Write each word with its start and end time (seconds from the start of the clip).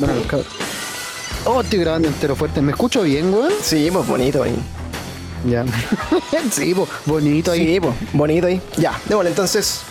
Bueno, 0.00 0.14
los 0.14 0.26
cabros. 0.26 0.46
Oh, 1.44 1.60
estoy 1.60 1.78
grabando 1.80 2.08
entero 2.08 2.34
fuerte. 2.34 2.60
¿Me 2.62 2.72
escucho 2.72 3.02
bien, 3.02 3.32
weón? 3.32 3.52
Sí, 3.62 3.90
pues 3.92 4.06
bonito 4.06 4.42
ahí. 4.42 4.56
Ya. 5.46 5.64
sí, 6.50 6.74
pues, 6.74 6.88
bonito 7.06 7.52
ahí. 7.52 7.74
Sí, 7.74 7.80
pues 7.80 7.94
bonito 8.12 8.46
ahí. 8.46 8.60
Ya, 8.78 8.98
démosle 9.06 9.30
entonces. 9.30 9.82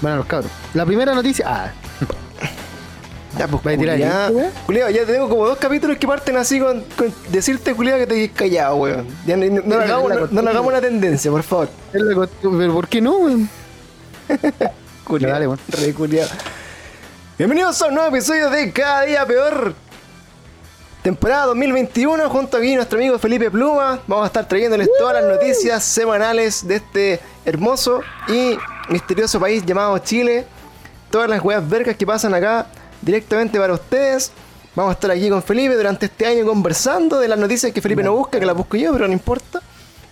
Bueno, 0.00 0.18
los 0.18 0.26
cabros. 0.26 0.50
La 0.74 0.84
primera 0.84 1.14
noticia. 1.14 1.44
Ah, 1.46 1.70
Ya, 3.38 3.46
pues, 3.48 3.66
¿Va 3.66 3.70
a 3.72 3.76
tirar? 3.76 4.32
Culiao, 4.64 4.88
ya 4.88 5.04
tengo 5.04 5.28
como 5.28 5.46
dos 5.46 5.58
capítulos 5.58 5.98
que 5.98 6.06
parten 6.06 6.38
así 6.38 6.58
con, 6.58 6.82
con 6.96 7.12
decirte, 7.30 7.74
culiao, 7.74 7.98
que 7.98 8.06
te 8.06 8.14
quedes 8.14 8.30
callado, 8.32 8.76
weón. 8.76 9.06
Ya 9.26 9.36
no, 9.36 9.44
no, 9.46 9.62
no, 9.62 9.74
hagamos, 9.76 10.08
la 10.08 10.16
no, 10.30 10.42
no 10.42 10.50
hagamos 10.50 10.68
una 10.68 10.80
tendencia, 10.80 11.30
por 11.30 11.42
favor. 11.42 11.68
pero 11.92 12.72
¿por 12.72 12.88
qué 12.88 13.00
no, 13.02 13.18
weón? 13.18 13.48
Culiao, 15.04 15.32
dale, 15.32 15.46
weón. 15.48 15.60
re. 15.68 15.94
Bienvenidos 17.38 17.82
a 17.82 17.88
un 17.88 17.94
nuevo 17.96 18.08
episodio 18.08 18.48
de 18.48 18.72
Cada 18.72 19.02
Día 19.02 19.26
Peor. 19.26 19.74
Temporada 21.02 21.44
2021, 21.44 22.30
junto 22.30 22.56
aquí 22.56 22.74
nuestro 22.74 22.98
amigo 22.98 23.18
Felipe 23.18 23.50
Pluma. 23.50 24.00
Vamos 24.06 24.24
a 24.24 24.28
estar 24.28 24.48
trayéndoles 24.48 24.88
todas 24.98 25.22
las 25.22 25.24
noticias 25.34 25.84
semanales 25.84 26.66
de 26.66 26.76
este 26.76 27.20
hermoso 27.44 28.00
y 28.28 28.56
misterioso 28.88 29.38
país 29.38 29.66
llamado 29.66 29.98
Chile. 29.98 30.46
Todas 31.10 31.28
las 31.28 31.44
weas 31.44 31.68
vergas 31.68 31.94
que 31.96 32.06
pasan 32.06 32.32
acá 32.32 32.68
directamente 33.02 33.58
para 33.58 33.74
ustedes. 33.74 34.32
Vamos 34.74 34.92
a 34.92 34.94
estar 34.94 35.10
aquí 35.10 35.28
con 35.28 35.42
Felipe 35.42 35.74
durante 35.74 36.06
este 36.06 36.24
año 36.24 36.46
conversando 36.46 37.20
de 37.20 37.28
las 37.28 37.38
noticias 37.38 37.70
que 37.70 37.82
Felipe 37.82 38.02
no 38.02 38.16
busca, 38.16 38.40
que 38.40 38.46
las 38.46 38.56
busco 38.56 38.78
yo, 38.78 38.94
pero 38.94 39.06
no 39.06 39.12
importa. 39.12 39.60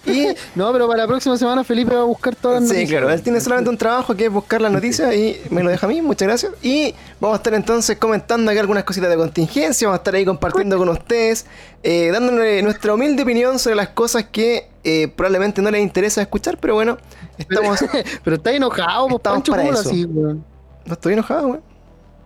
Y 0.12 0.28
No, 0.54 0.72
pero 0.72 0.86
para 0.86 1.02
la 1.02 1.06
próxima 1.08 1.36
semana 1.36 1.64
Felipe 1.64 1.94
va 1.94 2.02
a 2.02 2.04
buscar 2.04 2.36
todas 2.36 2.60
las 2.60 2.68
Sí, 2.70 2.74
noticias. 2.76 3.00
claro, 3.00 3.12
él 3.14 3.22
tiene 3.22 3.40
solamente 3.40 3.70
un 3.70 3.78
trabajo 3.78 4.14
que 4.14 4.26
es 4.26 4.30
buscar 4.32 4.60
las 4.60 4.70
noticias 4.72 5.14
y 5.14 5.36
me 5.50 5.62
lo 5.62 5.70
deja 5.70 5.86
a 5.86 5.88
mí, 5.88 6.02
muchas 6.02 6.28
gracias. 6.28 6.52
Y 6.62 6.94
vamos 7.20 7.36
a 7.36 7.38
estar 7.38 7.54
entonces 7.54 7.96
comentando 7.98 8.50
aquí 8.50 8.58
algunas 8.58 8.84
cositas 8.84 9.08
de 9.10 9.16
contingencia, 9.16 9.88
vamos 9.88 9.98
a 9.98 10.00
estar 10.00 10.14
ahí 10.14 10.24
compartiendo 10.24 10.76
con 10.78 10.88
ustedes, 10.90 11.46
eh, 11.82 12.10
dándole 12.12 12.62
nuestra 12.62 12.94
humilde 12.94 13.22
opinión 13.22 13.58
sobre 13.58 13.76
las 13.76 13.88
cosas 13.88 14.24
que 14.30 14.68
eh, 14.84 15.08
probablemente 15.08 15.62
no 15.62 15.70
les 15.70 15.80
interesa 15.82 16.20
escuchar, 16.20 16.58
pero 16.60 16.74
bueno, 16.74 16.98
estamos... 17.38 17.82
Pero 18.24 18.36
está 18.36 18.52
enojado, 18.52 19.06
pues, 19.08 19.16
Estamos 19.16 19.38
Pancho, 19.38 19.52
para 19.52 19.62
¿cómo 19.64 19.74
eso. 19.78 19.88
así, 19.88 20.04
weón? 20.04 20.44
No 20.84 20.92
estoy 20.92 21.12
enojado, 21.14 21.46
weón. 21.48 21.62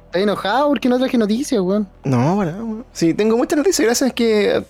Está 0.06 0.18
enojado 0.20 0.68
porque 0.68 0.88
no 0.88 0.98
traje 0.98 1.16
noticias, 1.18 1.60
weón. 1.60 1.86
No, 2.02 2.44
nada, 2.44 2.56
weón. 2.64 2.84
Sí, 2.92 3.14
tengo 3.14 3.36
muchas 3.36 3.56
noticias, 3.58 3.84
gracias 3.86 4.12
que... 4.12 4.64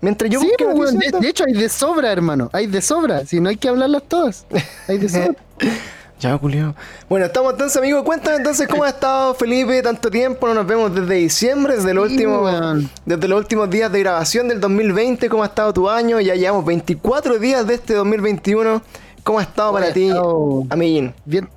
Mientras 0.00 0.30
yo 0.30 0.40
sí, 0.40 0.50
pues, 0.58 0.98
De, 0.98 1.10
de 1.20 1.28
hecho, 1.28 1.44
hay 1.46 1.54
de 1.54 1.68
sobra, 1.68 2.12
hermano. 2.12 2.50
Hay 2.52 2.66
de 2.66 2.80
sobra. 2.82 3.24
Si 3.26 3.40
no 3.40 3.48
hay 3.48 3.56
que 3.56 3.68
hablarlas 3.68 4.02
todas. 4.08 4.46
Hay 4.88 4.98
de 4.98 5.08
sobra. 5.08 5.34
Ya, 6.18 6.38
Julio. 6.38 6.74
Bueno, 7.10 7.26
estamos 7.26 7.52
entonces, 7.52 7.76
amigo. 7.76 8.02
Cuéntame 8.02 8.38
entonces 8.38 8.66
cómo 8.66 8.84
ha 8.84 8.88
estado 8.88 9.34
Felipe 9.34 9.82
tanto 9.82 10.10
tiempo. 10.10 10.48
No 10.48 10.54
nos 10.54 10.66
vemos 10.66 10.94
desde 10.94 11.14
diciembre, 11.16 11.76
desde 11.76 11.92
los, 11.92 12.06
Sí, 12.08 12.14
últimos, 12.14 12.88
desde 13.04 13.28
los 13.28 13.38
últimos 13.38 13.68
días 13.68 13.92
de 13.92 14.00
grabación 14.00 14.48
del 14.48 14.58
2020. 14.58 15.28
¿Cómo 15.28 15.42
ha 15.42 15.46
estado 15.46 15.74
tu 15.74 15.90
año? 15.90 16.18
Ya 16.20 16.34
llevamos 16.34 16.64
24 16.64 17.38
días 17.38 17.66
de 17.66 17.74
este 17.74 17.92
2021. 17.92 18.80
¿Cómo 19.24 19.40
ha 19.40 19.42
estado 19.42 19.74
para 19.74 19.92
ti, 19.92 20.08
estado- 20.08 20.64
amiguín? 20.70 21.12
Bien. 21.26 21.50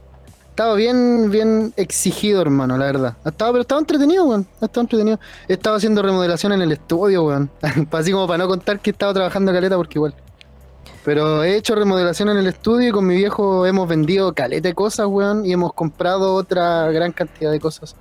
Estaba 0.59 0.75
bien, 0.75 1.31
bien 1.31 1.73
exigido, 1.77 2.41
hermano, 2.41 2.77
la 2.77 2.87
verdad. 2.87 3.15
Ha 3.23 3.29
estado, 3.29 3.53
pero 3.53 3.61
estaba 3.61 3.79
entretenido, 3.79 4.25
weón. 4.25 4.45
Ha 4.59 4.65
estado 4.65 4.81
entretenido. 4.81 5.17
He 5.47 5.53
estado 5.53 5.77
haciendo 5.77 6.01
remodelación 6.01 6.51
en 6.51 6.61
el 6.61 6.73
estudio, 6.73 7.23
weón. 7.23 7.49
Así 7.91 8.11
como 8.11 8.27
para 8.27 8.39
no 8.39 8.49
contar 8.49 8.81
que 8.81 8.89
he 8.89 8.91
estado 8.91 9.13
trabajando 9.13 9.53
caleta, 9.53 9.77
porque 9.77 9.99
igual. 9.99 10.13
Pero 11.05 11.45
he 11.45 11.55
hecho 11.55 11.75
remodelación 11.75 12.27
en 12.27 12.39
el 12.39 12.47
estudio 12.47 12.89
y 12.89 12.91
con 12.91 13.07
mi 13.07 13.15
viejo 13.15 13.65
hemos 13.65 13.87
vendido 13.87 14.33
caleta 14.33 14.67
de 14.67 14.73
cosas, 14.73 15.07
weón. 15.07 15.45
Y 15.45 15.53
hemos 15.53 15.71
comprado 15.71 16.33
otra 16.33 16.91
gran 16.91 17.13
cantidad 17.13 17.51
de 17.51 17.61
cosas. 17.61 17.95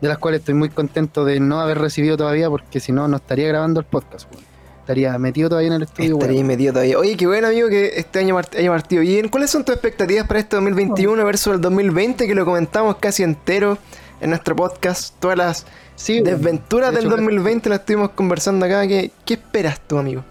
De 0.00 0.08
las 0.08 0.18
cuales 0.18 0.40
estoy 0.40 0.54
muy 0.54 0.70
contento 0.70 1.24
de 1.24 1.38
no 1.38 1.60
haber 1.60 1.78
recibido 1.78 2.16
todavía, 2.16 2.50
porque 2.50 2.80
si 2.80 2.90
no, 2.90 3.06
no 3.06 3.18
estaría 3.18 3.46
grabando 3.46 3.78
el 3.78 3.86
podcast, 3.86 4.28
weón. 4.34 4.51
Estaría 4.82 5.16
metido 5.16 5.48
todavía 5.48 5.68
en 5.68 5.74
el 5.74 5.82
estudio, 5.82 6.14
Estaría 6.14 6.42
metido 6.42 6.72
todavía. 6.72 6.98
Oye, 6.98 7.16
qué 7.16 7.26
bueno, 7.26 7.46
amigo, 7.46 7.68
que 7.68 7.92
este 7.94 8.18
año 8.18 8.36
haya 8.36 8.70
partido 8.70 9.02
bien. 9.02 9.28
¿Cuáles 9.28 9.50
son 9.50 9.64
tus 9.64 9.74
expectativas 9.74 10.26
para 10.26 10.40
este 10.40 10.56
2021 10.56 11.24
versus 11.24 11.54
el 11.54 11.60
2020? 11.60 12.26
Que 12.26 12.34
lo 12.34 12.44
comentamos 12.44 12.96
casi 12.96 13.22
entero 13.22 13.78
en 14.20 14.30
nuestro 14.30 14.56
podcast. 14.56 15.14
Todas 15.20 15.38
las 15.38 15.66
Sí, 15.94 16.20
desventuras 16.20 16.90
De 16.90 16.96
del 16.96 17.06
hecho, 17.06 17.16
2020 17.16 17.68
las 17.68 17.78
estuvimos 17.78 18.10
conversando 18.10 18.66
acá. 18.66 18.86
¿Qué, 18.88 19.12
qué 19.24 19.34
esperas 19.34 19.80
tú, 19.86 19.98
amigo? 19.98 20.24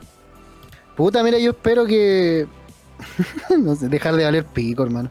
Puta, 0.98 1.24
mira, 1.24 1.38
yo 1.38 1.52
espero 1.52 1.86
que. 1.86 2.46
no 3.58 3.76
sé, 3.76 3.88
dejar 3.88 4.18
de 4.18 4.26
valer 4.26 4.44
pico, 4.44 4.84
hermano. 4.84 5.10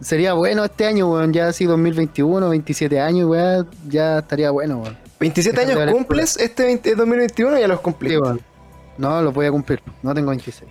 Sería 0.00 0.32
bueno 0.32 0.64
este 0.64 0.86
año, 0.86 1.12
weón. 1.12 1.34
Ya 1.34 1.48
así 1.48 1.66
2021, 1.66 2.48
27 2.48 3.00
años, 3.00 3.28
weón. 3.28 3.68
Ya 3.86 4.20
estaría 4.20 4.50
bueno, 4.50 4.78
weón. 4.78 4.96
27 5.20 5.60
Déjate 5.60 5.82
años 5.82 5.92
cumples 5.94 6.36
este 6.38 6.64
20 6.64 6.94
2021 6.94 7.58
y 7.58 7.60
ya 7.60 7.68
los 7.68 7.80
cumplí. 7.80 8.10
Sí. 8.10 8.16
No, 8.98 9.22
lo 9.22 9.32
voy 9.32 9.46
a 9.46 9.50
cumplir. 9.50 9.80
No 10.02 10.12
tengo 10.14 10.28
26. 10.30 10.70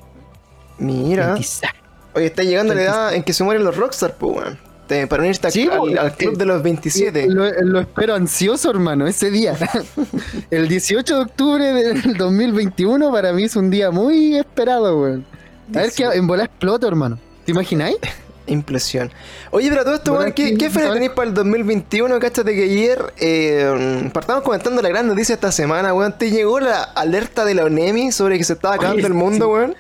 Mira. 0.80 1.34
26. 1.34 1.72
Oye, 2.14 2.26
está 2.28 2.44
llegando 2.44 2.74
la 2.74 2.82
edad 2.82 3.14
en 3.16 3.24
que 3.24 3.34
se 3.34 3.44
mueren 3.44 3.64
los 3.64 3.76
rockstar, 3.76 4.16
pues, 4.18 4.36
weón. 4.38 4.60
Te- 4.88 5.06
Para 5.08 5.24
unirte 5.24 5.48
a- 5.48 5.52
Sí, 5.52 5.68
al, 6.00 6.16
club 6.16 6.38
de 6.38 6.46
los 6.46 6.64
27. 6.64 7.28
Lo, 7.28 7.50
lo 7.62 7.80
espero 7.82 8.16
ansioso, 8.16 8.70
hermano, 8.70 9.06
ese 9.06 9.30
día. 9.32 9.56
El 10.50 10.68
18 10.70 11.16
de 11.16 11.22
octubre 11.22 11.74
del 11.74 12.16
2021 12.16 13.12
para 13.12 13.34
mí 13.34 13.44
es 13.44 13.56
un 13.58 13.70
día 13.70 13.92
muy 13.92 14.38
esperado, 14.38 15.02
weón. 15.02 15.26
A 15.76 15.80
ver 15.80 15.92
que 15.92 16.04
en 16.06 16.26
bola 16.26 16.46
exploto, 16.46 16.88
hermano. 16.88 17.20
¿Te 17.46 17.52
imagináis? 17.52 17.98
Impresión. 18.48 19.12
Oye, 19.52 19.70
pero 19.70 19.84
todo 19.84 19.96
esto, 19.96 20.14
Bueno, 20.14 20.34
¿qué, 20.34 20.46
aquí, 20.48 20.58
qué 20.58 20.70
fe 20.70 20.80
¿sabes? 20.80 20.94
tenéis 20.94 21.12
para 21.12 21.28
el 21.28 21.34
2021? 21.34 22.20
Cáchate 22.20 22.56
que 22.56 22.64
ayer 22.64 23.14
eh, 23.18 24.10
partamos 24.14 24.44
comentando 24.44 24.82
la 24.82 24.90
gran 24.90 25.08
noticia 25.08 25.36
esta 25.36 25.52
semana, 25.52 25.94
weón. 25.94 26.18
¿Te 26.18 26.32
llegó 26.32 26.60
la 26.60 26.82
alerta 26.84 27.44
de 27.46 27.54
la 27.56 27.66
ONEMI 27.66 28.12
sobre 28.12 28.38
que 28.38 28.44
se 28.44 28.54
estaba 28.54 28.76
acabando 28.76 29.00
Oye, 29.00 29.08
el 29.08 29.14
mundo, 29.14 29.46
sí. 29.46 29.52
weón? 29.52 29.76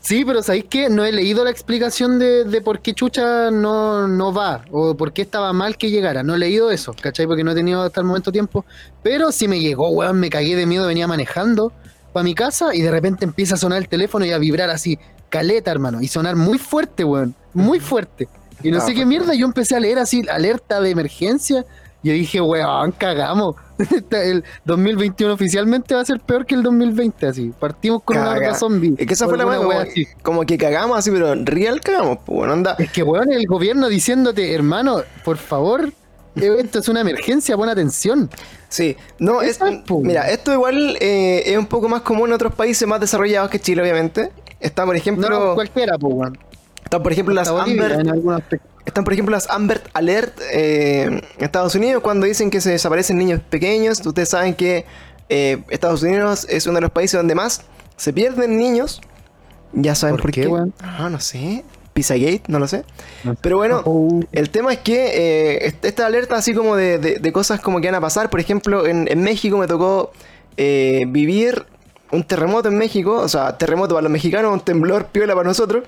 Sí, 0.00 0.24
pero 0.24 0.42
¿sabéis 0.42 0.64
qué? 0.68 0.90
No 0.90 1.04
he 1.04 1.12
leído 1.12 1.44
la 1.44 1.50
explicación 1.52 2.18
de, 2.18 2.42
de 2.42 2.60
por 2.60 2.80
qué 2.80 2.92
Chucha 2.92 3.52
no, 3.52 4.08
no 4.08 4.32
va 4.34 4.64
o 4.72 4.96
por 4.96 5.12
qué 5.12 5.22
estaba 5.22 5.52
mal 5.52 5.76
que 5.76 5.90
llegara. 5.90 6.24
No 6.24 6.34
he 6.34 6.38
leído 6.38 6.72
eso, 6.72 6.92
¿cachai? 7.00 7.28
Porque 7.28 7.44
no 7.44 7.52
he 7.52 7.54
tenido 7.54 7.82
hasta 7.82 8.00
el 8.00 8.06
momento 8.08 8.32
tiempo. 8.32 8.64
Pero 9.04 9.30
sí 9.30 9.46
me 9.46 9.60
llegó, 9.60 9.90
weón, 9.90 10.18
me 10.18 10.28
cagué 10.28 10.56
de 10.56 10.66
miedo, 10.66 10.88
venía 10.88 11.06
manejando 11.06 11.72
para 12.12 12.24
mi 12.24 12.34
casa 12.34 12.74
y 12.74 12.82
de 12.82 12.90
repente 12.90 13.24
empieza 13.24 13.54
a 13.54 13.58
sonar 13.58 13.78
el 13.78 13.88
teléfono 13.88 14.24
y 14.24 14.32
a 14.32 14.38
vibrar 14.38 14.70
así, 14.70 14.98
caleta, 15.28 15.70
hermano, 15.70 16.02
y 16.02 16.08
sonar 16.08 16.34
muy 16.34 16.58
fuerte, 16.58 17.04
weón, 17.04 17.34
muy 17.54 17.80
fuerte. 17.80 18.28
Y 18.62 18.70
no 18.70 18.78
Ah, 18.78 18.80
sé 18.82 18.94
qué 18.94 19.04
mierda, 19.04 19.34
yo 19.34 19.46
empecé 19.46 19.74
a 19.76 19.80
leer 19.80 19.98
así, 19.98 20.24
alerta 20.28 20.80
de 20.80 20.90
emergencia. 20.90 21.64
Y 22.04 22.08
yo 22.08 22.14
dije, 22.14 22.40
weón, 22.40 22.92
cagamos. 22.92 23.56
el 24.10 24.44
2021 24.64 25.34
oficialmente 25.34 25.94
va 25.94 26.00
a 26.00 26.04
ser 26.04 26.20
peor 26.20 26.46
que 26.46 26.54
el 26.54 26.62
2020, 26.62 27.26
así. 27.26 27.52
Partimos 27.58 28.02
con 28.04 28.16
una 28.16 28.26
Caga. 28.34 28.46
horda 28.48 28.54
zombie. 28.58 28.94
Es 28.98 29.06
que 29.06 29.14
esa 29.14 29.26
fue 29.28 29.38
la 29.38 29.46
weá, 29.46 29.60
wea 29.60 29.86
como, 30.22 30.44
que 30.44 30.58
cagamos 30.58 30.98
así, 30.98 31.10
pero 31.10 31.34
real 31.44 31.80
cagamos, 31.80 32.18
pues, 32.24 32.38
weón. 32.38 32.50
Anda. 32.50 32.76
Es 32.78 32.90
que, 32.90 33.02
weón, 33.02 33.32
el 33.32 33.46
gobierno 33.46 33.88
diciéndote, 33.88 34.52
hermano, 34.54 35.02
por 35.24 35.36
favor, 35.36 35.92
esto 36.34 36.78
es 36.80 36.88
una 36.88 37.00
emergencia, 37.00 37.56
pon 37.56 37.68
atención. 37.68 38.30
Sí, 38.68 38.96
no, 39.18 39.42
es, 39.42 39.58
mira, 40.02 40.30
esto 40.30 40.52
igual 40.52 40.96
eh, 41.00 41.42
es 41.46 41.58
un 41.58 41.66
poco 41.66 41.88
más 41.88 42.00
común 42.02 42.30
en 42.30 42.34
otros 42.34 42.54
países 42.54 42.88
más 42.88 43.00
desarrollados 43.00 43.50
que 43.50 43.60
Chile, 43.60 43.82
obviamente. 43.82 44.30
Está, 44.60 44.86
por 44.86 44.96
ejemplo, 44.96 45.28
No, 45.28 45.54
cualquiera, 45.54 45.98
pues, 45.98 46.14
weón. 46.14 46.38
Están, 46.92 47.02
por 47.02 47.12
ejemplo, 47.12 47.34
las 47.34 47.48
Amber, 47.48 48.04
están, 48.84 49.04
por 49.04 49.12
ejemplo, 49.12 49.32
las 49.34 49.48
Amber 49.48 49.82
Alert 49.94 50.38
eh, 50.52 51.04
en 51.04 51.22
Estados 51.38 51.74
Unidos 51.74 52.02
cuando 52.02 52.26
dicen 52.26 52.50
que 52.50 52.60
se 52.60 52.70
desaparecen 52.70 53.16
niños 53.16 53.40
pequeños. 53.48 54.04
Ustedes 54.04 54.28
saben 54.28 54.54
que 54.54 54.84
eh, 55.30 55.62
Estados 55.70 56.02
Unidos 56.02 56.46
es 56.50 56.66
uno 56.66 56.74
de 56.76 56.80
los 56.82 56.90
países 56.90 57.18
donde 57.18 57.34
más 57.34 57.62
se 57.96 58.12
pierden 58.12 58.58
niños. 58.58 59.00
Ya 59.72 59.94
saben 59.94 60.16
¿Por 60.16 60.22
por, 60.22 60.30
qué, 60.32 60.42
qué. 60.42 60.72
Ah, 60.82 61.08
no 61.10 61.18
sé. 61.20 61.64
Pizzagate, 61.94 62.42
no 62.48 62.58
lo 62.58 62.68
sé. 62.68 62.84
No 63.24 63.32
sé. 63.32 63.38
Pero 63.40 63.56
bueno, 63.56 63.80
Oh. 63.84 64.20
el 64.32 64.50
tema 64.50 64.72
es 64.72 64.78
que 64.80 65.06
eh, 65.14 65.66
est- 65.66 65.84
esta 65.84 66.06
alerta 66.06 66.36
así 66.36 66.52
como 66.54 66.76
de, 66.76 66.98
de- 66.98 67.18
de 67.18 67.32
cosas 67.32 67.60
como 67.60 67.80
que 67.80 67.86
van 67.88 67.94
a 67.94 68.00
pasar, 68.00 68.28
por 68.30 68.40
ejemplo, 68.40 68.86
en, 68.86 69.08
en 69.10 69.22
México 69.22 69.56
me 69.56 69.66
tocó 69.66 70.12
eh, 70.58 71.04
vivir 71.08 71.64
un 72.10 72.24
terremoto 72.24 72.68
en 72.68 72.76
México, 72.76 73.16
o 73.16 73.28
sea, 73.28 73.56
terremoto 73.56 73.94
para 73.94 74.02
los 74.02 74.12
mexicanos, 74.12 74.52
un 74.52 74.60
temblor 74.60 75.06
piola 75.06 75.34
para 75.34 75.48
nosotros. 75.48 75.84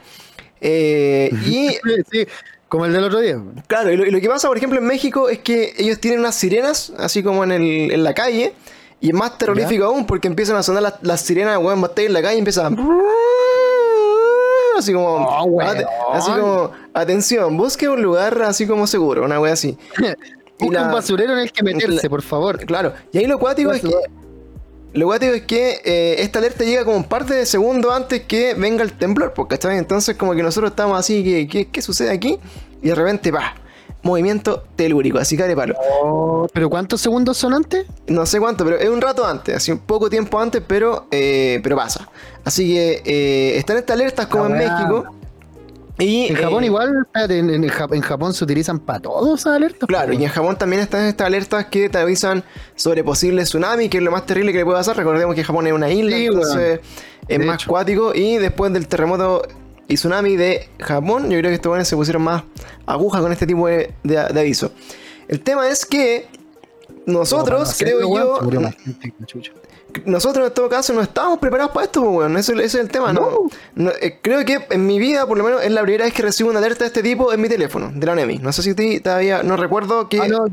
Eh, 0.67 1.31
y 1.47 1.69
Sí, 1.69 1.79
sí, 2.11 2.27
como 2.69 2.87
el 2.87 2.93
del 2.93 3.05
otro 3.05 3.21
día. 3.21 3.39
claro, 3.69 3.93
y 3.93 3.97
lo, 3.97 4.05
y 4.07 4.11
lo 4.11 4.21
que 4.21 4.29
pasa, 4.29 4.49
por 4.49 4.57
ejemplo, 4.57 4.79
en 4.81 4.87
México 4.87 5.29
es 5.29 5.39
que 5.41 5.75
ellos 5.79 6.01
tienen 6.01 6.21
unas 6.21 6.35
sirenas, 6.35 6.93
así 6.99 7.23
como 7.23 7.45
en, 7.45 7.53
el, 7.53 7.93
en 7.93 8.03
la 8.03 8.15
calle, 8.15 8.53
y 9.01 9.09
es 9.09 9.15
más 9.15 9.37
terrorífico 9.39 9.85
aún 9.85 10.07
porque 10.07 10.27
empiezan 10.29 10.57
a 10.57 10.63
sonar 10.63 10.83
las, 10.83 10.95
las 11.03 11.21
sirenas, 11.21 11.59
weón, 11.59 11.85
en 11.97 12.13
la 12.13 12.23
calle 12.23 12.37
y 12.37 12.39
empiezan... 12.39 12.77
Así 14.77 14.93
como, 14.93 15.07
Oh, 15.19 15.61
así 16.13 16.31
como, 16.33 16.73
atención, 16.95 17.57
busque 17.57 17.89
un 17.89 18.03
lugar 18.03 18.43
así 18.43 18.67
como 18.67 18.87
seguro, 18.89 19.25
una 19.25 19.39
wea 19.41 19.53
así. 19.53 19.77
Y 20.57 20.67
Busca 20.67 20.81
la- 20.83 20.87
un 20.87 20.93
basurero 20.95 21.33
en 21.33 21.41
el 21.41 21.53
que 21.53 21.63
meterse, 21.65 22.05
la- 22.05 22.09
por 22.09 22.23
favor. 22.23 22.59
Claro, 22.65 22.93
y 23.13 23.19
ahí 23.19 23.27
lo 23.27 23.39
cuático 23.41 23.73
es 23.73 23.83
que 23.83 23.91
Lo 24.95 25.07
cuático 25.07 25.33
es 25.35 25.43
que 25.43 25.81
eh, 25.85 26.17
esta 26.21 26.39
alerta 26.39 26.65
llega 26.65 26.85
como 26.85 26.97
un 26.97 27.05
par 27.05 27.27
de 27.27 27.45
segundos 27.47 27.93
antes 27.93 28.23
que 28.23 28.55
venga 28.55 28.83
el 28.83 28.93
temblor, 28.93 29.33
pues, 29.35 29.49
¿cachai? 29.49 29.77
Entonces 29.77 30.17
como 30.17 30.35
que 30.35 30.43
nosotros 30.43 30.71
estamos 30.71 30.99
así, 30.99 31.23
¿qué, 31.23 31.49
qué, 31.49 31.67
qué 31.69 31.83
sucede 31.83 32.11
aquí? 32.11 32.39
Y 32.81 32.89
de 32.89 32.95
repente, 32.95 33.31
va. 33.31 33.55
movimiento 34.03 34.63
telúrico, 34.77 35.19
así 35.19 35.37
que 35.37 35.57
palo. 35.57 35.75
Oh, 36.03 36.47
¿Pero 36.53 36.69
cuántos 36.71 37.01
segundos 37.01 37.37
son 37.39 37.55
antes? 37.55 37.87
No 38.07 38.25
sé 38.27 38.39
cuánto, 38.39 38.65
pero 38.65 38.79
es 38.79 38.89
un 38.89 39.01
rato 39.01 39.25
antes, 39.27 39.57
así 39.57 39.73
un 39.73 39.79
poco 39.79 40.09
tiempo 40.11 40.39
antes, 40.39 40.63
pero, 40.67 41.07
eh, 41.11 41.59
pero 41.63 41.75
pasa. 41.77 42.09
Así 42.45 42.75
que 42.75 43.03
eh, 43.05 43.57
están 43.59 43.79
estas 43.79 43.95
alertas 43.95 44.27
como 44.27 44.45
Ah, 44.45 44.49
en. 44.49 44.59
México. 44.59 45.05
Y, 45.99 46.27
En 46.27 46.35
Japón 46.37 46.65
eh, 46.65 46.67
igual, 46.67 47.07
en, 47.15 47.51
en 47.51 47.63
Jap- 47.69 47.95
en 47.95 48.01
Japón 48.01 48.35
se 48.35 48.43
utilizan 48.43 48.81
para 48.81 48.99
todos 49.01 49.41
esas 49.41 49.55
alertas. 49.55 49.87
Claro, 49.87 50.13
y 50.13 50.25
en 50.25 50.29
Japón 50.29 50.57
también 50.59 50.83
están 50.83 51.05
estas 51.07 51.27
alertas 51.29 51.67
que 51.67 51.89
te 51.89 51.99
avisan 51.99 52.43
sobre 52.75 53.05
posible 53.05 53.45
tsunami, 53.45 53.89
que 53.89 53.99
es 53.99 54.03
lo 54.03 54.11
más 54.11 54.27
terrible 54.27 54.51
que 54.53 54.59
le 54.59 54.65
puede 54.65 54.79
pasar. 54.79 54.97
Recordemos 54.97 55.35
que 55.37 55.45
Japón 55.45 55.67
es 55.69 55.73
una 55.73 55.91
isla, 55.91 56.17
Sí, 56.17 56.27
entonces 56.27 56.81
es 57.29 57.39
De 57.39 57.45
más 57.47 57.57
hecho. 57.63 57.71
cuático. 57.71 58.13
Y 58.15 58.39
después 58.39 58.73
del 58.73 58.89
terremoto 58.89 59.43
y 59.87 59.95
tsunami 59.95 60.35
de 60.37 60.69
Japón, 60.81 61.31
yo 61.31 61.39
creo 61.39 61.51
que 61.51 61.55
estos 61.55 61.71
buenos 61.71 61.87
se 61.87 61.95
pusieron 61.95 62.23
más 62.23 62.43
agujas 62.87 63.23
con 63.23 63.31
este 63.31 63.47
tipo 63.47 63.69
de, 63.69 63.95
de- 64.03 64.25
de 64.33 64.41
aviso. 64.41 64.73
El 65.29 65.41
tema 65.43 65.69
es 65.69 65.87
que 65.87 66.27
nosotros, 67.07 67.75
creo 67.79 68.01
yo, 68.01 68.41
nosotros 70.05 70.49
en 70.49 70.55
todo 70.55 70.69
caso 70.69 70.93
no 70.93 71.03
estábamos 71.03 71.39
preparados 71.39 71.73
para 71.73 71.87
esto, 71.87 72.03
weón. 72.03 72.37
Ese, 72.37 72.53
ese 72.55 72.65
es 72.65 72.75
el 72.75 72.89
tema, 72.89 73.13
¿no? 73.13 73.49
No, 73.75 73.91
eh, 74.01 74.19
creo 74.21 74.45
que 74.45 74.67
en 74.71 74.87
mi 74.87 74.99
vida, 74.99 75.27
por 75.27 75.39
lo 75.39 75.45
menos, 75.45 75.63
es 75.63 75.71
la 75.71 75.83
primera 75.83 76.05
vez 76.05 76.15
que 76.15 76.23
recibo 76.23 76.51
una 76.51 76.59
alerta 76.59 76.85
de 76.85 76.89
este 76.89 77.03
tipo 77.03 77.33
en 77.33 77.41
mi 77.41 77.49
teléfono, 77.49 77.93
de 77.95 78.07
la 78.07 78.15
NEMI. 78.15 78.39
No 78.39 78.53
sé 78.53 78.63
si 78.63 78.75
ti 78.75 79.01
todavía, 79.01 79.43
no 79.43 79.57
recuerdo 79.57 80.09
que... 80.09 80.21
Ah, 80.21 80.29
no, 80.29 80.47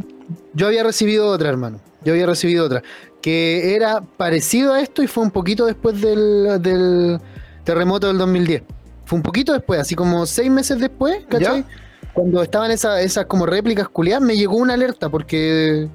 yo 0.53 0.67
había 0.67 0.83
recibido 0.83 1.27
otra, 1.27 1.49
hermano. 1.49 1.79
Yo 2.03 2.13
había 2.13 2.25
recibido 2.25 2.65
otra. 2.65 2.83
Que 3.21 3.75
era 3.75 4.01
parecido 4.01 4.73
a 4.73 4.81
esto 4.81 5.03
y 5.03 5.07
fue 5.07 5.23
un 5.23 5.31
poquito 5.31 5.65
después 5.65 6.01
del, 6.01 6.61
del 6.61 7.19
terremoto 7.63 8.07
del 8.07 8.17
2010. 8.17 8.63
Fue 9.05 9.17
un 9.17 9.23
poquito 9.23 9.53
después, 9.53 9.79
así 9.79 9.95
como 9.95 10.25
seis 10.25 10.49
meses 10.49 10.79
después, 10.79 11.23
¿cachai? 11.27 11.65
Cuando 12.13 12.41
estaban 12.41 12.71
esas, 12.71 13.01
esas 13.01 13.25
como 13.25 13.45
réplicas 13.45 13.87
culiadas, 13.87 14.23
me 14.23 14.35
llegó 14.35 14.57
una 14.57 14.73
alerta 14.73 15.09
porque 15.09 15.87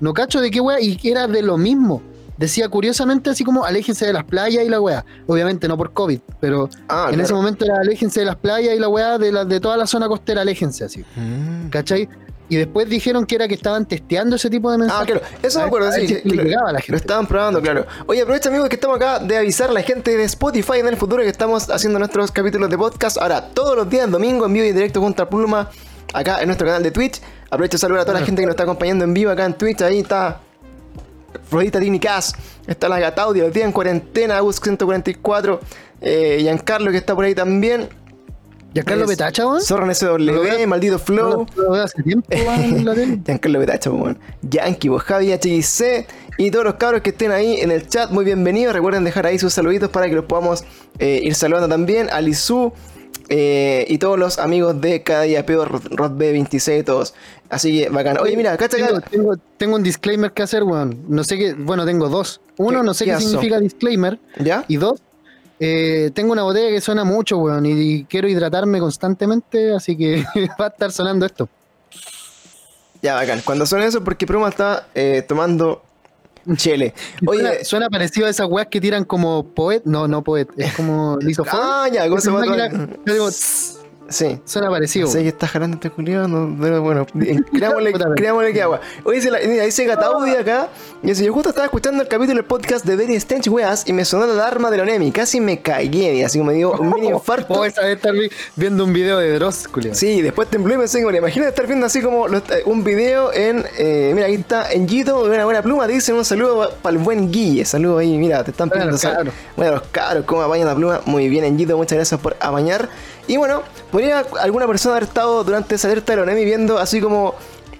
no 0.00 0.12
cacho 0.14 0.40
de 0.40 0.50
qué 0.50 0.60
wea 0.60 0.80
y 0.80 0.98
era 1.04 1.26
de 1.26 1.42
lo 1.42 1.56
mismo. 1.56 2.02
Decía 2.36 2.68
curiosamente 2.70 3.28
así 3.28 3.44
como 3.44 3.64
aléjense 3.66 4.06
de 4.06 4.14
las 4.14 4.24
playas 4.24 4.64
y 4.64 4.68
la 4.70 4.80
wea. 4.80 5.04
Obviamente 5.26 5.68
no 5.68 5.76
por 5.76 5.92
COVID, 5.92 6.20
pero 6.40 6.70
Ah, 6.88 7.04
en 7.08 7.14
claro. 7.16 7.22
ese 7.24 7.34
momento 7.34 7.64
era 7.66 7.76
aléjense 7.80 8.20
de 8.20 8.26
las 8.26 8.36
playas 8.36 8.74
y 8.74 8.78
la 8.78 8.88
wea 8.88 9.18
de, 9.18 9.30
la, 9.30 9.44
de 9.44 9.60
toda 9.60 9.76
la 9.76 9.86
zona 9.86 10.08
costera, 10.08 10.40
aléjense 10.40 10.84
así. 10.84 11.04
Mm. 11.16 11.68
¿Cachai? 11.68 12.08
Y 12.48 12.56
después 12.56 12.88
dijeron 12.88 13.26
que 13.26 13.34
era 13.36 13.46
que 13.46 13.54
estaban 13.54 13.86
testeando 13.86 14.34
ese 14.36 14.48
tipo 14.50 14.70
de 14.70 14.76
Ah, 14.76 14.78
mensajes. 14.78 15.06
claro, 15.20 15.26
eso 15.42 15.58
me 15.60 15.64
acuerdo, 15.66 15.92
sí. 15.92 16.18
le 16.24 16.34
lo, 16.34 16.42
llegaba 16.42 16.70
a 16.70 16.72
la 16.72 16.78
lo 16.78 16.84
gente. 16.84 16.96
estaban 17.00 17.26
probando, 17.26 17.60
claro. 17.60 17.86
Oye, 18.06 18.22
aprovecha, 18.22 18.48
amigos, 18.48 18.68
que 18.70 18.74
estamos 18.76 18.96
acá 18.96 19.18
de 19.20 19.36
avisar 19.36 19.68
a 19.70 19.72
la 19.72 19.82
gente 19.82 20.16
de 20.16 20.24
Spotify 20.24 20.78
en 20.78 20.88
el 20.88 20.96
futuro 20.96 21.22
que 21.22 21.28
estamos 21.28 21.70
haciendo 21.70 21.98
nuestros 22.00 22.32
capítulos 22.32 22.68
de 22.70 22.76
podcast. 22.76 23.18
Ahora, 23.18 23.50
todos 23.50 23.76
los 23.76 23.88
días, 23.88 24.10
domingo, 24.10 24.46
en 24.46 24.52
vivo 24.54 24.64
y 24.64 24.70
en 24.70 24.74
directo 24.74 25.00
junto 25.00 25.22
a 25.22 25.28
Pluma, 25.28 25.70
acá 26.12 26.40
en 26.40 26.46
nuestro 26.46 26.66
canal 26.66 26.82
de 26.82 26.90
Twitch. 26.90 27.20
Aprovecho 27.50 27.76
de 27.76 27.80
saludar 27.80 28.02
a 28.02 28.04
toda 28.06 28.20
la 28.20 28.24
gente 28.26 28.40
que 28.42 28.46
nos 28.46 28.52
está 28.54 28.62
acompañando 28.62 29.04
en 29.04 29.12
vivo 29.12 29.30
acá 29.30 29.44
en 29.44 29.54
Twitch. 29.54 29.82
Ahí 29.82 30.00
está 30.00 30.40
Rodita 31.50 31.80
Tini 31.80 31.98
Cas, 31.98 32.32
está 32.66 32.88
la 32.88 32.98
Gataudia, 33.00 33.44
los 33.44 33.52
días 33.52 33.66
en 33.66 33.72
cuarentena, 33.72 34.36
Agus 34.36 34.56
144, 34.60 35.60
eh, 36.00 36.38
Giancarlo 36.40 36.90
que 36.90 36.96
está 36.98 37.14
por 37.14 37.24
ahí 37.24 37.34
también. 37.34 37.88
¿Y 38.72 38.78
a 38.78 38.84
Carlos 38.84 39.10
Es- 39.10 39.16
Petacha, 39.16 39.46
weón? 39.48 39.60
Zorro 39.60 39.80
¿No 39.84 39.92
lo 40.18 40.44
SW, 40.54 40.66
maldito 40.68 40.98
Flow. 41.00 41.44
No 41.56 41.62
lo 41.64 41.70
veo 41.72 41.82
hace 41.82 42.00
tiempo, 42.04 42.28
weón. 42.32 43.24
Giancarlo. 43.24 43.26
Yankee, 44.42 44.88
vos, 44.88 45.02
Javi, 45.02 45.32
HXC 45.32 46.06
y 46.38 46.50
todos 46.52 46.64
los 46.64 46.74
cabros 46.74 47.00
que 47.02 47.10
estén 47.10 47.32
ahí 47.32 47.56
en 47.60 47.72
el 47.72 47.88
chat, 47.88 48.10
muy 48.12 48.24
bienvenidos. 48.24 48.72
Recuerden 48.74 49.02
dejar 49.02 49.26
ahí 49.26 49.38
sus 49.40 49.52
saluditos 49.52 49.90
para 49.90 50.08
que 50.08 50.14
los 50.14 50.24
podamos 50.26 50.64
eh, 51.00 51.20
ir 51.22 51.34
saludando 51.34 51.68
también. 51.68 52.08
A 52.12 52.20
Lizu 52.20 52.72
eh, 53.30 53.86
y 53.88 53.96
todos 53.98 54.18
los 54.18 54.38
amigos 54.38 54.80
de 54.80 55.02
cada 55.02 55.22
día 55.22 55.46
peor, 55.46 55.70
Rod 55.96 56.12
B26 56.18 56.80
y 56.80 56.82
todos. 56.82 57.14
Así 57.48 57.80
que 57.80 57.88
bacán. 57.88 58.18
Oye, 58.20 58.36
mira, 58.36 58.56
Tengo, 58.56 58.96
acá. 58.96 59.08
tengo, 59.08 59.36
tengo 59.56 59.76
un 59.76 59.82
disclaimer 59.82 60.32
que 60.32 60.42
hacer, 60.42 60.62
weón. 60.64 61.04
No 61.08 61.24
sé 61.24 61.38
qué, 61.38 61.54
bueno, 61.54 61.86
tengo 61.86 62.08
dos. 62.08 62.40
Uno, 62.58 62.80
¿Qué- 62.80 62.86
no 62.86 62.92
sé 62.94 63.04
qué 63.06 63.16
significa 63.18 63.58
disclaimer. 63.58 64.18
¿Ya? 64.38 64.64
Y 64.68 64.76
dos, 64.76 65.00
eh, 65.60 66.10
tengo 66.12 66.32
una 66.32 66.42
botella 66.42 66.68
que 66.70 66.80
suena 66.80 67.04
mucho, 67.04 67.38
weón, 67.38 67.64
y, 67.66 67.70
y 67.72 68.04
quiero 68.04 68.28
hidratarme 68.28 68.80
constantemente, 68.80 69.72
así 69.74 69.96
que 69.96 70.24
va 70.60 70.66
a 70.66 70.68
estar 70.68 70.90
sonando 70.92 71.24
esto. 71.24 71.48
Ya, 73.02 73.14
bacán. 73.14 73.40
Cuando 73.44 73.64
son 73.64 73.80
eso, 73.82 74.04
porque 74.04 74.26
Proma 74.26 74.48
está 74.48 74.88
eh, 74.94 75.24
tomando 75.26 75.82
chele. 76.56 76.94
Oye, 77.26 77.64
suena 77.64 77.88
parecido 77.88 78.26
a 78.26 78.30
esas 78.30 78.46
weas 78.48 78.68
que 78.68 78.80
tiran 78.80 79.04
como 79.04 79.54
poet. 79.54 79.82
No, 79.84 80.08
no 80.08 80.22
poet, 80.22 80.48
es 80.56 80.72
como 80.74 81.16
lisofón. 81.20 81.60
ah, 81.62 81.88
ya, 81.92 82.08
¿cómo 82.08 82.20
se 82.20 82.30
Esa 82.30 82.44
llama? 82.44 82.88
Sí. 84.10 84.38
suena 84.44 84.68
parecido. 84.68 85.06
Sé 85.08 85.22
que 85.22 85.28
está 85.28 85.46
jalando 85.48 85.76
este 85.76 85.88
culiado, 85.88 86.28
no, 86.28 86.54
pero 86.60 86.82
bueno, 86.82 87.06
creámosle, 87.52 87.92
creámosle 88.16 88.52
que 88.52 88.62
agua. 88.62 88.80
Oye, 89.04 89.16
dice, 89.16 89.30
la, 89.30 89.38
dice 89.38 89.84
Gataudi 89.84 90.32
acá, 90.32 90.68
y 91.02 91.06
dice, 91.08 91.24
yo 91.24 91.32
justo 91.32 91.48
estaba 91.50 91.64
escuchando 91.66 92.02
el 92.02 92.08
capítulo 92.08 92.34
del 92.36 92.44
podcast 92.44 92.84
de 92.84 92.96
Very 92.96 93.14
Strange 93.14 93.48
Weas 93.48 93.86
y 93.88 93.92
me 93.92 94.04
sonó 94.04 94.26
la 94.26 94.32
alarma 94.34 94.70
de 94.70 94.76
la 94.78 94.82
ONEMI, 94.82 95.12
casi 95.12 95.40
me 95.40 95.60
cagué, 95.62 96.14
y 96.16 96.22
así 96.22 96.38
como 96.38 96.50
me 96.50 96.56
dio 96.56 96.72
un 96.72 96.90
mini 96.90 97.08
infarto. 97.10 97.54
Oh, 97.54 97.64
esa 97.64 97.88
estar 97.90 98.12
vi- 98.12 98.30
viendo 98.56 98.84
un 98.84 98.92
video 98.92 99.18
de 99.18 99.32
Dross, 99.34 99.68
culiao. 99.68 99.94
Sí, 99.94 100.20
después 100.22 100.48
tembló 100.48 100.74
y 100.74 100.76
me 100.76 100.82
pensé, 100.82 101.02
como, 101.02 101.16
imagínate 101.16 101.50
estar 101.50 101.66
viendo 101.66 101.86
así 101.86 102.02
como 102.02 102.28
los- 102.28 102.42
eh, 102.50 102.62
un 102.66 102.84
video 102.84 103.32
en, 103.32 103.64
eh, 103.78 104.12
mira, 104.14 104.26
aquí 104.26 104.34
está 104.36 104.72
en 104.72 104.88
Gito, 104.88 105.22
una 105.24 105.44
buena 105.44 105.62
pluma, 105.62 105.86
dicen 105.86 106.16
un 106.16 106.24
saludo 106.24 106.70
para 106.82 106.96
el 106.96 107.02
buen 107.02 107.30
Guille, 107.30 107.64
saludo 107.64 107.98
ahí, 107.98 108.18
mira, 108.18 108.42
te 108.44 108.50
están 108.50 108.68
Bueno, 108.68 108.96
pidiendo. 108.96 109.32
Bueno, 109.56 109.72
los 109.72 109.82
cabros, 109.92 110.24
cómo 110.26 110.42
apañan 110.42 110.66
la 110.66 110.74
pluma, 110.74 111.00
muy 111.06 111.28
bien 111.28 111.44
en 111.44 111.56
Gito, 111.56 111.76
muchas 111.76 111.96
gracias 111.96 112.20
por 112.20 112.36
apañar. 112.40 112.88
Y 113.30 113.36
bueno, 113.36 113.62
podría 113.92 114.24
alguna 114.40 114.66
persona 114.66 114.96
haber 114.96 115.04
estado 115.08 115.44
durante 115.44 115.76
esa 115.76 115.86
alerta 115.86 116.12
de 116.12 116.16
la 116.16 116.22
ONEMI 116.24 116.44
viendo 116.44 116.78
así 116.78 117.00
como 117.00 117.36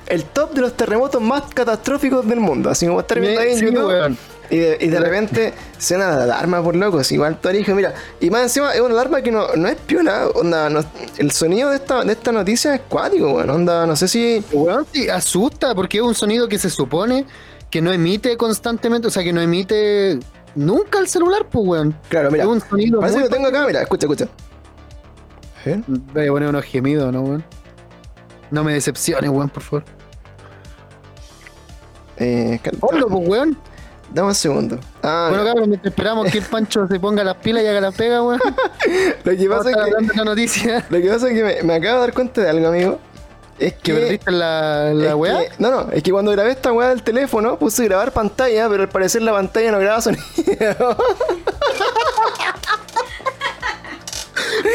el 0.06 0.23
top 0.25 0.52
de 0.52 0.61
los 0.61 0.76
terremotos 0.76 1.20
más 1.20 1.43
catastróficos 1.52 2.25
del 2.29 2.38
mundo, 2.38 2.70
así 2.70 2.87
como 2.87 3.00
estar 3.00 3.19
viendo 3.19 3.41
ahí 3.41 3.52
en 3.52 3.58
Sí, 3.58 3.64
YouTube. 3.67 3.87
weón. 3.88 4.19
Y 4.49 4.58
de, 4.58 4.79
y 4.81 4.87
de 4.88 5.00
repente 5.00 5.52
suena 5.79 6.11
la 6.11 6.23
alarma 6.23 6.62
por 6.62 6.76
locos, 6.76 7.11
igual 7.11 7.41
tú 7.41 7.49
dije, 7.49 7.75
mira, 7.75 7.94
y 8.20 8.31
más 8.31 8.43
encima 8.43 8.73
es 8.75 8.81
una 8.81 8.94
alarma 8.94 9.23
que 9.23 9.32
no, 9.32 9.49
no 9.56 9.69
es 9.69 9.75
piola, 9.76 10.29
onda, 10.29 10.70
no- 10.70 10.85
el 11.19 11.31
sonido 11.32 11.70
de 11.70 11.76
esta, 11.76 12.05
de 12.05 12.12
esta 12.12 12.31
noticia 12.31 12.75
es 12.76 12.81
cuático, 12.88 13.32
weón, 13.32 13.50
onda, 13.50 13.87
no 13.87 13.96
sé 13.96 14.06
si... 14.06 14.44
Weón, 14.53 14.87
sí, 14.93 15.08
asusta 15.08 15.75
porque 15.75 15.99
es 15.99 16.05
un 16.05 16.14
sonido 16.14 16.49
que 16.49 16.58
se 16.61 16.70
supone 16.70 17.26
que 17.70 17.81
no 17.82 17.93
emite 17.93 18.37
constantemente, 18.37 19.08
o 19.08 19.11
sea, 19.11 19.25
que 19.25 19.32
no 19.32 19.41
emite 19.41 20.19
nunca 20.55 20.99
el 21.00 21.08
celular, 21.08 21.46
pues, 21.50 21.64
weón. 21.67 21.96
Claro, 22.08 22.31
mira, 22.31 22.44
es 22.44 22.50
un 22.50 22.61
sonido 22.61 23.00
parece 23.00 23.19
que 23.19 23.25
lo 23.25 23.31
tengo 23.31 23.46
acá, 23.49 23.67
mira, 23.67 23.82
escucha, 23.82 24.06
escucha. 24.06 24.29
Voy 25.64 26.26
a 26.26 26.30
poner 26.30 26.48
unos 26.48 26.64
gemidos, 26.64 27.12
¿no, 27.12 27.22
weón? 27.22 27.44
No 28.50 28.64
me 28.64 28.72
decepciones, 28.74 29.30
weón, 29.30 29.48
por 29.48 29.62
favor. 29.62 29.84
Eh, 32.17 32.60
Ponlo, 32.79 33.08
pues, 33.08 33.29
weón. 33.29 33.56
dame 34.12 34.29
un 34.29 34.34
segundo. 34.34 34.79
Ah, 35.02 35.29
Bueno, 35.31 35.44
cabrón, 35.44 35.69
mientras 35.70 35.90
esperamos 35.93 36.31
que 36.31 36.38
el 36.38 36.44
Pancho 36.44 36.86
se 36.86 37.00
ponga 37.00 37.24
las 37.24 37.36
pilas 37.36 37.62
y 37.62 37.67
haga 37.67 37.81
la 37.81 37.93
pega, 37.93 38.22
weón. 38.22 38.40
lo 39.24 39.36
que 39.36 39.48
pasa 39.48 39.70
es 39.70 39.76
que, 39.76 40.17
la 40.17 40.24
noticia. 40.24 40.86
lo 40.90 40.98
que, 41.00 41.08
pasa 41.08 41.29
es 41.29 41.34
que 41.34 41.43
me, 41.44 41.62
me 41.62 41.74
acabo 41.74 41.94
de 41.94 42.00
dar 42.00 42.12
cuenta 42.14 42.40
de 42.43 42.50
algo, 42.50 42.69
amigo. 42.69 42.98
Es 43.58 43.74
¿Que 43.74 43.93
perdiste 43.93 44.31
la, 44.32 44.93
la 44.94 45.14
weá? 45.17 45.40
que- 45.40 45.50
no, 45.58 45.70
no, 45.70 45.93
es 45.93 46.02
que 46.02 46.10
cuando 46.10 46.31
grabé 46.32 46.50
esta 46.52 46.72
weá 46.72 46.88
del 46.88 47.02
teléfono 47.02 47.58
puse 47.58 47.84
grabar 47.84 48.10
pantalla, 48.10 48.67
pero 48.70 48.84
al 48.84 48.88
parecer 48.88 49.20
la 49.20 49.32
pantalla 49.32 49.70
no 49.72 49.79
graba 49.79 50.00
sonido. 50.00 50.24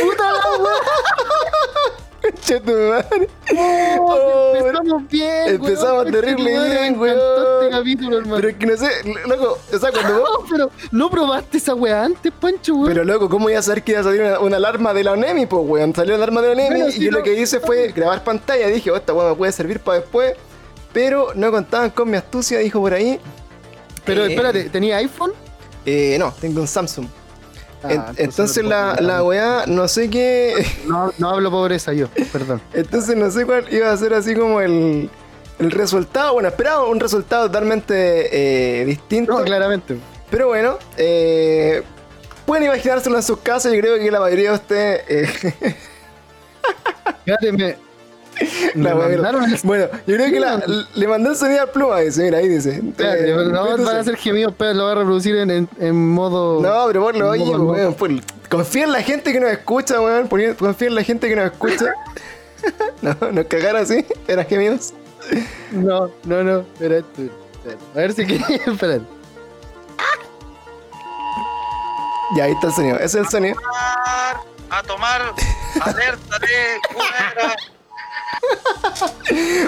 ¡Puta 0.03 0.31
la 0.31 0.63
weá! 0.63 0.75
Oh, 3.99 4.53
Empezamos 4.55 5.07
bien, 5.09 5.47
Empezamos 5.47 5.91
weón. 6.03 6.11
terrible 6.11 6.53
Este 6.55 6.69
bien, 6.69 6.83
encantó 6.85 7.01
weón. 7.01 7.63
este 7.63 7.69
capítulo, 7.77 8.17
hermano. 8.17 8.35
Pero 8.37 8.49
es 8.49 8.55
que 8.55 8.65
no 8.65 8.77
sé, 8.77 8.87
loco, 9.27 9.59
o 9.73 9.77
sea, 9.79 9.91
cuando 9.91 10.19
vos... 10.21 10.29
No, 10.31 10.45
pero 10.49 10.71
no 10.91 11.09
probaste 11.09 11.57
esa 11.57 11.75
weá 11.75 12.03
antes, 12.03 12.31
Pancho, 12.39 12.73
weón. 12.75 12.87
Pero 12.87 13.03
loco, 13.03 13.29
¿cómo 13.29 13.49
iba 13.49 13.59
a 13.59 13.61
saber 13.61 13.83
que 13.83 13.91
iba 13.91 14.01
a 14.01 14.03
salir 14.03 14.21
una, 14.21 14.39
una 14.39 14.57
alarma 14.57 14.93
de 14.93 15.03
la 15.03 15.11
ONEMI, 15.13 15.45
pues, 15.45 15.61
weón? 15.65 15.93
Salió 15.95 16.11
la 16.17 16.23
alarma 16.23 16.41
de 16.41 16.47
la 16.47 16.53
ONEMI 16.53 16.69
Pero 16.79 16.89
y 16.89 16.91
si 16.93 17.03
yo 17.05 17.11
no- 17.11 17.17
lo 17.19 17.23
que 17.23 17.33
hice 17.39 17.59
fue 17.59 17.89
grabar 17.89 18.23
pantalla. 18.23 18.67
Dije, 18.67 18.89
oh, 18.91 18.95
esta 18.95 19.13
weón 19.13 19.29
me 19.29 19.35
puede 19.35 19.51
servir 19.51 19.79
para 19.79 19.99
después. 19.99 20.33
Pero 20.93 21.27
no 21.35 21.51
contaban 21.51 21.91
con 21.91 22.09
mi 22.09 22.17
astucia, 22.17 22.57
dijo 22.59 22.79
por 22.79 22.93
ahí. 22.93 23.19
Pero 24.03 24.25
Eh, 24.25 24.31
espérate, 24.33 24.69
¿tenía 24.69 24.97
iPhone? 24.97 25.31
Eh, 25.85 26.15
no, 26.19 26.33
tengo 26.39 26.59
un 26.61 26.67
Samsung. 26.67 27.05
Ah, 27.89 28.11
En- 28.17 28.25
entonces 28.25 28.63
la, 28.63 28.95
la 28.99 29.23
weá, 29.23 29.65
no 29.67 29.87
sé 29.87 30.09
qué. 30.09 30.65
No, 30.87 31.11
no 31.17 31.29
hablo 31.29 31.49
pobreza 31.51 31.93
yo, 31.93 32.07
perdón. 32.31 32.61
Entonces 32.73 33.15
no 33.15 33.29
sé 33.31 33.45
cuál 33.45 33.65
iba 33.73 33.91
a 33.91 33.97
ser 33.97 34.13
así 34.13 34.35
como 34.35 34.61
el, 34.61 35.09
el 35.59 35.71
resultado. 35.71 36.33
Bueno, 36.33 36.49
esperaba 36.49 36.85
un 36.87 36.99
resultado 36.99 37.47
totalmente 37.47 38.81
eh, 38.81 38.85
distinto. 38.85 39.37
No, 39.37 39.43
claramente. 39.43 39.97
Pero 40.29 40.47
bueno, 40.47 40.77
eh, 40.97 41.83
pueden 42.45 42.65
imaginárselo 42.65 43.15
en 43.17 43.23
sus 43.23 43.39
casas. 43.39 43.73
Yo 43.73 43.79
creo 43.79 43.97
que 43.97 44.11
la 44.11 44.19
mayoría 44.19 44.49
de 44.51 44.55
ustedes. 44.55 45.01
eh, 45.07 45.75
Fíjate, 47.25 47.51
me, 47.51 47.77
la 48.75 48.95
mandaron 48.95 49.43
el- 49.45 49.59
Bueno, 49.63 49.85
yo 50.07 50.15
creo 50.15 50.29
que 50.31 50.39
la- 50.39 50.63
le 50.95 51.07
mandé 51.07 51.29
el 51.29 51.35
sonido 51.35 51.61
al 51.61 51.69
pluma. 51.69 51.99
Dice, 51.99 52.23
mira, 52.23 52.37
ahí 52.39 52.47
dice. 52.47 52.81
Eh, 52.97 53.33
no, 53.35 53.41
entonces- 53.41 53.85
van 53.85 53.97
a 53.97 54.03
ser 54.03 54.17
gemidos, 54.17 54.53
pero 54.57 54.73
lo 54.73 54.83
voy 54.83 54.91
a 54.91 54.95
reproducir 54.95 55.35
en, 55.37 55.49
en, 55.51 55.69
en 55.79 56.09
modo. 56.09 56.61
No, 56.61 56.87
pero 56.87 57.03
ponlo, 57.03 57.29
oye, 57.29 57.45
No, 57.45 57.57
no. 57.57 57.63
weón, 57.65 58.21
confía 58.49 58.83
en 58.83 58.91
la 58.91 59.01
gente 59.01 59.31
que 59.33 59.39
nos 59.39 59.51
escucha, 59.51 59.99
weón. 60.01 60.27
Confía 60.27 60.87
en 60.87 60.95
la 60.95 61.03
gente 61.03 61.29
que 61.29 61.35
nos 61.35 61.45
escucha. 61.51 61.93
no, 63.01 63.15
nos 63.31 63.45
cagaron 63.45 63.81
así, 63.81 64.05
eran 64.27 64.45
gemidos. 64.45 64.93
No, 65.71 66.09
no, 66.25 66.43
no. 66.43 66.65
A 66.79 67.97
ver 67.97 68.13
si 68.13 68.25
quieres, 68.25 68.49
espera. 68.67 68.99
Ya, 72.35 72.45
ahí 72.45 72.51
está 72.53 72.67
el 72.67 72.73
sonido, 72.73 72.95
ese 72.97 73.05
es 73.05 73.15
el 73.15 73.27
sonido. 73.29 73.55
tomar, 73.55 74.41
a 74.69 74.83
tomar 74.83 75.21
alerta 75.81 76.39
de 76.39 76.47
fuera. 76.91 77.55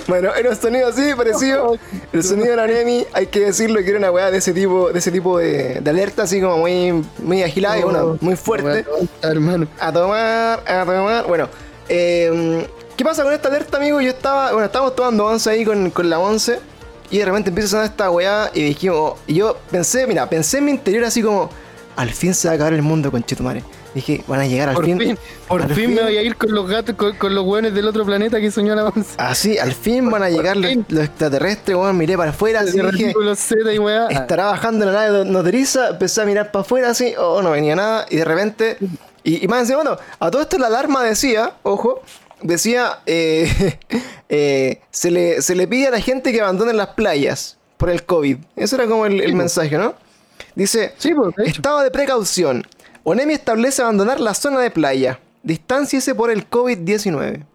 Bueno, 0.08 0.34
era 0.34 0.50
un 0.50 0.56
sonido 0.56 0.88
así, 0.88 1.14
parecido. 1.16 1.78
El 2.14 2.24
sonido 2.24 2.52
de 2.52 2.56
la 2.56 2.68
Nemi, 2.68 3.06
hay 3.14 3.28
que 3.28 3.42
decirlo 3.42 3.82
que 3.84 3.90
era 3.90 3.98
una 4.00 4.12
weá 4.12 4.32
de 4.32 4.38
ese 4.38 4.54
tipo, 4.54 4.92
de 4.92 5.00
ese 5.00 5.12
tipo 5.12 5.38
de, 5.38 5.82
de 5.82 5.90
alerta, 5.90 6.24
así 6.24 6.40
como 6.40 6.58
muy, 6.60 7.04
muy 7.20 7.44
agilada 7.44 7.80
y 7.80 7.84
bueno, 7.84 8.18
muy 8.22 8.36
fuerte. 8.36 8.86
hermano. 9.22 9.68
A 9.80 9.92
tomar, 9.92 10.64
a 10.66 10.86
tomar. 10.86 11.28
Bueno, 11.28 11.50
eh, 11.90 12.68
¿qué 12.96 13.04
pasa 13.04 13.24
con 13.24 13.34
esta 13.34 13.50
alerta, 13.50 13.78
amigo? 13.78 14.00
Yo 14.00 14.10
estaba, 14.12 14.52
bueno, 14.52 14.66
estábamos 14.66 14.96
tomando 14.96 15.26
once 15.26 15.50
ahí 15.50 15.66
con, 15.66 15.90
con 15.92 16.10
la 16.10 16.20
once. 16.20 16.60
Y 17.10 17.20
de 17.20 17.26
repente 17.26 17.50
empieza 17.50 17.68
a 17.68 17.72
sonar 17.72 17.86
esta 17.86 18.12
weá 18.12 18.52
y 18.54 18.64
dijimos, 18.64 19.14
y 19.28 19.36
yo 19.36 19.58
pensé, 19.72 20.06
mira, 20.08 20.30
pensé 20.30 20.58
en 20.58 20.66
mi 20.66 20.72
interior 20.72 21.06
así 21.06 21.22
como, 21.22 21.50
al 21.96 22.10
fin 22.10 22.34
se 22.34 22.48
va 22.48 22.54
a 22.54 22.56
acabar 22.56 22.74
el 22.74 22.82
mundo 22.82 23.12
con 23.12 23.24
Chetumare. 23.24 23.64
Dije, 23.94 24.24
van 24.28 24.42
a 24.42 24.46
llegar 24.46 24.70
al 24.70 24.76
Por 24.76 24.86
fin. 24.86 25.00
fin, 25.00 25.18
por 25.48 25.62
al 25.62 25.74
fin, 25.74 25.94
me 25.94 26.04
voy 26.04 26.18
a 26.18 26.22
ir 26.22 26.36
con 26.36 26.52
los 26.54 26.70
gatos, 26.70 26.96
con, 26.96 27.16
con 27.16 27.34
los 27.34 27.46
hueones 27.46 27.74
del 27.74 27.88
otro 27.88 28.06
planeta 28.06 28.40
que 28.40 28.52
soñó 28.52 28.76
la 28.76 28.86
once. 28.86 29.16
Así, 29.18 29.58
al 29.58 29.74
fin 29.74 30.10
van 30.10 30.24
a 30.24 30.30
llegar 30.30 30.58
los, 30.58 30.72
extraterrestres, 30.72 31.76
weón. 31.76 31.98
Miré 31.98 32.18
para 32.18 32.32
afuera, 32.32 32.62
así 32.62 32.80
dije, 32.80 33.14
los 33.20 33.40
Z 33.40 33.74
y 33.74 33.80
weá. 33.80 34.08
estará 34.08 34.46
bajando 34.46 34.86
la 34.86 34.92
nave 34.92 35.26
nodriza, 35.26 35.90
empecé 35.90 36.22
a 36.22 36.26
mirar 36.26 36.52
para 36.52 36.62
afuera 36.62 36.90
así, 36.90 37.14
oh, 37.18 37.42
no 37.42 37.52
venía 37.52 37.76
nada, 37.76 38.06
y 38.10 38.18
de 38.18 38.26
repente, 38.26 38.78
y, 39.24 39.44
y 39.44 39.48
más 39.48 39.62
encima, 39.62 39.78
bueno, 39.84 39.98
a 40.20 40.32
todo 40.32 40.42
esto 40.42 40.58
la 40.58 40.68
alarma 40.68 41.04
decía, 41.04 41.54
ojo, 41.64 42.02
decía, 42.42 43.00
eh, 43.06 43.78
eh, 44.30 44.82
se, 44.92 45.12
le, 45.12 45.42
se 45.42 45.56
le 45.56 45.68
pide 45.68 45.88
a 45.88 45.92
la 45.92 46.02
gente 46.02 46.32
que 46.32 46.42
abandone 46.42 46.74
las 46.74 46.90
playas 46.90 47.58
por 47.78 47.90
el 47.90 48.04
COVID. 48.04 48.38
Ese 48.56 48.76
era 48.76 48.88
como 48.88 49.06
el, 49.06 49.34
mensaje, 49.36 49.78
¿no? 49.78 49.96
Dice, 50.56 50.94
Sí, 50.98 51.14
pues, 51.14 51.36
de 51.36 51.46
estado 51.46 51.82
de 51.82 51.92
precaución, 51.92 52.66
ONEMI 53.10 53.36
establece 53.36 53.82
abandonar 53.82 54.20
la 54.20 54.34
zona 54.34 54.60
de 54.60 54.70
playa, 54.70 55.22
distánciese 55.42 56.14
por 56.14 56.30
el 56.30 56.50
COVID-19. 56.50 57.46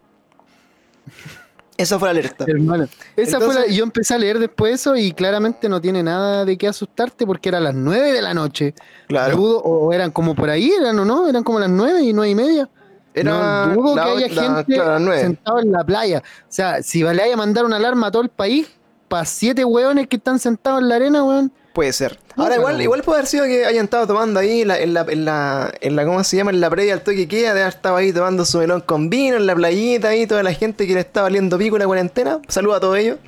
Esa 1.77 1.99
fue 1.99 2.09
la 2.09 2.11
alerta. 2.13 2.47
Hermano. 2.49 2.89
Esa 3.17 3.39
fue 3.39 3.55
la. 3.55 3.67
Yo 3.67 3.85
empecé 3.85 4.15
a 4.15 4.19
leer 4.19 4.39
después 4.39 4.73
eso 4.75 4.97
y 4.97 5.13
claramente 5.13 5.69
no 5.69 5.79
tiene 5.79 6.03
nada 6.03 6.47
de 6.47 6.57
qué 6.57 6.69
asustarte 6.69 7.27
porque 7.27 7.51
era 7.51 7.61
las 7.61 7.75
9 7.75 8.13
de 8.13 8.23
la 8.23 8.33
noche. 8.33 8.75
Claro. 9.09 9.37
Dudo, 9.37 9.59
o 9.59 9.93
eran 9.93 10.11
como 10.11 10.35
por 10.35 10.49
ahí, 10.49 10.73
eran 10.73 10.99
o 10.99 11.05
no, 11.05 11.29
eran 11.29 11.45
como 11.45 11.61
las 11.61 11.69
9 11.69 12.01
y 12.01 12.15
9 12.15 12.31
y 12.31 12.35
media. 12.35 12.71
Era 13.13 13.67
no 13.67 13.75
dudo 13.75 13.95
la 13.95 14.05
que 14.05 14.11
haya 14.11 14.29
la- 14.35 14.43
gente 14.43 14.75
claro, 14.75 15.13
sentada 15.19 15.61
en 15.61 15.71
la 15.73 15.85
playa. 15.85 16.23
O 16.25 16.47
sea, 16.49 16.83
si 16.83 17.03
vale 17.03 17.31
a 17.31 17.37
mandar 17.37 17.67
una 17.67 17.77
alarma 17.77 18.07
a 18.07 18.11
todo 18.11 18.23
el 18.23 18.31
país, 18.31 18.69
para 19.09 19.27
siete 19.27 19.67
hueones 19.67 20.09
que 20.09 20.17
están 20.17 20.39
sentados 20.39 20.81
en 20.81 20.89
la 20.89 20.95
arena, 20.95 21.23
weón. 21.23 21.53
Puede 21.73 21.93
ser. 21.95 22.19
Ahora, 22.37 22.57
igual, 22.57 22.81
igual 22.83 23.03
puede 23.03 23.21
haber 23.21 23.29
sido 23.29 23.45
que 23.47 23.65
hayan 23.65 23.85
estado 23.85 24.07
tomando 24.07 24.41
ahí 24.41 24.61
en 24.63 24.69
la, 24.69 24.79
en 24.79 24.93
la, 24.95 25.07
en 25.09 25.25
la, 25.25 25.73
en 25.81 25.97
la- 25.97 26.05
¿cómo 26.05 26.23
se 26.23 26.37
llama? 26.37 26.51
En 26.51 26.61
la 26.61 26.69
previa 26.69 26.93
al 26.93 27.01
toque 27.03 27.27
queda, 27.27 27.55
de 27.55 27.63
haber 27.63 27.75
estado 27.75 27.97
ahí 27.97 28.13
tomando 28.13 28.45
su 28.45 28.59
melón 28.59 28.83
con 28.83 29.09
vino 29.09 29.37
en 29.37 29.47
la 29.47 29.55
playita 29.55 30.09
ahí, 30.09 30.27
toda 30.27 30.43
la 30.43 30.53
gente 30.53 30.87
que 30.87 30.93
le 30.95 31.01
está 31.01 31.23
valiendo 31.23 31.57
pico 31.57 31.79
la 31.79 31.87
cuarentena. 31.87 32.41
Saludos 32.49 32.77
a 32.77 32.81
todos 32.81 32.99
ellos. 32.99 33.19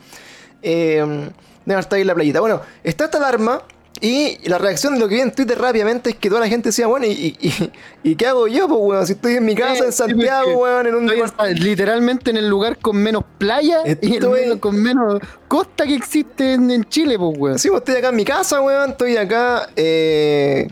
Eh, 0.63 1.31
deben 1.65 1.81
estar 1.81 1.97
ahí 1.97 2.03
en 2.03 2.07
la 2.09 2.15
playita. 2.15 2.41
Bueno, 2.41 2.61
está 2.83 3.05
esta 3.07 3.19
alarma 3.19 3.63
y 4.01 4.39
la 4.49 4.59
reacción 4.59 4.95
de 4.95 5.01
lo 5.01 5.09
que 5.09 5.15
vi 5.15 5.21
en 5.23 5.31
Twitter 5.33 5.59
rápidamente 5.59 6.11
es 6.11 6.17
que 6.17 6.29
toda 6.29 6.41
la 6.41 6.49
gente 6.49 6.71
decía, 6.71 6.87
bueno, 6.87 7.07
¿y, 7.07 7.11
y, 7.13 7.37
y- 7.41 7.73
¿y 8.03 8.17
qué 8.17 8.27
hago 8.27 8.49
yo, 8.49 8.67
pues, 8.69 8.81
weón? 8.83 9.07
Si 9.07 9.13
estoy 9.15 9.35
en 9.37 9.45
mi 9.47 9.55
casa, 9.55 9.85
en 9.87 9.93
sí, 9.93 9.99
Santiago, 9.99 10.43
porque 10.45 10.57
weón, 10.59 10.87
en 10.89 10.95
un 10.97 11.11
Estoy 11.11 11.55
literalmente 11.55 12.31
en 12.31 12.37
el 12.37 12.49
lugar 12.49 12.79
con 12.79 12.97
menos 12.97 13.25
playa 13.39 13.79
y 13.87 13.91
el 13.91 13.99
Estoy- 14.25 14.41
menos- 14.43 14.59
con 14.59 14.77
menos 14.83 15.21
costa 15.49 15.87
que 15.87 15.95
existe 15.95 16.55
en, 16.55 16.71
en 16.71 16.85
Chile, 16.85 17.19
pues, 17.19 17.39
weón. 17.39 17.59
Sí, 17.59 17.69
pues 17.69 17.81
estoy 17.81 17.97
acá 17.97 18.09
en 18.09 18.17
mi 18.17 18.25
casa, 18.25 18.61
weón. 18.61 18.91
Estoy 18.91 19.17
acá, 19.17 19.69
eh, 19.77 20.69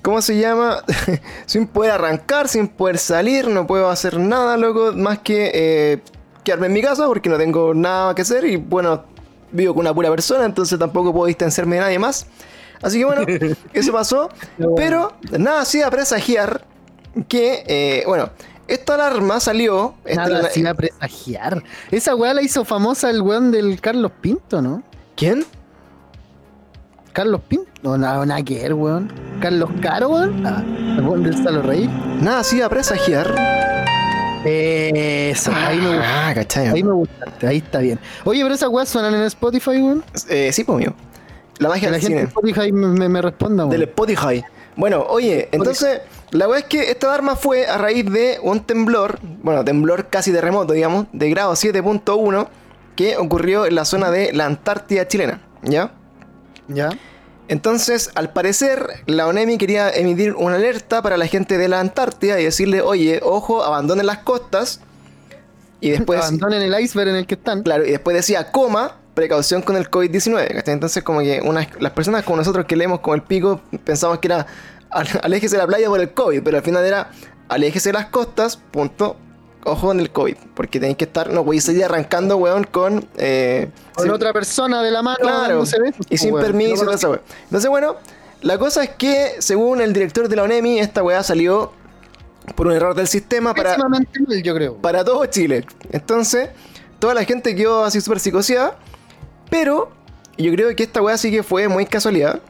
¿cómo 0.00 0.20
se 0.22 0.38
llama? 0.38 0.82
sin 1.46 1.66
poder 1.68 1.92
arrancar, 1.92 2.48
sin 2.48 2.66
poder 2.68 2.98
salir. 2.98 3.48
No 3.48 3.66
puedo 3.66 3.90
hacer 3.90 4.18
nada, 4.18 4.56
loco, 4.56 4.92
más 4.94 5.18
que 5.20 5.50
eh, 5.54 5.98
quedarme 6.42 6.66
en 6.66 6.72
mi 6.72 6.82
casa 6.82 7.06
porque 7.06 7.28
no 7.28 7.36
tengo 7.36 7.74
nada 7.74 8.14
que 8.14 8.22
hacer. 8.22 8.44
Y 8.46 8.56
bueno, 8.56 9.04
vivo 9.52 9.74
con 9.74 9.82
una 9.82 9.94
pura 9.94 10.08
persona, 10.10 10.46
entonces 10.46 10.78
tampoco 10.78 11.12
puedo 11.12 11.26
distanciarme 11.26 11.76
de 11.76 11.82
nadie 11.82 11.98
más. 11.98 12.26
Así 12.82 12.98
que 12.98 13.04
bueno, 13.04 13.22
eso 13.72 13.92
pasó. 13.92 14.28
Pero 14.76 15.12
nada 15.38 15.62
hacía 15.62 15.90
presagiar 15.90 16.64
que, 17.28 17.62
eh, 17.66 18.02
bueno, 18.06 18.30
esta 18.68 18.94
alarma 18.94 19.40
salió. 19.40 19.94
esta 20.04 20.26
Nada 20.28 20.42
la- 20.42 20.48
hacía 20.48 20.74
presagiar. 20.74 21.62
Esa 21.90 22.14
weá 22.14 22.34
la 22.34 22.42
hizo 22.42 22.64
famosa 22.64 23.10
el 23.10 23.22
weón 23.22 23.50
del 23.50 23.80
Carlos 23.80 24.12
Pinto, 24.20 24.60
¿no? 24.62 24.82
¿Quién? 25.16 25.44
Carlos 27.12 27.40
Pinto. 27.46 27.70
No, 27.82 27.98
nada, 27.98 28.24
nada 28.24 28.42
que 28.42 28.54
ver, 28.62 28.74
weón. 28.74 29.12
Carlos 29.40 29.68
Caro, 29.82 30.08
weón. 30.10 30.46
Ah, 30.46 30.62
el 30.96 31.02
weón 31.06 31.22
del 31.24 31.42
Salo 31.42 31.62
Reír. 31.62 31.90
Nada 32.20 32.40
hacía 32.40 32.68
presagiar. 32.68 33.34
Eso, 34.44 35.52
ahí 35.54 35.78
me 35.78 35.88
gusta. 35.96 36.28
Ah, 36.28 36.34
cachai. 36.34 36.68
Ahí 36.68 36.82
me 36.82 36.92
gustaste, 36.92 37.46
ahí 37.46 37.58
está 37.58 37.78
bien. 37.78 37.98
Oye, 38.24 38.42
pero 38.42 38.54
esas 38.54 38.68
weas 38.70 38.88
suenan 38.88 39.14
en 39.14 39.22
Spotify, 39.24 39.70
weón. 39.80 40.04
Eh, 40.28 40.50
sí, 40.52 40.64
pues, 40.64 40.78
mío. 40.78 40.94
La 41.62 41.68
magia 41.68 41.88
Que 41.88 41.92
la 41.92 41.92
del 41.92 42.00
gente 42.02 42.14
de 42.14 42.26
cine. 42.26 42.28
Spotify 42.28 42.72
me, 42.72 42.86
me- 42.88 43.08
me 43.08 43.22
responda, 43.22 43.66
Del. 43.66 43.82
Spotify. 43.82 44.44
Bueno, 44.76 45.04
oye, 45.08 45.48
entonces, 45.52 46.00
la 46.30 46.46
verdad 46.46 46.60
es 46.60 46.64
que 46.66 46.90
esta 46.90 47.08
alarma 47.08 47.36
fue 47.36 47.66
a 47.66 47.76
raíz 47.78 48.10
de 48.10 48.38
un 48.42 48.60
temblor, 48.60 49.18
bueno, 49.42 49.64
temblor 49.64 50.06
casi 50.08 50.32
terremoto, 50.32 50.72
digamos, 50.72 51.06
de 51.12 51.28
grado 51.30 51.52
7.1, 51.52 52.48
que 52.96 53.16
ocurrió 53.18 53.66
en 53.66 53.74
la 53.74 53.84
zona 53.84 54.10
de 54.10 54.32
la 54.32 54.46
Antártida 54.46 55.06
chilena, 55.06 55.40
¿ya? 55.62 55.92
¿Ya? 56.68 56.90
Entonces, 57.48 58.10
al 58.14 58.32
parecer, 58.32 58.86
la 59.06 59.26
ONEMI 59.26 59.58
quería 59.58 59.90
emitir 59.90 60.32
una 60.34 60.54
alerta 60.56 61.02
para 61.02 61.16
la 61.18 61.26
gente 61.26 61.58
de 61.58 61.68
la 61.68 61.80
Antártida 61.80 62.40
y 62.40 62.44
decirle, 62.44 62.80
oye, 62.80 63.20
ojo, 63.22 63.62
abandonen 63.64 64.06
las 64.06 64.18
costas. 64.18 64.80
Y 65.80 65.90
después, 65.90 66.20
Abandonen 66.22 66.62
el 66.62 66.80
iceberg 66.80 67.10
en 67.10 67.16
el 67.16 67.26
que 67.26 67.34
están. 67.34 67.62
claro, 67.62 67.84
y 67.84 67.90
después 67.90 68.16
decía, 68.16 68.50
coma, 68.52 68.96
precaución 69.14 69.62
con 69.62 69.76
el 69.76 69.90
COVID-19. 69.90 70.48
¿cachai? 70.54 70.74
Entonces, 70.74 71.02
como 71.02 71.20
que 71.20 71.40
unas, 71.44 71.66
las 71.80 71.92
personas 71.92 72.24
como 72.24 72.36
nosotros 72.38 72.64
que 72.66 72.76
leemos 72.76 73.00
como 73.00 73.14
el 73.14 73.22
pico, 73.22 73.60
pensamos 73.84 74.18
que 74.18 74.28
era 74.28 74.46
"Al- 74.90 75.20
aléjese 75.22 75.56
de 75.56 75.62
la 75.62 75.66
playa 75.66 75.88
por 75.88 76.00
el 76.00 76.12
COVID, 76.12 76.42
pero 76.42 76.56
al 76.58 76.62
final 76.62 76.84
era 76.84 77.10
aléjese 77.48 77.90
de 77.90 77.94
las 77.94 78.06
costas, 78.06 78.56
punto. 78.56 79.16
Ojo 79.64 79.86
con 79.88 80.00
el 80.00 80.10
COVID, 80.10 80.34
porque 80.54 80.80
tenéis 80.80 80.96
que 80.96 81.04
estar, 81.04 81.30
no 81.30 81.44
podéis 81.44 81.62
seguir 81.62 81.84
arrancando, 81.84 82.36
weón, 82.36 82.64
con. 82.64 83.06
eh, 83.16 83.68
Con 83.94 84.06
sin- 84.06 84.12
otra 84.12 84.32
persona 84.32 84.82
de 84.82 84.90
la 84.90 85.02
mano 85.02 85.18
Claro, 85.20 85.60
besos, 85.60 85.78
y 86.08 86.18
sin 86.18 86.32
weón. 86.34 86.44
permiso 86.46 86.84
No 86.84 86.90
esa. 86.90 87.20
Entonces, 87.44 87.70
bueno, 87.70 87.94
la 88.40 88.58
cosa 88.58 88.82
es 88.82 88.90
que, 88.90 89.36
según 89.38 89.80
el 89.80 89.92
director 89.92 90.28
de 90.28 90.34
la 90.34 90.42
ONEMI, 90.42 90.80
esta 90.80 91.04
weá 91.04 91.22
salió 91.22 91.70
por 92.56 92.66
un 92.66 92.72
error 92.72 92.96
del 92.96 93.06
sistema 93.06 93.54
para, 93.54 93.78
mal, 93.86 94.04
yo 94.42 94.52
creo. 94.56 94.74
para 94.78 95.04
todo 95.04 95.24
Chile. 95.26 95.64
Entonces, 95.92 96.48
toda 96.98 97.14
la 97.14 97.22
gente 97.22 97.54
quedó 97.54 97.84
así 97.84 98.00
súper 98.00 98.18
psicoseada. 98.18 98.76
Pero, 99.52 99.90
yo 100.38 100.50
creo 100.52 100.74
que 100.74 100.82
esta 100.82 101.02
weá 101.02 101.18
sí 101.18 101.30
que 101.30 101.42
fue 101.42 101.68
muy 101.68 101.84
casualidad. 101.84 102.40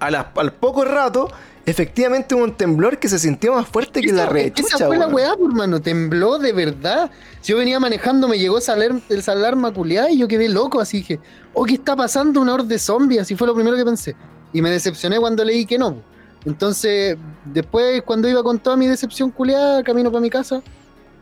A 0.00 0.10
la- 0.10 0.32
al 0.34 0.52
poco 0.52 0.84
rato, 0.84 1.28
efectivamente 1.64 2.34
hubo 2.34 2.42
un 2.42 2.54
temblor 2.56 2.98
que 2.98 3.08
se 3.08 3.20
sintió 3.20 3.54
más 3.54 3.68
fuerte 3.68 4.00
que 4.02 4.12
la 4.12 4.26
rechucha, 4.26 4.74
Esa 4.76 4.86
fue 4.88 4.98
la 4.98 5.06
weá, 5.06 5.36
por 5.36 5.54
mano. 5.54 5.80
Tembló 5.80 6.38
de 6.40 6.52
verdad. 6.52 7.08
Yo 7.44 7.56
venía 7.56 7.78
manejando, 7.78 8.26
me 8.26 8.36
llegó 8.36 8.58
esa 8.58 8.72
alarma, 8.72 9.00
esa 9.08 9.30
alarma 9.30 9.72
culiada 9.72 10.10
y 10.10 10.18
yo 10.18 10.26
quedé 10.26 10.48
loco. 10.48 10.80
Así 10.80 10.96
dije, 10.98 11.20
oh, 11.54 11.64
¿qué 11.64 11.74
está 11.74 11.94
pasando? 11.94 12.40
Una 12.40 12.54
horde 12.54 12.66
de 12.66 12.78
zombies. 12.80 13.22
Así 13.22 13.36
fue 13.36 13.46
lo 13.46 13.54
primero 13.54 13.76
que 13.76 13.84
pensé. 13.84 14.16
Y 14.52 14.60
me 14.62 14.70
decepcioné 14.70 15.20
cuando 15.20 15.44
leí 15.44 15.64
que 15.66 15.78
no. 15.78 16.02
Entonces, 16.44 17.16
después, 17.44 18.02
cuando 18.02 18.28
iba 18.28 18.42
con 18.42 18.58
toda 18.58 18.76
mi 18.76 18.88
decepción 18.88 19.30
culiada, 19.30 19.84
camino 19.84 20.10
para 20.10 20.20
mi 20.20 20.30
casa, 20.30 20.62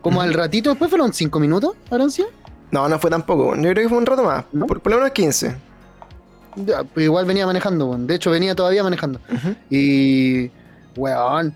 como 0.01 0.23
al 0.23 0.33
ratito 0.33 0.71
después, 0.71 0.89
fueron 0.91 1.13
cinco 1.13 1.39
minutos, 1.39 1.75
Arancia. 1.91 2.25
No, 2.75 2.89
no 2.89 2.99
fue 2.99 3.09
tampoco. 3.09 3.55
Yo 3.55 3.63
creo 3.63 3.75
que 3.85 3.89
fue 3.89 3.99
un 3.99 4.05
rato 4.05 4.25
más. 4.25 4.47
¿No? 4.51 4.67
Por, 4.67 4.81
por 4.81 4.91
lo 4.91 4.99
menos 4.99 5.13
15. 5.13 5.55
Ya, 6.57 6.83
pues 6.83 7.05
igual 7.05 7.25
venía 7.25 7.47
manejando, 7.47 7.87
weón. 7.87 8.09
De 8.09 8.17
hecho, 8.17 8.33
venía 8.33 8.57
todavía 8.57 8.83
manejando. 8.83 9.21
Y, 9.71 10.51
weón, 10.97 11.55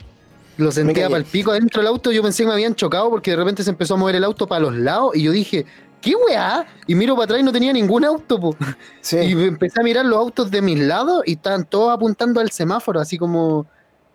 lo 0.58 0.70
sentía 0.70 1.06
para 1.06 1.18
el 1.18 1.24
pico 1.24 1.50
adentro 1.50 1.82
del 1.82 1.88
auto. 1.88 2.12
Yo 2.12 2.22
pensé 2.22 2.44
que 2.44 2.46
me 2.46 2.52
habían 2.52 2.76
chocado 2.76 3.10
porque 3.10 3.32
de 3.32 3.36
repente 3.36 3.64
se 3.64 3.70
empezó 3.70 3.94
a 3.94 3.96
mover 3.96 4.14
el 4.14 4.22
auto 4.22 4.46
para 4.46 4.60
los 4.60 4.76
lados. 4.76 5.16
Y 5.16 5.24
yo 5.24 5.32
dije, 5.32 5.66
¿qué 6.00 6.14
weá? 6.14 6.64
Y 6.86 6.94
miro 6.94 7.16
para 7.16 7.24
atrás 7.24 7.40
y 7.40 7.42
no 7.42 7.50
tenía 7.50 7.72
ningún 7.72 8.04
auto, 8.04 8.38
po. 8.38 8.56
Sí. 9.00 9.16
Y 9.16 9.32
empecé 9.32 9.80
a 9.80 9.82
mirar 9.82 10.06
los 10.06 10.20
autos 10.20 10.52
de 10.52 10.62
mis 10.62 10.78
lados 10.78 11.24
y 11.26 11.32
estaban 11.32 11.64
todos 11.64 11.92
apuntando 11.92 12.40
al 12.40 12.52
semáforo, 12.52 13.00
así 13.00 13.18
como, 13.18 13.66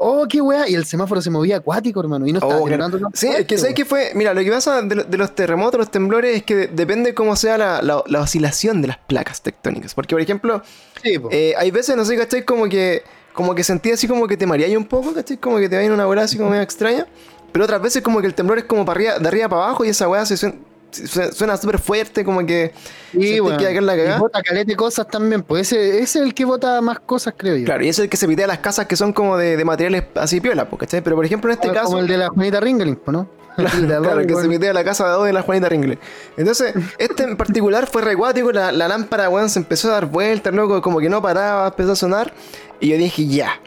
oh, 0.04 0.28
qué 0.28 0.42
weá. 0.42 0.68
Y 0.70 0.76
el 0.76 0.86
semáforo 0.86 1.22
se 1.22 1.30
movía 1.30 1.58
acuático, 1.58 2.00
hermano. 2.00 2.28
Y 2.28 2.32
no 2.34 2.40
estaba 2.40 2.58
Oh, 2.62 2.68
temblando 2.68 3.00
Sí, 3.14 3.28
es 3.28 3.46
que 3.46 3.58
sabes 3.58 3.74
que 3.76 3.86
fue. 3.86 4.12
Mira, 4.16 4.34
lo 4.34 4.42
que 4.42 4.52
pasa 4.52 4.82
de, 4.82 4.96
lo- 4.96 5.04
de 5.04 5.18
los 5.18 5.34
terremotos, 5.36 5.78
los 5.80 5.90
temblores, 5.92 6.36
es 6.38 6.44
que 6.44 6.56
de- 6.56 6.68
depende 6.68 7.14
cómo 7.14 7.36
sea 7.36 7.58
la, 7.58 7.82
la- 7.82 8.04
la 8.08 8.22
oscilación 8.22 8.82
de 8.82 8.90
las 8.90 8.98
placas 8.98 9.42
tectónicas. 9.42 9.94
Porque, 9.94 10.16
por 10.16 10.22
ejemplo, 10.22 10.62
Sí, 11.04 11.18
po. 11.20 11.30
eh, 11.32 11.54
hay 11.58 11.72
veces, 11.72 11.96
no 11.96 12.06
sé, 12.06 12.18
¿cachai? 12.18 12.44
Como 12.46 12.70
que, 12.70 13.04
como 13.34 13.56
que 13.56 13.64
sentí 13.64 13.92
así 13.92 14.08
como 14.08 14.28
que 14.28 14.38
te 14.38 14.46
mareáis 14.46 14.78
un 14.78 14.86
poco, 14.86 15.14
¿cachai? 15.14 15.38
Como 15.38 15.58
que 15.58 15.68
te 15.70 15.76
va 15.76 15.82
en 15.84 15.92
una 15.92 16.06
bola 16.06 16.24
así 16.24 16.38
como 16.38 16.50
medio 16.50 16.64
extraña. 16.64 17.08
pero 17.52 17.66
otras 17.66 17.82
veces 17.82 18.02
como 18.02 18.20
que 18.20 18.28
el 18.28 18.34
temblor 18.34 18.58
es 18.58 18.64
como 18.66 18.84
para 18.84 18.98
arriba, 18.98 19.20
de 19.20 19.28
arriba 19.28 19.48
para 19.50 19.64
abajo 19.66 19.86
y 19.86 19.90
esa 19.90 20.10
weá 20.10 20.26
se 20.26 20.38
suena, 20.38 20.56
suena 20.94 21.58
súper 21.58 21.80
fuerte, 21.80 22.24
como 22.24 22.46
que 22.46 22.74
Y 23.14 23.16
sentís 23.16 23.42
bueno, 23.42 23.58
que 23.58 23.68
a 23.78 23.82
la 23.82 23.96
y 23.96 23.98
cagada. 24.00 24.20
bota 24.20 24.42
caleta 24.42 24.66
de 24.70 24.76
cosas 24.76 25.08
también, 25.08 25.42
pues 25.44 25.72
ese, 25.72 26.00
ese 26.02 26.20
es 26.20 26.26
el 26.26 26.34
que 26.34 26.46
vota 26.46 26.80
más 26.82 27.00
cosas, 27.00 27.34
creo 27.38 27.56
yo. 27.58 27.66
Claro, 27.66 27.84
y 27.84 27.90
ese 27.90 28.02
es 28.02 28.06
el 28.06 28.10
que 28.10 28.18
se 28.18 28.28
pitea 28.28 28.48
las 28.48 28.60
casas 28.60 28.86
que 28.86 28.96
son 28.96 29.14
como 29.14 29.38
de, 29.38 29.58
de 29.58 29.66
materiales 29.66 30.04
así 30.16 30.40
piola, 30.42 30.70
po, 30.70 30.78
¿cachai? 30.78 31.02
Pero 31.02 31.16
por 31.16 31.26
ejemplo 31.26 31.52
en 31.52 31.56
este 31.56 31.68
como 31.70 31.80
caso... 31.82 32.00
el 32.00 32.08
de 32.08 32.18
la 32.18 32.30
Juanita 32.30 32.60
Ringling, 32.60 32.96
pues, 32.98 33.14
¿no? 33.14 33.30
El 33.58 33.88
de 33.88 33.98
Claro, 34.00 34.22
que 34.22 34.30
se 34.30 34.34
weón. 34.36 34.50
pitea 34.50 34.74
la 34.74 34.84
casa 34.84 35.16
de 35.20 35.28
de 35.28 35.34
la 35.34 35.44
Juanita 35.44 35.70
Ringle. 35.70 36.00
Entonces, 36.38 36.74
este 36.98 37.22
en 37.24 37.38
particular 37.38 37.86
fue 37.86 38.02
recuático, 38.02 38.52
la, 38.52 38.72
la 38.72 38.88
lámpara, 38.88 39.30
weón, 39.30 39.48
se 39.48 39.60
empezó 39.60 39.90
a 39.90 39.92
dar 39.92 40.08
vueltas, 40.08 40.52
loco, 40.56 40.82
como 40.82 40.98
que 41.00 41.08
no 41.08 41.22
paraba, 41.22 41.68
empezó 41.68 41.92
a 41.92 41.96
sonar. 41.96 42.34
Y 42.80 42.88
yo 42.90 42.98
dije, 42.98 43.28
ya. 43.28 43.60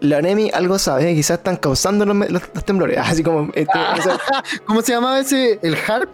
La 0.00 0.18
ONEMI 0.18 0.50
algo 0.52 0.78
sabe, 0.78 1.14
quizás 1.14 1.38
están 1.38 1.56
causando 1.56 2.04
los, 2.04 2.14
me- 2.14 2.28
los- 2.28 2.42
los 2.54 2.62
temblores. 2.64 2.98
Así 3.02 3.22
como, 3.22 3.50
este, 3.54 3.78
o 3.78 4.02
sea, 4.02 4.18
¿Cómo 4.66 4.82
se 4.82 4.92
llamaba 4.92 5.18
ese? 5.18 5.58
¿El 5.62 5.76
HARP? 5.76 6.10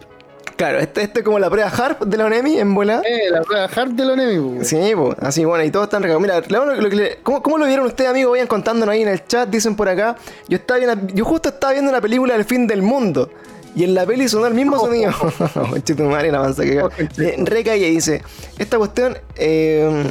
Claro, 0.56 0.78
este, 0.78 1.02
este 1.02 1.20
es 1.20 1.24
como 1.24 1.38
la 1.38 1.48
prueba 1.50 1.68
HARP 1.70 2.02
de 2.04 2.16
la 2.16 2.26
ONEMI 2.26 2.58
en 2.58 2.74
bola. 2.74 3.02
Eh, 3.04 3.30
la 3.30 3.42
prueba 3.42 3.64
HARP 3.66 3.90
de 3.92 4.04
la 4.04 4.12
ONEMI, 4.14 4.56
pues. 4.56 4.68
Sí, 4.68 4.92
pues, 4.96 5.16
así 5.20 5.44
bueno, 5.44 5.64
y 5.64 5.70
todos 5.70 5.84
están 5.86 6.02
regados. 6.02 6.20
Mira, 6.22 6.40
lo- 6.48 6.74
lo 6.74 6.88
que 6.90 6.96
le- 6.96 7.18
¿cómo, 7.22 7.42
cómo 7.42 7.58
lo 7.58 7.66
vieron 7.66 7.86
ustedes, 7.86 8.10
amigos? 8.10 8.32
Vayan 8.32 8.46
contándonos 8.46 8.92
ahí 8.92 9.02
en 9.02 9.08
el 9.08 9.24
chat, 9.26 9.48
dicen 9.48 9.76
por 9.76 9.88
acá. 9.88 10.16
Yo 10.48 10.56
estaba 10.56 10.78
viendo, 10.78 11.06
yo 11.14 11.24
justo 11.24 11.48
estaba 11.50 11.72
viendo 11.72 11.92
la 11.92 12.00
película 12.00 12.34
El 12.34 12.44
fin 12.44 12.66
del 12.66 12.82
mundo. 12.82 13.30
Y 13.74 13.84
en 13.84 13.94
la 13.94 14.06
peli 14.06 14.26
sonó 14.26 14.46
el 14.46 14.54
mismo 14.54 14.78
sonido. 14.78 15.12
Che, 15.84 15.94
tu 15.94 16.04
madre, 16.04 16.32
la 16.32 16.40
mansa 16.40 16.62
que 16.64 16.82
Recalle 17.44 17.90
dice: 17.90 18.22
Esta 18.58 18.78
cuestión, 18.78 19.18
eh, 19.36 20.02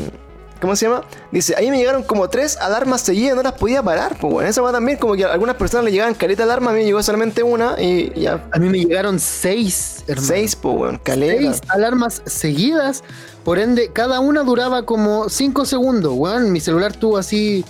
¿cómo 0.61 0.75
se 0.75 0.85
llama? 0.87 1.03
Dice: 1.31 1.55
Ahí 1.57 1.69
me 1.69 1.77
llegaron 1.77 2.03
como 2.03 2.27
tres 2.29 2.57
alarmas 2.57 3.01
seguidas, 3.01 3.35
no 3.35 3.43
las 3.43 3.53
podía 3.53 3.81
parar. 3.83 4.17
Pues 4.19 4.31
bueno, 4.33 4.49
esa 4.49 4.61
va 4.61 4.71
también, 4.71 4.97
como 4.97 5.15
que 5.15 5.25
a 5.25 5.31
algunas 5.33 5.55
personas 5.55 5.85
le 5.85 5.91
llegaban 5.91 6.13
caleta 6.13 6.43
de 6.45 6.51
alarma, 6.51 6.71
a 6.71 6.73
mí 6.73 6.79
me 6.79 6.85
llegó 6.85 7.01
solamente 7.03 7.43
una 7.43 7.75
y 7.81 8.11
ya. 8.19 8.47
A 8.51 8.57
mí 8.59 8.69
me 8.69 8.79
llegaron 8.79 9.19
seis, 9.19 10.03
hermano. 10.07 10.27
Seis, 10.27 10.55
pues 10.55 10.75
bueno, 10.77 10.99
caleta. 11.03 11.41
Seis 11.41 11.61
alarmas 11.69 12.21
seguidas. 12.25 13.03
Por 13.43 13.59
ende, 13.59 13.91
cada 13.93 14.19
una 14.21 14.41
duraba 14.43 14.85
como 14.85 15.29
5 15.29 15.65
segundos, 15.65 16.13
weón. 16.15 16.51
Mi 16.51 16.59
celular 16.59 16.93
tuvo 16.93 17.17
así 17.17 17.63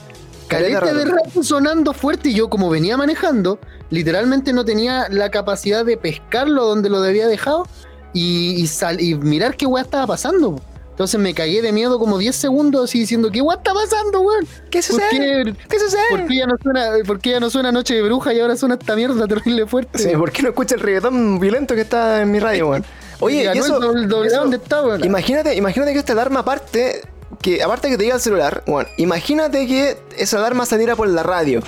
Caleta 0.47 0.79
caleta 0.79 0.97
de 0.99 1.05
rato. 1.05 1.43
sonando 1.43 1.91
fuerte 1.91 2.29
y 2.29 2.33
yo 2.35 2.49
como 2.49 2.69
venía 2.69 2.95
manejando, 2.97 3.59
literalmente 3.89 4.53
no 4.53 4.63
tenía 4.63 5.09
la 5.09 5.31
capacidad 5.31 5.83
de 5.83 5.97
pescarlo 5.97 6.65
donde 6.65 6.87
lo 6.89 7.01
debía 7.01 7.27
dejado 7.27 7.67
y, 8.13 8.51
y, 8.51 8.67
sal- 8.67 9.01
y 9.01 9.15
mirar 9.15 9.57
qué 9.57 9.65
weá 9.65 9.83
estaba 9.83 10.05
pasando. 10.07 10.61
Entonces 10.95 11.19
me 11.19 11.33
cagué 11.33 11.61
de 11.61 11.73
miedo 11.73 11.99
como 11.99 12.17
10 12.17 12.33
segundos 12.33 12.85
así 12.89 12.99
diciendo, 12.99 13.29
¿qué 13.29 13.41
weá 13.41 13.57
está 13.57 13.73
pasando, 13.73 14.21
weón? 14.21 14.47
¿Qué 14.71 14.77
¿Por 14.79 14.83
sucede? 14.83 15.09
qué, 15.11 15.55
¿Qué 15.69 15.77
sucede? 15.79 16.01
por 16.09 16.25
qué 16.25 16.35
ya 16.37 16.45
no 16.47 16.55
suena, 16.63 16.91
por 17.05 17.19
qué 17.19 17.29
ya 17.31 17.39
no 17.41 17.49
suena 17.49 17.71
Noche 17.73 17.95
de 17.95 18.01
Bruja 18.01 18.33
y 18.33 18.39
ahora 18.39 18.55
suena 18.55 18.75
esta 18.75 18.95
mierda 18.95 19.27
terrible 19.27 19.67
fuerte? 19.67 19.99
Sí, 19.99 20.15
¿por 20.15 20.31
qué 20.31 20.41
no 20.43 20.49
escucha 20.49 20.75
el 20.75 20.81
reggaetón 20.81 21.37
violento 21.39 21.75
que 21.75 21.81
está 21.81 22.21
en 22.21 22.31
mi 22.31 22.39
radio, 22.39 22.69
weón? 22.69 22.85
Oye, 23.19 23.43
y 23.53 23.57
eso, 23.57 23.75
el 23.93 24.07
doble- 24.09 24.27
eso- 24.27 24.37
¿dónde 24.39 24.55
está, 24.55 24.81
weón? 24.83 25.03
imagínate, 25.03 25.53
imagínate 25.55 25.91
que 25.91 25.99
esta 25.99 26.13
alarma 26.13 26.39
aparte, 26.39 27.01
que 27.41 27.61
aparte 27.61 27.89
que 27.89 27.97
te 27.97 28.03
diga 28.03 28.15
el 28.15 28.21
celular, 28.21 28.63
bueno, 28.65 28.87
imagínate 28.95 29.67
que 29.67 29.97
esa 30.17 30.37
alarma 30.37 30.65
saliera 30.65 30.95
por 30.95 31.09
la 31.09 31.23
radio. 31.23 31.61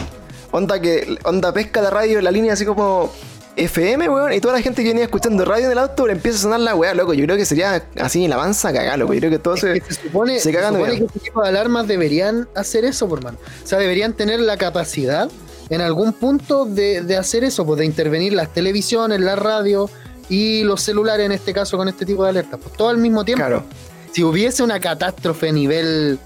Onda 0.52 0.80
que, 0.80 1.18
onda 1.26 1.52
pesca 1.54 1.82
la 1.82 1.90
radio, 1.90 2.22
la 2.22 2.32
línea 2.32 2.54
así 2.54 2.66
como 2.66 3.12
FM, 3.58 4.08
weón, 4.08 4.34
y 4.34 4.40
toda 4.40 4.54
la 4.54 4.62
gente 4.62 4.84
que 4.84 4.90
venía 4.90 5.06
escuchando 5.06 5.44
radio 5.44 5.66
en 5.66 5.72
el 5.72 5.78
auto 5.80 6.06
le 6.06 6.14
empieza 6.14 6.38
a 6.38 6.42
sonar 6.44 6.60
la 6.60 6.76
weá, 6.76 6.94
loco. 6.94 7.14
Yo 7.14 7.26
creo 7.26 7.36
que 7.36 7.46
sería 7.46 7.84
así 8.00 8.24
en 8.24 8.30
la 8.30 8.36
avanza 8.36 8.72
cagá, 8.72 8.96
loco. 8.98 9.14
Yo 9.14 9.20
creo 9.20 9.32
que 9.32 9.40
todo 9.40 9.56
Es 9.56 9.62
se. 9.62 9.82
que 9.82 9.94
se 9.94 10.02
supone, 10.04 10.36
se 10.36 10.42
se 10.42 10.54
cagan 10.54 10.74
de 10.74 10.80
supone 10.80 10.98
que 11.00 11.06
este 11.06 11.20
tipo 11.20 11.42
de 11.42 11.50
alarmas 11.50 11.88
deberían 11.88 12.48
hacer 12.56 12.86
eso, 12.86 13.10
por 13.10 13.24
mano. 13.24 13.38
O 13.64 13.68
sea, 13.68 13.80
deberían 13.80 14.14
tener 14.14 14.40
la 14.40 14.58
capacidad 14.58 15.30
en 15.70 15.82
algún 15.82 16.14
punto 16.14 16.66
de, 16.66 17.02
de 17.02 17.18
hacer 17.18 17.44
eso, 17.44 17.66
pues 17.66 17.80
de 17.80 17.86
intervenir 17.86 18.34
las 18.34 18.54
televisiones, 18.54 19.20
la 19.20 19.36
radio 19.36 19.90
y 20.30 20.64
los 20.64 20.82
celulares 20.82 21.26
en 21.26 21.32
este 21.32 21.54
caso 21.54 21.78
con 21.78 21.88
este 21.90 22.06
tipo 22.06 22.24
de 22.24 22.30
alertas. 22.30 22.60
Pues 22.62 22.76
todo 22.76 22.90
al 22.90 22.98
mismo 22.98 23.26
tiempo. 23.26 23.42
Claro. 23.44 23.64
Si 24.12 24.24
hubiese 24.24 24.64
una 24.64 24.80
catástrofe 24.80 25.50
a 25.50 25.52
nivel, 25.52 26.20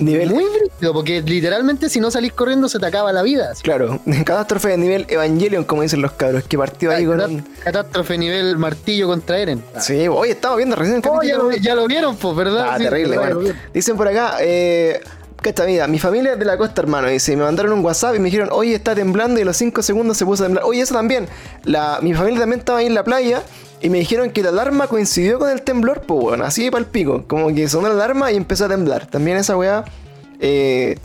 Nivel. 0.00 0.30
muy 0.30 0.44
brígido, 0.44 0.92
porque 0.92 1.22
literalmente 1.22 1.88
si 1.88 2.00
no 2.00 2.10
salís 2.10 2.32
corriendo 2.32 2.68
se 2.68 2.78
te 2.78 2.86
acaba 2.86 3.12
la 3.12 3.22
vida. 3.22 3.52
Claro, 3.62 4.00
catástrofe 4.24 4.68
de 4.68 4.78
nivel 4.78 5.06
Evangelion, 5.08 5.64
como 5.64 5.82
dicen 5.82 6.02
los 6.02 6.12
cabros, 6.12 6.44
que 6.44 6.58
partió 6.58 6.90
ahí 6.90 7.06
con 7.06 7.20
un. 7.20 7.48
Catástrofe 7.62 8.18
nivel 8.18 8.56
martillo 8.56 9.06
contra 9.06 9.38
Eren. 9.38 9.62
Sí, 9.78 10.08
oye, 10.08 10.32
estamos 10.32 10.56
viendo 10.56 10.76
recién 10.76 10.96
el 10.96 11.02
Oh, 11.08 11.22
ya, 11.22 11.36
lo, 11.36 11.50
ya 11.52 11.74
lo 11.74 11.86
vieron, 11.86 12.16
pues, 12.16 12.34
¿verdad? 12.36 12.68
Ah, 12.70 12.78
Sí, 12.78 12.84
terrible, 12.84 13.18
bueno. 13.18 13.40
Dicen 13.74 13.96
por 13.96 14.08
acá, 14.08 14.36
eh, 14.40 15.00
esta 15.42 15.64
vida, 15.64 15.86
mi 15.86 15.98
familia 15.98 16.32
es 16.34 16.38
de 16.38 16.44
la 16.44 16.56
costa, 16.56 16.82
hermano. 16.82 17.08
Dice, 17.08 17.36
me 17.36 17.42
mandaron 17.44 17.72
un 17.72 17.84
WhatsApp 17.84 18.14
y 18.16 18.18
me 18.18 18.26
dijeron, 18.26 18.48
oye, 18.52 18.74
está 18.74 18.94
temblando 18.94 19.38
y 19.38 19.42
a 19.42 19.44
los 19.46 19.56
5 19.56 19.82
segundos 19.82 20.16
se 20.16 20.24
puso 20.24 20.44
a 20.44 20.46
temblar. 20.46 20.64
Oye, 20.64 20.80
eso 20.82 20.94
también. 20.94 21.28
La, 21.64 21.98
mi 22.02 22.14
familia 22.14 22.40
también 22.40 22.60
estaba 22.60 22.78
ahí 22.80 22.86
en 22.86 22.94
la 22.94 23.04
playa 23.04 23.42
y 23.82 23.88
me 23.88 23.98
dijeron 23.98 24.30
que 24.30 24.42
la 24.42 24.50
alarma 24.50 24.86
coincidió 24.88 25.38
con 25.38 25.50
el 25.50 25.62
temblor, 25.62 26.02
pues 26.02 26.20
bueno, 26.20 26.44
así 26.44 26.64
de 26.64 26.70
palpico. 26.70 27.24
Como 27.26 27.54
que 27.54 27.68
sonó 27.68 27.88
la 27.88 27.94
alarma 27.94 28.30
y 28.30 28.36
empezó 28.36 28.66
a 28.66 28.68
temblar. 28.68 29.06
También 29.06 29.38
esa 29.38 29.56
weá, 29.56 29.84
eh, 30.38 30.98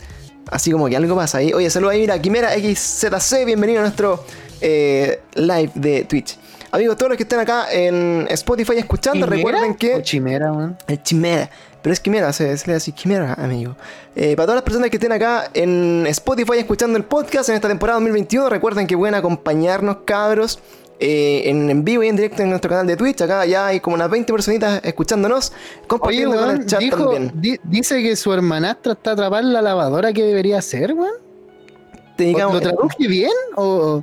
así 0.51 0.71
como 0.71 0.87
que 0.87 0.97
algo 0.97 1.15
pasa 1.15 1.37
ahí. 1.37 1.53
Oye, 1.53 1.69
saludos 1.69 1.93
ahí, 1.93 2.01
mira, 2.01 2.19
Quimera 2.21 2.51
XZC, 2.53 3.45
bienvenido 3.45 3.79
a 3.79 3.83
nuestro 3.83 4.23
eh, 4.59 5.21
live 5.35 5.71
de 5.75 6.03
Twitch. 6.03 6.37
Amigos, 6.71 6.97
todos 6.97 7.09
los 7.09 7.17
que 7.17 7.23
estén 7.23 7.39
acá 7.39 7.67
en 7.71 8.27
Spotify 8.31 8.73
escuchando, 8.77 9.25
¿Quimera 9.25 9.35
recuerden 9.37 9.75
que... 9.75 9.95
o 9.95 10.01
chimera, 10.01 10.51
weón. 10.51 10.77
El 10.87 11.01
Chimera. 11.01 11.49
Pero 11.81 11.93
es 11.93 11.99
Quimera, 12.01 12.33
se, 12.33 12.57
se 12.57 12.67
le 12.67 12.73
dice 12.73 12.91
Quimera, 12.91 13.33
amigo. 13.35 13.77
Eh, 14.15 14.35
para 14.35 14.47
todas 14.47 14.55
las 14.55 14.63
personas 14.63 14.89
que 14.89 14.97
estén 14.97 15.13
acá 15.13 15.49
en 15.53 16.05
Spotify 16.07 16.57
escuchando 16.57 16.97
el 16.97 17.05
podcast 17.05 17.47
en 17.47 17.55
esta 17.55 17.69
temporada 17.69 17.97
2021, 17.99 18.49
recuerden 18.49 18.87
que 18.87 18.97
pueden 18.97 19.15
acompañarnos, 19.15 19.99
cabros, 20.03 20.59
eh, 20.99 21.43
en, 21.45 21.69
en 21.69 21.83
vivo 21.83 22.03
y 22.03 22.07
en 22.07 22.15
directo 22.15 22.41
en 22.41 22.49
nuestro 22.49 22.69
canal 22.69 22.87
de 22.87 22.95
Twitch. 22.97 23.21
Acá 23.21 23.45
ya 23.45 23.67
hay 23.67 23.79
como 23.79 23.95
unas 23.95 24.09
20 24.09 24.31
personitas 24.31 24.81
escuchándonos, 24.83 25.51
Oye, 25.51 25.87
compartiendo 25.87 26.35
con 26.37 26.45
weón, 26.47 26.61
el 26.61 26.65
chat 26.65 26.79
dijo- 26.79 26.97
también. 27.11 27.31
di- 27.35 27.59
dice 27.63 28.01
que 28.01 28.15
su 28.15 28.31
hermanastra 28.33 28.93
está 28.93 29.11
atrapada 29.11 29.41
en 29.41 29.53
la 29.53 29.61
lavadora. 29.61 30.13
¿Qué 30.13 30.23
debería 30.23 30.57
hacer, 30.59 30.93
weón? 30.93 31.13
¿Lo 32.17 32.61
traduje 32.61 33.07
bien? 33.07 33.31
¿O 33.57 34.01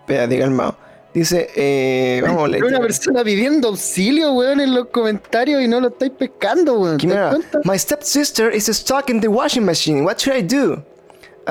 espérate, 0.00 0.38
calmado. 0.38 0.76
Dice, 1.12 1.48
eh, 1.56 2.20
vamos 2.22 2.44
a 2.44 2.48
leer. 2.48 2.64
una 2.64 2.80
persona 2.80 3.24
pidiendo 3.24 3.68
auxilio, 3.68 4.32
weón, 4.34 4.60
en 4.60 4.74
los 4.74 4.86
comentarios 4.88 5.62
y 5.62 5.66
no 5.66 5.80
lo 5.80 5.88
estáis 5.88 6.12
pescando, 6.12 6.78
weón? 6.78 6.98
¿Te 6.98 7.08
das 7.08 7.30
cuenta? 7.34 7.60
my 7.64 7.76
stepsister 7.78 8.54
is 8.54 8.66
stuck 8.66 9.08
in 9.10 9.20
the 9.20 9.26
washing 9.26 9.64
machine. 9.64 10.02
What 10.04 10.18
should 10.18 10.38
I 10.38 10.42
do? 10.42 10.82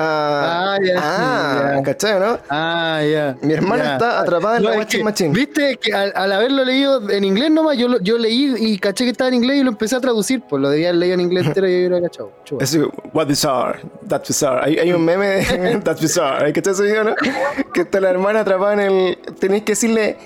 Ah, 0.00 0.76
Ah, 0.76 0.78
ya, 0.80 0.94
ah, 0.96 1.72
ya. 1.76 1.82
¿cachai, 1.82 2.20
no? 2.20 2.38
Ah, 2.48 3.02
ya. 3.02 3.36
Mi 3.42 3.52
hermana 3.52 3.82
ya. 3.84 3.92
está 3.94 4.20
atrapada 4.20 4.58
en 4.58 4.62
la 4.64 4.70
es 4.72 4.76
washing 4.78 4.98
que, 5.00 5.04
machine. 5.04 5.34
Viste 5.34 5.76
que 5.76 5.92
al, 5.92 6.12
al 6.14 6.32
haberlo 6.32 6.64
leído 6.64 7.10
en 7.10 7.24
inglés 7.24 7.50
nomás, 7.50 7.76
yo, 7.76 7.88
lo- 7.88 8.00
yo 8.00 8.16
leí 8.16 8.54
y 8.58 8.78
caché 8.78 9.04
que 9.04 9.10
estaba 9.10 9.28
en 9.28 9.34
inglés 9.34 9.56
y 9.58 9.62
lo 9.64 9.70
empecé 9.70 9.96
a 9.96 10.00
traducir. 10.00 10.40
Pues 10.48 10.62
lo 10.62 10.70
debía 10.70 10.92
leído 10.92 11.14
en 11.14 11.20
inglés 11.22 11.46
entero 11.46 11.66
y 11.68 11.72
yo 11.72 11.78
hubiera 11.88 12.00
cachado. 12.00 12.32
Es 12.60 12.78
what 13.12 13.26
bizarre, 13.26 13.80
that's 14.08 14.28
bizarre. 14.28 14.60
Hay, 14.64 14.78
hay 14.78 14.92
un 14.92 15.04
meme 15.04 15.26
de 15.26 15.80
that's 15.84 16.00
bizarre. 16.00 16.46
¿Hay 16.46 16.52
que 16.52 16.60
ese 16.60 16.82
video, 16.82 17.02
no? 17.02 17.14
Que 17.74 17.80
está 17.80 18.00
la 18.00 18.10
hermana 18.10 18.40
atrapada 18.40 18.74
en 18.74 18.80
el. 18.80 19.18
Tenéis 19.40 19.64
que 19.64 19.72
decirle. 19.72 20.16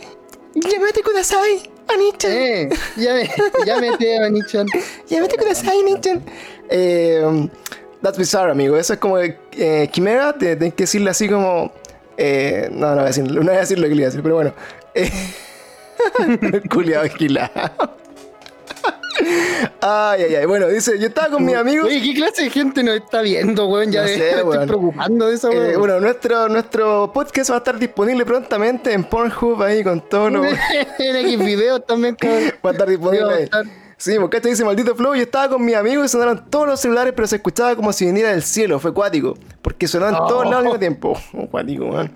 Llámate 0.54 1.02
Kudasai, 1.02 1.70
Anichan. 1.88 2.30
Eh, 2.30 2.68
ya 2.98 3.14
me, 3.14 3.30
ya 3.64 3.80
mete 3.80 4.18
a 4.18 4.28
Nichan. 4.28 4.66
Llámate 5.08 5.36
Kudasai, 5.38 5.80
Anichan. 5.80 6.22
Eh, 6.68 7.48
that's 8.02 8.18
bizarre, 8.18 8.50
amigo. 8.50 8.76
Eso 8.76 8.92
es 8.94 8.98
como 8.98 9.18
eh, 9.18 9.88
Quimera. 9.92 10.32
te- 10.32 10.56
Tenés 10.56 10.74
que 10.74 10.82
decirle 10.84 11.10
así 11.10 11.28
como. 11.28 11.72
Eh, 12.16 12.68
no, 12.72 12.88
no 12.90 12.94
voy 12.96 13.04
a 13.04 13.06
decir, 13.06 13.24
no 13.24 13.40
voy 13.40 13.54
a 13.56 13.60
decir 13.60 13.78
lo 13.78 13.84
que 13.88 13.94
le 13.94 14.02
iba 14.02 14.06
a 14.06 14.10
decir, 14.10 14.22
pero 14.22 14.34
bueno. 14.36 14.52
Eh, 14.94 15.10
culiado 16.70 17.04
esquilado. 17.04 17.50
Ay, 19.80 20.22
ay, 20.24 20.34
ay. 20.36 20.46
Bueno, 20.46 20.68
dice, 20.68 20.98
yo 20.98 21.06
estaba 21.08 21.28
con 21.30 21.44
mis 21.44 21.54
amigos. 21.54 21.86
Oye, 21.86 22.00
¿qué 22.02 22.14
clase 22.14 22.44
de 22.44 22.50
gente 22.50 22.82
nos 22.82 22.96
está 22.96 23.20
viendo, 23.22 23.66
weón? 23.68 23.92
Ya 23.92 24.00
No 24.02 24.06
me 24.08 24.14
sé, 24.14 24.28
estoy 24.30 24.42
weón. 24.44 24.66
preocupando 24.66 25.26
de 25.28 25.34
eso, 25.34 25.50
Eh, 25.52 25.58
weón. 25.58 25.78
bueno, 25.80 26.00
nuestro, 26.00 26.48
nuestro 26.48 27.12
podcast 27.12 27.50
va 27.50 27.54
a 27.56 27.58
estar 27.58 27.78
disponible 27.78 28.24
prontamente 28.24 28.92
en 28.92 29.04
Pornhub 29.04 29.62
ahí 29.62 29.84
con 29.84 30.00
todo 30.08 30.30
lo. 30.30 30.42
va 30.42 30.48
en 30.98 31.16
X 31.16 31.38
videos 31.38 31.84
también, 31.86 32.14
cabrón. 32.16 32.52
a 32.62 32.70
estar 32.70 32.88
disponible 32.88 33.24
Va 33.24 33.34
ahí. 33.34 33.48
Sí, 34.02 34.16
porque 34.18 34.38
este 34.38 34.48
dice 34.48 34.64
maldito 34.64 34.96
flow. 34.96 35.14
Yo 35.14 35.22
estaba 35.22 35.48
con 35.48 35.64
mis 35.64 35.76
amigos 35.76 36.06
y 36.06 36.08
sonaron 36.08 36.44
todos 36.50 36.66
los 36.66 36.80
celulares, 36.80 37.12
pero 37.14 37.28
se 37.28 37.36
escuchaba 37.36 37.76
como 37.76 37.92
si 37.92 38.04
viniera 38.04 38.30
del 38.30 38.42
cielo. 38.42 38.80
Fue 38.80 38.92
cuático. 38.92 39.34
Porque 39.62 39.86
sonaban 39.86 40.16
Oh. 40.18 40.26
todos 40.26 40.44
lados 40.44 40.56
al 40.56 40.64
mismo 40.64 40.78
tiempo. 40.80 41.16
Oh, 41.34 41.46
cuático, 41.48 41.86
man. 41.86 42.10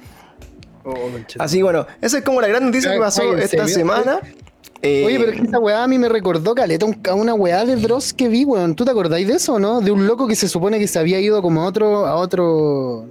Así 1.38 1.62
bueno, 1.62 1.87
esa 2.01 2.18
es 2.18 2.25
como 2.25 2.40
la 2.40 2.49
gran 2.49 2.64
noticia 2.66 2.92
que 2.92 2.99
pasó 2.99 3.37
esta 3.37 3.68
semana. 3.68 4.20
Eh, 4.83 5.05
Oye, 5.07 5.18
pero 5.18 5.31
es 5.33 5.40
que 5.40 5.46
esa 5.46 5.59
weá 5.61 5.83
a 5.85 5.88
mí 5.88 5.96
me 5.99 6.09
recordó 6.09 6.55
caleta 6.57 6.87
un- 6.87 7.01
a 7.09 7.14
una 7.14 7.35
weá 7.35 7.64
de 7.64 7.77
Dross 7.77 8.12
que 8.12 8.29
vi, 8.29 8.44
weón. 8.44 8.75
¿Tú 8.75 8.85
te 8.85 8.90
acordáis 8.90 9.27
de 9.29 9.35
eso 9.35 9.55
o 9.55 9.59
no? 9.61 9.81
De 9.81 9.90
un 9.92 10.07
loco 10.09 10.27
que 10.29 10.35
se 10.37 10.49
supone 10.49 10.79
que 10.81 10.87
se 10.88 10.99
había 10.99 11.18
ido 11.20 11.40
como 11.42 11.62
a 11.62 11.66
otro, 11.66 12.05
a 12.07 12.16
otro. 12.16 13.07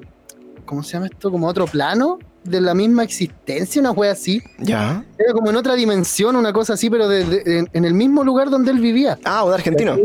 ¿Cómo 0.66 0.84
se 0.84 0.94
llama 0.94 1.08
esto? 1.08 1.32
Como 1.32 1.48
a 1.48 1.50
otro 1.52 1.66
plano 1.66 2.20
de 2.46 2.62
la 2.62 2.74
misma 2.74 3.04
existencia, 3.04 3.82
una 3.82 3.92
weá 3.92 4.12
así. 4.14 4.42
Ya. 4.60 5.04
Era 5.18 5.34
como 5.34 5.50
en 5.50 5.56
otra 5.56 5.74
dimensión, 5.76 6.36
una 6.36 6.54
cosa 6.54 6.74
así, 6.74 6.90
pero 6.90 7.08
de- 7.08 7.26
de- 7.26 7.60
en, 7.60 7.70
en 7.74 7.86
el 7.86 7.94
mismo 7.94 8.24
lugar 8.24 8.50
donde 8.50 8.72
él 8.72 8.80
vivía. 8.80 9.18
Ah, 9.26 9.44
un 9.44 9.54
argentino. 9.54 9.98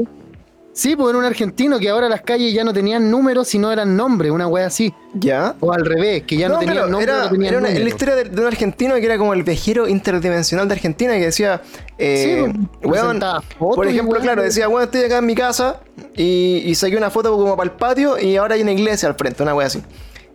Sí, 0.72 0.94
pues 0.94 1.10
era 1.10 1.18
un 1.18 1.24
argentino 1.24 1.78
que 1.80 1.88
ahora 1.90 2.08
las 2.08 2.22
calles 2.22 2.54
ya 2.54 2.62
no 2.62 2.72
tenían 2.72 3.10
números, 3.10 3.48
sino 3.48 3.72
eran 3.72 3.96
nombres, 3.96 4.30
una 4.30 4.46
wea 4.46 4.66
así. 4.66 4.94
¿Ya? 5.14 5.56
O 5.60 5.72
al 5.72 5.84
revés, 5.84 6.22
que 6.22 6.36
ya 6.36 6.48
no, 6.48 6.58
tenían 6.60 6.76
claro, 6.76 6.90
nombres, 6.92 7.08
era, 7.14 7.24
no 7.24 7.30
tenían 7.30 7.54
era 7.54 7.58
una- 7.68 7.70
la 7.78 7.88
historia 7.88 8.14
de, 8.14 8.24
de 8.24 8.40
un 8.40 8.46
argentino 8.46 8.94
que 8.94 9.04
era 9.04 9.18
como 9.18 9.34
el 9.34 9.42
viajero 9.42 9.88
interdimensional 9.88 10.68
de 10.68 10.74
Argentina 10.74 11.12
que 11.14 11.24
decía, 11.26 11.60
eh, 11.98 12.44
Sí, 12.46 12.60
weón, 12.86 12.92
presentaba 12.94 13.40
fotos 13.42 13.76
por 13.76 13.88
ejemplo, 13.88 14.12
weón. 14.12 14.22
claro, 14.22 14.42
decía, 14.42 14.68
weón, 14.68 14.84
estoy 14.84 15.02
acá 15.02 15.18
en 15.18 15.26
mi 15.26 15.34
casa 15.34 15.80
y, 16.16 16.62
y 16.64 16.74
saqué 16.76 16.96
una 16.96 17.10
foto 17.10 17.32
como 17.36 17.56
para 17.56 17.68
el 17.68 17.76
patio 17.76 18.16
y 18.18 18.36
ahora 18.36 18.54
hay 18.54 18.62
una 18.62 18.72
iglesia 18.72 19.08
al 19.08 19.16
frente, 19.16 19.42
una 19.42 19.54
wea 19.54 19.66
así. 19.66 19.82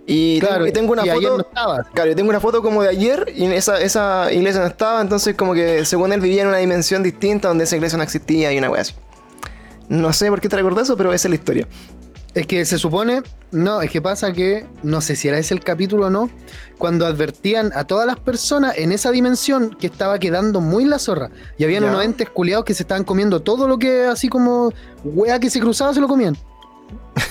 Y, 0.07 0.39
Claro, 0.39 0.55
tengo, 0.55 0.67
y 0.67 0.71
tengo 0.71 0.93
una 0.93 1.05
y 1.05 1.09
ayer 1.09 1.23
foto. 1.29 1.37
no 1.37 1.43
estaba. 1.47 1.83
Claro, 1.93 2.09
yo 2.11 2.15
tengo 2.15 2.29
una 2.29 2.39
foto 2.39 2.61
como 2.61 2.83
de 2.83 2.89
ayer 2.89 3.31
y 3.35 3.45
esa, 3.45 3.81
esa 3.81 4.31
iglesia 4.31 4.61
no 4.61 4.67
estaba, 4.67 5.01
entonces 5.01 5.35
como 5.35 5.53
que 5.53 5.83
según 5.85 6.13
él 6.13 6.21
vivía 6.21 6.43
en 6.43 6.49
una 6.49 6.57
dimensión 6.57 7.01
distinta 7.01 7.47
donde 7.47 7.63
esa 7.63 7.75
iglesia 7.75 7.97
no 7.97 8.03
existía 8.03 8.53
y 8.53 8.57
una 8.59 8.69
wea 8.69 8.81
así. 8.81 8.93
No 9.89 10.13
sé 10.13 10.29
por 10.29 10.41
qué 10.41 10.49
te 10.49 10.55
recuerdas 10.57 10.83
eso, 10.85 10.97
pero 10.97 11.11
esa 11.13 11.27
es 11.27 11.29
la 11.29 11.35
historia. 11.35 11.67
Es 12.35 12.45
que 12.47 12.65
se 12.65 12.77
supone, 12.77 13.23
no, 13.51 13.81
es 13.81 13.89
que 13.89 14.01
pasa 14.01 14.33
que, 14.33 14.65
no 14.83 14.99
sé 14.99 15.15
si 15.15 15.29
era 15.29 15.37
ese 15.37 15.53
el 15.53 15.61
capítulo 15.61 16.07
o 16.07 16.09
no, 16.09 16.29
cuando 16.77 17.05
advertían 17.05 17.71
a 17.73 17.85
todas 17.85 18.05
las 18.05 18.19
personas 18.19 18.77
en 18.77 18.91
esa 18.91 19.09
dimensión 19.11 19.69
que 19.79 19.87
estaba 19.87 20.19
quedando 20.19 20.59
muy 20.59 20.83
la 20.83 20.99
zorra. 20.99 21.29
Y 21.57 21.63
habían 21.63 21.83
Ya. 21.83 21.89
unos 21.89 22.03
entes 22.03 22.29
culiados 22.29 22.65
que 22.65 22.73
se 22.73 22.83
estaban 22.83 23.05
comiendo 23.05 23.41
todo 23.41 23.67
lo 23.69 23.79
que, 23.79 24.03
así 24.03 24.27
como, 24.27 24.73
wea 25.05 25.39
que 25.39 25.49
se 25.49 25.61
cruzaba, 25.61 25.93
se 25.93 26.01
lo 26.01 26.09
comían. 26.09 26.35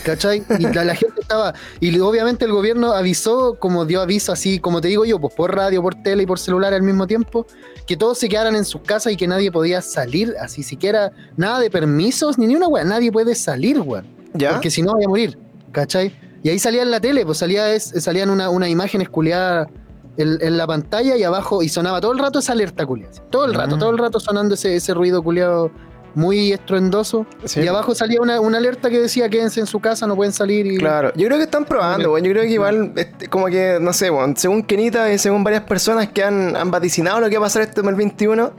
¿Cachai? 0.04 0.42
Y 0.58 0.62
la, 0.62 0.84
la 0.84 0.94
gente 0.94 1.20
estaba. 1.20 1.54
Y 1.80 1.98
obviamente 2.00 2.44
el 2.44 2.52
gobierno 2.52 2.92
avisó, 2.92 3.56
como 3.58 3.84
dio 3.84 4.00
aviso 4.00 4.32
así, 4.32 4.58
como 4.58 4.80
te 4.80 4.88
digo 4.88 5.04
yo, 5.04 5.18
pues 5.18 5.34
por 5.34 5.54
radio, 5.54 5.82
por 5.82 5.94
tele 6.02 6.22
y 6.22 6.26
por 6.26 6.38
celular 6.38 6.72
al 6.74 6.82
mismo 6.82 7.06
tiempo, 7.06 7.46
que 7.86 7.96
todos 7.96 8.18
se 8.18 8.28
quedaran 8.28 8.56
en 8.56 8.64
sus 8.64 8.80
casas 8.82 9.12
y 9.12 9.16
que 9.16 9.26
nadie 9.26 9.52
podía 9.52 9.82
salir, 9.82 10.34
así 10.40 10.62
siquiera 10.62 11.12
nada 11.36 11.60
de 11.60 11.70
permisos, 11.70 12.38
ni 12.38 12.46
ni 12.46 12.56
una 12.56 12.68
wea, 12.68 12.84
nadie 12.84 13.12
puede 13.12 13.34
salir, 13.34 13.80
weón. 13.80 14.06
¿Ya? 14.34 14.52
Porque 14.52 14.70
si 14.70 14.82
no, 14.82 14.94
vaya 14.94 15.06
a 15.06 15.08
morir. 15.08 15.38
¿Cachai? 15.72 16.14
Y 16.42 16.48
ahí 16.50 16.58
salía 16.58 16.82
en 16.82 16.90
la 16.90 17.00
tele, 17.00 17.24
pues 17.24 17.38
salía 17.38 17.72
es, 17.72 17.92
salían 17.98 18.30
una, 18.30 18.50
una 18.50 18.68
imagen 18.68 19.00
esculeada 19.00 19.68
en, 20.16 20.38
en 20.40 20.56
la 20.56 20.66
pantalla 20.66 21.16
y 21.16 21.22
abajo, 21.22 21.62
y 21.62 21.68
sonaba 21.68 22.00
todo 22.00 22.12
el 22.12 22.18
rato 22.18 22.38
esa 22.38 22.52
alerta 22.52 22.86
culiada. 22.86 23.12
Todo 23.30 23.46
el 23.46 23.54
rato, 23.54 23.76
Mm. 23.76 23.78
todo 23.78 23.90
el 23.90 23.98
rato 23.98 24.20
sonando 24.20 24.54
ese, 24.54 24.76
ese 24.76 24.94
ruido 24.94 25.22
culiado 25.22 25.70
muy 26.14 26.52
estruendoso. 26.52 27.26
Sí. 27.44 27.60
Y 27.60 27.68
abajo 27.68 27.94
salía 27.94 28.20
una, 28.20 28.40
una 28.40 28.58
alerta 28.58 28.90
que 28.90 28.98
decía 28.98 29.28
quédense 29.28 29.60
en 29.60 29.66
su 29.66 29.80
casa, 29.80 30.06
no 30.06 30.16
pueden 30.16 30.32
salir. 30.32 30.66
Y... 30.66 30.78
Claro, 30.78 31.12
yo 31.14 31.26
creo 31.26 31.38
que 31.38 31.44
están 31.44 31.64
probando, 31.64 32.12
weón. 32.12 32.24
Yo 32.24 32.32
creo 32.32 32.44
que 32.44 32.50
igual, 32.50 32.92
este, 32.96 33.28
como 33.28 33.46
que, 33.46 33.78
no 33.80 33.92
sé, 33.92 34.10
weón, 34.10 34.36
según 34.36 34.62
Kenita 34.62 35.12
y 35.12 35.18
según 35.18 35.44
varias 35.44 35.64
personas 35.64 36.08
que 36.08 36.22
han, 36.22 36.56
han 36.56 36.70
vaticinado 36.70 37.20
lo 37.20 37.28
que 37.28 37.36
va 37.38 37.44
a 37.44 37.46
pasar 37.46 37.62
este 37.62 37.76
2021, 37.76 38.52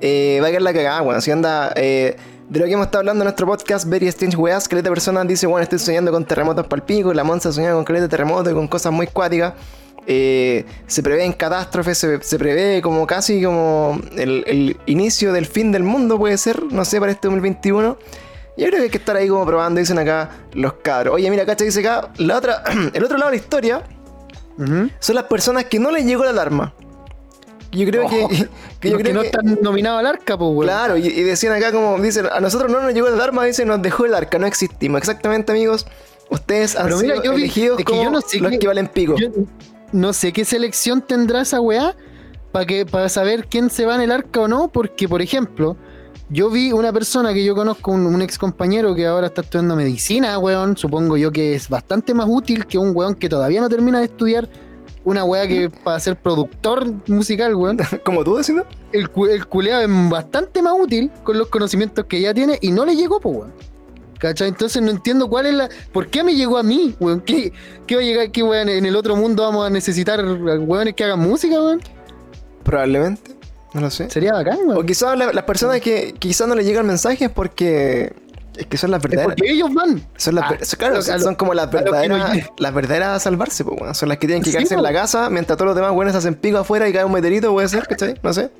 eh, 0.00 0.38
va 0.42 0.46
a 0.46 0.50
quedar 0.50 0.62
la 0.62 0.72
cagada, 0.72 1.02
weón. 1.02 1.22
Si 1.22 1.30
anda, 1.30 1.72
eh, 1.76 2.16
de 2.48 2.60
lo 2.60 2.66
que 2.66 2.72
hemos 2.72 2.86
estado 2.86 3.00
hablando 3.00 3.22
en 3.22 3.26
nuestro 3.26 3.46
podcast, 3.46 3.86
Very 3.88 4.08
Strange 4.08 4.36
Weas, 4.36 4.68
caleta 4.68 4.88
de 4.88 4.94
personas 4.94 5.26
dice, 5.28 5.46
bueno, 5.46 5.62
estoy 5.62 5.78
soñando 5.78 6.10
con 6.10 6.24
terremotos 6.24 6.66
para 6.66 6.80
el 6.80 6.86
pico, 6.86 7.12
la 7.12 7.24
Monza 7.24 7.52
soñaba 7.52 7.74
con 7.74 7.84
caleta 7.84 8.04
de 8.04 8.08
terremotos 8.08 8.52
y 8.52 8.54
con 8.54 8.68
cosas 8.68 8.92
muy 8.92 9.06
cuáticas. 9.06 9.54
Eh, 10.10 10.64
se 10.86 11.02
prevén 11.02 11.34
catástrofes, 11.34 11.98
se, 11.98 12.22
se 12.22 12.38
prevé 12.38 12.80
como 12.80 13.06
casi 13.06 13.42
como 13.42 14.00
el, 14.16 14.42
el 14.46 14.76
inicio 14.86 15.34
del 15.34 15.44
fin 15.44 15.70
del 15.70 15.82
mundo, 15.82 16.16
puede 16.18 16.38
ser, 16.38 16.62
no 16.72 16.86
sé, 16.86 16.98
para 16.98 17.12
este 17.12 17.28
2021. 17.28 17.98
Yo 18.56 18.66
creo 18.66 18.78
que 18.78 18.84
hay 18.84 18.90
que 18.90 18.96
estar 18.98 19.14
ahí 19.16 19.28
como 19.28 19.44
probando, 19.44 19.78
dicen 19.80 19.98
acá 19.98 20.30
los 20.54 20.72
cabros. 20.82 21.14
Oye, 21.14 21.30
mira, 21.30 21.44
cacha, 21.44 21.62
dice 21.64 21.80
acá, 21.80 22.10
la 22.16 22.38
otra, 22.38 22.64
el 22.94 23.04
otro 23.04 23.18
lado 23.18 23.30
de 23.30 23.36
la 23.36 23.42
historia 23.42 23.82
son 24.98 25.14
las 25.14 25.24
personas 25.24 25.66
que 25.66 25.78
no 25.78 25.90
les 25.90 26.04
llegó 26.06 26.24
la 26.24 26.30
alarma. 26.30 26.74
Yo 27.70 27.86
creo 27.86 28.06
Oh, 28.06 28.08
que, 28.08 28.48
que 28.80 28.90
yo 28.90 28.96
que 28.96 29.02
creo 29.02 29.14
no 29.14 29.20
que, 29.20 29.26
están 29.26 29.58
nominados 29.60 30.00
al 30.00 30.06
arca, 30.06 30.38
pues, 30.38 30.50
weón. 30.50 30.64
claro, 30.64 30.96
y, 30.96 31.06
y 31.06 31.22
decían 31.22 31.52
acá 31.52 31.70
como, 31.70 32.00
dicen, 32.00 32.26
a 32.32 32.40
nosotros 32.40 32.72
no 32.72 32.80
nos 32.80 32.94
llegó 32.94 33.08
la 33.08 33.14
alarma, 33.16 33.44
dicen, 33.44 33.68
nos 33.68 33.82
dejó 33.82 34.06
el 34.06 34.14
arca, 34.14 34.38
no 34.38 34.46
existimos. 34.46 34.98
Exactamente, 35.00 35.52
amigos. 35.52 35.86
Ustedes 36.30 36.76
han 36.76 36.86
Pero 36.86 36.96
mira, 36.98 37.14
sido 37.16 37.24
yo 37.24 37.32
elegidos 37.34 37.76
que 37.78 37.84
como 37.84 38.02
yo 38.04 38.10
no 38.10 38.20
sé 38.22 38.40
los 38.40 38.52
que 38.58 38.66
valen 38.66 38.88
pico. 38.88 39.16
Yo 39.18 39.28
no 39.92 40.12
sé 40.12 40.32
qué 40.32 40.44
selección 40.44 41.02
tendrá 41.02 41.42
esa 41.42 41.60
weá 41.60 41.96
para 42.52 42.66
que 42.66 42.86
para 42.86 43.08
saber 43.08 43.46
quién 43.46 43.70
se 43.70 43.86
va 43.86 43.94
en 43.94 44.02
el 44.02 44.12
arca 44.12 44.40
o 44.40 44.48
no, 44.48 44.68
porque 44.68 45.08
por 45.08 45.22
ejemplo, 45.22 45.76
yo 46.30 46.50
vi 46.50 46.72
una 46.72 46.92
persona 46.92 47.32
que 47.32 47.44
yo 47.44 47.54
conozco, 47.54 47.92
un, 47.92 48.06
un 48.06 48.22
ex 48.22 48.38
compañero 48.38 48.94
que 48.94 49.06
ahora 49.06 49.28
está 49.28 49.42
estudiando 49.42 49.76
medicina, 49.76 50.38
weón, 50.38 50.76
supongo 50.76 51.16
yo 51.16 51.30
que 51.32 51.54
es 51.54 51.68
bastante 51.68 52.14
más 52.14 52.26
útil 52.28 52.66
que 52.66 52.78
un 52.78 52.94
weón 52.94 53.14
que 53.14 53.28
todavía 53.28 53.60
no 53.60 53.68
termina 53.68 53.98
de 53.98 54.06
estudiar 54.06 54.48
una 55.04 55.24
weá 55.24 55.46
que 55.46 55.70
para 55.70 55.98
ser 56.00 56.16
productor 56.16 56.86
musical, 57.06 57.54
weón. 57.54 57.78
Como 58.04 58.24
tú 58.24 58.36
diciendo. 58.36 58.66
El, 58.92 59.08
el 59.30 59.46
culeado 59.46 59.82
es 59.82 60.10
bastante 60.10 60.62
más 60.62 60.74
útil 60.78 61.10
con 61.22 61.38
los 61.38 61.48
conocimientos 61.48 62.04
que 62.06 62.20
ya 62.20 62.34
tiene 62.34 62.58
y 62.60 62.70
no 62.70 62.84
le 62.84 62.94
llegó, 62.94 63.20
pues, 63.20 63.36
weón. 63.36 63.52
¿Cachai? 64.18 64.48
Entonces 64.48 64.82
no 64.82 64.90
entiendo 64.90 65.28
cuál 65.28 65.46
es 65.46 65.54
la. 65.54 65.68
¿Por 65.92 66.08
qué 66.08 66.24
me 66.24 66.34
llegó 66.34 66.58
a 66.58 66.62
mí, 66.62 66.94
weón? 66.98 67.20
¿Qué, 67.20 67.52
qué 67.86 67.94
va 67.96 68.02
a 68.02 68.04
llegar 68.04 68.26
aquí, 68.26 68.42
weón? 68.42 68.68
En 68.68 68.84
el 68.84 68.96
otro 68.96 69.14
mundo 69.16 69.44
vamos 69.44 69.66
a 69.66 69.70
necesitar 69.70 70.24
weones 70.24 70.94
que 70.94 71.04
hagan 71.04 71.20
música, 71.20 71.54
weón. 71.54 71.80
Probablemente. 72.64 73.36
No 73.74 73.80
lo 73.82 73.90
sé. 73.90 74.08
Sería 74.10 74.32
bacán, 74.32 74.58
O 74.66 74.72
weón. 74.74 74.86
quizás 74.86 75.16
la- 75.16 75.32
las 75.32 75.44
personas 75.44 75.80
que 75.80 76.14
quizás 76.18 76.48
no 76.48 76.54
les 76.54 76.66
llega 76.66 76.80
el 76.80 76.86
mensaje 76.86 77.26
es 77.26 77.30
porque. 77.30 78.12
Es 78.56 78.66
que 78.66 78.76
son 78.76 78.90
las 78.90 79.00
verdaderas. 79.00 79.36
porque 79.36 79.52
ellos 79.52 79.72
van. 79.72 80.02
Son 80.16 80.34
las, 80.34 80.44
Ah, 80.50 80.56
claro, 80.76 80.96
lo- 80.96 81.02
son, 81.02 81.20
lo- 81.22 81.36
como 81.36 81.54
las 81.54 81.70
verdaderas, 81.70 82.34
no- 82.36 82.42
las 82.58 82.74
verdaderas 82.74 83.08
a 83.16 83.20
salvarse, 83.20 83.62
pues, 83.64 83.80
weón. 83.80 83.94
Son 83.94 84.08
las 84.08 84.18
que 84.18 84.26
tienen 84.26 84.42
que 84.42 84.50
Sí, 84.50 84.56
quedarse 84.56 84.74
en 84.74 84.82
la 84.82 84.92
casa 84.92 85.30
mientras 85.30 85.56
todos 85.56 85.68
los 85.68 85.76
demás 85.76 85.92
buenos 85.92 86.12
hacen 86.16 86.34
pico 86.34 86.58
afuera 86.58 86.88
y 86.88 86.92
cae 86.92 87.04
un 87.04 87.12
meteorito, 87.12 87.52
puede 87.52 87.68
ser, 87.68 87.86
¿cachai? 87.86 88.16
No 88.20 88.32
sé. 88.32 88.50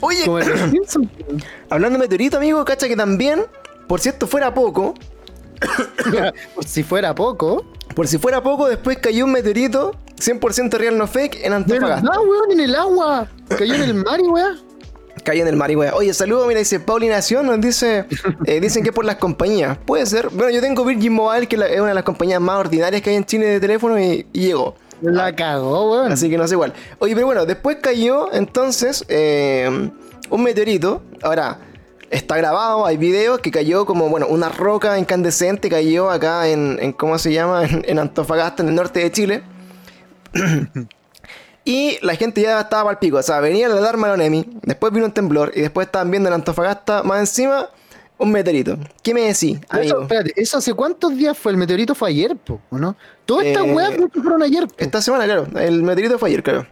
Oye, 0.00 0.24
hablando 1.68 1.98
de 1.98 2.04
meteorito, 2.04 2.38
amigo, 2.38 2.64
cacha 2.64 2.88
que 2.88 2.96
también, 2.96 3.42
por 3.86 4.00
cierto, 4.00 4.26
fuera 4.26 4.52
poco, 4.52 4.94
Por 6.54 6.64
si 6.64 6.82
fuera 6.82 7.14
poco. 7.14 7.64
por 7.94 8.06
si 8.06 8.18
fuera 8.18 8.42
poco, 8.42 8.68
después 8.68 8.98
cayó 8.98 9.24
un 9.24 9.32
meteorito 9.32 9.92
100% 10.16 10.76
real 10.78 10.96
no 10.96 11.06
fake 11.06 11.44
en 11.44 11.52
Antofagasta. 11.52 12.08
¿Verdad, 12.08 12.20
weón? 12.26 12.52
En 12.52 12.60
el 12.60 12.74
agua. 12.74 13.28
Cayó 13.48 13.74
en 13.74 13.82
el 13.82 13.94
mar, 13.94 14.20
weón. 14.20 14.60
Cayó 15.24 15.42
en 15.42 15.48
el 15.48 15.56
mar 15.56 15.74
weá. 15.74 15.94
Oye, 15.94 16.12
saludo, 16.12 16.46
mira, 16.46 16.58
dice 16.58 16.80
Paulinación, 16.80 17.46
nos 17.46 17.60
dice, 17.60 18.04
eh, 18.46 18.60
dicen 18.62 18.82
que 18.82 18.90
es 18.90 18.94
por 18.94 19.04
las 19.04 19.16
compañías. 19.16 19.78
Puede 19.78 20.04
ser. 20.06 20.28
Bueno, 20.28 20.50
yo 20.50 20.60
tengo 20.60 20.84
Virgin 20.84 21.12
Mobile, 21.14 21.46
que 21.46 21.56
es 21.56 21.80
una 21.80 21.88
de 21.88 21.94
las 21.94 22.04
compañías 22.04 22.40
más 22.40 22.58
ordinarias 22.58 23.00
que 23.00 23.10
hay 23.10 23.16
en 23.16 23.24
Chile 23.24 23.46
de 23.46 23.60
teléfono 23.60 23.98
y, 23.98 24.26
y 24.32 24.40
llegó. 24.40 24.74
La 25.00 25.34
cagó, 25.34 25.92
weón. 25.92 26.12
Así 26.12 26.28
que 26.28 26.36
no 26.36 26.46
sé 26.46 26.54
igual. 26.54 26.74
Oye, 26.98 27.14
pero 27.14 27.26
bueno, 27.26 27.46
después 27.46 27.78
cayó 27.80 28.32
entonces 28.32 29.04
eh, 29.08 29.90
un 30.30 30.42
meteorito. 30.42 31.02
Ahora, 31.22 31.58
está 32.10 32.36
grabado, 32.36 32.86
hay 32.86 32.96
videos 32.96 33.40
que 33.40 33.50
cayó 33.50 33.86
como, 33.86 34.08
bueno, 34.08 34.26
una 34.28 34.48
roca 34.48 34.98
incandescente 34.98 35.68
cayó 35.68 36.10
acá 36.10 36.48
en, 36.48 36.78
en 36.80 36.92
¿cómo 36.92 37.18
se 37.18 37.32
llama? 37.32 37.64
En, 37.68 37.84
en 37.86 37.98
Antofagasta, 37.98 38.62
en 38.62 38.68
el 38.70 38.74
norte 38.74 39.00
de 39.00 39.10
Chile. 39.12 39.42
y 41.64 41.98
la 42.02 42.14
gente 42.16 42.42
ya 42.42 42.60
estaba 42.60 42.90
al 42.90 42.98
pico. 42.98 43.18
O 43.18 43.22
sea, 43.22 43.40
venía 43.40 43.68
la 43.68 43.76
alarma 43.78 44.08
de 44.08 44.16
la 44.16 44.24
ONEMI, 44.24 44.58
después 44.62 44.92
vino 44.92 45.06
un 45.06 45.12
temblor 45.12 45.52
y 45.54 45.60
después 45.60 45.86
estaban 45.86 46.10
viendo 46.10 46.28
en 46.28 46.34
Antofagasta 46.34 47.02
más 47.02 47.20
encima 47.20 47.68
un 48.18 48.30
meteorito. 48.30 48.78
¿Qué 49.02 49.12
me 49.12 49.22
decís, 49.22 49.58
Eso, 49.80 50.02
espérate, 50.02 50.32
¿eso 50.36 50.58
hace 50.58 50.72
cuántos 50.74 51.16
días 51.16 51.36
fue? 51.36 51.52
El 51.52 51.58
meteorito 51.58 51.94
fue 51.94 52.10
ayer, 52.10 52.36
po, 52.36 52.60
¿o 52.70 52.78
no? 52.78 52.96
Todas 53.24 53.46
estas 53.46 53.64
Eh, 53.64 53.72
weas 53.72 53.92
fueron 54.12 54.42
ayer, 54.42 54.68
po. 54.68 54.74
Esta 54.78 55.02
semana, 55.02 55.24
claro. 55.24 55.46
El 55.58 55.82
meteorito 55.82 56.18
fue 56.18 56.28
ayer, 56.28 56.42
claro. 56.42 56.66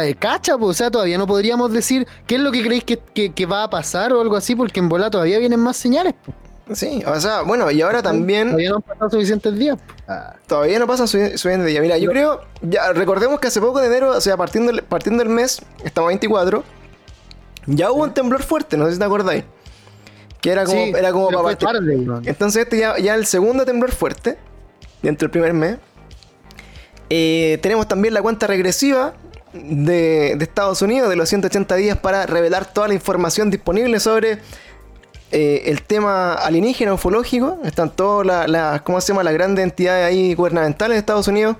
Que 0.00 0.14
cacha, 0.14 0.56
pues, 0.56 0.70
o 0.70 0.74
sea, 0.74 0.90
todavía 0.90 1.18
no 1.18 1.26
podríamos 1.26 1.70
decir 1.70 2.06
qué 2.26 2.36
es 2.36 2.40
lo 2.40 2.50
que 2.50 2.62
creéis 2.62 2.84
que, 2.84 2.96
que- 2.98 3.32
que 3.34 3.44
va 3.44 3.64
a 3.64 3.68
pasar 3.68 4.12
o 4.14 4.22
algo 4.22 4.36
así, 4.36 4.54
porque 4.56 4.80
en 4.80 4.88
bola 4.88 5.10
todavía 5.10 5.38
vienen 5.38 5.60
más 5.60 5.76
señales, 5.76 6.14
pues. 6.24 6.34
Sí, 6.78 7.02
o 7.06 7.20
sea, 7.20 7.42
bueno, 7.42 7.70
y 7.70 7.82
ahora 7.82 8.00
también... 8.02 8.46
Todavía 8.46 8.70
no 8.70 8.76
han 8.76 8.82
pasado 8.82 9.10
suficientes 9.10 9.58
días. 9.58 9.76
Ah, 10.08 10.34
Todavía 10.46 10.78
no 10.78 10.86
pasan 10.86 11.06
subi- 11.08 11.36
subiendo 11.36 11.64
de 11.66 11.72
día. 11.72 11.82
Mira, 11.82 11.98
yo 11.98 12.08
creo, 12.08 12.40
ya 12.62 12.90
recordemos 12.94 13.38
que 13.38 13.48
hace 13.48 13.60
poco 13.60 13.80
de 13.80 13.88
enero, 13.88 14.12
o 14.16 14.20
sea, 14.22 14.38
partiendo 14.38 14.72
partiendo 14.88 15.22
el 15.22 15.28
mes, 15.28 15.60
estamos 15.84 16.06
a 16.08 16.12
24, 16.12 16.64
ya 17.66 17.90
hubo 17.90 18.04
un 18.04 18.14
temblor 18.14 18.42
fuerte, 18.42 18.78
no 18.78 18.86
sé 18.86 18.92
si 18.94 18.98
te 18.98 19.04
acordáis. 19.04 19.44
Que 20.40 20.52
era 20.52 20.64
como, 20.64 20.84
sí, 20.84 20.92
era 20.96 21.12
como 21.12 21.28
para 21.28 21.42
partir. 21.42 21.68
tarde. 21.68 22.06
Entonces 22.24 22.62
este 22.62 22.78
ya, 22.78 22.96
ya 22.98 23.14
el 23.14 23.26
segundo 23.26 23.66
temblor 23.66 23.92
fuerte, 23.92 24.38
dentro 25.02 25.26
del 25.26 25.30
primer 25.32 25.52
mes. 25.52 25.76
Eh, 27.10 27.58
tenemos 27.60 27.86
también 27.86 28.14
la 28.14 28.22
cuenta 28.22 28.46
regresiva 28.46 29.12
de, 29.52 30.34
de 30.36 30.44
Estados 30.44 30.82
Unidos 30.82 31.08
de 31.10 31.16
los 31.16 31.28
180 31.28 31.74
días 31.76 31.98
para 31.98 32.26
revelar 32.26 32.72
toda 32.72 32.88
la 32.88 32.94
información 32.94 33.50
disponible 33.50 34.00
sobre 34.00 34.38
eh, 35.30 35.62
el 35.66 35.82
tema 35.82 36.34
alienígena 36.34 36.94
ufológico. 36.94 37.58
Están 37.64 37.90
todas 37.90 38.26
las, 38.26 38.48
las- 38.48 38.82
¿cómo 38.82 39.00
se 39.00 39.08
llama? 39.12 39.22
Las 39.22 39.34
grandes 39.34 39.62
entidades 39.62 40.06
ahí 40.06 40.34
gubernamentales 40.34 40.94
de 40.96 40.98
Estados 41.00 41.28
Unidos 41.28 41.56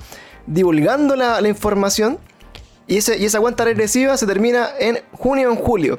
divulgando 0.47 1.17
la, 1.17 1.41
la 1.41 1.49
información. 1.49 2.19
Y, 2.87 2.97
ese, 2.99 3.17
y 3.17 3.25
esa 3.25 3.41
cuenta 3.41 3.65
regresiva 3.65 4.17
se 4.17 4.27
termina 4.27 4.69
en 4.79 4.99
junio 5.13 5.49
o 5.49 5.53
en 5.53 5.59
julio. 5.59 5.99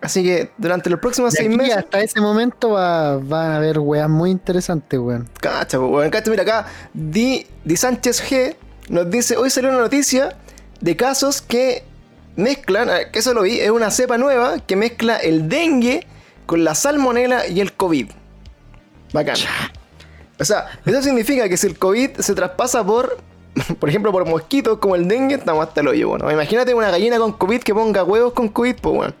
Así 0.00 0.22
que 0.24 0.50
durante 0.58 0.90
los 0.90 0.98
próximos 1.00 1.32
De 1.32 1.38
seis 1.38 1.48
aquí 1.48 1.56
meses... 1.56 1.76
hasta 1.76 2.00
ese 2.00 2.20
momento 2.20 2.70
va, 2.70 3.16
van 3.18 3.52
a 3.52 3.56
haber 3.56 3.78
weas 3.78 4.08
muy 4.08 4.30
interesantes, 4.30 4.98
weón. 4.98 5.28
Cacha, 5.40 5.78
pues, 5.78 5.90
weón. 5.90 6.10
Cacha, 6.10 6.30
mira 6.30 6.42
acá. 6.42 6.66
Di, 6.92 7.46
Di 7.64 7.76
Sánchez 7.76 8.20
G 8.28 8.56
nos 8.88 9.08
dice: 9.10 9.36
Hoy 9.36 9.48
salió 9.48 9.70
una 9.70 9.78
noticia 9.78 10.36
de 10.82 10.96
casos 10.96 11.40
que 11.40 11.84
mezclan, 12.36 12.90
eh, 12.90 13.08
que 13.12 13.20
eso 13.20 13.32
lo 13.32 13.42
vi, 13.42 13.58
es 13.58 13.70
una 13.70 13.90
cepa 13.90 14.18
nueva 14.18 14.58
que 14.58 14.76
mezcla 14.76 15.16
el 15.16 15.48
dengue 15.48 16.06
con 16.44 16.64
la 16.64 16.74
salmonela 16.74 17.46
y 17.46 17.60
el 17.60 17.72
COVID. 17.72 18.10
Bacán. 19.12 19.36
O 20.38 20.44
sea, 20.44 20.66
eso 20.84 21.02
significa 21.02 21.48
que 21.48 21.56
si 21.56 21.68
el 21.68 21.78
COVID 21.78 22.18
se 22.18 22.34
traspasa 22.34 22.84
por, 22.84 23.18
por 23.78 23.88
ejemplo, 23.88 24.10
por 24.12 24.26
mosquitos 24.26 24.78
como 24.78 24.96
el 24.96 25.06
dengue, 25.06 25.36
estamos 25.36 25.66
hasta 25.66 25.80
el 25.80 25.88
hoyo, 25.88 26.08
bueno. 26.10 26.30
Imagínate 26.30 26.74
una 26.74 26.90
gallina 26.90 27.18
con 27.18 27.32
COVID 27.32 27.60
que 27.60 27.72
ponga 27.72 28.02
huevos 28.02 28.32
con 28.32 28.48
COVID, 28.48 28.76
pues, 28.76 28.94
bueno. 28.94 29.14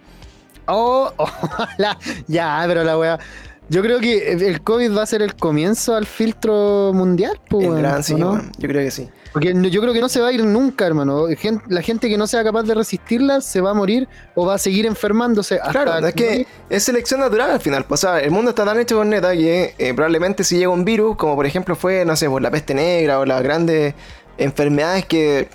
Oh, 0.66 1.12
ojalá. 1.16 1.96
Ya, 2.26 2.64
pero 2.66 2.82
la 2.82 2.98
weá. 2.98 3.18
Yo 3.72 3.80
creo 3.80 4.00
que 4.00 4.32
el 4.32 4.60
COVID 4.60 4.94
va 4.94 5.02
a 5.02 5.06
ser 5.06 5.22
el 5.22 5.34
comienzo 5.34 5.96
al 5.96 6.04
filtro 6.04 6.92
mundial, 6.92 7.40
pues, 7.48 7.66
weón, 7.66 7.78
gran 7.80 8.04
sí. 8.04 8.14
Yo 8.16 8.68
creo 8.68 8.84
que 8.84 8.90
sí. 8.90 9.08
Porque 9.32 9.54
yo 9.70 9.80
creo 9.80 9.94
que 9.94 10.00
no 10.02 10.10
se 10.10 10.20
va 10.20 10.28
a 10.28 10.32
ir 10.32 10.44
nunca, 10.44 10.86
hermano. 10.86 11.24
La 11.68 11.80
gente 11.80 12.10
que 12.10 12.18
no 12.18 12.26
sea 12.26 12.44
capaz 12.44 12.64
de 12.64 12.74
resistirla 12.74 13.40
se 13.40 13.62
va 13.62 13.70
a 13.70 13.74
morir 13.74 14.06
o 14.34 14.44
va 14.44 14.56
a 14.56 14.58
seguir 14.58 14.84
enfermándose. 14.84 15.54
Hasta 15.54 15.70
Claro, 15.70 16.06
es 16.06 16.14
que 16.14 16.46
es 16.68 16.82
selección 16.82 17.20
natural 17.20 17.50
al 17.50 17.60
final. 17.60 17.86
o 17.88 17.96
sea, 17.96 18.20
el 18.20 18.30
mundo 18.30 18.50
está 18.50 18.66
tan 18.66 18.78
hecho 18.78 18.98
con 18.98 19.08
neta 19.08 19.32
que 19.32 19.74
eh, 19.78 19.94
probablemente 19.94 20.44
si 20.44 20.58
llega 20.58 20.68
un 20.68 20.84
virus, 20.84 21.16
como 21.16 21.34
por 21.34 21.46
ejemplo 21.46 21.74
fue, 21.74 22.04
no 22.04 22.14
sé, 22.14 22.28
por 22.28 22.42
la 22.42 22.50
peste 22.50 22.74
negra 22.74 23.20
o 23.20 23.24
las 23.24 23.42
grandes 23.42 23.94
enfermedades 24.36 25.06
que 25.06 25.48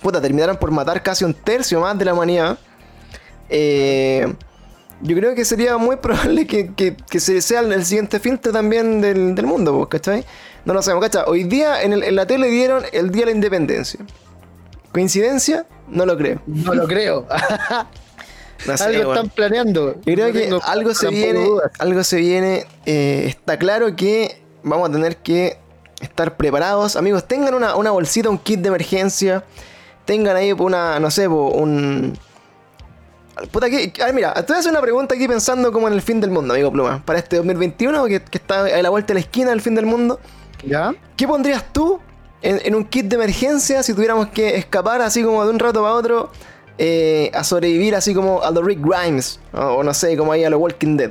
puta, 0.00 0.20
terminaron 0.20 0.56
por 0.56 0.70
matar 0.70 1.02
casi 1.02 1.24
un 1.24 1.34
tercio 1.34 1.80
más 1.80 1.98
de 1.98 2.04
la 2.04 2.14
humanidad, 2.14 2.58
eh, 3.48 4.32
yo 5.02 5.16
creo 5.16 5.34
que 5.34 5.44
sería 5.44 5.76
muy 5.78 5.96
probable 5.96 6.46
que, 6.46 6.72
que- 6.74 6.96
que 7.08 7.20
se 7.20 7.40
sea 7.40 7.60
el 7.60 7.84
siguiente 7.84 8.18
filtro 8.20 8.52
también 8.52 9.00
del, 9.00 9.34
del 9.34 9.46
mundo, 9.46 9.76
pues, 9.76 9.88
¿cachai? 9.88 10.24
No 10.64 10.74
lo 10.74 10.82
sabemos, 10.82 11.04
¿cachai? 11.04 11.24
Hoy 11.26 11.44
día 11.44 11.82
en, 11.82 11.92
el- 11.92 12.02
en 12.02 12.16
la 12.16 12.26
tele 12.26 12.48
dieron 12.48 12.82
el 12.92 13.10
Día 13.10 13.22
de 13.22 13.26
la 13.26 13.36
Independencia. 13.36 14.00
¿Coincidencia? 14.92 15.66
No 15.88 16.06
lo 16.06 16.16
creo. 16.16 16.40
No 16.46 16.74
lo 16.74 16.86
creo. 16.86 17.26
No 18.66 18.76
sé, 18.76 18.86
Algo 18.86 19.14
están 19.14 19.28
planeando. 19.30 19.94
Yo 20.04 20.14
creo 20.14 20.26
No 20.26 20.32
que 20.32 20.66
algo 20.66 20.92
se 20.92 21.08
viene, 21.10 21.46
algo 21.78 22.02
se 22.02 22.16
viene. 22.16 22.66
eh, 22.86 23.26
está 23.28 23.56
claro 23.56 23.94
que 23.94 24.42
vamos 24.64 24.88
a 24.88 24.92
tener 24.92 25.16
que 25.18 25.58
estar 26.00 26.36
preparados. 26.36 26.96
Amigos, 26.96 27.28
tengan 27.28 27.54
una, 27.54 27.76
una 27.76 27.92
bolsita, 27.92 28.28
un 28.28 28.36
kit 28.38 28.58
de 28.58 28.66
emergencia. 28.66 29.44
Tengan 30.06 30.34
ahí 30.34 30.50
una, 30.50 30.98
no 30.98 31.08
sé, 31.12 31.28
un... 31.28 32.18
Puta, 33.50 33.70
que, 33.70 33.92
a 34.00 34.06
ver, 34.06 34.14
mira, 34.14 34.34
te 34.34 34.42
voy 34.42 34.56
a 34.56 34.58
hacer 34.60 34.72
una 34.72 34.80
pregunta 34.80 35.14
aquí 35.14 35.28
pensando 35.28 35.72
como 35.72 35.88
en 35.88 35.94
el 35.94 36.02
fin 36.02 36.20
del 36.20 36.30
mundo, 36.30 36.54
amigo 36.54 36.72
Pluma. 36.72 37.02
Para 37.04 37.18
este 37.18 37.36
2021, 37.36 38.04
que, 38.06 38.22
que 38.22 38.38
está 38.38 38.64
a 38.64 38.82
la 38.82 38.90
vuelta 38.90 39.08
de 39.08 39.14
la 39.14 39.20
esquina 39.20 39.50
del 39.50 39.60
fin 39.60 39.74
del 39.74 39.86
mundo. 39.86 40.20
¿Ya? 40.64 40.94
¿Qué 41.16 41.26
pondrías 41.26 41.64
tú 41.72 42.00
en, 42.42 42.60
en 42.64 42.74
un 42.74 42.84
kit 42.84 43.06
de 43.06 43.16
emergencia 43.16 43.82
si 43.82 43.94
tuviéramos 43.94 44.28
que 44.28 44.56
escapar 44.56 45.00
así 45.02 45.22
como 45.22 45.44
de 45.44 45.50
un 45.50 45.58
rato 45.58 45.82
para 45.82 45.94
otro 45.94 46.30
eh, 46.78 47.30
a 47.34 47.42
sobrevivir 47.44 47.94
así 47.94 48.14
como 48.14 48.42
a 48.42 48.50
los 48.50 48.64
Rick 48.64 48.80
Grimes 48.80 49.40
o, 49.52 49.60
o 49.60 49.82
no 49.82 49.92
sé, 49.94 50.16
como 50.16 50.32
ahí 50.32 50.44
a 50.44 50.50
los 50.50 50.60
Walking 50.60 50.96
Dead? 50.96 51.10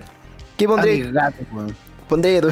¿Qué 0.57 0.67
pondrías? 0.67 1.11
gato. 1.11 1.37
Pondría 2.07 2.41
tú. 2.41 2.49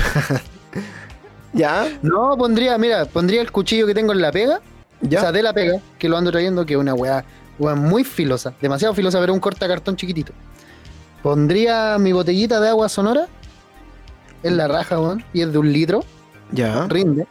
¿Ya? 1.54 1.88
No, 2.02 2.38
pondría, 2.38 2.78
mira, 2.78 3.06
pondría 3.06 3.42
el 3.42 3.52
cuchillo 3.52 3.88
que 3.88 3.94
tengo 3.94 4.12
en 4.12 4.22
la 4.22 4.32
pega. 4.32 4.60
¿Ya? 5.02 5.20
O 5.20 5.22
sea, 5.22 5.32
de 5.32 5.42
la 5.42 5.54
pega, 5.54 5.80
que 5.98 6.10
lo 6.10 6.18
ando 6.18 6.32
trayendo, 6.32 6.66
que 6.66 6.74
es 6.74 6.80
una 6.80 6.94
weá, 6.94 7.24
weá 7.60 7.76
muy 7.76 8.04
filosa. 8.04 8.54
Demasiado 8.62 8.94
filosa, 8.94 9.20
pero 9.20 9.34
un 9.34 9.40
cortacartón 9.40 9.96
chiquitito. 9.96 10.34
Pondría 11.24 11.98
mi 11.98 12.12
botellita 12.12 12.60
de 12.60 12.70
agua 12.70 12.90
sonora. 12.90 13.28
En 14.44 14.58
la 14.58 14.68
raja, 14.68 15.00
weón. 15.00 15.24
Y 15.34 15.42
es 15.42 15.52
de 15.52 15.58
un 15.58 15.72
litro. 15.72 16.04
¿Ya? 16.52 16.88
Rinde. 16.88 17.26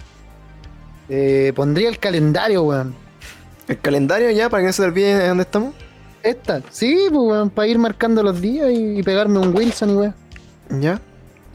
Eh, 1.08 1.52
pondría 1.54 1.88
el 1.88 1.98
calendario, 1.98 2.62
weón. 2.62 2.94
¿El 3.68 3.78
calendario 3.78 4.30
ya 4.30 4.48
para 4.48 4.62
que 4.62 4.66
no 4.66 4.72
se 4.72 4.82
te 4.82 4.88
olvide 4.88 5.18
de 5.18 5.28
dónde 5.28 5.42
estamos? 5.42 5.74
Esta, 6.22 6.62
sí, 6.70 7.06
pues, 7.10 7.22
weón, 7.22 7.50
para 7.50 7.68
ir 7.68 7.78
marcando 7.78 8.22
los 8.22 8.40
días 8.40 8.70
y, 8.70 8.98
y 8.98 9.02
pegarme 9.02 9.38
un 9.38 9.54
Wilson 9.54 9.90
y 9.90 9.94
weón. 9.94 10.14
¿Ya? 10.80 11.00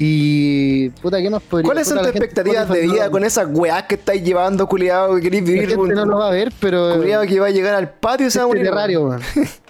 Y. 0.02 0.90
Puta, 1.02 1.22
¿qué 1.22 1.30
más 1.30 1.44
podría 1.44 1.66
¿Cuáles 1.66 1.88
son 1.88 1.98
tus 1.98 2.08
expectativas 2.08 2.70
de 2.70 2.82
vida 2.88 3.12
con 3.12 3.24
esas 3.26 3.48
weás 3.52 3.84
que 3.84 3.96
estáis 3.96 4.24
llevando, 4.24 4.66
culiado, 4.66 5.16
que 5.16 5.22
queréis 5.24 5.44
La 5.44 5.52
vivir? 5.52 5.70
gente 5.70 5.94
no 5.94 6.06
lo 6.06 6.18
va 6.20 6.30
a 6.30 6.32
ver, 6.32 6.54
pero. 6.60 6.96
Culiado 6.96 7.26
que 7.26 7.40
va 7.40 7.48
a 7.48 7.52
llegar 7.52 7.76
al 7.76 7.90
patio 7.90 8.28
y 8.28 8.32
se 8.32 8.40
va 8.40 8.46
a 8.46 8.48
Este 8.48 8.58
morir. 8.60 8.72
terrario, 8.72 9.04
weón. 9.06 9.22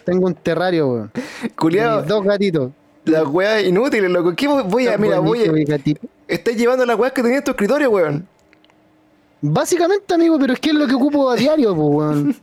Tengo 0.05 0.27
un 0.27 0.35
terrario, 0.35 0.87
weón. 0.87 1.11
Culiado, 1.57 2.03
Dos 2.03 2.23
gatitos. 2.23 2.71
las 3.05 3.25
weas 3.25 3.63
inútiles, 3.63 4.09
loco. 4.11 4.35
¿Qué 4.35 4.47
voy- 4.47 4.87
a, 4.87 4.97
mira, 4.99 5.19
voy 5.19 5.43
a. 5.43 5.77
Estás 6.27 6.55
llevando 6.55 6.85
las 6.85 6.97
weas 6.99 7.11
que 7.11 7.23
tenías 7.23 7.39
en 7.39 7.43
tu 7.45 7.51
escritorio, 7.51 7.89
weón. 7.89 8.27
Básicamente, 9.41 10.13
amigo, 10.13 10.37
pero 10.39 10.53
es 10.53 10.59
que 10.59 10.69
es 10.69 10.75
lo 10.75 10.85
que 10.85 10.93
ocupo 10.95 11.29
a 11.29 11.35
diario, 11.35 11.75
pues, 11.75 11.87
weón. 11.89 12.35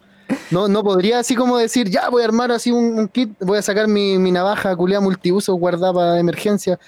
No, 0.51 0.67
no 0.67 0.83
podría 0.83 1.21
así 1.21 1.37
como 1.37 1.57
decir, 1.57 1.89
ya 1.89 2.09
voy 2.09 2.23
a 2.23 2.25
armar 2.25 2.51
así 2.51 2.73
un, 2.73 2.99
un 2.99 3.07
kit, 3.07 3.31
voy 3.41 3.59
a 3.59 3.63
sacar 3.63 3.87
mi, 3.87 4.19
mi 4.19 4.33
navaja 4.33 4.75
culiada 4.75 5.01
multiuso 5.01 5.55
guardada 5.55 5.93
para 5.93 6.19
emergencia. 6.19 6.81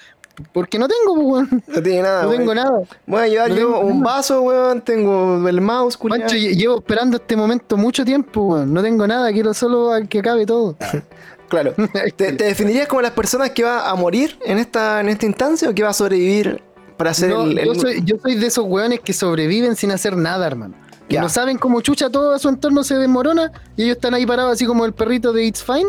Porque 0.53 0.79
no 0.79 0.87
tengo, 0.87 1.13
weón. 1.19 1.63
No 1.67 1.81
tiene 1.83 2.01
nada, 2.03 2.23
No 2.23 2.31
tengo 2.31 2.55
nada. 2.55 2.81
A 3.07 3.27
llevar 3.27 3.49
No 3.49 3.55
yo 3.55 3.61
tengo 3.65 3.79
un 3.81 3.99
nada. 4.01 4.15
vaso, 4.15 4.41
weón. 4.41 4.81
Tengo 4.81 5.47
el 5.47 5.61
mouse, 5.61 5.97
culiado. 5.97 6.21
Mancho, 6.23 6.35
lle- 6.37 6.55
llevo 6.55 6.77
esperando 6.79 7.17
este 7.17 7.35
momento 7.35 7.77
mucho 7.77 8.03
tiempo, 8.05 8.41
weón. 8.41 8.73
No 8.73 8.81
tengo 8.81 9.05
nada, 9.07 9.31
quiero 9.31 9.53
solo 9.53 9.91
que 10.09 10.19
acabe 10.19 10.45
todo. 10.45 10.75
Claro. 11.49 11.73
¿Te, 12.15 12.33
te 12.33 12.43
definirías 12.43 12.87
como 12.87 13.01
las 13.01 13.09
personas 13.09 13.49
que 13.49 13.63
va 13.63 13.89
a 13.89 13.95
morir 13.95 14.37
en 14.45 14.59
esta, 14.59 15.01
en 15.01 15.09
esta 15.09 15.25
instancia 15.25 15.67
o 15.67 15.73
que 15.73 15.81
va 15.81 15.89
a 15.89 15.93
sobrevivir 15.93 16.61
para 16.95 17.09
hacer 17.09 17.31
No, 17.31 17.41
el, 17.41 17.57
el- 17.57 17.65
yo, 17.65 17.73
soy, 17.73 18.01
yo 18.05 18.17
soy 18.21 18.35
de 18.35 18.45
esos 18.45 18.65
weones 18.67 18.99
que 18.99 19.13
sobreviven 19.13 19.75
sin 19.75 19.89
hacer 19.89 20.15
nada, 20.15 20.45
hermano. 20.45 20.75
Que 21.07 21.19
no 21.19 21.27
saben 21.27 21.57
cómo 21.57 21.81
chucha 21.81 22.11
todo 22.11 22.37
su 22.37 22.49
entorno 22.49 22.83
se 22.83 22.93
desmorona 22.99 23.51
y 23.75 23.81
ellos 23.85 23.95
están 23.95 24.13
ahí 24.13 24.27
parados 24.27 24.53
así 24.53 24.67
como 24.67 24.85
el 24.85 24.93
perrito 24.93 25.33
de 25.33 25.43
It's 25.45 25.63
Fine. 25.63 25.87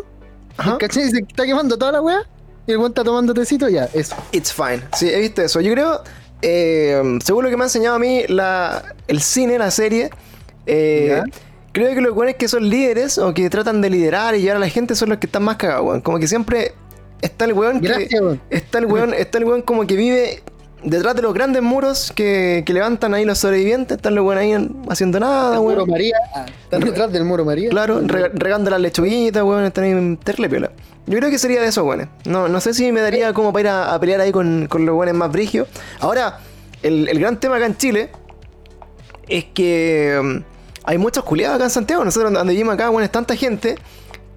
¿Cachai? 0.79 1.11
Se 1.11 1.19
está 1.19 1.45
quemando 1.45 1.77
toda 1.77 1.93
la 1.93 2.01
weá 2.01 2.23
y 2.71 2.73
el 2.73 2.79
weón 2.79 2.93
está 2.93 3.05
tomando 3.05 3.35
tecito, 3.35 3.69
ya, 3.69 3.89
eso. 3.93 4.15
It's 4.33 4.53
fine. 4.53 4.83
Sí, 4.97 5.09
he 5.09 5.19
visto 5.21 5.43
eso. 5.43 5.61
Yo 5.61 5.73
creo, 5.73 6.01
eh, 6.43 7.19
según 7.25 7.45
lo 7.45 7.51
que 7.51 7.57
me 7.57 7.65
ha 7.65 7.67
enseñado 7.67 7.97
a 7.97 7.99
mí 7.99 8.23
la, 8.29 8.95
el 9.09 9.21
cine, 9.21 9.59
la 9.59 9.71
serie, 9.71 10.11
eh, 10.67 11.23
creo 11.73 11.95
que 11.95 12.01
los 12.01 12.17
weones 12.17 12.37
que 12.37 12.49
son 12.49 12.69
líderes 12.69 13.19
o 13.19 13.35
que 13.35 13.49
tratan 13.51 13.81
de 13.81 13.91
liderar 13.91 14.35
y 14.35 14.41
llevar 14.43 14.57
a 14.57 14.61
la 14.61 14.69
gente 14.69 14.95
son 14.95 15.09
los 15.11 15.19
que 15.19 15.27
están 15.27 15.43
más 15.43 15.57
cagados, 15.57 15.85
weón. 15.87 16.01
Como 16.01 16.19
que 16.19 16.29
siempre 16.29 16.73
está 17.23 17.45
el 17.45 17.53
weón 17.53 17.81
que. 17.81 18.09
Weón. 18.21 18.41
Está 18.51 18.79
el 18.79 18.87
weón, 18.87 19.15
está 19.15 19.39
el 19.39 19.45
weón 19.45 19.63
como 19.63 19.87
que 19.87 19.97
vive 19.97 20.43
detrás 20.83 21.15
de 21.15 21.21
los 21.21 21.35
grandes 21.35 21.61
muros 21.63 22.11
que, 22.15 22.63
que 22.65 22.73
levantan 22.73 23.13
ahí 23.13 23.25
los 23.27 23.39
sobrevivientes. 23.39 23.97
Están 23.99 24.15
los 24.15 24.25
weones 24.25 24.57
ahí 24.59 24.71
haciendo 24.89 25.21
nada, 25.21 25.57
El 25.57 25.61
muro. 25.61 25.87
María. 25.87 26.17
están 26.65 26.81
detrás 26.81 27.13
del 27.13 27.25
muro 27.25 27.45
María. 27.45 27.69
Claro, 27.71 28.01
rega- 28.03 28.31
regando 28.33 28.71
las 28.71 28.81
lechuguitas, 28.81 29.43
weón, 29.43 29.65
están 29.65 29.85
ahí 29.85 29.91
en 29.91 30.17
terle 30.17 30.49
piola. 30.49 30.71
Yo 31.07 31.19
creo 31.19 31.31
que 31.31 31.39
sería 31.39 31.61
de 31.61 31.69
esos 31.69 31.85
weones. 31.85 32.09
No, 32.25 32.49
no 32.49 32.61
sé 32.61 32.75
si 32.75 32.93
me 32.93 33.01
daría 33.01 33.33
como 33.33 33.53
para 33.53 33.61
ir 33.61 33.69
a, 33.69 33.95
a 33.95 34.01
pelear 34.01 34.21
ahí 34.21 34.33
con, 34.33 34.67
con 34.69 34.87
los 34.87 34.95
weones 34.95 35.15
más 35.15 35.33
brigios. 35.33 35.69
Ahora, 35.99 36.41
el, 36.83 37.09
el 37.09 37.19
gran 37.19 37.41
tema 37.41 37.57
acá 37.57 37.67
en 37.67 37.77
Chile 37.77 38.11
es 39.29 39.45
que 39.47 40.21
mm, 40.23 40.37
hay 40.85 40.99
muchos 40.99 41.25
culiados 41.25 41.57
acá 41.57 41.65
en 41.65 41.71
Santiago. 41.71 42.05
Nosotros 42.05 42.33
donde 42.33 42.53
vivimos 42.53 42.75
acá, 42.75 42.91
weón, 42.91 43.03
es 43.03 43.11
tanta 43.11 43.35
gente 43.37 43.77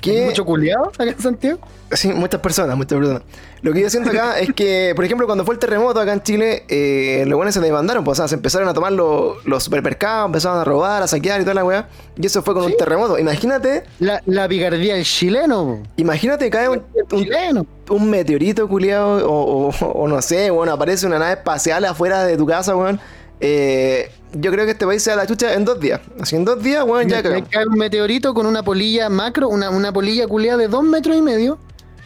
que... 0.03 0.25
Mucho 0.25 0.45
culiado 0.45 0.85
acá 0.89 1.03
en 1.03 1.19
Santiago. 1.19 1.59
Sí, 1.91 2.11
muchas 2.11 2.41
personas, 2.41 2.75
muchas 2.75 2.97
personas. 2.97 3.21
Lo 3.61 3.71
que 3.71 3.81
yo 3.81 3.89
siento 3.89 4.09
acá 4.09 4.39
es 4.39 4.51
que, 4.53 4.93
por 4.95 5.05
ejemplo, 5.05 5.25
cuando 5.25 5.45
fue 5.45 5.53
el 5.55 5.59
terremoto 5.59 5.99
acá 5.99 6.11
en 6.13 6.21
Chile, 6.23 6.65
eh, 6.67 7.23
los 7.27 7.37
buenos 7.37 7.53
se 7.53 7.61
demandaron, 7.61 8.03
pues, 8.03 8.17
o 8.19 8.21
sea, 8.21 8.27
se 8.27 8.35
empezaron 8.35 8.67
a 8.67 8.73
tomar 8.73 8.91
los, 8.91 9.43
los 9.45 9.63
supermercados, 9.63 10.25
empezaron 10.27 10.59
a 10.59 10.63
robar, 10.63 11.01
a 11.03 11.07
saquear 11.07 11.39
y 11.39 11.43
toda 11.43 11.53
la 11.53 11.63
weá. 11.63 11.87
Y 12.17 12.25
eso 12.25 12.41
fue 12.43 12.53
con 12.53 12.63
un 12.65 12.75
terremoto. 12.75 13.17
Imagínate, 13.17 13.83
La, 13.99 14.21
la 14.25 14.47
picardía 14.47 14.95
del 14.95 15.05
chileno. 15.05 15.81
imagínate 15.97 16.45
que 16.45 16.51
cae 16.51 16.67
un, 16.69 16.81
El 16.95 17.03
un, 17.11 17.23
chileno. 17.23 17.65
un 17.89 18.09
meteorito 18.09 18.67
culiado, 18.67 19.29
o, 19.31 19.69
o- 19.69 19.85
o 19.85 20.07
no 20.07 20.21
sé, 20.21 20.49
bueno, 20.51 20.73
aparece 20.73 21.05
una 21.07 21.19
nave 21.19 21.33
espacial 21.33 21.85
afuera 21.85 22.23
de 22.25 22.35
tu 22.35 22.45
casa, 22.45 22.75
weón. 22.75 22.99
Eh, 23.39 24.09
yo 24.33 24.51
creo 24.51 24.65
que 24.65 24.71
este 24.71 24.85
país 24.85 25.03
se 25.03 25.09
da 25.11 25.17
la 25.17 25.27
chucha 25.27 25.53
en 25.53 25.65
dos 25.65 25.79
días. 25.79 25.99
Así 26.19 26.35
en 26.35 26.45
dos 26.45 26.61
días, 26.63 26.83
weón, 26.85 27.07
ya 27.09 27.21
cagamos. 27.21 27.49
cae 27.49 27.67
un 27.67 27.77
meteorito 27.77 28.33
con 28.33 28.45
una 28.45 28.63
polilla 28.63 29.09
macro, 29.09 29.49
una, 29.49 29.69
una 29.69 29.91
polilla 29.91 30.27
culiada 30.27 30.57
de 30.57 30.67
dos 30.67 30.83
metros 30.83 31.15
y 31.17 31.21
medio, 31.21 31.59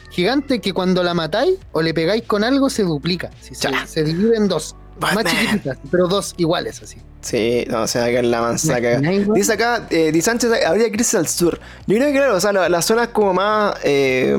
gigante, 0.10 0.60
que 0.60 0.74
cuando 0.74 1.04
la 1.04 1.14
matáis 1.14 1.56
o 1.72 1.82
le 1.82 1.94
pegáis 1.94 2.24
con 2.24 2.44
algo 2.44 2.70
se 2.70 2.84
duplica. 2.84 3.30
Se, 3.42 3.54
se 3.56 4.04
divide 4.04 4.36
en 4.38 4.48
dos. 4.48 4.76
Batman. 5.00 5.26
Más 5.26 5.34
chiquititas, 5.34 5.78
pero 5.92 6.08
dos 6.08 6.34
iguales 6.38 6.82
así. 6.82 6.98
Sí, 7.22 7.66
no, 7.70 7.84
o 7.84 7.88
sea, 7.88 8.06
acá 8.06 8.18
en 8.20 8.32
la 8.32 8.42
weón. 8.42 9.34
Dice 9.36 9.54
acá, 9.54 9.86
eh, 9.92 10.12
Di 10.12 10.22
Sánchez, 10.22 10.50
habría 10.66 10.92
crisis 10.92 11.14
al 11.16 11.28
sur. 11.28 11.60
Yo 11.86 11.96
creo 11.98 12.08
que, 12.08 12.14
claro, 12.14 12.36
o 12.36 12.40
sea, 12.40 12.52
la- 12.52 12.68
las 12.68 12.84
zonas 12.86 13.10
como 13.10 13.32
más. 13.36 13.76
eh, 13.84 14.36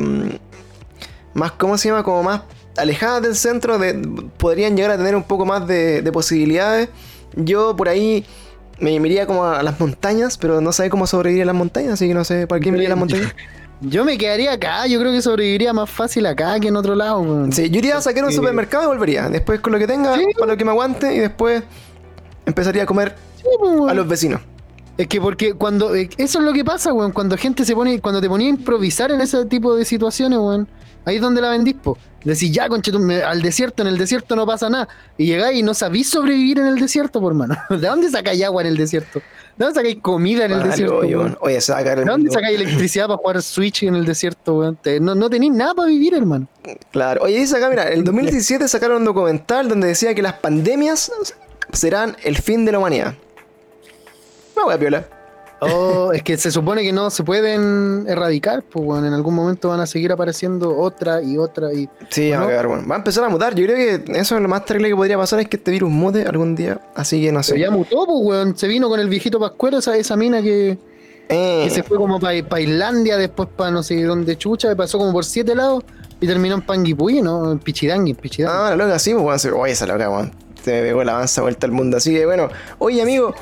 más, 1.35 1.53
¿cómo 1.53 1.79
se 1.79 1.88
llama? 1.88 2.03
Como 2.03 2.24
más 2.24 2.42
alejadas 2.79 3.23
del 3.23 3.35
centro 3.37 3.79
de, 3.79 3.95
podrían 4.38 4.77
llegar 4.77 4.93
a 4.93 4.97
tener 4.97 5.14
un 5.17 5.23
poco 5.25 5.45
más 5.45 5.67
de, 5.67 6.03
de 6.03 6.12
posibilidades. 6.12 6.88
Yo 7.37 7.77
por 7.77 7.88
ahí 7.88 8.25
me, 8.81 8.99
me 9.01 9.09
iría 9.09 9.27
como 9.27 9.45
a 9.45 9.62
las 9.62 9.79
montañas, 9.81 10.38
pero 10.38 10.61
no 10.61 10.73
sé 10.73 10.88
cómo 10.91 11.07
sobrevivir 11.07 11.43
en 11.43 11.49
las 11.49 11.57
montañas, 11.57 11.95
así 11.95 12.09
que 12.09 12.14
no 12.14 12.25
sé 12.25 12.47
para 12.47 12.61
qué 12.61 12.71
me 12.71 12.79
iría 12.79 12.88
a 12.88 12.91
las 12.91 12.99
montañas. 12.99 13.35
Yo 13.81 14.05
me 14.05 14.19
quedaría 14.19 14.51
acá, 14.55 14.88
yo 14.88 14.99
creo 14.99 15.12
que 15.12 15.23
sobreviviría 15.23 15.73
más 15.73 15.88
fácil 15.88 16.27
acá 16.27 16.59
que 16.59 16.67
en 16.67 16.75
otro 16.75 16.97
lado. 16.97 17.21
weón. 17.21 17.53
Sí, 17.53 17.71
yo 17.71 17.79
iría 17.79 17.97
a 17.97 18.01
sacar 18.01 18.25
un 18.25 18.33
supermercado 18.33 18.83
y 18.83 18.87
volvería. 18.88 19.29
Después 19.29 19.61
con 19.61 19.73
lo 19.73 19.79
que 19.79 19.87
tenga, 19.87 20.17
Sí. 20.17 20.25
para 20.37 20.51
lo 20.51 20.59
que 20.59 20.64
me 20.64 20.73
aguante, 20.73 21.14
y 21.14 21.21
después 21.21 21.62
empezaría 22.45 22.83
a 22.83 22.87
comer 22.87 23.14
Sí, 23.37 23.45
pues, 23.61 23.88
a 23.88 23.95
los 23.95 24.09
vecinos. 24.09 24.41
Es 24.97 25.07
que 25.07 25.21
porque 25.21 25.55
cuando. 25.55 25.95
eh, 25.95 26.11
Eso 26.17 26.41
es 26.41 26.45
lo 26.45 26.53
que 26.53 26.64
pasa, 26.64 26.93
weón. 26.93 27.12
Cuando 27.12 27.37
gente 27.37 27.64
se 27.64 27.73
pone. 27.77 28.01
Cuando 28.01 28.21
te 28.21 28.29
ponía 28.29 28.49
a 28.49 28.51
improvisar 28.51 29.12
en 29.12 29.21
ese 29.21 29.45
tipo 29.47 29.77
de 29.77 29.85
situaciones, 29.85 30.41
weón. 30.41 30.67
Ahí 31.09 31.16
es 31.16 31.23
donde 31.23 31.40
la 31.40 31.49
vendís, 31.49 31.75
po. 31.75 31.97
Decís, 32.23 32.53
ya, 32.53 32.68
conchetum, 32.68 33.09
al 33.11 33.40
desierto, 33.40 33.83
en 33.83 33.88
el 33.88 33.97
desierto 33.97 34.37
no 34.37 34.44
pasa 34.44 34.68
nada. 34.68 34.88
Y 35.16 35.25
llegáis 35.25 35.59
y 35.59 35.62
no 35.62 35.73
sabís 35.73 36.11
sobrevivir 36.11 36.59
en 36.59 36.66
el 36.66 36.79
desierto, 36.79 37.18
por 37.21 37.33
hermano. 37.33 37.57
¿De 37.71 37.79
dónde 37.79 38.11
sacáis 38.11 38.42
agua 38.44 38.61
en 38.61 38.68
el 38.68 38.77
desierto? 38.77 39.21
¿De 39.57 39.64
dónde 39.64 39.75
sacáis 39.75 39.97
comida 40.03 40.44
en 40.44 40.53
el 40.53 40.59
Vale, 40.59 40.71
desierto? 40.71 40.99
oye? 40.99 41.16
Oye, 41.40 41.59
a 41.73 41.81
el 41.81 41.97
¿De 41.97 42.05
dónde 42.05 42.31
sacáis 42.31 42.61
electricidad 42.61 43.07
para 43.07 43.16
jugar 43.16 43.42
Switch 43.42 43.85
en 43.85 43.94
el 43.94 44.05
desierto, 44.05 44.59
weón? 44.59 44.79
No, 45.01 45.14
no 45.14 45.31
tenéis 45.31 45.53
nada 45.53 45.75
para 45.75 45.88
vivir, 45.88 46.12
hermano. 46.12 46.47
Claro. 46.90 47.23
Oye, 47.23 47.38
dice 47.38 47.57
acá, 47.57 47.71
mira, 47.71 47.88
en 47.88 48.01
el 48.01 48.05
2017 48.05 48.68
sacaron 48.68 48.99
un 48.99 49.05
documental 49.07 49.66
donde 49.68 49.88
decía 49.88 50.14
que 50.14 50.21
las 50.21 50.35
pandemias 50.35 51.11
serán 51.73 52.16
el 52.23 52.37
fin 52.37 52.66
de 52.66 52.73
la 52.73 52.79
humanidad. 52.81 53.14
No, 54.55 54.66
wea 54.66 54.79
piola. 54.79 55.17
Oh, 55.61 56.12
es 56.12 56.23
que 56.23 56.37
se 56.37 56.53
supone 56.53 56.83
que 56.83 56.92
no 56.92 57.11
se 57.11 57.25
pueden 57.25 58.05
erradicar, 58.09 58.62
pues, 58.62 58.85
weón. 58.87 59.05
En 59.07 59.12
algún 59.12 59.35
momento 59.35 59.68
van 59.71 59.81
a 59.81 59.87
seguir 59.87 60.12
apareciendo 60.12 60.77
otra 60.79 61.21
y 61.23 61.37
otra 61.37 61.73
y. 61.73 61.88
Sí, 62.11 62.31
va 62.31 62.38
a 62.44 62.47
cagar, 62.47 62.68
bueno. 62.68 62.87
Va 62.88 62.94
a 62.94 62.99
empezar 62.99 63.25
a 63.25 63.29
mutar. 63.29 63.55
Yo 63.57 63.64
creo 63.66 63.77
que 63.77 64.18
eso 64.21 64.37
es 64.37 64.42
lo 64.42 64.49
más 64.49 64.64
terrible 64.64 64.88
que 64.90 64.94
podría 64.97 65.16
pasar 65.18 65.40
es 65.40 65.49
que 65.49 65.57
este 65.57 65.71
virus 65.73 65.90
mute 65.90 66.23
algún 66.23 66.55
día. 66.55 66.81
Así 66.94 67.21
que 67.21 67.33
no 67.33 67.42
sé. 67.42 67.59
ya 67.59 67.71
mutó, 67.73 68.07
pues, 68.07 68.18
weón. 68.23 68.57
Se 68.57 68.68
vino 68.68 68.88
con 68.88 69.01
el 69.01 69.09
viejito 69.09 69.40
Pascuero, 69.40 69.79
esa, 69.79 69.97
esa 69.97 70.14
mina 70.16 70.40
que, 70.42 70.79
Eh, 71.29 71.62
que 71.64 71.71
se 71.71 71.83
fue 71.83 71.97
como 71.99 72.21
para 72.21 72.61
Islandia, 72.61 73.16
después 73.16 73.49
para 73.57 73.71
no 73.73 73.83
sé 73.83 74.01
dónde 74.05 74.37
chucha, 74.38 74.75
pasó 74.77 74.97
como 74.99 75.12
por 75.12 75.25
siete 75.25 75.55
lados 75.57 75.83
y 76.21 76.27
terminó 76.29 76.55
en 76.55 76.62
Panguipulli, 76.62 77.21
¿no? 77.21 77.51
En 77.51 77.59
Pichidangui, 77.59 78.12
en 78.12 78.16
Pichidangui. 78.16 78.57
Ah, 78.59 78.71
la 78.71 78.77
loca, 78.77 78.99
sí, 79.01 79.12
pues, 79.12 79.25
weón. 79.25 79.38
se- 79.40 79.51
Oye, 79.51 79.73
esa 79.73 79.87
loca, 79.87 80.09
weón. 80.09 80.31
Se 80.62 80.71
me 80.73 80.83
pegó 80.83 81.03
la 81.05 81.12
avanza 81.12 81.42
vuelta 81.42 81.66
al 81.66 81.73
mundo. 81.73 81.97
Así 81.97 82.12
que 82.14 82.27
bueno. 82.27 82.49
Oye, 82.79 83.03
amigo. 83.03 83.35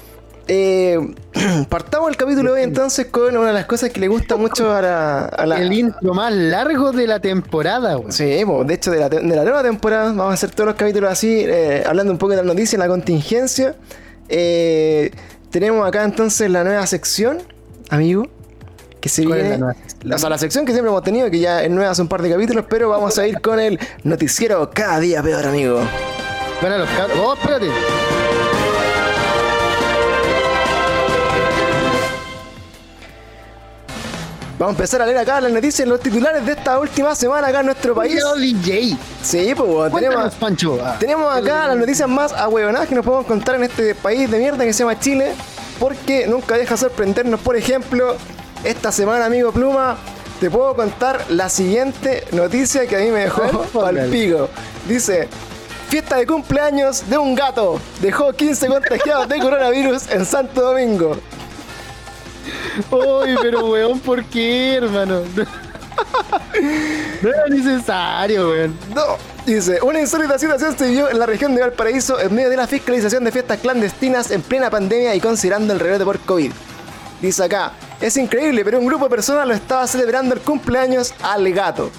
Eh, 0.49 0.99
partamos 1.69 2.09
el 2.11 2.17
capítulo 2.17 2.53
de 2.55 2.61
hoy 2.61 2.65
entonces 2.65 3.07
con 3.07 3.37
una 3.37 3.49
de 3.49 3.53
las 3.55 3.67
cosas 3.67 3.91
que 3.91 4.01
le 4.01 4.09
gusta 4.09 4.37
mucho 4.37 4.73
a 4.75 4.81
la. 4.83 5.25
a 5.27 5.47
la- 5.47 5.61
El 5.61 5.73
intro 5.73 6.15
más 6.15 6.33
largo 6.33 6.93
de 6.93 7.07
la 7.07 7.21
temporada. 7.21 7.99
Sí, 8.09 8.43
pues, 8.47 8.67
de 8.67 8.75
hecho, 8.75 8.91
de 8.91 9.01
la, 9.01 9.09
de 9.09 9.23
la 9.23 9.43
nueva 9.45 9.63
temporada 9.63 10.05
vamos 10.07 10.31
a 10.31 10.35
hacer 10.35 10.51
todos 10.51 10.67
los 10.69 10.77
capítulos 10.77 11.11
así, 11.11 11.43
eh, 11.47 11.83
hablando 11.87 12.13
un 12.13 12.19
poco 12.19 12.31
de 12.31 12.37
la 12.39 12.43
noticia, 12.43 12.79
la 12.79 12.89
contingencia. 12.89 13.75
Eh, 14.29 15.11
tenemos 15.51 15.87
acá 15.87 16.05
entonces 16.05 16.51
la 16.51 16.65
nueva 16.65 16.87
sección, 16.87 17.39
amigo, 17.91 18.27
que 19.01 19.09
se 19.09 19.25
¿Cuál 19.25 19.39
es 19.41 19.49
viene. 19.59 19.75
la? 20.03 20.17
O 20.17 20.19
sea, 20.19 20.29
la 20.29 20.39
sección 20.39 20.65
que 20.67 20.73
siempre 20.73 20.91
hemos 20.91 21.03
tenido, 21.03 21.31
que 21.31 21.39
ya 21.39 21.63
es 21.63 21.71
nueva 21.71 21.91
hace 21.93 22.03
un 22.03 22.09
par 22.09 22.23
de 22.23 22.31
capítulos, 22.31 22.65
pero 22.69 22.89
vamos 22.89 23.19
a 23.19 23.27
ir 23.27 23.41
con 23.41 23.59
el 23.61 23.79
noticiero 24.05 24.71
cada 24.73 24.99
día 25.01 25.23
peor, 25.23 25.47
amigo. 25.47 25.81
Bueno, 26.61 26.79
los. 26.79 26.89
Oh, 27.21 27.35
espérate. 27.35 27.67
Vamos 34.59 34.73
a 34.73 34.77
empezar 34.77 35.03
a 35.03 35.07
leer 35.07 35.19
acá 35.19 35.39
las 35.39 35.53
noticias, 35.53 35.87
los 35.87 36.01
titulares 36.01 36.47
de 36.47 36.53
esta 36.53 36.79
última 36.79 37.15
semana 37.15 37.49
acá 37.49 37.61
en 37.61 37.67
nuestro 37.67 37.95
país. 37.95 38.23
DJ. 38.39 38.97
Sí, 39.23 39.53
pues, 39.55 39.69
bueno, 39.69 39.95
tenemos, 39.95 40.35
Pancho. 40.37 40.79
Ah. 40.83 40.97
Tenemos 40.99 41.37
acá 41.37 41.67
las 41.67 41.77
noticias 41.77 42.09
más 42.09 42.33
ahueonadas 42.33 42.89
que 42.89 42.95
nos 42.95 43.05
podemos 43.05 43.27
encontrar 43.27 43.59
en 43.59 43.65
este 43.65 43.95
país 43.95 44.31
de 44.31 44.39
mierda 44.39 44.65
que 44.65 44.73
se 44.73 44.79
llama 44.79 44.99
Chile, 44.99 45.35
porque 45.79 46.27
nunca 46.27 46.57
deja 46.57 46.75
sorprendernos. 46.79 47.39
Por 47.41 47.55
ejemplo, 47.57 48.17
esta 48.65 48.91
semana, 48.93 49.27
amigo 49.27 49.53
Pluma, 49.53 49.99
te 50.41 50.51
puedo 50.51 50.75
contar 50.75 51.27
la 51.29 51.51
siguiente 51.51 52.25
noticia 52.33 52.87
que 52.87 52.97
a 52.97 53.01
mí 53.01 53.11
me 53.11 53.21
dejó 53.21 53.43
al 53.85 54.07
pico. 54.09 54.49
Dice. 54.89 55.29
Fiesta 55.91 56.17
de 56.17 56.27
cumpleaños 56.27 57.09
de 57.09 57.17
un 57.17 57.37
gato. 57.37 57.81
Dejó 58.01 58.33
15 58.33 58.67
contagiados 58.67 59.29
de 59.29 59.39
coronavirus 59.39 60.11
en 60.11 60.27
Santo 60.27 60.61
Domingo. 60.63 61.17
Uy, 62.91 63.37
pero 63.41 63.67
weón, 63.67 64.01
¿por 64.01 64.25
qué, 64.25 64.75
hermano? 64.75 65.23
No 67.23 67.31
era 67.31 67.47
necesario, 67.49 68.51
weón. 68.51 68.79
No. 68.95 69.03
Dice, 69.47 69.81
una 69.83 70.01
insólita 70.01 70.39
situación 70.39 70.77
se 70.77 70.89
vivió 70.89 71.09
en 71.09 71.19
la 71.19 71.27
región 71.27 71.55
de 71.55 71.61
Valparaíso 71.61 72.19
en 72.19 72.35
medio 72.35 72.51
de 72.51 72.57
la 72.57 72.67
fiscalización 72.67 73.23
de 73.25 73.31
fiestas 73.31 73.61
clandestinas 73.61 74.31
en 74.31 74.43
plena 74.43 74.71
pandemia 74.71 75.15
y 75.15 75.21
considerando 75.21 75.73
el 75.73 75.81
rebrote 75.81 76.05
por 76.05 76.19
COVID. 76.21 76.51
Dice 77.23 77.45
acá, 77.45 77.73
es 78.01 78.17
increíble, 78.17 78.65
pero 78.65 78.79
un 78.79 78.87
grupo 78.87 79.05
de 79.05 79.11
personas 79.11 79.47
lo 79.47 79.55
estaba 79.55 79.87
celebrando 79.87 80.35
el 80.35 80.41
cumpleaños 80.41 81.15
al 81.23 81.51
gato. 81.53 81.91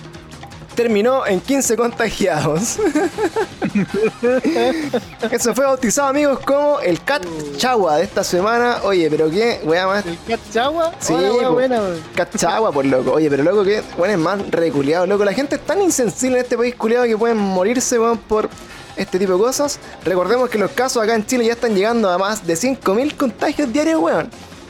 Terminó 0.77 1.25
en 1.25 1.41
15 1.41 1.75
contagiados. 1.75 2.77
Eso 5.31 5.55
fue 5.55 5.65
bautizado, 5.65 6.09
amigos, 6.09 6.37
como 6.45 6.79
el 6.81 7.03
Cat 7.03 7.25
Chagua 7.57 7.95
de 7.97 8.03
esta 8.03 8.23
semana. 8.23 8.77
Oye, 8.83 9.09
pero 9.09 9.27
qué, 9.31 9.59
weá 9.63 9.87
más 9.87 10.05
¿El 10.05 10.19
Cachagua? 10.27 10.93
Sí, 10.99 11.13
Hola, 11.13 11.33
weá 11.33 11.47
po. 11.47 11.53
buena, 11.55 11.79
weón. 11.81 11.99
Cachagua, 12.15 12.71
por 12.71 12.85
loco. 12.85 13.13
Oye, 13.13 13.27
pero 13.27 13.43
loco 13.43 13.63
que, 13.63 13.81
bueno, 13.97 14.13
es 14.13 14.19
más 14.19 14.51
reculeado, 14.51 15.07
loco. 15.07 15.25
La 15.25 15.33
gente 15.33 15.55
es 15.55 15.65
tan 15.65 15.81
insensible 15.81 16.37
en 16.37 16.43
este 16.43 16.55
país 16.55 16.75
culiado 16.75 17.05
que 17.05 17.17
pueden 17.17 17.37
morirse, 17.37 17.97
weón, 17.99 18.19
por 18.19 18.47
este 18.95 19.17
tipo 19.17 19.33
de 19.33 19.39
cosas. 19.39 19.79
Recordemos 20.05 20.47
que 20.47 20.59
los 20.59 20.69
casos 20.71 21.01
acá 21.03 21.15
en 21.15 21.25
Chile 21.25 21.45
ya 21.45 21.53
están 21.53 21.73
llegando 21.73 22.07
a 22.09 22.19
más 22.19 22.45
de 22.45 22.53
5.000 22.53 23.17
contagios 23.17 23.73
diarios, 23.73 23.99
weón. 23.99 24.29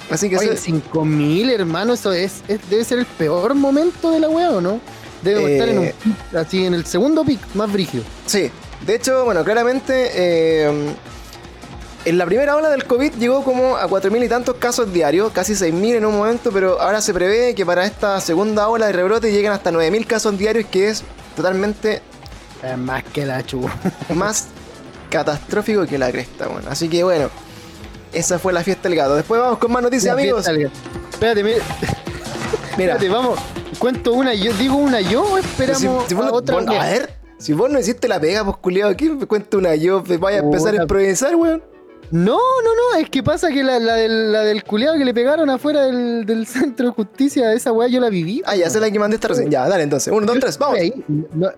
Así 0.09 0.29
que 0.29 0.37
Oye, 0.37 0.53
eso- 0.53 0.63
5000, 0.63 1.49
hermano, 1.49 1.91
eso 1.93 2.13
es, 2.13 2.35
es- 2.47 2.61
debe 2.69 2.85
ser 2.85 2.99
el 2.99 3.05
peor 3.05 3.53
momento 3.55 4.09
de 4.11 4.21
la 4.21 4.29
weá, 4.29 4.51
¿o 4.51 4.61
no? 4.61 4.79
Debe 5.21 5.43
Eh. 5.45 5.53
estar 5.53 5.69
en 5.69 5.79
un 5.79 5.85
pic, 5.91 6.35
así 6.35 6.65
en 6.65 6.73
el 6.73 6.85
segundo 6.85 7.23
pic, 7.25 7.39
más 7.55 7.71
brígido. 7.71 8.03
Sí, 8.25 8.51
de 8.85 8.95
hecho, 8.95 9.25
bueno, 9.25 9.43
claramente 9.43 10.11
eh, 10.13 10.93
en 12.05 12.17
la 12.17 12.25
primera 12.25 12.55
ola 12.55 12.69
del 12.69 12.85
COVID 12.85 13.13
llegó 13.13 13.43
como 13.43 13.75
a 13.77 13.87
4.000 13.87 14.25
y 14.25 14.29
tantos 14.29 14.55
casos 14.57 14.93
diarios, 14.93 15.31
casi 15.33 15.53
6.000 15.53 15.95
en 15.97 16.05
un 16.05 16.15
momento, 16.17 16.51
pero 16.51 16.79
ahora 16.79 17.01
se 17.01 17.13
prevé 17.13 17.53
que 17.55 17.65
para 17.65 17.85
esta 17.85 18.21
segunda 18.21 18.67
ola 18.69 18.85
de 18.87 18.93
rebrote 18.93 19.31
lleguen 19.31 19.51
hasta 19.51 19.71
9.000 19.71 20.05
casos 20.05 20.37
diarios, 20.37 20.65
que 20.71 20.89
es 20.89 21.03
totalmente 21.35 22.01
Es 22.63 22.77
más 22.77 23.03
que 23.03 23.25
la 23.25 23.43
chuva. 23.45 23.75
más 24.15 24.47
catastrófico 25.09 25.85
que 25.85 25.97
la 25.97 26.11
cresta, 26.11 26.47
bueno. 26.47 26.69
Así 26.69 26.87
que 26.89 27.03
bueno, 27.03 27.29
esa 28.13 28.39
fue 28.39 28.53
la 28.53 28.63
fiesta 28.63 28.87
del 28.89 28.97
gato. 28.97 29.15
Después 29.15 29.41
vamos 29.41 29.57
con 29.57 29.71
más 29.71 29.81
noticias, 29.83 30.15
La 30.15 30.21
amigos. 30.21 30.47
Espérate, 31.11 31.43
mira, 31.43 31.57
Mira, 32.77 32.93
espérate, 32.93 33.09
vamos. 33.09 33.39
Cuento 33.79 34.13
una 34.13 34.33
yo, 34.33 34.53
digo 34.53 34.75
una 34.75 35.01
yo 35.01 35.23
o 35.23 35.37
esperamos 35.37 35.81
si, 35.81 35.87
si 36.09 36.13
vos 36.13 36.25
a 36.25 36.31
otra. 36.31 36.57
a 36.57 36.85
ver, 36.85 37.09
si 37.37 37.53
vos 37.53 37.69
no 37.69 37.79
hiciste 37.79 38.07
la 38.07 38.19
pega, 38.19 38.43
pues 38.43 38.57
culiado, 38.57 38.95
¿qué 38.95 39.09
me 39.09 39.25
cuento 39.25 39.57
una 39.57 39.75
yo? 39.75 40.03
Vaya 40.19 40.39
a 40.39 40.43
empezar 40.43 40.73
a 40.73 40.81
improvisar, 40.83 41.35
weón. 41.35 41.63
No, 42.09 42.37
no, 42.37 42.69
no, 42.93 42.99
es 42.99 43.09
que 43.09 43.21
pasa 43.21 43.49
que 43.49 43.63
la, 43.63 43.79
la 43.79 43.95
del, 43.95 44.31
la 44.31 44.41
del 44.43 44.63
culiado 44.63 44.97
que 44.97 45.03
le 45.03 45.13
pegaron 45.13 45.49
afuera 45.49 45.81
del, 45.83 46.25
del 46.25 46.47
centro 46.47 46.87
de 46.87 46.93
justicia, 46.93 47.51
esa 47.51 47.73
weá 47.73 47.89
yo 47.89 47.99
la 47.99 48.09
viví. 48.09 48.41
Ah, 48.45 48.55
ya 48.55 48.69
sé 48.69 48.79
la 48.79 48.89
que 48.89 48.97
mandé 48.97 49.15
esta 49.15 49.27
recién. 49.27 49.51
Ya, 49.51 49.67
dale 49.67 49.83
entonces. 49.83 50.13
Uno, 50.13 50.25
dos, 50.25 50.39
tres, 50.39 50.57
vamos. 50.57 50.79
No, 51.33 51.49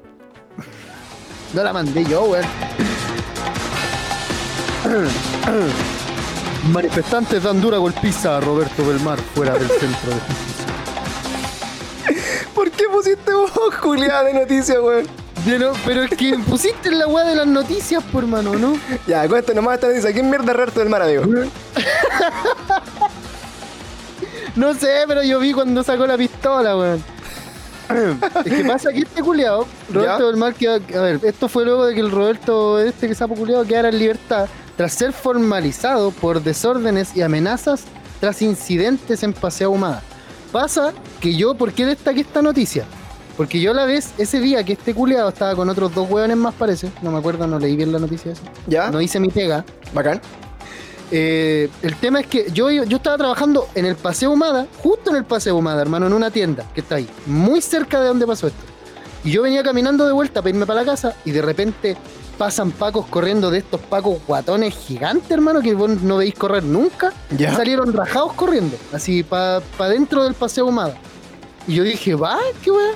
no 1.54 1.64
la 1.64 1.72
mandé 1.72 2.04
yo, 2.06 2.24
weón. 2.24 2.46
Manifestantes 6.74 7.44
dan 7.44 7.62
dura 7.62 7.78
golpiza 7.78 8.38
a 8.38 8.40
Roberto 8.42 8.86
Belmar 8.86 9.20
fuera 9.20 9.54
del 9.54 9.70
centro 9.70 10.10
de 10.10 10.20
justicia. 10.20 10.59
¿Por 12.80 12.88
qué 12.88 12.94
pusiste 12.94 13.34
vos, 13.34 13.52
culiada 13.82 14.24
de 14.24 14.34
noticias, 14.34 14.78
weón? 14.80 15.06
No, 15.60 15.74
pero 15.86 16.04
es 16.04 16.10
que 16.12 16.38
pusiste 16.48 16.92
la 16.92 17.08
weá 17.08 17.26
de 17.26 17.36
las 17.36 17.48
noticias, 17.48 18.02
por 18.06 18.26
mano, 18.26 18.54
¿no? 18.56 18.78
Ya, 19.08 19.28
cuéntanos 19.28 19.64
más 19.64 19.76
esta 19.76 19.88
noticia. 19.88 20.14
¿Quién 20.14 20.30
mierda 20.30 20.54
Roberto 20.54 20.80
del 20.80 20.90
Mar, 20.90 21.02
amigo? 21.02 21.24
No 24.56 24.74
sé, 24.74 25.04
pero 25.08 25.24
yo 25.24 25.40
vi 25.40 25.54
cuando 25.54 25.84
sacó 25.84 26.06
la 26.06 26.18
pistola, 26.18 26.76
weón. 26.76 27.02
Es 28.46 28.54
que 28.54 28.64
pasa 28.66 28.92
que 28.92 29.00
este 29.00 29.22
culiado, 29.22 29.66
Roberto 29.92 30.20
¿Ya? 30.20 30.26
del 30.26 30.36
Mar, 30.38 30.54
queda- 30.54 30.80
a 30.98 31.02
ver, 31.02 31.20
esto 31.24 31.48
fue 31.48 31.64
luego 31.66 31.86
de 31.86 31.94
que 31.94 32.02
el 32.02 32.12
Roberto, 32.12 32.78
este 32.80 33.08
que 33.08 33.16
sapo 33.16 33.36
culiado, 33.36 33.64
quedara 33.66 33.90
en 33.90 33.98
libertad 34.00 34.48
tras 34.76 34.94
ser 34.94 35.14
formalizado 35.14 36.12
por 36.12 36.42
desórdenes 36.42 37.16
y 37.16 37.22
amenazas 37.22 37.84
tras 38.20 38.42
incidentes 38.42 39.24
en 39.24 39.32
Paseo 39.34 39.72
Humada. 39.72 40.02
Pasa 40.52 40.94
que 41.20 41.36
yo, 41.36 41.54
¿por 41.56 41.74
qué 41.74 41.86
destaqué 41.86 42.22
esta 42.22 42.42
noticia? 42.42 42.86
Porque 43.38 43.62
yo 43.62 43.74
la 43.74 43.86
vez, 43.86 44.12
ese 44.18 44.40
día 44.40 44.64
que 44.64 44.74
este 44.74 44.94
culiado 44.94 45.30
estaba 45.30 45.56
con 45.56 45.70
otros 45.70 45.94
dos 45.94 46.10
hueones 46.10 46.36
más, 46.36 46.54
parece, 46.56 46.92
no 47.02 47.12
me 47.12 47.20
acuerdo, 47.20 47.48
no 47.48 47.60
leí 47.60 47.76
bien 47.76 47.92
la 47.92 48.00
noticia 48.00 48.32
esa, 48.34 48.42
Ya, 48.68 48.90
no 48.92 49.00
hice 49.00 49.20
mi 49.20 49.30
pega, 49.30 49.64
bacán. 49.94 50.20
eh, 51.12 51.70
el 51.82 51.96
tema 51.96 52.20
es 52.20 52.28
que 52.28 52.52
yo, 52.52 52.70
yo 52.70 52.98
estaba 52.98 53.18
trabajando 53.18 53.68
en 53.76 53.86
el 53.86 53.96
Paseo 53.96 54.32
Humada, 54.32 54.68
justo 54.84 55.12
en 55.12 55.18
el 55.18 55.24
Paseo 55.24 55.56
Humada, 55.56 55.82
hermano, 55.82 56.08
en 56.08 56.14
una 56.14 56.32
tienda 56.32 56.66
que 56.74 56.82
está 56.82 56.96
ahí, 56.96 57.08
muy 57.28 57.62
cerca 57.62 58.02
de 58.02 58.08
donde 58.08 58.28
pasó 58.28 58.48
esto. 58.48 58.60
Y 59.24 59.32
yo 59.32 59.44
venía 59.44 59.64
caminando 59.64 60.06
de 60.06 60.14
vuelta 60.14 60.42
para 60.42 60.50
irme 60.50 60.66
para 60.66 60.82
la 60.82 60.86
casa 60.86 61.16
y 61.26 61.32
de 61.32 61.42
repente 61.42 61.96
pasan 62.40 62.72
pacos 62.72 63.06
corriendo 63.08 63.52
de 63.52 63.58
estos 63.58 63.82
pacos 63.82 64.18
guatones 64.26 64.74
gigantes, 64.74 65.30
hermano, 65.30 65.60
que 65.62 65.76
vos 65.76 65.90
no 66.02 66.18
veis 66.18 66.34
correr 66.34 66.64
nunca. 66.64 67.12
Ya. 67.38 67.54
Salieron 67.54 67.92
rajados 67.92 68.32
corriendo, 68.34 68.78
así 68.94 69.24
para 69.24 69.62
dentro 69.90 70.24
del 70.24 70.36
Paseo 70.36 70.66
Humada. 70.66 70.96
Y 71.68 71.76
yo 71.76 71.84
dije, 71.84 72.16
va, 72.16 72.40
qué 72.64 72.72
weá, 72.72 72.94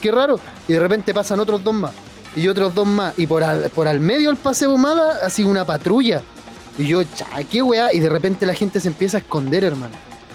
qué 0.00 0.10
raro. 0.10 0.40
Y 0.66 0.72
de 0.72 0.80
repente 0.80 1.14
pasan 1.14 1.38
otros 1.38 1.62
dos 1.62 1.72
más, 1.72 1.92
y 2.34 2.48
otros 2.48 2.74
dos 2.74 2.86
más, 2.86 3.16
y 3.16 3.28
por 3.28 3.44
al, 3.44 3.70
por 3.70 3.86
al 3.86 4.00
medio 4.00 4.28
del 4.28 4.36
Paseo 4.36 4.74
Humada, 4.74 5.20
así 5.24 5.44
una 5.44 5.64
patrulla. 5.64 6.22
Y 6.76 6.88
yo, 6.88 7.04
cha, 7.04 7.26
qué 7.48 7.62
weá, 7.62 7.94
y 7.94 8.00
de 8.00 8.08
repente 8.08 8.44
la 8.44 8.54
gente 8.54 8.80
se 8.80 8.88
empieza 8.88 9.18
a 9.18 9.20
esconder, 9.20 9.62
hermano. 9.62 9.94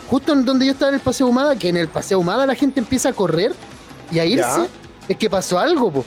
Justo 0.10 0.32
en 0.32 0.46
donde 0.46 0.66
yo 0.66 0.72
estaba 0.72 0.90
en 0.90 0.96
el 0.96 1.02
Paseo 1.02 1.28
Humada, 1.28 1.58
que 1.58 1.68
en 1.68 1.76
el 1.76 1.90
Paseo 1.90 2.20
Humada 2.20 2.46
la 2.46 2.56
gente 2.56 2.80
empieza 2.80 3.10
a 3.10 3.14
correr 3.14 3.54
y 4.12 4.20
a 4.20 4.26
irse. 4.26 4.46
Ya. 4.46 4.68
es 5.10 5.18
que 5.18 5.30
pasó 5.30 5.60
algo, 5.60 5.92
po. 5.92 6.06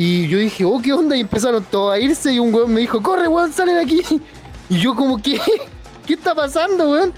Y 0.00 0.28
yo 0.28 0.38
dije, 0.38 0.64
oh, 0.64 0.80
¿qué 0.80 0.92
onda? 0.92 1.16
Y 1.16 1.20
empezaron 1.22 1.64
todos 1.64 1.92
a 1.92 1.98
irse 1.98 2.32
y 2.32 2.38
un 2.38 2.54
weón 2.54 2.72
me 2.72 2.82
dijo, 2.82 3.02
corre, 3.02 3.26
weón, 3.26 3.52
sale 3.52 3.74
de 3.74 3.80
aquí. 3.80 4.00
Y 4.70 4.78
yo 4.78 4.94
como, 4.94 5.20
¿qué? 5.20 5.40
¿Qué 6.06 6.14
está 6.14 6.34
pasando, 6.34 6.90
weón? 6.90 7.12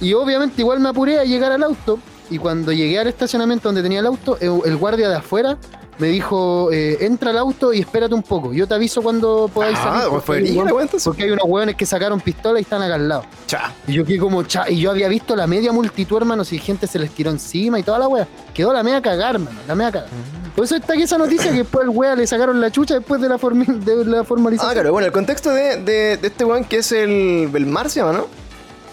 Y 0.00 0.12
obviamente 0.14 0.62
igual 0.62 0.80
me 0.80 0.88
apuré 0.88 1.20
a 1.20 1.24
llegar 1.24 1.52
al 1.52 1.62
auto. 1.62 2.00
Y 2.30 2.38
cuando 2.38 2.72
llegué 2.72 2.98
al 2.98 3.06
estacionamiento 3.06 3.68
donde 3.68 3.82
tenía 3.82 4.00
el 4.00 4.06
auto, 4.06 4.38
el, 4.40 4.60
el 4.64 4.76
guardia 4.76 5.08
de 5.08 5.16
afuera 5.16 5.56
me 5.98 6.08
dijo, 6.08 6.70
eh, 6.72 6.98
entra 7.06 7.30
al 7.30 7.38
auto 7.38 7.72
y 7.72 7.80
espérate 7.80 8.14
un 8.14 8.22
poco. 8.22 8.52
Yo 8.52 8.66
te 8.66 8.74
aviso 8.74 9.02
cuando 9.02 9.50
podáis 9.52 9.78
Ah, 9.80 9.82
salir. 9.84 10.00
pues 10.10 10.10
porque 10.10 10.22
fue 10.22 10.36
hay 10.36 10.88
porque 11.04 11.22
hay 11.24 11.30
unos 11.30 11.44
hueones 11.46 11.74
que 11.76 11.86
sacaron 11.86 12.20
pistola 12.20 12.58
y 12.58 12.62
están 12.62 12.82
acá 12.82 12.94
al 12.96 13.08
lado. 13.08 13.24
Cha. 13.46 13.72
Y 13.86 13.94
yo 13.94 14.04
quedé 14.04 14.18
como, 14.18 14.42
cha, 14.42 14.68
y 14.70 14.78
yo 14.80 14.90
había 14.90 15.08
visto 15.08 15.34
la 15.34 15.46
media 15.46 15.72
multitud, 15.72 16.16
hermano, 16.18 16.44
si 16.44 16.58
gente 16.58 16.86
se 16.86 16.98
les 16.98 17.10
tiró 17.10 17.30
encima 17.30 17.78
y 17.78 17.82
toda 17.82 17.98
la 17.98 18.08
wea. 18.08 18.28
Quedó 18.52 18.72
la 18.72 18.82
media 18.82 19.00
cagar, 19.00 19.36
hermano, 19.36 19.58
la 19.66 19.74
media 19.74 19.92
cagar. 19.92 20.08
Por 20.54 20.64
eso 20.64 20.76
está 20.76 20.92
aquí 20.94 21.02
esa 21.02 21.18
noticia 21.18 21.50
que 21.50 21.58
después 21.58 21.84
el 21.84 21.90
wea 21.90 22.14
le 22.14 22.26
sacaron 22.26 22.60
la 22.60 22.70
chucha 22.70 22.94
después 22.94 23.20
de 23.20 23.28
la, 23.28 23.36
de 23.36 24.04
la 24.04 24.24
formalización. 24.24 24.70
Ah, 24.70 24.74
claro, 24.74 24.92
bueno, 24.92 25.06
el 25.06 25.12
contexto 25.12 25.50
de, 25.50 25.76
de, 25.82 26.16
de 26.16 26.26
este 26.28 26.44
weón 26.44 26.64
que 26.64 26.78
es 26.78 26.92
el 26.92 27.48
Belmar, 27.52 27.90
se 27.90 28.00
llama, 28.00 28.12
¿no? 28.12 28.26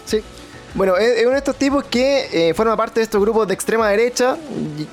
Sí. 0.04 0.20
Bueno, 0.74 0.96
es, 0.96 1.22
uno 1.22 1.30
de 1.30 1.36
estos 1.38 1.54
tipos 1.54 1.84
que 1.84 2.48
eh, 2.48 2.52
forma 2.52 2.76
parte 2.76 2.98
de 2.98 3.04
estos 3.04 3.20
grupos 3.20 3.46
de 3.46 3.54
extrema 3.54 3.88
derecha, 3.90 4.36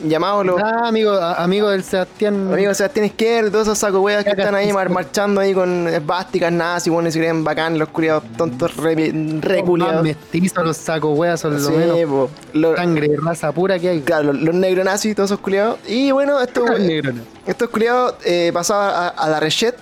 llamados 0.07 0.45
los 0.45 0.61
Ah, 0.61 0.87
amigo, 0.87 1.11
a- 1.13 1.43
amigo 1.43 1.69
del 1.69 1.83
Sebastián. 1.83 2.35
amigos 2.53 2.69
de 2.69 2.75
Sebastián 2.75 3.05
Izquierdo, 3.07 3.49
todos 3.51 3.65
esos 3.67 3.79
sacos 3.79 3.99
weas 3.99 4.23
que 4.23 4.29
están 4.29 4.53
ahí 4.53 4.71
mar- 4.71 4.89
marchando 4.91 5.41
ahí 5.41 5.55
con 5.55 5.87
esvásticas 5.87 6.51
nazis, 6.51 6.93
bueno, 6.93 7.09
y 7.09 7.11
se 7.11 7.17
creen 7.17 7.43
bacán, 7.43 7.79
los 7.79 7.89
culiados 7.89 8.23
tontos 8.37 8.77
re, 8.77 8.93
re 9.41 9.63
culiados. 9.63 10.03
mestizos, 10.03 10.63
los 10.63 10.77
sacos 10.77 11.17
weas 11.17 11.39
son 11.39 11.53
lo 11.53 11.59
Sí, 11.59 11.71
menos. 11.73 12.29
Los- 12.53 12.75
sangre 12.75 13.09
raza 13.19 13.51
pura 13.51 13.79
que 13.79 13.89
hay. 13.89 14.01
claro, 14.01 14.33
los, 14.33 14.41
los 14.43 14.53
negros 14.53 14.85
nazis, 14.85 15.15
todos 15.15 15.31
esos 15.31 15.39
culiados. 15.39 15.79
Y 15.87 16.11
bueno, 16.11 16.39
estos, 16.41 16.79
Negro, 16.79 17.13
estos 17.47 17.69
culiados 17.69 18.15
eh, 18.23 18.51
pasaban 18.53 18.93
a, 18.93 19.07
a 19.07 19.29
la 19.29 19.39
Rechet. 19.39 19.75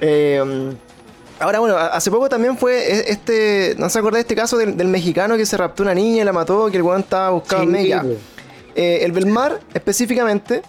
Eh, 0.00 0.72
ahora, 1.42 1.58
bueno, 1.58 1.76
hace 1.76 2.10
poco 2.10 2.28
también 2.28 2.56
fue 2.56 2.74
e- 2.78 3.10
este. 3.12 3.74
¿No 3.78 3.88
se 3.90 3.98
acuerda 3.98 4.16
de 4.16 4.22
este 4.22 4.34
caso 4.34 4.56
del, 4.56 4.76
del 4.76 4.88
mexicano 4.88 5.36
que 5.36 5.44
se 5.46 5.56
raptó 5.56 5.82
una 5.82 5.94
niña 5.94 6.22
y 6.22 6.24
la 6.24 6.32
mató? 6.32 6.70
Que 6.70 6.76
el 6.78 6.82
weón 6.82 7.00
estaba 7.00 7.30
buscado 7.30 7.62
en 7.64 7.76
Sí, 7.76 7.92
po. 7.92 8.08
Eh, 8.74 9.00
el 9.02 9.12
Belmar, 9.12 9.60
específicamente, 9.74 10.62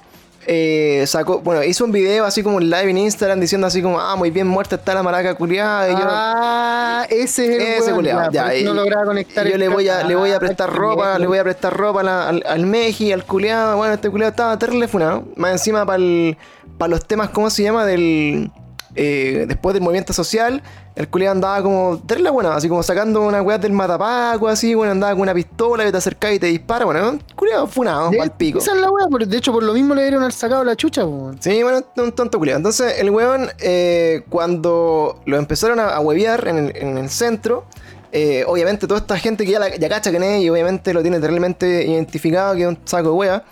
eh, 0.46 1.06
sacó. 1.08 1.40
Bueno, 1.40 1.64
hizo 1.64 1.86
un 1.86 1.94
video 1.94 2.26
así 2.26 2.44
como 2.44 2.58
un 2.58 2.70
live 2.70 2.90
en 2.90 2.98
Instagram 2.98 3.40
diciendo 3.40 3.66
así 3.66 3.82
como: 3.82 4.00
Ah, 4.00 4.16
muy 4.18 4.30
bien 4.30 4.46
muerta 4.46 4.76
está 4.76 4.94
la 4.94 5.02
maraca 5.04 5.36
culiada. 5.36 5.90
Y 5.90 5.94
yo, 5.94 6.02
Ah, 6.06 7.06
ese 7.10 7.46
es 7.46 7.50
el 7.56 7.62
Ese 7.62 7.82
weón, 7.84 7.96
culiao, 7.96 8.32
ya, 8.32 8.54
y- 8.56 8.64
no 8.66 8.74
lograba 8.74 9.06
conectar 9.06 9.48
yo 9.48 9.58
le 9.58 9.70
voy 9.70 9.88
a, 9.88 10.04
le 10.04 10.16
voy 10.16 10.32
a 10.32 10.36
Ah, 10.36 10.40
prestar 10.40 10.70
ropa, 10.74 11.18
le 11.18 11.28
voy 11.28 11.38
a 11.38 11.44
prestar 11.44 11.76
ropa 11.78 12.04
la- 12.04 12.28
al, 12.28 12.44
al 12.46 12.66
Meji, 12.66 13.14
al 13.14 13.24
culiado. 13.24 13.78
Bueno, 13.78 13.94
este 13.94 14.10
culiado 14.10 14.32
estaba 14.32 14.60
terrible 14.60 14.88
funado. 14.90 15.24
Más 15.38 15.52
encima 15.54 15.86
para 15.86 16.90
los 16.90 17.06
temas, 17.06 17.30
¿cómo 17.30 17.50
se 17.50 17.64
llama? 17.64 17.86
Del. 17.86 18.52
Eh, 18.96 19.46
después 19.48 19.74
del 19.74 19.82
movimiento 19.84 20.14
social, 20.14 20.62
el 20.96 21.08
culiado 21.08 21.32
andaba 21.34 21.64
como 21.64 21.98
terrible 22.06 22.30
bueno, 22.30 22.52
así 22.52 22.70
como 22.70 22.84
sacando 22.84 23.22
una 23.24 23.42
weá 23.42 23.58
del 23.58 23.72
matapaco, 23.74 24.48
así, 24.48 24.76
bueno, 24.76 24.92
andaba 24.92 25.14
con 25.14 25.22
una 25.22 25.34
pistola 25.34 25.84
que 25.84 25.92
te 25.92 25.98
acerca 25.98 26.32
y 26.32 26.38
te 26.40 26.48
dispara, 26.48 26.86
bueno, 26.86 27.18
culiado 27.36 27.66
funado, 27.68 28.12
pa'l 28.16 28.32
pico. 28.32 28.60
Esa 28.60 28.74
es 28.76 28.82
la 28.82 28.90
por- 29.10 29.26
de 29.28 29.38
hecho 29.38 29.52
por 29.52 29.64
lo 29.64 29.74
mismo 29.74 29.96
le 29.96 30.04
dieron 30.04 30.24
al 30.24 30.32
sacado 30.32 30.64
la 30.64 30.76
chucha, 30.76 31.06
weón. 31.06 31.38
Sí, 31.42 31.64
bueno, 31.64 31.82
un 31.98 32.12
tonto 32.12 32.38
culiado. 32.38 32.58
Entonces, 32.58 33.00
el 33.00 33.10
weón, 33.10 33.50
eh, 33.60 34.24
cuando 34.30 35.22
lo 35.26 35.38
empezaron 35.38 35.80
a, 35.80 35.90
a 35.90 36.00
huevear 36.00 36.48
en 36.48 36.58
el, 36.58 36.78
en 36.78 36.98
el 37.00 37.10
centro, 37.10 37.66
eh, 38.12 38.44
obviamente 38.48 38.86
toda 38.86 39.00
esta 39.00 39.18
gente 39.18 39.44
que 39.44 39.52
ya, 39.54 39.60
la- 39.60 39.76
ya 39.76 39.90
cacha 39.90 40.12
quién 40.12 40.22
es 40.22 40.44
y 40.44 40.50
obviamente 40.52 40.94
lo 40.94 41.02
tiene 41.02 41.20
terriblemente 41.20 41.84
identificado, 41.88 42.54
que 42.54 42.62
es 42.62 42.68
un 42.68 42.78
saco 42.86 43.10
de 43.10 43.16
wea. 43.16 43.44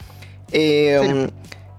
eh, 0.51 1.29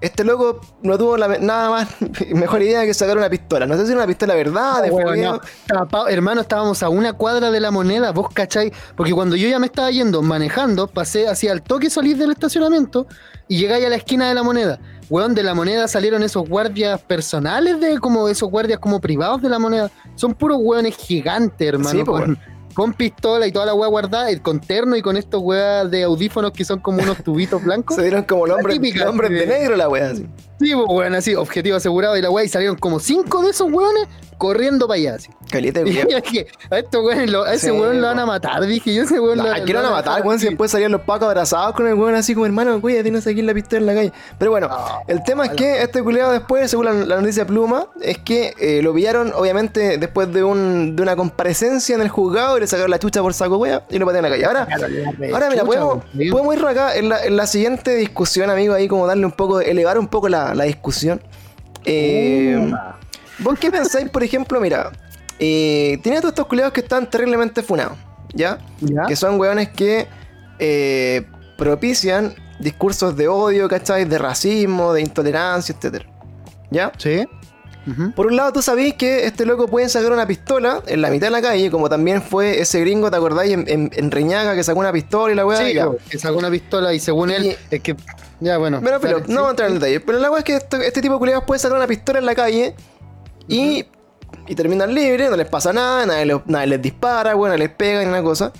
Este 0.03 0.23
loco 0.25 0.59
no 0.81 0.97
tuvo 0.97 1.15
la- 1.17 1.37
nada 1.39 1.69
más 1.69 1.87
mejor 2.33 2.61
idea 2.61 2.83
que 2.85 2.93
sacar 2.93 3.17
una 3.17 3.29
pistola. 3.29 3.65
No 3.65 3.75
sé 3.77 3.85
si 3.85 3.91
era 3.93 4.01
una 4.01 4.07
pistola 4.07 4.35
verdad, 4.35 4.81
de 4.81 4.89
No, 4.89 4.95
weón, 4.95 5.07
fogueo. 5.07 5.41
no. 5.91 6.07
Hermano, 6.09 6.41
estábamos 6.41 6.83
a 6.83 6.89
una 6.89 7.13
cuadra 7.13 7.49
de 7.51 7.59
la 7.61 7.71
moneda, 7.71 8.11
vos 8.11 8.27
cachai, 8.33 8.71
porque 8.97 9.13
cuando 9.13 9.35
yo 9.37 9.47
ya 9.47 9.59
me 9.59 9.67
estaba 9.67 9.89
yendo 9.91 10.21
manejando, 10.21 10.87
pasé 10.87 11.27
hacia 11.29 11.53
el 11.53 11.61
toque 11.61 11.89
salir 11.89 12.17
del 12.17 12.31
estacionamiento 12.31 13.07
y 13.47 13.57
llegáis 13.57 13.85
a 13.85 13.89
la 13.89 13.95
esquina 13.95 14.27
de 14.27 14.33
la 14.33 14.43
moneda. 14.43 14.79
Weón, 15.09 15.35
de 15.35 15.43
la 15.43 15.53
moneda 15.53 15.87
salieron 15.87 16.23
esos 16.23 16.47
guardias 16.49 16.99
personales 17.01 17.79
de 17.79 17.99
como 17.99 18.27
esos 18.27 18.49
guardias 18.49 18.79
como 18.79 18.99
privados 18.99 19.41
de 19.41 19.49
la 19.49 19.59
moneda. 19.59 19.89
Son 20.15 20.33
puros 20.33 20.57
weones 20.61 20.95
gigantes, 20.97 21.67
hermano. 21.67 21.89
Sí, 21.99 22.03
con. 22.05 22.37
Con 22.73 22.93
pistola 22.93 23.45
y 23.47 23.51
toda 23.51 23.65
la 23.67 23.73
weá 23.73 23.87
guardada, 23.89 24.27
con 24.41 24.59
terno 24.59 24.95
y 24.95 25.01
con 25.01 25.17
estos 25.17 25.41
weas 25.41 25.89
de 25.91 26.03
audífonos 26.03 26.51
que 26.51 26.65
son 26.65 26.79
como 26.79 27.01
unos 27.01 27.23
tubitos 27.23 27.63
blancos. 27.63 27.95
Se 27.97 28.01
dieron 28.03 28.23
como 28.23 28.47
los 28.47 28.57
hombres, 28.57 28.75
típica, 28.79 28.99
los 29.05 29.09
hombres 29.09 29.31
de 29.31 29.45
negro 29.47 29.75
la 29.75 29.89
wea 29.89 30.09
así. 30.11 30.27
Sí, 30.59 30.71
pues 30.73 30.85
weón, 30.87 31.15
así, 31.15 31.35
objetivo 31.35 31.75
asegurado 31.77 32.15
y 32.17 32.21
la 32.21 32.29
weá, 32.29 32.45
y 32.45 32.49
salieron 32.49 32.77
como 32.77 32.99
cinco 32.99 33.41
de 33.43 33.49
esos 33.49 33.69
weones 33.71 34.07
corriendo 34.37 34.87
para 34.87 34.97
allá. 34.97 35.15
Así. 35.15 35.29
Caleta 35.51 35.81
Y 35.85 35.93
yo 35.93 36.05
dije, 36.21 36.47
a 36.69 36.79
estos 36.79 37.03
weones, 37.03 37.29
lo- 37.31 37.43
a 37.43 37.53
ese 37.53 37.67
Sí, 37.67 37.71
weón 37.71 38.01
lo 38.01 38.07
van 38.07 38.19
a 38.19 38.25
matar, 38.25 38.61
dije 38.65 38.93
yo, 38.93 39.03
ese 39.03 39.19
weón 39.19 39.37
lo, 39.39 39.43
Nah, 39.43 39.63
que 39.65 39.73
lo 39.73 39.79
van 39.81 39.89
a 39.89 39.91
matar, 39.91 40.21
weón, 40.25 40.39
si 40.39 40.47
después 40.47 40.71
salían 40.71 40.91
los 40.91 41.01
pacos 41.01 41.27
abrazados 41.27 41.75
con 41.75 41.87
el 41.87 41.95
weón 41.95 42.15
así 42.15 42.33
como 42.33 42.45
hermano, 42.45 42.79
cuídate, 42.81 43.11
no 43.11 43.19
saquís 43.21 43.43
la 43.43 43.53
pistola 43.53 43.79
en 43.81 43.85
la 43.87 43.93
calle. 43.93 44.13
Pero 44.37 44.51
bueno, 44.51 44.69
el 45.07 45.23
tema 45.23 45.45
es 45.45 45.51
que 45.51 45.81
este 45.81 46.01
culiado 46.01 46.31
después, 46.31 46.69
según 46.69 46.85
la, 46.85 46.93
la 46.93 47.19
noticia 47.19 47.45
Pluma, 47.45 47.87
es 48.01 48.17
que 48.19 48.53
eh, 48.59 48.81
lo 48.81 48.93
pillaron, 48.93 49.33
obviamente, 49.35 49.97
después 49.97 50.31
de, 50.33 50.43
un, 50.43 50.95
de 50.95 51.01
una 51.03 51.15
comparecencia 51.15 51.95
en 51.95 52.01
el 52.01 52.09
juzgado 52.09 52.55
le 52.63 52.67
sacaron 52.67 52.91
la 52.91 52.99
chucha 52.99 53.21
por 53.21 53.33
saco 53.33 53.57
wea 53.57 53.83
y 53.89 53.99
lo 53.99 54.05
patearon 54.05 54.31
en 54.33 54.39
la 54.41 54.47
calle. 54.47 54.59
Ahora, 54.59 54.67
ahora 55.33 55.49
mira, 55.49 55.63
podemos, 55.63 56.03
podemos 56.31 56.55
ir 56.55 56.65
acá 56.65 56.95
en 56.95 57.09
la, 57.09 57.23
en 57.25 57.37
la 57.37 57.47
siguiente 57.47 57.95
discusión, 57.95 58.49
amigo, 58.49 58.73
ahí 58.73 58.87
como 58.87 59.05
darle 59.05 59.25
un 59.25 59.31
poco, 59.31 59.61
elevar 59.61 59.99
un 59.99 60.07
poco 60.07 60.29
la, 60.29 60.55
la 60.55 60.63
discusión. 60.63 61.21
Eh, 61.85 62.71
¿Vos 63.39 63.59
qué 63.59 63.71
pensáis, 63.71 64.09
por 64.09 64.23
ejemplo, 64.23 64.59
mira, 64.59 64.91
eh, 65.39 65.99
tiene 66.01 66.17
a 66.17 66.21
todos 66.21 66.31
estos 66.31 66.47
culiados 66.47 66.73
que 66.73 66.81
están 66.81 67.09
terriblemente 67.09 67.61
funados, 67.63 67.97
¿ya? 68.33 68.59
¿Ya? 68.79 69.03
Que 69.07 69.15
son 69.15 69.39
weones 69.39 69.69
que 69.69 70.07
eh, 70.59 71.27
propician 71.57 72.33
discursos 72.59 73.17
de 73.17 73.27
odio, 73.27 73.67
¿cachai? 73.67 74.05
De 74.05 74.17
racismo, 74.17 74.93
de 74.93 75.01
intolerancia, 75.01 75.75
etc. 75.77 76.03
¿Ya? 76.69 76.91
Sí. 76.97 77.25
Por 78.15 78.27
un 78.27 78.35
lado, 78.37 78.53
tú 78.53 78.61
sabés 78.61 78.93
que 78.93 79.25
este 79.25 79.45
loco 79.45 79.67
puede 79.67 79.89
sacar 79.89 80.11
una 80.13 80.25
pistola 80.25 80.81
en 80.87 81.01
la 81.01 81.09
mitad 81.09 81.27
de 81.27 81.31
la 81.31 81.41
calle, 81.41 81.69
como 81.69 81.89
también 81.89 82.21
fue 82.21 82.61
ese 82.61 82.79
gringo, 82.79 83.11
¿te 83.11 83.17
acordáis? 83.17 83.51
En, 83.53 83.65
en- 83.67 83.91
en 83.93 84.09
Reñaga 84.11 84.55
que 84.55 84.63
sacó 84.63 84.79
una 84.79 84.93
pistola 84.93 85.33
y 85.33 85.35
la 85.35 85.45
weá. 85.45 85.57
Sí, 85.57 85.77
que 86.09 86.17
sacó 86.19 86.37
una 86.37 86.49
pistola 86.49 86.93
y 86.93 86.99
según 86.99 87.29
Y- 87.31 87.33
él, 87.33 87.57
es 87.71 87.81
que. 87.81 87.95
Ya, 88.39 88.57
bueno. 88.57 88.79
Pero, 88.83 88.99
pero 88.99 89.19
dale, 89.19 89.33
no 89.33 89.41
vamos 89.41 89.45
a 89.45 89.49
sí. 89.49 89.51
entrar 89.51 89.67
en 89.69 89.73
detalle. 89.75 89.99
Pero 89.99 90.19
la 90.19 90.29
weá 90.31 90.39
es 90.39 90.45
que 90.45 90.55
este 90.55 91.01
tipo 91.01 91.13
de 91.15 91.19
culiados 91.19 91.43
puede 91.45 91.59
sacar 91.59 91.77
una 91.77 91.87
pistola 91.87 92.19
en 92.19 92.25
la 92.25 92.35
calle 92.35 92.75
y, 93.47 93.85
y 94.47 94.55
terminan 94.55 94.93
libres, 94.93 95.29
no 95.29 95.35
les 95.37 95.47
pasa 95.47 95.73
nada, 95.73 96.05
nadie, 96.05 96.25
los- 96.25 96.41
nadie 96.45 96.67
les 96.67 96.81
dispara, 96.81 97.35
weón, 97.35 97.51
no 97.51 97.57
les 97.57 97.69
pega 97.69 98.01
ni 98.01 98.07
una 98.07 98.23
cosa. 98.23 98.51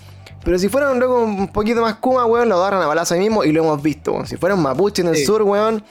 Pero 0.43 0.59
si 0.59 0.67
fuera 0.67 0.91
un 0.91 0.99
loco 0.99 1.21
un 1.23 1.47
poquito 1.47 1.81
más 1.81 1.95
kuma, 1.95 2.25
weón, 2.25 2.49
lo 2.49 2.57
agarran 2.57 2.81
a 2.81 2.87
balazo 2.87 3.13
ahí 3.13 3.21
mismo 3.21 3.45
y 3.45 3.53
lo 3.53 3.63
hemos 3.63 3.81
visto, 3.81 4.11
weón. 4.11 4.27
Si 4.27 4.35
fuera 4.35 4.55
un 4.55 4.61
mapuche 4.61 5.01
en 5.01 5.07
el 5.07 5.15
Sí. 5.15 5.25
sur, 5.25 5.41
weón, 5.43 5.81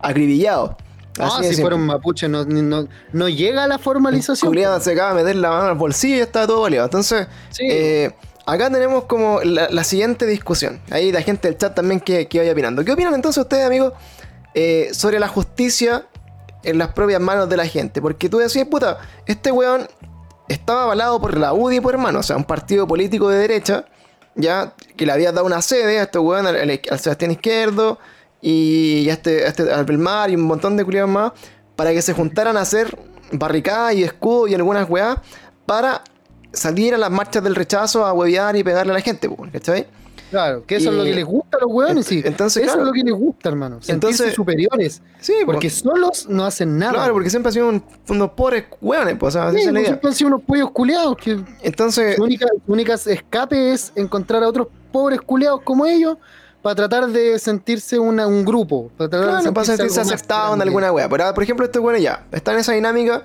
acribillado. 0.00 0.76
No, 1.18 1.26
Así 1.26 1.42
de 1.42 1.48
si 1.48 1.54
simple. 1.56 1.62
fuera 1.62 1.76
un 1.76 1.86
mapuche, 1.86 2.28
no, 2.28 2.44
no, 2.44 2.88
no 3.12 3.28
llega 3.28 3.64
a 3.64 3.66
la 3.66 3.78
formalización. 3.78 4.50
Culiado 4.50 4.80
se 4.80 4.92
acaba 4.92 5.10
de 5.14 5.22
meter 5.24 5.36
la 5.36 5.50
mano 5.50 5.64
al 5.66 5.74
bolsillo 5.74 6.16
y 6.16 6.20
está 6.20 6.46
todo 6.46 6.60
baleado. 6.62 6.86
Entonces, 6.86 7.26
Sí. 7.50 7.64
eh, 7.68 8.12
acá 8.46 8.70
tenemos 8.70 9.04
como 9.04 9.40
la, 9.42 9.68
la 9.70 9.84
siguiente 9.84 10.26
discusión. 10.26 10.80
Ahí 10.90 11.10
la 11.12 11.22
gente 11.22 11.48
del 11.48 11.58
chat 11.58 11.74
también 11.74 12.00
que, 12.00 12.28
que 12.28 12.38
vaya 12.38 12.52
opinando. 12.52 12.84
¿Qué 12.84 12.92
opinan 12.92 13.14
entonces 13.14 13.42
ustedes, 13.42 13.66
amigos, 13.66 13.92
eh, 14.54 14.90
sobre 14.92 15.18
la 15.18 15.28
justicia 15.28 16.06
en 16.62 16.78
las 16.78 16.88
propias 16.92 17.20
manos 17.20 17.48
de 17.48 17.56
la 17.56 17.66
gente? 17.66 18.00
Porque 18.00 18.28
tú 18.28 18.38
decías, 18.38 18.66
puta, 18.68 18.98
este 19.26 19.50
weón 19.52 19.86
estaba 20.48 20.84
avalado 20.84 21.20
por 21.20 21.36
la 21.36 21.52
UDI, 21.52 21.80
por 21.80 21.94
hermano, 21.94 22.20
o 22.20 22.22
sea, 22.22 22.36
un 22.36 22.44
partido 22.44 22.86
político 22.86 23.28
de 23.28 23.38
derecha, 23.38 23.84
ya, 24.34 24.72
que 24.96 25.04
le 25.04 25.12
había 25.12 25.32
dado 25.32 25.44
una 25.46 25.60
sede 25.62 25.98
a 25.98 26.04
este 26.04 26.18
weón, 26.18 26.46
al- 26.46 26.56
al 26.90 26.98
Sebastián 27.00 27.32
Izquierdo, 27.32 27.98
y 28.40 29.08
a 29.10 29.12
este, 29.14 29.44
a 29.44 29.48
este 29.48 29.70
al 29.72 29.84
Belmar 29.84 30.30
y 30.30 30.36
un 30.36 30.42
montón 30.42 30.76
de 30.76 30.84
culiados 30.84 31.10
más, 31.10 31.32
para 31.76 31.92
que 31.92 32.02
se 32.02 32.12
juntaran 32.12 32.56
a 32.56 32.60
hacer 32.62 32.96
barricadas 33.32 33.94
y 33.94 34.04
escudos 34.04 34.50
y 34.50 34.54
algunas 34.54 34.88
weas, 34.88 35.18
para 35.66 36.02
salir 36.52 36.94
a 36.94 36.98
las 36.98 37.10
marchas 37.10 37.42
del 37.44 37.54
rechazo 37.54 38.06
a 38.06 38.12
huevear 38.12 38.56
y 38.56 38.64
pegarle 38.64 38.92
a 38.92 38.94
la 38.96 39.00
gente, 39.02 39.28
pues, 39.28 39.50
¿cachai? 39.52 39.86
Claro, 40.30 40.64
que 40.66 40.76
eso 40.76 40.90
es 40.90 40.96
lo 40.96 41.04
que 41.04 41.14
les 41.14 41.24
gusta 41.24 41.56
a 41.56 41.60
los 41.60 41.70
weones, 41.72 42.04
sí. 42.04 42.20
entonces, 42.22 42.62
eso 42.62 42.74
claro. 42.74 42.82
es 42.82 42.86
lo 42.88 42.92
que 42.92 43.02
les 43.02 43.14
gusta, 43.18 43.48
hermano. 43.48 43.76
Sentirse 43.76 43.92
Entonces- 43.92 44.34
superiores. 44.34 45.00
Sí, 45.20 45.32
Porque 45.46 45.70
solos 45.70 46.26
no 46.28 46.44
hacen 46.44 46.76
nada. 46.78 46.92
Claro, 46.92 47.14
porque 47.14 47.30
siempre 47.30 47.48
han 47.48 47.54
sido 47.54 47.68
un- 47.70 47.82
unos 48.10 48.30
pobres 48.32 48.64
hueones, 48.80 49.16
pues, 49.18 49.34
o 49.34 49.38
sea, 49.38 49.50
Sí, 49.52 49.56
pues 49.62 49.72
idea. 49.72 49.84
siempre 49.86 50.08
han 50.10 50.14
sido 50.14 50.28
unos 50.28 50.42
pollos 50.42 50.70
culeados 50.70 51.16
que 51.16 51.38
Entonces, 51.62 52.16
su 52.16 52.22
única, 52.24 52.46
su 52.66 52.72
única 52.72 52.94
escape 52.94 53.72
es 53.72 53.90
encontrar 53.94 54.42
a 54.42 54.48
otros 54.48 54.68
pobres 54.92 55.20
culeados 55.22 55.62
como 55.62 55.86
ellos 55.86 56.18
para 56.62 56.74
tratar 56.74 57.06
de 57.08 57.38
sentirse 57.38 57.98
una, 57.98 58.26
un 58.26 58.44
grupo. 58.44 58.90
Para 58.96 59.10
tratar 59.10 59.28
Claro, 59.28 59.44
de 59.44 59.52
para 59.52 59.64
sentirse 59.64 60.00
aceptado 60.00 60.54
en 60.54 60.62
alguna 60.62 60.92
wea. 60.92 61.08
Pero, 61.08 61.34
por 61.34 61.42
ejemplo, 61.42 61.64
este 61.66 61.78
bueno 61.78 61.98
ya 61.98 62.26
está 62.32 62.52
en 62.52 62.58
esa 62.58 62.72
dinámica. 62.72 63.22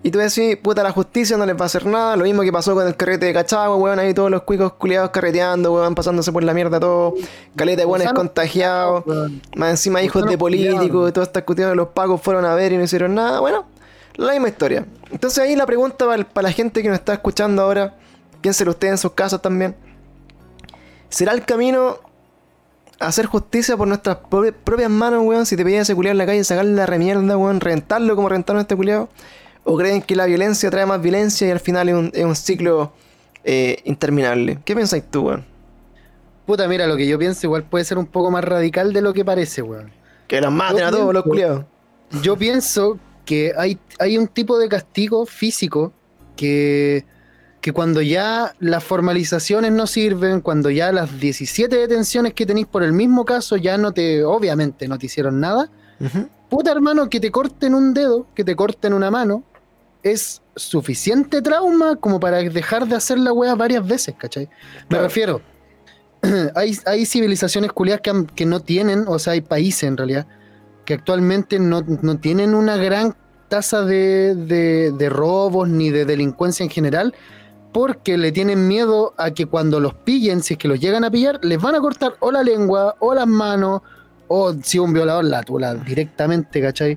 Y 0.00 0.12
tú 0.12 0.20
decís, 0.20 0.56
puta, 0.56 0.84
la 0.84 0.92
justicia 0.92 1.36
no 1.36 1.44
les 1.44 1.56
va 1.56 1.62
a 1.62 1.66
hacer 1.66 1.84
nada. 1.84 2.14
Lo 2.16 2.22
mismo 2.22 2.42
que 2.42 2.52
pasó 2.52 2.72
con 2.72 2.86
el 2.86 2.96
carrete 2.96 3.26
de 3.26 3.32
Cachagua, 3.34 3.74
weón. 3.76 3.98
Ahí 3.98 4.14
todos 4.14 4.30
los 4.30 4.42
cuicos 4.42 4.74
culiados 4.74 5.10
carreteando, 5.10 5.74
weón, 5.74 5.96
pasándose 5.96 6.30
por 6.30 6.44
la 6.44 6.54
mierda 6.54 6.78
todo. 6.78 7.14
Caleta 7.56 7.82
de 7.82 7.86
weones 7.86 8.12
contagiados. 8.12 9.04
weón. 9.06 9.42
Más 9.56 9.70
encima 9.70 10.00
hijos 10.00 10.24
de 10.24 10.38
políticos 10.38 11.12
todas 11.12 11.28
estas 11.28 11.42
cuestiones. 11.42 11.74
Los 11.74 11.88
pagos 11.88 12.22
fueron 12.22 12.44
a 12.44 12.54
ver 12.54 12.72
y 12.72 12.76
no 12.76 12.84
hicieron 12.84 13.16
nada. 13.16 13.40
Bueno, 13.40 13.66
la 14.14 14.32
misma 14.32 14.48
historia. 14.48 14.86
Entonces 15.10 15.40
ahí 15.40 15.56
la 15.56 15.66
pregunta 15.66 16.06
para 16.06 16.48
la 16.48 16.52
gente 16.52 16.80
que 16.80 16.88
nos 16.88 16.98
está 16.98 17.14
escuchando 17.14 17.62
ahora. 17.62 17.96
Piénselo 18.40 18.70
usted 18.70 18.88
en 18.88 18.98
sus 18.98 19.12
casas 19.12 19.42
también. 19.42 19.74
¿Será 21.08 21.32
el 21.32 21.44
camino 21.44 21.98
hacer 22.98 23.26
justicia 23.26 23.76
por 23.76 23.88
nuestras 23.88 24.18
propi- 24.30 24.52
propias 24.52 24.90
manos, 24.90 25.22
weón? 25.24 25.46
Si 25.46 25.56
te 25.56 25.64
pedías 25.64 25.82
ese 25.82 25.94
culiado 25.94 26.12
en 26.12 26.18
la 26.18 26.26
calle, 26.26 26.42
sacarle 26.44 26.72
la 26.72 26.86
remierda, 26.86 27.36
weón, 27.36 27.60
reventarlo 27.60 28.16
como 28.16 28.28
reventaron 28.28 28.58
a 28.58 28.62
este 28.62 28.76
culiado. 28.76 29.08
¿O 29.64 29.76
creen 29.76 30.00
que 30.02 30.16
la 30.16 30.26
violencia 30.26 30.70
trae 30.70 30.86
más 30.86 31.00
violencia 31.02 31.46
y 31.46 31.50
al 31.50 31.60
final 31.60 31.88
es 31.88 31.94
un, 31.94 32.10
es 32.14 32.24
un 32.24 32.34
ciclo 32.36 32.92
eh, 33.44 33.80
interminable? 33.84 34.58
¿Qué 34.64 34.74
pensáis 34.74 35.04
tú, 35.10 35.26
weón? 35.26 35.44
Puta, 36.46 36.66
mira, 36.66 36.86
lo 36.86 36.96
que 36.96 37.06
yo 37.06 37.18
pienso 37.18 37.46
igual 37.46 37.64
puede 37.64 37.84
ser 37.84 37.98
un 37.98 38.06
poco 38.06 38.30
más 38.30 38.42
radical 38.42 38.92
de 38.94 39.02
lo 39.02 39.12
que 39.12 39.24
parece, 39.24 39.60
weón. 39.60 39.90
Que 40.26 40.40
los 40.40 40.50
maten 40.50 40.84
a 40.84 40.90
todos 40.90 41.12
los 41.12 41.22
culiados. 41.22 41.64
Yo 42.22 42.36
pienso 42.38 42.98
que 43.26 43.52
hay, 43.56 43.78
hay 43.98 44.16
un 44.16 44.26
tipo 44.28 44.58
de 44.58 44.68
castigo 44.68 45.26
físico 45.26 45.92
que, 46.36 47.04
que 47.60 47.72
cuando 47.72 48.00
ya 48.02 48.54
las 48.60 48.84
formalizaciones 48.84 49.72
no 49.72 49.86
sirven, 49.86 50.40
cuando 50.40 50.70
ya 50.70 50.92
las 50.92 51.18
17 51.18 51.74
detenciones 51.76 52.32
que 52.34 52.46
tenéis 52.46 52.66
por 52.66 52.82
el 52.82 52.92
mismo 52.92 53.24
caso 53.24 53.56
ya 53.56 53.76
no 53.78 53.92
te, 53.92 54.24
obviamente, 54.24 54.86
no 54.88 54.96
te 54.98 55.06
hicieron 55.06 55.40
nada, 55.40 55.68
Ujú. 56.00 56.28
puta 56.48 56.70
hermano, 56.70 57.08
que 57.10 57.18
te 57.18 57.30
corten 57.32 57.74
un 57.74 57.94
dedo, 57.94 58.26
que 58.34 58.44
te 58.44 58.54
corten 58.54 58.92
una 58.92 59.10
mano, 59.10 59.42
es 60.04 60.40
suficiente 60.54 61.42
trauma 61.42 61.96
como 61.96 62.20
para 62.20 62.38
dejar 62.38 62.86
de 62.86 62.94
hacer 62.94 63.18
la 63.18 63.32
wea 63.32 63.54
varias 63.56 63.86
veces, 63.86 64.14
¿cachai? 64.16 64.44
Me 64.82 64.86
Claro. 64.88 65.04
refiero, 65.04 65.40
hay, 66.54 66.76
hay 66.86 67.06
civilizaciones 67.06 67.72
culiadas 67.72 68.02
que, 68.02 68.24
que 68.34 68.46
no 68.46 68.60
tienen, 68.60 69.04
o 69.08 69.18
sea, 69.18 69.32
hay 69.34 69.40
países 69.40 69.82
en 69.84 69.96
realidad, 69.96 70.26
que 70.84 70.94
actualmente 70.94 71.58
no, 71.58 71.82
no 72.02 72.18
tienen 72.18 72.54
una 72.54 72.76
gran 72.76 73.14
tasa 73.48 73.82
de, 73.84 74.34
de- 74.34 74.92
de 74.92 75.08
robos 75.08 75.68
ni 75.68 75.90
de 75.90 76.04
delincuencia 76.04 76.62
en 76.64 76.70
general, 76.70 77.14
porque 77.72 78.16
le 78.18 78.32
tienen 78.32 78.66
miedo 78.66 79.14
a 79.18 79.30
que 79.32 79.46
cuando 79.46 79.78
los 79.80 79.94
pillen, 79.94 80.42
si 80.42 80.54
es 80.54 80.58
que 80.58 80.68
los 80.68 80.80
llegan 80.80 81.04
a 81.04 81.10
pillar, 81.10 81.38
les 81.42 81.60
van 81.60 81.74
a 81.74 81.80
cortar 81.80 82.14
o 82.20 82.30
la 82.32 82.42
lengua, 82.42 82.96
o 83.00 83.14
las 83.14 83.26
manos, 83.26 83.82
o 84.28 84.54
si 84.62 84.78
un 84.78 84.92
violador 84.92 85.24
la 85.24 85.42
tula 85.42 85.74
directamente, 85.74 86.60
¿cachai? 86.60 86.96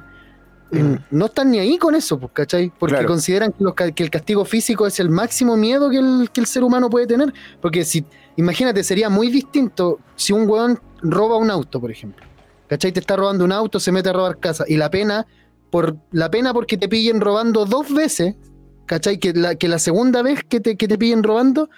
Mm. 0.71 0.95
No 1.11 1.25
están 1.25 1.51
ni 1.51 1.59
ahí 1.59 1.77
con 1.77 1.95
eso, 1.95 2.17
pues, 2.17 2.31
¿cachai? 2.33 2.71
Porque 2.79 2.95
Claro. 2.95 3.07
consideran 3.09 3.51
que, 3.51 3.63
los 3.63 3.73
ca- 3.73 3.91
que 3.91 4.03
el 4.03 4.09
castigo 4.09 4.45
físico 4.45 4.87
es 4.87 4.99
el 5.01 5.09
máximo 5.09 5.57
miedo 5.57 5.89
que 5.89 5.97
el, 5.97 6.29
que 6.31 6.39
el 6.39 6.47
ser 6.47 6.63
humano 6.63 6.89
puede 6.89 7.07
tener. 7.07 7.33
Porque 7.61 7.83
si, 7.83 8.05
imagínate, 8.37 8.81
sería 8.83 9.09
muy 9.09 9.29
distinto 9.29 9.99
si 10.15 10.31
un 10.31 10.49
weón 10.49 10.79
roba 11.01 11.35
un 11.37 11.51
auto, 11.51 11.81
por 11.81 11.91
ejemplo. 11.91 12.25
¿Cachai? 12.69 12.93
Te 12.93 13.01
está 13.01 13.17
robando 13.17 13.43
un 13.43 13.51
auto, 13.51 13.81
se 13.81 13.91
mete 13.91 14.07
a 14.09 14.13
robar 14.13 14.37
casa. 14.39 14.63
Y 14.65 14.77
la 14.77 14.89
pena, 14.89 15.27
por 15.69 15.97
la 16.11 16.31
pena 16.31 16.53
porque 16.53 16.77
te 16.77 16.87
pillen 16.87 17.19
robando 17.19 17.65
dos 17.65 17.93
veces, 17.93 18.35
¿cachai? 18.91 19.19
Que 19.19 19.31
la, 19.31 19.55
que 19.55 19.69
la 19.69 19.79
segunda 19.79 20.21
vez 20.21 20.43
que 20.43 20.59
te, 20.59 20.75
que 20.75 20.85
te 20.85 20.97
pillen 20.97 21.23
robando 21.23 21.69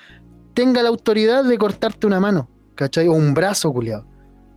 tenga 0.55 0.81
la 0.81 0.89
autoridad 0.89 1.43
de 1.43 1.55
cortarte 1.59 2.07
una 2.07 2.19
mano, 2.19 2.49
¿cachai? 2.73 3.07
O 3.07 3.13
un 3.13 3.35
brazo, 3.35 3.71
culiado. 3.71 4.07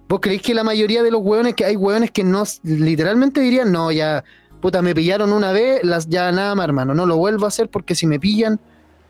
¿Vos 0.09 0.20
creéis 0.20 0.40
que 0.40 0.54
la 0.54 0.64
mayoría 0.64 1.02
de 1.02 1.11
los 1.11 1.20
hueones, 1.22 1.54
que 1.54 1.66
hay 1.66 1.76
hueones 1.76 2.11
que 2.12 2.24
no, 2.24 2.44
literalmente 2.62 3.42
dirían, 3.42 3.70
no, 3.72 3.92
ya, 3.92 4.24
puta, 4.62 4.80
me 4.80 4.94
pillaron 4.94 5.34
una 5.34 5.52
vez, 5.52 5.84
las, 5.84 6.09
ya 6.09 6.32
nada 6.32 6.54
más, 6.54 6.64
hermano, 6.64 6.94
no 6.94 7.04
lo 7.04 7.18
vuelvo 7.18 7.44
a 7.44 7.48
hacer 7.48 7.68
porque 7.68 7.94
si 7.94 8.07
me 8.07 8.18
pillan, 8.18 8.59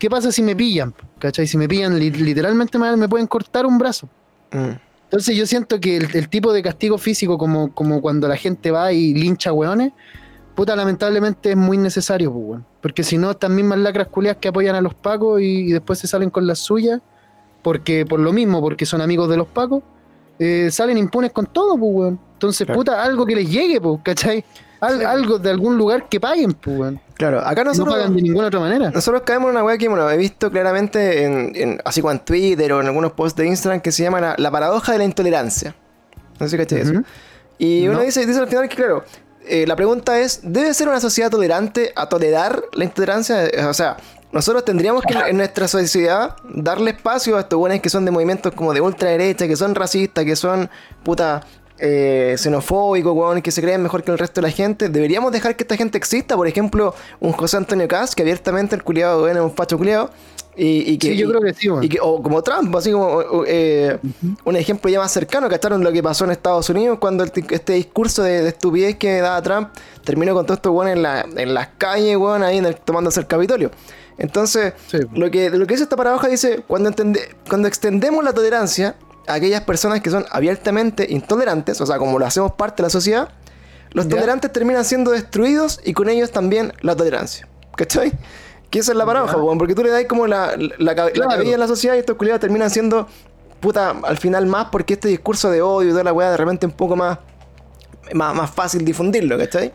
¿qué 0.00 0.10
pasa 0.10 0.32
si 0.32 0.42
me 0.42 0.56
pillan? 0.56 0.92
¿Cachai? 1.20 1.46
Si 1.46 1.56
me 1.56 1.68
pillan, 1.68 1.96
li- 2.00 2.10
literalmente 2.10 2.78
me, 2.80 2.96
me 2.96 3.08
pueden 3.08 3.28
cortar 3.28 3.64
un 3.64 3.78
brazo. 3.78 4.08
Mm. 4.50 4.74
Entonces 5.04 5.36
yo 5.36 5.46
siento 5.46 5.78
que 5.78 5.98
el, 5.98 6.08
el 6.16 6.28
tipo 6.28 6.52
de 6.52 6.62
castigo 6.64 6.98
físico, 6.98 7.38
como, 7.38 7.72
como 7.72 8.00
cuando 8.00 8.26
la 8.26 8.36
gente 8.36 8.72
va 8.72 8.92
y 8.92 9.14
lincha 9.14 9.52
hueones, 9.52 9.92
puta, 10.56 10.74
lamentablemente 10.74 11.50
es 11.50 11.56
muy 11.56 11.78
necesario, 11.78 12.32
pues, 12.32 12.44
weón. 12.44 12.66
Porque 12.86 13.02
si 13.02 13.18
no, 13.18 13.32
estas 13.32 13.50
mismas 13.50 13.80
lacras 13.80 14.06
culias 14.06 14.36
que 14.36 14.46
apoyan 14.46 14.76
a 14.76 14.80
los 14.80 14.94
pacos 14.94 15.40
y, 15.40 15.44
y 15.68 15.72
después 15.72 15.98
se 15.98 16.06
salen 16.06 16.30
con 16.30 16.46
las 16.46 16.60
suyas, 16.60 17.00
porque 17.62 18.06
por 18.06 18.20
lo 18.20 18.32
mismo, 18.32 18.60
porque 18.60 18.86
son 18.86 19.00
amigos 19.00 19.28
de 19.28 19.36
los 19.36 19.48
pacos, 19.48 19.82
eh, 20.38 20.68
salen 20.70 20.96
impunes 20.96 21.32
con 21.32 21.46
todo, 21.46 21.76
pues, 21.76 21.90
weón. 21.92 22.20
Entonces, 22.34 22.64
Claro. 22.64 22.78
puta, 22.78 23.02
algo 23.02 23.26
que 23.26 23.34
les 23.34 23.50
llegue, 23.50 23.80
pues, 23.80 23.98
¿cachai? 24.04 24.44
Al- 24.78 25.04
Algo 25.04 25.38
de 25.40 25.50
algún 25.50 25.76
lugar 25.76 26.08
que 26.08 26.20
paguen, 26.20 26.52
pues, 26.52 26.78
weón. 26.78 27.00
Claro, 27.14 27.40
acá 27.40 27.64
No 27.64 27.70
nosotros... 27.70 27.94
pagan 27.96 28.14
de 28.14 28.22
ninguna 28.22 28.46
otra 28.46 28.60
manera. 28.60 28.90
Nosotros 28.92 29.22
caemos 29.24 29.48
en 29.48 29.56
una 29.56 29.64
weá 29.64 29.76
que 29.78 29.88
bueno, 29.88 30.08
he 30.08 30.16
visto 30.16 30.48
claramente 30.52 31.24
en, 31.24 31.52
en- 31.56 31.80
así 31.84 32.00
como 32.02 32.12
en 32.12 32.20
Twitter 32.20 32.72
o 32.72 32.80
en 32.82 32.86
algunos 32.86 33.12
posts 33.14 33.36
de 33.36 33.48
Instagram 33.48 33.80
que 33.80 33.90
se 33.90 34.04
llama 34.04 34.20
la, 34.20 34.34
la 34.38 34.50
paradoja 34.52 34.92
de 34.92 34.98
la 34.98 35.04
intolerancia. 35.04 35.74
No 36.38 36.46
sé 36.46 36.50
si 36.50 36.56
caché 36.58 36.82
eso. 36.82 36.92
Ujú. 36.92 37.02
Y 37.58 37.88
uno 37.88 37.98
No. 37.98 38.04
dice, 38.04 38.24
dice 38.26 38.38
al 38.38 38.46
final 38.48 38.68
que 38.68 38.76
claro, 38.76 39.02
eh, 39.48 39.66
la 39.66 39.76
pregunta 39.76 40.18
es, 40.18 40.40
¿debe 40.42 40.72
ser 40.74 40.88
una 40.88 41.00
sociedad 41.00 41.30
tolerante 41.30 41.92
a 41.94 42.08
tolerar 42.08 42.62
la 42.72 42.84
intolerancia? 42.84 43.48
O 43.68 43.74
sea, 43.74 43.96
nosotros 44.32 44.64
tendríamos 44.64 45.02
que 45.04 45.14
en 45.14 45.36
nuestra 45.36 45.68
sociedad 45.68 46.36
darle 46.44 46.90
espacio 46.90 47.36
a 47.36 47.40
estos 47.40 47.58
buenos 47.58 47.80
que 47.80 47.88
son 47.88 48.04
de 48.04 48.10
movimientos 48.10 48.52
como 48.54 48.74
de 48.74 48.80
ultraderecha, 48.80 49.46
que 49.46 49.56
son 49.56 49.74
racistas, 49.74 50.24
que 50.24 50.36
son 50.36 50.68
puta 51.04 51.40
eh, 51.78 52.34
xenofóbicos, 52.38 53.14
weón, 53.14 53.42
que 53.42 53.50
se 53.50 53.62
creen 53.62 53.82
mejor 53.82 54.02
que 54.02 54.10
el 54.10 54.18
resto 54.18 54.40
de 54.40 54.48
la 54.48 54.52
gente. 54.52 54.88
Deberíamos 54.88 55.32
dejar 55.32 55.56
que 55.56 55.64
esta 55.64 55.76
gente 55.76 55.96
exista. 55.96 56.36
Por 56.36 56.48
ejemplo, 56.48 56.94
un 57.20 57.32
José 57.32 57.56
Antonio 57.56 57.86
Caz, 57.86 58.14
que 58.14 58.22
abiertamente 58.22 58.74
el 58.74 58.82
culiado 58.82 59.22
weón, 59.22 59.36
es 59.36 59.42
un 59.42 59.54
facho 59.54 59.78
culiado. 59.78 60.10
Y, 60.58 60.92
y 60.92 60.96
que, 60.98 61.08
Sí, 61.08 61.16
yo 61.18 61.28
creo 61.28 61.42
que 61.42 61.52
sí, 61.52 61.68
weón. 61.68 61.84
y 61.84 61.88
que- 61.90 61.98
o 62.00 62.22
como 62.22 62.42
Trump, 62.42 62.74
así 62.76 62.90
como 62.90 63.44
eh, 63.46 63.98
un 64.44 64.56
ejemplo 64.56 64.90
ya 64.90 64.98
más 65.00 65.12
cercano, 65.12 65.50
¿cacharon 65.50 65.84
lo 65.84 65.92
que 65.92 66.02
pasó 66.02 66.24
en 66.24 66.30
Estados 66.30 66.70
Unidos 66.70 66.96
cuando 66.98 67.24
el 67.24 67.32
este 67.50 67.74
discurso 67.74 68.22
de, 68.22 68.42
de 68.42 68.48
estupidez 68.48 68.96
que 68.96 69.20
daba 69.20 69.42
Trump 69.42 69.68
terminó 70.02 70.32
con 70.32 70.46
todo 70.46 70.54
esto, 70.54 70.72
weón, 70.72 70.88
en, 70.88 71.02
la, 71.02 71.26
en 71.36 71.52
las 71.52 71.68
calles, 71.76 72.16
weón, 72.16 72.42
ahí 72.42 72.56
en 72.56 72.64
el, 72.64 72.76
tomándose 72.76 73.20
el 73.20 73.26
Capitolio? 73.26 73.70
Entonces, 74.16 74.72
Sí. 74.86 74.98
lo 75.14 75.30
que 75.30 75.50
lo 75.50 75.66
que 75.66 75.74
dice 75.74 75.82
esta 75.82 75.96
paradoja 75.96 76.26
dice, 76.28 76.62
cuando, 76.66 76.88
entende- 76.90 77.36
cuando 77.50 77.68
extendemos 77.68 78.24
la 78.24 78.32
tolerancia 78.32 78.96
a 79.26 79.34
aquellas 79.34 79.60
personas 79.62 80.00
que 80.00 80.08
son 80.08 80.24
abiertamente 80.30 81.06
intolerantes, 81.10 81.80
o 81.82 81.86
sea, 81.86 81.98
como 81.98 82.18
lo 82.18 82.24
hacemos 82.24 82.52
parte 82.52 82.82
de 82.82 82.86
la 82.86 82.90
sociedad, 82.90 83.28
los 83.92 84.06
Ya. 84.06 84.12
tolerantes 84.12 84.50
terminan 84.52 84.86
siendo 84.86 85.10
destruidos 85.10 85.80
y 85.84 85.92
con 85.92 86.08
ellos 86.08 86.30
también 86.30 86.72
la 86.80 86.96
tolerancia. 86.96 87.46
¿Cachai? 87.76 88.10
Que 88.70 88.80
esa 88.80 88.92
es 88.92 88.98
la 88.98 89.06
paradoja, 89.06 89.36
weón, 89.36 89.58
porque 89.58 89.74
tú 89.74 89.82
le 89.82 89.90
das 89.90 90.04
como 90.06 90.26
la, 90.26 90.56
la, 90.56 90.74
la, 90.78 90.94
Claro. 90.94 91.30
cabida 91.30 91.56
la 91.56 91.68
sociedad 91.68 91.94
y 91.94 91.98
estos 91.98 92.16
culiados 92.16 92.40
terminan 92.40 92.68
siendo, 92.70 93.06
puta, 93.60 93.90
al 94.02 94.18
final 94.18 94.46
más 94.46 94.66
porque 94.72 94.94
este 94.94 95.08
discurso 95.08 95.50
de 95.50 95.62
odio 95.62 95.88
y 95.88 95.92
toda 95.92 96.04
la 96.04 96.12
weá 96.12 96.30
de 96.30 96.36
repente 96.36 96.66
un 96.66 96.72
poco 96.72 96.96
más, 96.96 97.18
más, 98.12 98.34
más 98.34 98.50
fácil 98.50 98.84
difundirlo, 98.84 99.38
¿cachai? 99.38 99.72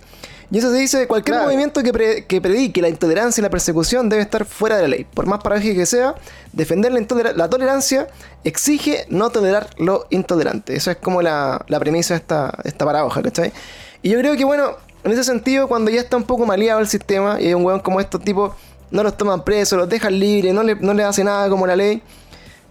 Y 0.54 0.58
eso 0.58 0.70
se 0.70 0.78
dice, 0.80 1.08
cualquier 1.08 1.36
Claro. 1.36 1.46
movimiento 1.48 1.82
que, 1.82 1.94
pre- 1.94 2.26
que 2.26 2.42
predique 2.42 2.82
la 2.82 2.89
intolerancia 2.89 3.39
y 3.39 3.44
la 3.44 3.50
persecución 3.50 4.10
debe 4.10 4.22
estar 4.24 4.44
fuera 4.44 4.76
de 4.76 4.82
la 4.82 4.88
ley. 4.89 5.06
Por 5.14 5.26
más 5.26 5.42
paradójico 5.42 5.78
que 5.80 5.86
sea, 5.86 6.14
defender 6.52 6.92
la, 6.92 7.32
la 7.32 7.50
tolerancia 7.50 8.10
exige 8.44 9.06
no 9.10 9.30
tolerar 9.30 9.70
lo 9.78 10.08
intolerante. 10.10 10.76
Eso 10.76 10.92
es 10.92 10.98
como 10.98 11.22
la, 11.22 11.64
la 11.70 11.80
premisa 11.80 12.16
de 12.16 12.20
esta, 12.20 12.54
esta 12.66 12.84
paradoja, 12.84 13.22
¿cachai? 13.22 13.54
Y 14.02 14.10
yo 14.10 14.20
creo 14.20 14.36
que, 14.36 14.44
bueno, 14.44 14.72
en 15.06 15.12
ese 15.14 15.24
sentido, 15.24 15.70
cuando 15.70 15.89
ya 15.89 16.02
está 16.02 16.18
un 16.18 16.24
poco 16.24 16.46
maleado 16.46 16.82
el 16.82 16.88
sistema 16.88 17.39
y 17.39 17.48
hay 17.48 17.54
un 17.54 17.64
weón 17.64 17.80
como 17.80 18.02
estos 18.02 18.20
tipos, 18.22 18.52
no 18.92 19.04
los 19.04 19.18
toman 19.18 19.44
presos, 19.44 19.78
los 19.80 19.89
dejan 19.89 20.20
libres, 20.20 20.54
no 20.54 20.64
le, 20.64 20.76
no 20.76 20.94
le 20.94 21.04
hace 21.04 21.24
nada 21.24 21.50
como 21.50 21.66
la 21.68 21.76
ley. 21.76 22.02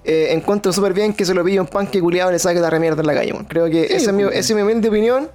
eh, 0.05 0.29
encuentro 0.33 0.73
súper 0.73 0.95
bien 0.95 1.13
que 1.13 1.25
se 1.27 1.35
lo 1.35 1.45
pille 1.45 1.61
un 1.61 1.67
pan 1.67 1.87
que 1.87 2.01
culiado 2.01 2.31
le 2.31 2.39
saque 2.39 2.59
la 2.59 2.71
remierda 2.71 3.01
en 3.03 3.07
la 3.07 3.15
calle. 3.15 3.35
Creo 3.49 3.67
que 3.67 3.87
Sí, 3.89 3.95
esa, 3.97 4.11
es 4.11 4.17
mi, 4.17 4.23
pues. 4.25 4.37
esa 4.37 4.53
es 4.53 4.57
mi 4.57 4.63
humilde 4.63 4.89
opinión. 4.89 5.29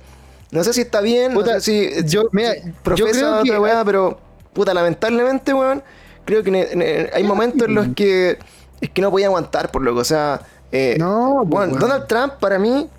No 0.52 0.64
sé 0.64 0.74
si 0.74 0.82
está 0.82 1.02
bien, 1.02 1.34
Puta, 1.34 1.54
no 1.56 1.60
sé 1.60 2.02
si 2.04 2.08
yo- 2.08 2.24
mira, 2.32 2.54
si 2.54 2.62
yo 2.68 2.74
profesa 2.84 3.12
creo 3.12 3.44
que- 3.44 3.50
otra 3.52 3.60
weá, 3.62 3.86
pero 3.86 4.20
puta, 4.54 4.74
lamentablemente, 4.74 5.54
weón, 5.54 5.84
creo 6.26 6.42
que 6.44 6.50
ne- 6.50 6.76
ne- 6.76 7.10
hay 7.14 7.24
momentos 7.24 7.68
en 7.68 7.76
los 7.76 7.88
que 7.96 8.40
es 8.82 8.90
que 8.90 9.02
no 9.02 9.12
podía 9.12 9.28
aguantar, 9.28 9.70
por 9.70 9.84
loco. 9.84 10.00
O 10.00 10.04
sea, 10.04 10.42
eh, 10.72 10.96
No, 10.98 11.38
pues, 11.42 11.50
bueno, 11.50 11.74
weón. 11.74 11.80
Donald 11.80 12.08
Trump, 12.08 12.34
para 12.40 12.58
mí, 12.58 12.90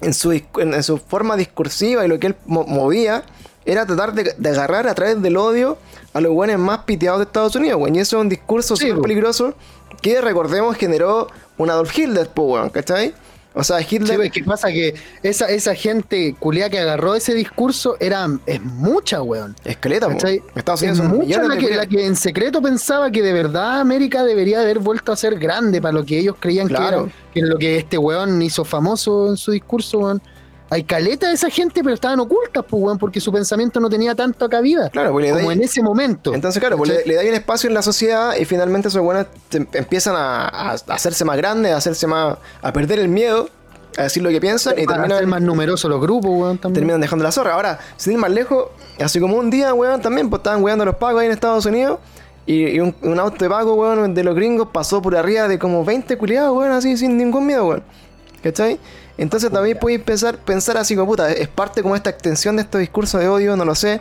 en 0.00 0.14
su, 0.14 0.32
en, 0.32 0.44
en 0.56 0.82
su 0.82 0.98
forma 0.98 1.36
discursiva 1.36 2.04
y 2.04 2.08
lo 2.08 2.18
que 2.18 2.28
él 2.28 2.36
mo- 2.46 2.64
movía, 2.64 3.22
era 3.64 3.84
tratar 3.86 4.14
de, 4.14 4.34
de 4.36 4.48
agarrar 4.50 4.88
a 4.88 4.94
través 4.94 5.20
del 5.22 5.36
odio 5.36 5.76
a 6.12 6.20
los 6.20 6.32
buenos 6.32 6.58
más 6.58 6.80
piteados 6.80 7.20
de 7.20 7.24
Estados 7.24 7.54
Unidos, 7.56 7.80
weón. 7.80 7.94
Y 7.96 8.00
eso 8.00 8.16
es 8.18 8.22
un 8.22 8.28
discurso 8.28 8.76
Sí, 8.76 8.88
súper 8.88 9.02
peligroso 9.02 9.54
que, 10.02 10.20
recordemos, 10.20 10.76
generó 10.76 11.28
un 11.56 11.70
Adolf 11.70 11.96
Hitler, 11.96 12.28
pues, 12.32 12.48
weón, 12.48 12.70
¿cachai? 12.70 13.14
O 13.54 13.64
sea, 13.64 13.78
Sí, 13.80 13.96
Hitler... 13.96 14.16
pues, 14.16 14.30
¿qué 14.30 14.44
pasa? 14.44 14.68
Que 14.68 14.94
esa, 15.22 15.46
esa 15.48 15.74
gente 15.74 16.36
culia 16.38 16.70
que 16.70 16.78
agarró 16.78 17.14
ese 17.16 17.34
discurso 17.34 17.96
era, 17.98 18.28
es 18.46 18.62
mucha, 18.62 19.20
weón. 19.22 19.56
Escaleta, 19.64 20.06
weón. 20.06 20.18
¿Cachai? 20.18 20.42
Estados 20.54 20.82
Es 20.82 20.90
Unidos 20.90 20.98
son 21.08 21.18
mucha 21.18 21.42
la 21.42 21.56
que, 21.56 21.74
la 21.76 21.86
que 21.86 22.06
en 22.06 22.14
secreto 22.14 22.62
pensaba 22.62 23.10
que 23.10 23.20
de 23.22 23.32
verdad 23.32 23.80
América 23.80 24.22
debería 24.22 24.60
haber 24.60 24.78
vuelto 24.78 25.10
a 25.10 25.16
ser 25.16 25.38
grande 25.38 25.80
para 25.80 25.92
lo 25.92 26.04
que 26.04 26.18
ellos 26.18 26.36
creían 26.38 26.68
Claro. 26.68 27.04
que 27.06 27.10
era, 27.10 27.12
que 27.34 27.40
lo 27.42 27.58
que 27.58 27.76
este 27.78 27.98
weón 27.98 28.40
hizo 28.42 28.64
famoso 28.64 29.28
en 29.28 29.36
su 29.36 29.50
discurso, 29.50 29.98
weón. 29.98 30.22
Hay 30.70 30.84
caleta 30.84 31.28
de 31.28 31.34
esa 31.34 31.48
gente, 31.48 31.82
pero 31.82 31.94
estaban 31.94 32.20
ocultas, 32.20 32.64
pues, 32.68 32.82
weón, 32.82 32.98
porque 32.98 33.20
su 33.20 33.32
pensamiento 33.32 33.80
no 33.80 33.88
tenía 33.88 34.14
tanta 34.14 34.48
cabida. 34.48 34.90
Claro, 34.90 35.12
pues 35.12 35.26
le 35.26 35.32
como 35.32 35.50
en 35.50 35.62
ese 35.62 35.82
momento. 35.82 36.34
Entonces, 36.34 36.60
claro, 36.60 36.76
pues 36.76 37.06
le, 37.06 37.14
dais 37.14 37.28
un 37.28 37.34
espacio 37.34 37.68
en 37.68 37.74
la 37.74 37.80
sociedad 37.82 38.36
y 38.36 38.44
finalmente 38.44 38.88
esos 38.88 39.02
te- 39.48 39.66
empiezan 39.72 40.14
a, 40.16 40.72
hacerse 40.88 41.24
más 41.24 41.36
grandes, 41.38 41.72
a 41.72 41.76
hacerse 41.78 42.06
más. 42.06 42.36
a 42.60 42.72
perder 42.72 42.98
el 42.98 43.08
miedo, 43.08 43.48
a 43.96 44.02
decir 44.02 44.22
lo 44.22 44.28
que 44.28 44.40
piensan 44.40 44.78
y 44.78 44.86
terminan, 44.86 45.26
más 45.26 45.40
numerosos 45.40 45.90
los 45.90 46.00
grupos, 46.00 46.30
weón, 46.30 46.58
también. 46.58 46.74
terminan 46.80 47.00
dejando 47.00 47.24
la 47.24 47.32
zorra. 47.32 47.54
Ahora, 47.54 47.78
sin 47.96 48.12
ir 48.12 48.18
más 48.18 48.30
lejos, 48.30 48.66
así 49.00 49.20
como 49.20 49.36
un 49.36 49.48
día, 49.48 49.72
weón, 49.72 50.02
también, 50.02 50.28
pues 50.28 50.40
estaban 50.40 50.62
weando 50.62 50.84
los 50.84 50.96
pagos 50.96 51.20
ahí 51.20 51.26
en 51.26 51.32
Estados 51.32 51.64
Unidos. 51.64 51.98
Y, 52.44 52.66
y 52.66 52.80
un, 52.80 52.94
un 53.02 53.18
auto 53.18 53.42
de 53.42 53.48
pago, 53.48 53.74
weón, 53.74 54.14
de 54.14 54.24
los 54.24 54.34
gringos 54.34 54.68
pasó 54.72 55.00
por 55.00 55.16
arriba 55.16 55.48
de 55.48 55.58
como 55.58 55.82
20 55.84 56.18
culiados, 56.18 56.54
weón, 56.56 56.72
así 56.72 56.96
sin 56.98 57.16
ningún 57.16 57.46
miedo, 57.46 57.66
weón. 57.66 57.82
¿Cachai? 58.42 58.78
Entonces 59.18 59.50
también 59.50 59.78
podéis 59.78 60.00
pensar, 60.00 60.38
pensar 60.38 60.76
así 60.78 60.94
como 60.94 61.08
puta, 61.08 61.30
es 61.30 61.48
parte 61.48 61.82
como 61.82 61.94
esta 61.96 62.08
extensión 62.10 62.56
de 62.56 62.62
estos 62.62 62.80
discursos 62.80 63.20
de 63.20 63.28
odio, 63.28 63.56
no 63.56 63.64
lo 63.64 63.74
sé. 63.74 64.00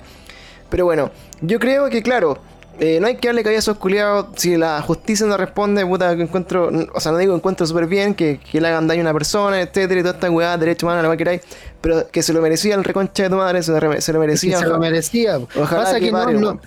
Pero 0.69 0.85
bueno, 0.85 1.11
yo 1.41 1.59
creo 1.59 1.89
que 1.89 2.01
claro, 2.03 2.37
eh, 2.79 2.99
no 3.01 3.07
hay 3.07 3.15
que 3.17 3.27
darle 3.29 3.41
cabida 3.41 3.57
a 3.57 3.59
esos 3.59 3.77
culiados. 3.77 4.27
Si 4.35 4.55
la 4.57 4.81
justicia 4.81 5.25
no 5.25 5.35
responde, 5.35 5.83
puta, 5.85 6.15
que 6.15 6.21
encuentro, 6.21 6.69
o 6.93 6.99
sea, 6.99 7.11
no 7.11 7.17
digo 7.17 7.33
encuentro 7.35 7.65
súper 7.65 7.87
bien 7.87 8.13
que, 8.13 8.39
que 8.39 8.61
le 8.61 8.67
hagan 8.67 8.87
daño 8.87 9.01
a 9.01 9.05
una 9.05 9.13
persona, 9.13 9.59
etcétera, 9.61 9.99
y 9.99 10.03
toda 10.03 10.13
esta 10.13 10.29
weá, 10.29 10.55
derecho 10.57 10.85
humano, 10.85 11.01
lo 11.01 11.09
que 11.11 11.17
queráis, 11.17 11.41
pero 11.81 12.07
que 12.11 12.21
se 12.21 12.31
lo 12.33 12.41
merecía 12.41 12.75
el 12.75 12.83
reconcha 12.83 13.23
de 13.23 13.29
tu 13.29 13.35
madre, 13.37 13.63
se 13.63 13.71
lo, 13.71 13.79
re- 13.79 14.01
se 14.01 14.13
lo 14.13 14.19
Es 14.21 14.23
que 14.23 14.27
merecía. 14.47 14.59
se 14.59 14.67
lo 14.67 14.77
merecía. 14.77 15.37
ojalá 15.39 15.83
Pasa 15.83 15.99
que 15.99 16.05
que, 16.05 16.11
no- 16.11 16.17
pare, 16.19 16.33
no. 16.33 16.61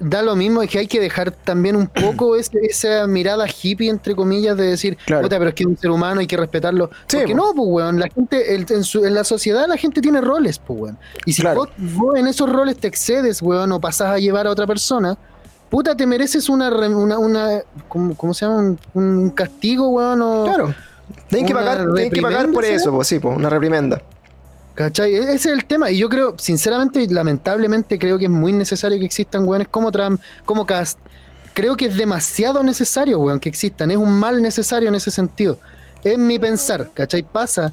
Da 0.00 0.22
lo 0.22 0.36
mismo, 0.36 0.62
es 0.62 0.70
que 0.70 0.78
hay 0.78 0.86
que 0.86 1.00
dejar 1.00 1.30
también 1.32 1.74
un 1.76 1.86
poco 1.86 2.36
ese- 2.36 2.58
esa 2.62 3.06
mirada 3.06 3.46
hippie, 3.48 3.88
entre 3.90 4.14
comillas, 4.14 4.56
de 4.56 4.66
decir, 4.66 4.96
Claro. 5.06 5.22
puta, 5.22 5.38
pero 5.38 5.48
es 5.50 5.54
que 5.54 5.62
es 5.64 5.68
un 5.68 5.76
ser 5.76 5.90
humano, 5.90 6.20
hay 6.20 6.26
que 6.26 6.36
respetarlo. 6.36 6.90
Sí, 7.06 7.16
Porque 7.18 7.32
po. 7.32 7.36
no, 7.38 7.52
pues, 7.54 7.68
weón, 7.68 7.98
la 8.00 8.08
gente, 8.08 8.54
el- 8.54 8.66
en, 8.70 8.84
su- 8.84 9.04
en 9.04 9.14
la 9.14 9.24
sociedad 9.24 9.66
la 9.66 9.76
gente 9.76 10.00
tiene 10.00 10.20
roles, 10.20 10.58
pues, 10.58 10.80
weón. 10.80 10.98
Y 11.26 11.32
si 11.32 11.42
Claro. 11.42 11.60
vos, 11.60 11.68
vos 11.78 12.16
en 12.16 12.26
esos 12.28 12.48
roles 12.50 12.76
te 12.78 12.88
excedes, 12.88 13.42
weón, 13.42 13.72
o 13.72 13.80
pasás 13.80 14.08
a 14.08 14.18
llevar 14.18 14.46
a 14.46 14.50
otra 14.50 14.66
persona, 14.66 15.16
puta, 15.70 15.94
te 15.96 16.06
mereces 16.06 16.48
una, 16.48 16.68
una, 16.70 17.18
una 17.18 17.62
¿cómo, 17.88 18.14
cómo 18.14 18.32
se 18.34 18.46
llama? 18.46 18.58
Un, 18.58 18.78
un 18.94 19.30
castigo, 19.30 19.88
weón, 19.88 20.22
o... 20.22 20.44
Claro. 20.44 20.74
Tienen 21.28 21.46
que 21.46 21.54
pagar, 21.54 21.86
tienen 21.94 22.12
que 22.12 22.20
pagar 22.22 22.50
por 22.52 22.64
eso, 22.64 22.92
pues 22.92 23.08
sí, 23.08 23.18
pues, 23.18 23.36
una 23.36 23.48
reprimenda. 23.50 24.00
¿Cachai? 24.78 25.12
E- 25.12 25.22
Ese 25.34 25.34
es 25.34 25.46
el 25.46 25.64
tema. 25.64 25.90
Y 25.90 25.98
yo 25.98 26.08
creo, 26.08 26.36
sinceramente 26.38 27.02
y 27.02 27.08
lamentablemente, 27.08 27.98
creo 27.98 28.16
que 28.16 28.26
es 28.26 28.30
muy 28.30 28.52
necesario 28.52 28.96
que 29.00 29.06
existan 29.06 29.44
weones 29.44 29.66
como 29.66 29.90
Trump, 29.90 30.20
como 30.44 30.64
Cast. 30.66 31.00
Creo 31.52 31.76
que 31.76 31.86
es 31.86 31.96
demasiado 31.96 32.62
necesario, 32.62 33.18
weón, 33.18 33.40
que 33.40 33.48
existan. 33.48 33.90
Es 33.90 33.96
un 33.96 34.12
mal 34.12 34.40
necesario 34.40 34.88
en 34.88 34.94
ese 34.94 35.10
sentido. 35.10 35.58
Es 36.04 36.16
mi 36.16 36.38
pensar, 36.38 36.90
¿cachai? 36.94 37.24
Pasa 37.24 37.72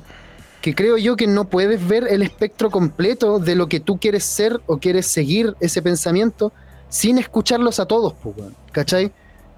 que 0.63 0.73
creo 0.73 0.97
yo 0.97 1.15
que 1.15 1.27
no 1.27 1.45
puedes 1.47 1.87
ver 1.87 2.07
el 2.09 2.23
espectro 2.23 2.71
completo 2.71 3.37
de 3.37 3.53
lo 3.53 3.69
que 3.69 3.79
tú 3.79 3.99
quieres 3.99 4.23
ser 4.23 4.59
o 4.65 4.79
quieres 4.79 5.05
seguir 5.05 5.53
ese 5.59 5.83
pensamiento 5.83 6.51
sin 6.89 7.19
escucharlos 7.19 7.79
a 7.79 7.85
todos, 7.85 8.15
pues, 8.23 8.35
weón, 8.35 8.55
¿cachai? 8.71 9.11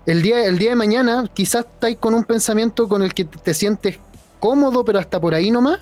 El 0.05 0.21
día, 0.21 0.43
el 0.45 0.57
día 0.57 0.71
de 0.71 0.75
mañana 0.75 1.23
quizás 1.33 1.63
estáis 1.65 1.95
con 1.95 2.13
un 2.13 2.25
pensamiento 2.25 2.89
con 2.89 3.03
el 3.03 3.13
que 3.13 3.23
te 3.23 3.53
sientes 3.53 3.99
cómodo, 4.41 4.83
pero 4.83 4.99
hasta 4.99 5.17
por 5.21 5.33
ahí 5.33 5.49
nomás 5.49 5.79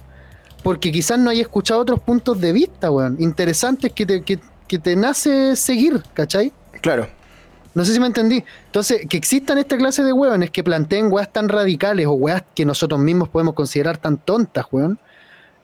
porque 0.66 0.91
quizás 0.91 1.20
no 1.20 1.30
hayas 1.30 1.43
escuchado 1.43 1.80
otros 1.80 1.99
puntos 1.99 2.41
de 2.41 2.51
vista, 2.51 2.89
weón, 2.89 3.18
interesantes 3.20 3.93
que 3.93 4.03
te, 4.03 4.24
que, 4.24 4.39
que 4.68 4.80
te 4.80 4.95
nace 4.95 5.55
seguir, 5.55 6.01
¿cachai? 6.16 6.51
Claro. 6.82 7.07
No 7.76 7.86
sé 7.86 7.93
si 7.93 7.99
me 7.99 8.07
entendí. 8.07 8.43
Entonces, 8.66 9.05
que 9.07 9.16
existan 9.16 9.59
esta 9.59 9.78
clase 9.78 10.03
de 10.03 10.11
weones 10.11 10.49
que 10.49 10.63
planteen 10.63 11.11
weas 11.11 11.32
tan 11.32 11.49
radicales 11.49 12.07
o 12.07 12.13
weas 12.13 12.41
que 12.55 12.66
nosotros 12.66 12.99
mismos 12.99 13.30
podemos 13.30 13.53
considerar 13.53 13.99
tan 13.99 14.18
tontas, 14.18 14.66
weón. 14.72 14.97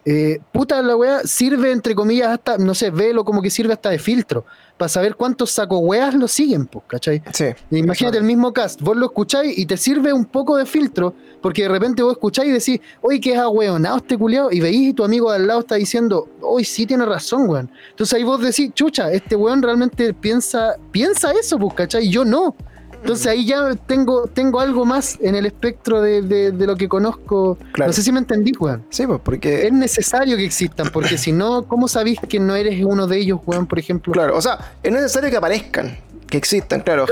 Eh, 0.04 0.40
puta 0.52 0.82
la 0.82 0.96
wea 0.96 1.22
sirve 1.26 1.72
entre 1.72 1.94
comillas 1.94 2.30
hasta, 2.30 2.58
no 2.58 2.74
sé, 2.74 2.90
velo 2.90 3.24
como 3.24 3.42
que 3.42 3.52
sirve 3.52 3.74
hasta 3.74 3.92
de 3.92 4.00
filtro, 4.00 4.46
para 4.78 4.90
saber 4.90 5.16
cuántos 5.16 5.52
saco 5.52 5.78
weas 5.78 6.16
lo 6.16 6.28
siguen, 6.28 6.66
pues, 6.66 6.86
¿cachai? 6.88 7.22
Sí. 7.34 7.46
Imagínate 7.70 8.18
el 8.18 8.24
mismo 8.24 8.52
cast, 8.52 8.82
vos 8.82 8.98
lo 8.98 9.06
escucháis 9.06 9.56
y 9.58 9.68
te 9.68 9.78
sirve 9.78 10.12
un 10.12 10.26
poco 10.26 10.58
de 10.58 10.66
filtro, 10.66 11.14
porque 11.40 11.64
de 11.64 11.70
repente 11.70 12.02
vos 12.02 12.14
escucháis 12.14 12.50
y 12.50 12.54
decís, 12.54 12.88
oye, 13.02 13.20
que 13.20 13.34
es 13.34 13.38
ahueonado 13.38 13.98
este 13.98 14.18
culiao, 14.18 14.52
y 14.52 14.60
veís 14.60 14.90
y 14.90 14.94
tu 14.94 15.04
amigo 15.04 15.30
de 15.30 15.36
al 15.36 15.46
lado 15.46 15.60
está 15.60 15.76
diciendo, 15.76 16.28
hoy 16.42 16.64
sí 16.64 16.88
tiene 16.88 17.06
razón, 17.06 17.48
weón. 17.48 17.70
Entonces 17.92 18.16
ahí 18.16 18.24
vos 18.24 18.42
decís, 18.42 18.72
chucha, 18.74 19.12
este 19.12 19.36
weón 19.36 19.62
realmente 19.62 20.16
piensa, 20.16 20.78
piensa 20.92 21.32
eso, 21.32 21.60
pues, 21.60 21.76
¿cachai? 21.76 22.08
Y 22.08 22.10
yo 22.10 22.26
no. 22.26 22.56
Entonces 23.02 23.28
ahí 23.28 23.46
ya 23.46 23.76
tengo, 23.88 24.28
tengo 24.28 24.60
algo 24.60 24.86
más 24.86 25.18
en 25.22 25.36
el 25.36 25.46
espectro 25.46 26.02
de, 26.02 26.22
de- 26.22 26.52
de 26.52 26.68
lo 26.68 26.76
que 26.76 26.88
conozco. 26.88 27.58
Claro. 27.74 27.90
No 27.90 27.94
sé 27.94 28.04
si 28.04 28.12
me 28.12 28.20
entendí, 28.20 28.52
weón. 28.60 28.84
Sí, 28.90 29.06
pues 29.08 29.20
porque. 29.24 29.68
Es 29.68 29.74
necesario 29.74 30.38
que 30.38 30.46
existan, 30.46 30.90
porque 30.94 31.18
si 31.18 31.32
no, 31.32 31.64
¿cómo 31.64 31.88
sabéis 31.88 32.20
que 32.30 32.40
no 32.40 32.56
eres 32.56 32.84
uno 32.86 33.08
de 33.08 33.18
ellos, 33.18 33.40
weón, 33.46 33.68
por 33.68 33.80
ejemplo? 33.80 34.14
Claro, 34.14 34.38
o 34.38 34.42
sea, 34.42 34.74
es 34.84 34.92
necesario 34.92 35.30
que 35.30 35.38
aparezcan, 35.38 35.98
que 36.30 36.38
existan, 36.38 36.80
claro, 36.82 37.06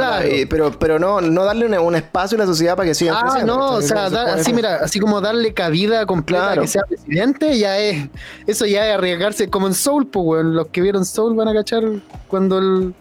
pero, 0.49 0.71
pero 0.79 0.97
no, 0.99 1.19
no 1.19 1.43
darle 1.43 1.65
un 1.79 1.95
espacio 1.95 2.37
a 2.37 2.39
la 2.39 2.45
sociedad 2.45 2.75
para 2.77 2.87
que 2.87 2.93
sigan 2.95 3.15
Ah, 3.17 3.21
creciendo. 3.23 3.57
no, 3.57 3.71
o 3.73 3.81
sea, 3.81 4.05
así 4.05 4.53
mira, 4.53 4.75
así 4.77 4.99
como 4.99 5.19
darle 5.19 5.53
cabida 5.53 6.05
completa 6.05 6.45
Claro. 6.45 6.61
a 6.61 6.63
que 6.63 6.67
sea 6.69 6.83
presidente, 6.83 7.57
ya 7.57 7.77
es, 7.79 8.07
eso 8.47 8.65
ya 8.65 8.87
es 8.87 8.93
arriesgarse, 8.95 9.49
como 9.49 9.67
en 9.67 9.73
Soul, 9.73 10.07
pues, 10.07 10.23
weón, 10.25 10.55
los 10.55 10.67
que 10.67 10.81
vieron 10.81 11.03
Soul 11.03 11.35
van 11.35 11.49
a 11.49 11.53
cachar 11.53 11.83
cuando 12.29 12.59
el, 12.59 12.93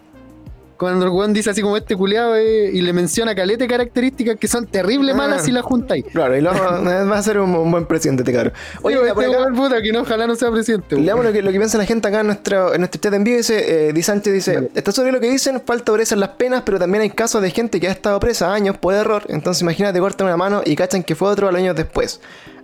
cuando 0.79 1.05
el 1.05 1.11
weón 1.11 1.33
dice 1.33 1.51
así 1.51 1.61
como 1.61 1.77
este 1.77 1.97
culiado 1.97 2.37
eh, 2.37 2.71
y 2.73 2.81
le 2.81 2.93
menciona 2.93 3.35
calete 3.35 3.67
características 3.67 4.37
que 4.37 4.49
son 4.49 4.67
terrible 4.67 5.13
Ah. 5.13 5.17
malas 5.17 5.45
si 5.45 5.51
las 5.53 5.65
juntáis. 5.65 6.05
Claro, 6.13 6.37
y 6.37 6.41
luego 6.41 6.59
va 6.85 7.19
a 7.19 7.23
ser 7.23 7.39
un, 7.41 7.55
un 7.55 7.71
buen 7.71 7.85
presidente, 7.87 8.23
este 8.23 8.33
caro. 8.33 8.53
Oye, 8.83 8.97
por 8.97 9.25
este 9.25 9.37
acá, 9.37 9.53
puta, 9.55 9.83
que 9.83 9.93
no, 9.93 10.01
ojalá 10.03 10.27
no 10.27 10.35
sea 10.37 10.51
presidente. 10.51 10.97
leamos 10.97 11.25
lo 11.25 11.33
que, 11.33 11.43
lo 11.43 11.51
que 11.53 11.59
piensa 11.59 11.77
la 11.79 11.85
gente 11.85 12.07
acá 12.09 12.21
en 12.21 12.27
nuestro, 12.29 12.73
en 12.75 12.81
nuestro 12.81 13.01
chat 13.01 13.13
en 13.15 13.25
vivo. 13.25 13.37
Dice, 13.39 13.89
eh, 13.89 13.93
Di 13.93 14.03
Sánchez 14.03 14.33
dice, 14.33 14.55
Vale. 14.55 14.71
está 14.75 14.93
sobre 14.93 15.13
lo 15.13 15.21
que 15.21 15.29
dicen, 15.31 15.61
falta 15.67 15.93
dureza 15.93 16.15
en 16.15 16.21
las 16.21 16.31
penas, 16.31 16.63
pero 16.65 16.79
también 16.79 17.03
hay 17.03 17.11
casos 17.11 17.43
de 17.43 17.51
gente 17.51 17.81
que 17.81 17.89
ha 17.89 17.93
estado 17.93 18.19
presa 18.21 18.53
años 18.55 18.77
por 18.79 18.95
error. 18.95 19.25
Entonces 19.29 19.63
imagínate, 19.63 19.99
cortan 19.99 20.27
una 20.29 20.37
mano 20.37 20.63
y 20.65 20.77
cachan 20.77 21.03
que 21.03 21.15
fue 21.15 21.29
otro 21.29 21.49
a 21.49 21.53
los 21.53 21.59
años 21.61 21.75
después. 21.77 22.21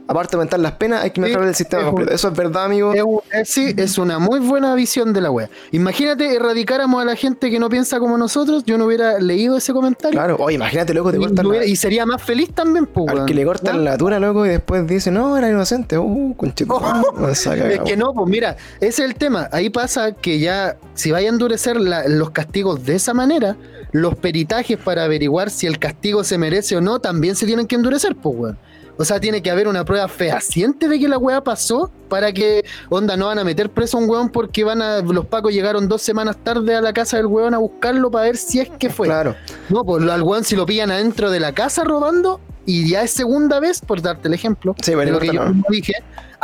Aparte 0.07 0.33
de 0.33 0.37
aumentar 0.37 0.61
las 0.61 0.73
penas, 0.73 1.03
hay 1.03 1.11
que 1.13 1.21
mejorar 1.23 1.45
Sí, 1.45 1.49
el 1.49 1.55
sistema 1.55 1.81
es 1.83 1.85
un- 1.87 1.91
completo. 1.95 2.15
Eso 2.15 2.29
es 2.29 2.35
verdad, 2.37 2.65
amigo. 2.67 2.93
Es 3.33 3.49
sí, 3.49 3.73
es 3.77 3.97
una 3.97 4.19
muy 4.19 4.39
buena 4.41 4.75
visión 4.75 5.15
de 5.15 5.23
la 5.23 5.31
wea. 5.31 5.49
Imagínate, 5.73 6.35
erradicáramos 6.37 7.01
a 7.01 7.07
la 7.07 7.17
gente 7.17 7.51
que 7.51 7.59
no 7.59 7.71
piensa 7.71 7.99
como 7.99 8.19
nosotros, 8.19 8.65
yo 8.67 8.77
no 8.77 8.85
hubiera 8.85 9.19
leído 9.19 9.57
ese 9.57 9.73
comentario. 9.73 10.13
Claro, 10.19 10.37
oye, 10.41 10.57
imagínate, 10.57 10.93
loco, 10.93 11.11
te 11.11 11.17
y, 11.17 11.21
cortan 11.21 11.45
la- 11.45 11.49
hubiera- 11.51 11.65
y 11.67 11.75
sería 11.77 12.05
más 12.05 12.23
feliz 12.23 12.53
también, 12.53 12.87
pues, 12.87 13.09
Al 13.09 13.25
que 13.25 13.33
le 13.33 13.45
cortan 13.47 13.83
la 13.83 13.97
tura, 13.97 14.21
loco, 14.21 14.45
y 14.45 14.51
después 14.51 14.87
dice, 14.87 15.11
no, 15.11 15.39
era 15.39 15.49
inocente. 15.49 15.97
Uh, 15.97 16.35
conchito. 16.37 16.79
Es 17.33 17.81
que 17.81 17.97
no, 17.97 18.13
pues 18.13 18.29
mira, 18.29 18.57
ese 18.81 18.89
es 19.05 19.11
el 19.11 19.15
tema. 19.15 19.49
Ahí 19.53 19.71
pasa 19.71 20.13
que 20.13 20.39
ya, 20.39 20.77
si 20.95 21.11
vaya 21.13 21.29
a 21.29 21.33
endurecer 21.33 21.81
la- 21.81 22.07
los 22.09 22.31
castigos 22.31 22.85
de 22.85 22.97
esa 22.97 23.15
manera, 23.15 23.57
los 23.93 24.17
peritajes 24.17 24.77
para 24.77 25.05
averiguar 25.05 25.51
si 25.51 25.67
el 25.67 25.79
castigo 25.79 26.25
se 26.25 26.37
merece 26.37 26.77
o 26.77 26.81
no 26.81 26.99
también 26.99 27.37
se 27.37 27.47
tienen 27.47 27.67
que 27.67 27.75
endurecer, 27.77 28.17
pues, 28.17 28.37
weón. 28.39 28.59
O 28.97 29.05
sea, 29.05 29.19
tiene 29.21 29.43
que 29.43 29.51
haber 29.51 29.67
una 29.69 29.85
prueba 29.85 30.07
fehaciente 30.09 30.89
de 30.89 30.99
que 30.99 31.09
la 31.09 31.19
weá 31.19 31.43
pasó 31.43 31.91
para 32.09 32.33
que, 32.33 32.65
onda, 32.91 33.17
no 33.17 33.27
van 33.27 33.39
a 33.39 33.45
meter 33.45 33.71
preso 33.71 33.99
a 33.99 34.01
un 34.01 34.09
weón 34.09 34.29
porque 34.31 34.63
van 34.65 34.83
a, 34.83 35.01
los 35.01 35.27
pacos 35.27 35.53
llegaron 35.53 35.89
dos 35.89 36.03
semanas 36.03 36.37
tarde 36.43 36.75
a 36.75 36.81
la 36.81 36.93
casa 36.93 37.17
del 37.17 37.27
weón 37.27 37.55
a 37.55 37.59
buscarlo 37.59 38.11
para 38.11 38.27
ver 38.27 38.37
si 38.37 38.61
es 38.61 38.71
que 38.71 38.91
fue. 38.91 39.09
Claro. 39.09 39.35
No, 39.69 39.85
pues 39.85 40.09
al 40.09 40.23
weón 40.23 40.45
si 40.45 40.55
lo 40.57 40.65
pillan 40.67 40.91
adentro 40.91 41.31
de 41.31 41.41
la 41.41 41.53
casa 41.53 41.83
robando 41.85 42.41
y 42.67 42.89
ya 42.89 43.03
es 43.03 43.11
segunda 43.11 43.61
vez, 43.61 43.81
por 43.81 44.01
darte 44.01 44.29
el 44.29 44.35
ejemplo, 44.35 44.75
Sí, 44.81 44.95
bueno, 44.95 45.11
de 45.11 45.13
lo 45.13 45.21
que 45.21 45.37
yo 45.37 45.45
no. 45.45 45.63
dije, 45.69 45.93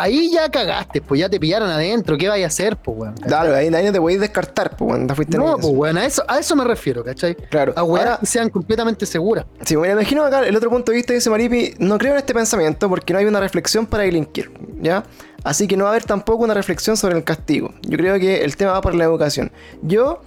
ahí 0.01 0.31
ya 0.31 0.51
cagaste, 0.51 1.01
pues 1.01 1.21
ya 1.21 1.29
te 1.29 1.39
pillaron 1.39 1.71
adentro, 1.71 2.17
¿qué 2.17 2.29
vaya 2.29 2.47
a 2.47 2.49
hacer, 2.49 2.77
pues 2.77 2.99
weón? 2.99 3.15
Claro, 3.15 3.55
ahí, 3.55 3.73
ahí 3.73 3.85
no 3.85 3.93
te 3.93 4.01
podéis 4.01 4.21
descartar, 4.21 4.77
pues, 4.77 4.89
cuando 4.89 5.15
fuiste 5.15 5.37
No, 5.37 5.57
pues 5.57 5.73
weón, 5.73 5.99
a 5.99 6.07
eso, 6.07 6.23
a 6.27 6.39
eso 6.39 6.57
me 6.57 6.65
refiero, 6.65 7.05
¿cachai? 7.05 7.35
Claro. 7.35 7.75
A 7.77 8.19
que 8.19 8.27
sean 8.27 8.51
completamente 8.51 9.07
seguras. 9.07 9.45
sí, 9.65 9.77
me 9.77 9.91
imagino 9.91 10.25
acá 10.25 10.47
el 10.47 10.57
otro 10.57 10.71
punto 10.71 10.93
de 10.93 10.97
vista 10.97 11.13
dice 11.13 11.31
Maripi, 11.31 11.75
no 11.79 11.99
creo 11.99 12.13
en 12.13 12.19
este 12.19 12.35
pensamiento 12.35 12.89
porque 12.89 13.13
no 13.13 13.19
hay 13.19 13.27
una 13.27 13.41
reflexión 13.41 13.87
para 13.87 14.05
delinquir, 14.05 14.51
¿ya? 14.81 15.05
Así 15.45 15.67
que 15.67 15.77
no 15.77 15.85
va 15.85 15.91
a 15.91 15.93
haber 15.93 16.05
tampoco 16.05 16.45
una 16.45 16.55
reflexión 16.55 16.97
sobre 16.97 17.17
el 17.17 17.25
castigo. 17.25 17.73
Yo 17.83 17.97
creo 17.97 18.19
que 18.19 18.45
el 18.45 18.57
tema 18.57 18.73
va 18.73 18.81
por 18.81 18.95
la 18.95 19.05
educación. 19.05 19.51
Yo, 19.83 20.21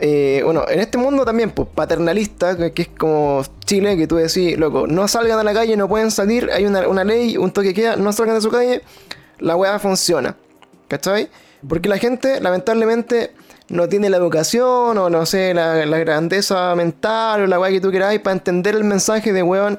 eh, 0.00 0.42
bueno, 0.44 0.64
en 0.68 0.80
este 0.80 0.98
mundo 0.98 1.24
también, 1.24 1.50
pues, 1.50 1.68
paternalista, 1.74 2.56
que, 2.56 2.72
que 2.72 2.82
es 2.82 2.88
como 2.88 3.42
Chile, 3.64 3.96
que 3.96 4.06
tú 4.06 4.16
decís, 4.16 4.58
loco, 4.58 4.86
no 4.86 5.06
salgan 5.06 5.38
a 5.38 5.44
la 5.44 5.54
calle, 5.54 5.76
no 5.76 5.88
pueden 5.88 6.10
salir, 6.10 6.50
hay 6.52 6.66
una, 6.66 6.88
una 6.88 7.04
ley, 7.04 7.36
un 7.36 7.52
toque 7.52 7.72
queda, 7.72 7.96
no 7.96 8.12
salgan 8.12 8.34
de 8.34 8.40
su 8.40 8.50
calle, 8.50 8.82
la 9.38 9.56
weá 9.56 9.78
funciona. 9.78 10.36
¿Cachai? 10.88 11.28
Porque 11.68 11.88
la 11.88 11.98
gente, 11.98 12.40
lamentablemente, 12.40 13.32
no 13.68 13.88
tiene 13.88 14.08
la 14.08 14.16
educación 14.16 14.96
o 14.96 15.10
no 15.10 15.26
sé, 15.26 15.52
la, 15.52 15.84
la 15.84 15.98
grandeza 15.98 16.74
mental 16.74 17.42
o 17.42 17.46
la 17.46 17.58
weá 17.60 17.70
que 17.70 17.80
tú 17.80 17.90
queráis 17.90 18.20
para 18.20 18.32
entender 18.34 18.74
el 18.74 18.84
mensaje 18.84 19.32
de 19.32 19.42
weón, 19.42 19.78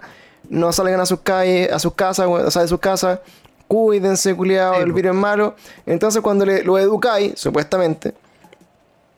no 0.49 0.72
salgan 0.72 0.99
a 0.99 1.05
sus 1.05 1.22
calles, 1.22 1.72
a 1.72 1.80
sus 1.80 1.93
casas, 1.95 2.28
weón, 2.28 2.45
o 2.45 2.51
sea, 2.51 2.62
de 2.64 2.68
sus 2.68 2.80
casas, 2.80 3.20
cuídense, 3.68 4.36
culiados, 4.36 4.78
Sí, 4.78 4.84
el 4.84 4.93
virus 4.93 5.12
es 5.14 5.18
malo. 5.18 5.55
Entonces, 5.86 6.22
cuando 6.22 6.45
le, 6.45 6.64
lo 6.64 6.78
educáis, 6.78 7.34
supuestamente, 7.36 8.14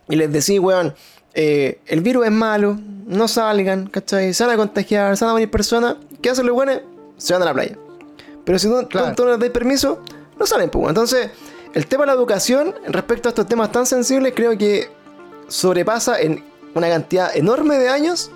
y 0.10 0.16
les 0.16 0.32
decís, 0.32 0.60
weón, 0.60 0.94
eh, 1.34 1.80
el 1.88 2.02
virus 2.02 2.26
es 2.26 2.32
malo, 2.32 2.78
no 3.08 3.28
salgan, 3.28 3.88
¿cachai? 3.88 4.34
Se 4.34 4.46
van 4.46 4.54
a 4.54 4.58
contagiar, 4.58 5.16
se 5.18 5.26
van 5.26 5.32
a 5.32 5.34
morir 5.34 5.50
personas, 5.52 5.96
¿qué 6.22 6.30
hacen 6.30 6.46
los 6.46 6.56
weones? 6.56 6.82
Se 7.18 7.34
van 7.34 7.42
a 7.42 7.46
la 7.46 7.54
playa. 7.54 7.78
Pero 8.46 8.60
si 8.60 8.68
tú, 8.68 8.82
tú- 8.84 8.88
Claro. 8.90 9.16
tú 9.16 9.24
no 9.26 9.32
les 9.32 9.40
das 9.40 9.50
permiso, 9.50 10.02
no 10.42 10.48
salen, 10.48 10.70
pues. 10.70 10.90
Entonces, 10.90 11.30
el 11.74 11.86
tema 11.88 12.04
de 12.04 12.08
la 12.08 12.14
educación 12.14 12.76
respecto 12.88 13.30
a 13.30 13.32
estos 13.32 13.48
temas 13.48 13.72
tan 13.72 13.86
sensibles 13.86 14.34
creo 14.36 14.58
que 14.58 14.90
sobrepasa 15.48 16.20
en 16.20 16.44
una 16.74 16.90
cantidad 16.90 17.36
enorme 17.36 17.78
de 17.78 17.90
años 17.90 18.32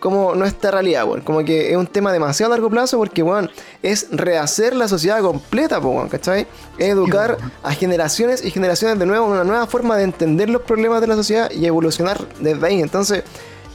como 0.00 0.34
nuestra 0.34 0.72
realidad, 0.72 1.04
weón. 1.04 1.20
Como 1.20 1.44
que 1.44 1.70
es 1.70 1.76
un 1.76 1.86
tema 1.86 2.12
demasiado 2.12 2.52
a 2.52 2.56
largo 2.56 2.70
plazo 2.70 2.98
porque, 2.98 3.22
weón, 3.22 3.50
es 3.82 4.08
rehacer 4.10 4.74
la 4.74 4.88
sociedad 4.88 5.20
completa, 5.20 5.78
weón, 5.78 6.08
¿cachai? 6.08 6.46
Es 6.78 6.88
educar 6.88 7.36
a 7.62 7.72
generaciones 7.72 8.44
y 8.44 8.50
generaciones 8.50 8.98
de 8.98 9.06
nuevo, 9.06 9.26
una 9.26 9.44
nueva 9.44 9.66
forma 9.66 9.96
de 9.96 10.04
entender 10.04 10.48
los 10.50 10.62
problemas 10.62 11.02
de 11.02 11.06
la 11.06 11.14
sociedad 11.14 11.50
y 11.50 11.66
evolucionar 11.66 12.18
desde 12.40 12.66
ahí. 12.66 12.80
Entonces, 12.80 13.22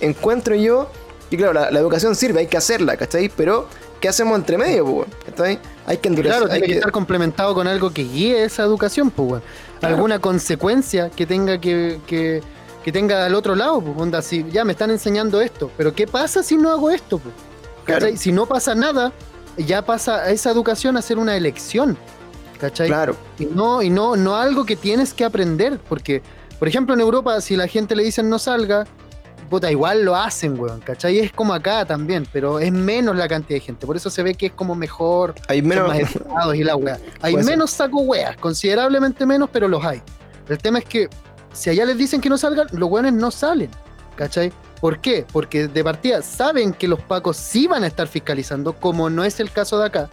encuentro 0.01 0.55
yo, 0.55 0.89
y 1.29 1.37
claro, 1.37 1.53
la, 1.53 1.71
la 1.71 1.79
educación 1.79 2.15
sirve, 2.15 2.41
hay 2.41 2.47
que 2.47 2.57
hacerla, 2.57 2.97
¿cachai? 2.97 3.29
Pero, 3.29 3.67
¿qué 3.99 4.09
hacemos 4.09 4.37
entre 4.37 4.57
medio, 4.57 4.85
po, 4.85 4.91
weón? 5.37 5.59
Hay 5.85 5.97
que 5.97 6.07
endurecer. 6.07 6.39
Claro, 6.39 6.51
hay 6.51 6.59
tiene 6.59 6.73
que 6.73 6.79
estar 6.79 6.91
complementado 6.91 7.53
con 7.53 7.67
algo 7.67 7.91
que 7.91 8.03
guíe 8.03 8.43
esa 8.43 8.63
educación, 8.63 9.11
pues, 9.11 9.29
weón. 9.29 9.43
Claro. 9.79 9.95
Alguna 9.95 10.19
consecuencia 10.19 11.09
que 11.09 11.25
tenga 11.25 11.59
que, 11.59 11.99
que, 12.07 12.41
que 12.83 12.91
tenga 12.91 13.25
al 13.25 13.35
otro 13.35 13.55
lado, 13.55 13.81
pues, 13.81 13.97
onda, 13.97 14.21
si 14.21 14.45
ya 14.51 14.65
me 14.65 14.73
están 14.73 14.91
enseñando 14.91 15.41
esto, 15.41 15.71
pero 15.77 15.93
¿qué 15.93 16.07
pasa 16.07 16.43
si 16.43 16.57
no 16.57 16.71
hago 16.71 16.89
esto, 16.89 17.19
pues? 17.19 17.33
Si 18.19 18.33
no 18.33 18.45
pasa 18.45 18.75
nada, 18.75 19.13
ya 19.57 19.85
pasa 19.85 20.29
esa 20.29 20.51
educación 20.51 20.97
a 20.97 21.01
ser 21.01 21.17
una 21.17 21.37
elección, 21.37 21.97
¿cachai? 22.59 22.87
Claro. 22.87 23.15
Y 23.39 23.45
no, 23.45 23.81
y 23.81 23.89
no, 23.89 24.17
no 24.17 24.35
algo 24.35 24.65
que 24.65 24.75
tienes 24.75 25.13
que 25.13 25.23
aprender, 25.23 25.79
porque, 25.87 26.21
por 26.59 26.67
ejemplo, 26.67 26.93
en 26.93 26.99
Europa, 26.99 27.39
si 27.39 27.55
la 27.55 27.67
gente 27.67 27.95
le 27.95 28.03
dicen 28.03 28.29
no 28.29 28.39
salga, 28.39 28.85
puta, 29.47 29.71
igual 29.71 30.03
lo 30.03 30.15
hacen, 30.15 30.59
weón, 30.59 30.79
¿cachai? 30.81 31.19
Es 31.19 31.31
como 31.31 31.53
acá 31.53 31.85
también, 31.85 32.27
pero 32.31 32.59
es 32.59 32.71
menos 32.71 33.15
la 33.15 33.27
cantidad 33.27 33.59
de 33.59 33.65
gente, 33.65 33.85
por 33.85 33.95
eso 33.95 34.09
se 34.09 34.21
ve 34.23 34.35
que 34.35 34.47
es 34.47 34.51
como 34.51 34.75
mejor, 34.75 35.35
Hay 35.47 35.61
menos. 35.61 35.87
más 35.89 36.55
y 36.55 36.63
la 36.63 36.75
weá. 36.75 36.99
Hay 37.21 37.33
Puede 37.33 37.43
ser. 37.45 37.53
menos 37.53 37.71
saco 37.71 38.01
weas, 38.01 38.37
considerablemente 38.37 39.25
menos, 39.25 39.49
pero 39.51 39.67
los 39.67 39.83
hay. 39.83 40.01
El 40.49 40.57
tema 40.57 40.79
es 40.79 40.85
que 40.85 41.09
si 41.53 41.69
allá 41.69 41.85
les 41.85 41.97
dicen 41.97 42.21
que 42.21 42.29
no 42.29 42.37
salgan, 42.37 42.67
los 42.71 42.89
weones 42.89 43.13
no 43.13 43.31
salen, 43.31 43.69
¿cachai? 44.15 44.51
¿Por 44.79 44.99
qué? 44.99 45.25
Porque 45.31 45.67
de 45.67 45.83
partida 45.83 46.21
saben 46.21 46.71
que 46.73 46.87
los 46.87 47.01
pacos 47.01 47.35
sí 47.37 47.67
van 47.67 47.83
a 47.83 47.87
estar 47.87 48.07
fiscalizando, 48.07 48.73
como 48.73 49.09
no 49.09 49.23
es 49.23 49.39
el 49.39 49.51
caso 49.51 49.79
de 49.79 49.87
acá, 49.87 50.09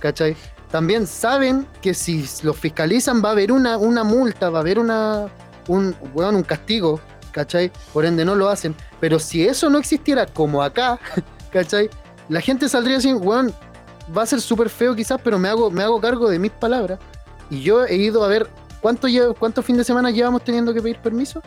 ¿cachai? 0.00 0.36
También 0.70 1.06
saben 1.06 1.66
que 1.80 1.94
si 1.94 2.28
los 2.42 2.56
fiscalizan 2.56 3.22
va 3.24 3.30
a 3.30 3.32
haber 3.32 3.52
una, 3.52 3.78
una 3.78 4.04
multa, 4.04 4.50
va 4.50 4.58
a 4.58 4.60
haber 4.60 4.78
una, 4.78 5.28
un, 5.68 5.94
weón, 6.14 6.36
un 6.36 6.42
castigo, 6.42 7.00
¿cachai? 7.32 7.70
Por 7.92 8.04
ende 8.04 8.24
no 8.24 8.34
lo 8.34 8.48
hacen. 8.48 8.74
Pero 9.00 9.18
si 9.18 9.46
eso 9.46 9.68
no 9.70 9.78
existiera 9.78 10.26
como 10.26 10.62
acá, 10.62 10.98
¿cachai? 11.52 11.90
La 12.28 12.40
gente 12.40 12.68
saldría 12.68 12.98
así, 12.98 13.12
weón, 13.12 13.54
va 14.16 14.22
a 14.22 14.26
ser 14.26 14.40
súper 14.40 14.68
feo 14.68 14.94
quizás, 14.94 15.20
pero 15.22 15.38
me 15.38 15.48
hago, 15.48 15.70
me 15.70 15.82
hago 15.82 16.00
cargo 16.00 16.28
de 16.28 16.38
mis 16.38 16.50
palabras. 16.52 16.98
Y 17.50 17.60
yo 17.62 17.84
he 17.86 17.96
ido 17.96 18.22
a 18.24 18.28
ver 18.28 18.48
cuánto 18.80 19.08
lle- 19.08 19.34
cuántos 19.38 19.64
fin 19.64 19.76
de 19.76 19.84
semana 19.84 20.10
llevamos 20.10 20.44
teniendo 20.44 20.74
que 20.74 20.82
pedir 20.82 20.98
permiso. 20.98 21.40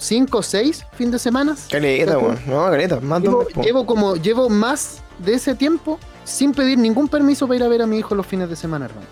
¿Cinco 0.00 0.38
o 0.38 0.42
seis 0.42 0.84
fin 0.92 1.10
de 1.10 1.18
semana? 1.18 1.56
Caleta, 1.70 2.18
weón. 2.18 2.38
No, 2.46 2.64
caleta, 2.66 3.00
más 3.00 3.20
de 3.20 3.28
un 3.28 3.34
Llevo, 3.40 3.48
po. 3.52 3.62
llevo 3.62 3.86
como, 3.86 4.16
llevo 4.16 4.48
más 4.48 5.02
de 5.18 5.34
ese 5.34 5.54
tiempo 5.56 5.98
sin 6.24 6.52
pedir 6.52 6.78
ningún 6.78 7.08
permiso 7.08 7.46
para 7.48 7.56
ir 7.56 7.62
a 7.64 7.68
ver 7.68 7.82
a 7.82 7.86
mi 7.86 7.98
hijo 7.98 8.14
los 8.14 8.26
fines 8.26 8.48
de 8.48 8.54
semana, 8.56 8.84
hermano. 8.84 9.06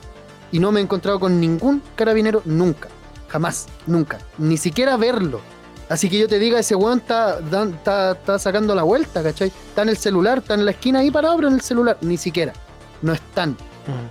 Y 0.53 0.61
no 0.61 0.71
me 0.71 0.79
he 0.79 0.83
encontrado 0.85 1.19
con 1.19 1.41
ningún 1.41 1.83
carabinero 1.97 2.41
nunca. 2.45 2.89
Jamás, 3.37 3.67
nunca. 3.87 4.17
Ni 4.39 4.57
siquiera 4.57 4.97
verlo. 4.97 5.43
Así 5.91 6.09
que 6.09 6.19
yo 6.19 6.27
te 6.27 6.39
diga, 6.39 6.59
ese 6.59 6.75
weón 6.75 7.01
está, 7.01 7.39
está, 7.39 8.13
está 8.13 8.39
sacando 8.39 8.75
la 8.75 8.83
vuelta, 8.83 9.23
¿cachai? 9.23 9.49
Está 9.49 9.83
en 9.83 9.91
el 9.91 9.99
celular, 9.99 10.39
está 10.39 10.55
en 10.55 10.65
la 10.65 10.71
esquina 10.71 11.01
ahí 11.01 11.11
parado, 11.11 11.37
pero 11.37 11.49
en 11.49 11.55
el 11.55 11.61
celular. 11.61 11.99
Ni 12.01 12.17
siquiera. 12.17 12.55
No 13.03 13.13
están. 13.13 13.55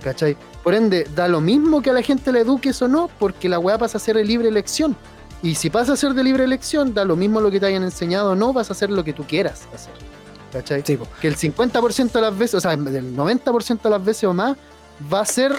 ¿cachai? 0.00 0.36
Por 0.62 0.74
ende, 0.74 1.08
da 1.16 1.26
lo 1.26 1.40
mismo 1.40 1.82
que 1.82 1.90
a 1.90 1.92
la 1.92 2.02
gente 2.02 2.30
le 2.30 2.42
eduques 2.42 2.80
o 2.82 2.86
no, 2.86 3.10
porque 3.18 3.48
la 3.48 3.58
weá 3.58 3.76
pasa 3.78 3.98
a 3.98 4.00
ser 4.00 4.14
de 4.14 4.24
libre 4.24 4.46
elección. 4.46 4.96
Y 5.42 5.56
si 5.56 5.70
pasa 5.70 5.94
a 5.94 5.96
ser 5.96 6.14
de 6.14 6.22
libre 6.22 6.44
elección, 6.44 6.94
da 6.94 7.04
lo 7.04 7.16
mismo 7.16 7.40
lo 7.40 7.50
que 7.50 7.58
te 7.58 7.66
hayan 7.66 7.82
enseñado 7.82 8.30
o 8.30 8.34
no, 8.36 8.52
vas 8.52 8.70
a 8.70 8.74
hacer 8.74 8.90
lo 8.90 9.02
que 9.02 9.12
tú 9.12 9.24
quieras 9.24 9.66
hacer. 9.74 9.92
¿Cachai? 10.52 10.84
Sí. 10.86 10.96
Que 11.20 11.26
el 11.26 11.36
50% 11.36 12.12
de 12.12 12.20
las 12.20 12.38
veces, 12.38 12.54
o 12.54 12.60
sea, 12.60 12.74
el 12.74 13.16
90% 13.16 13.82
de 13.82 13.90
las 13.90 14.04
veces 14.04 14.22
o 14.22 14.32
más, 14.32 14.56
va 15.12 15.22
a 15.22 15.26
ser 15.26 15.52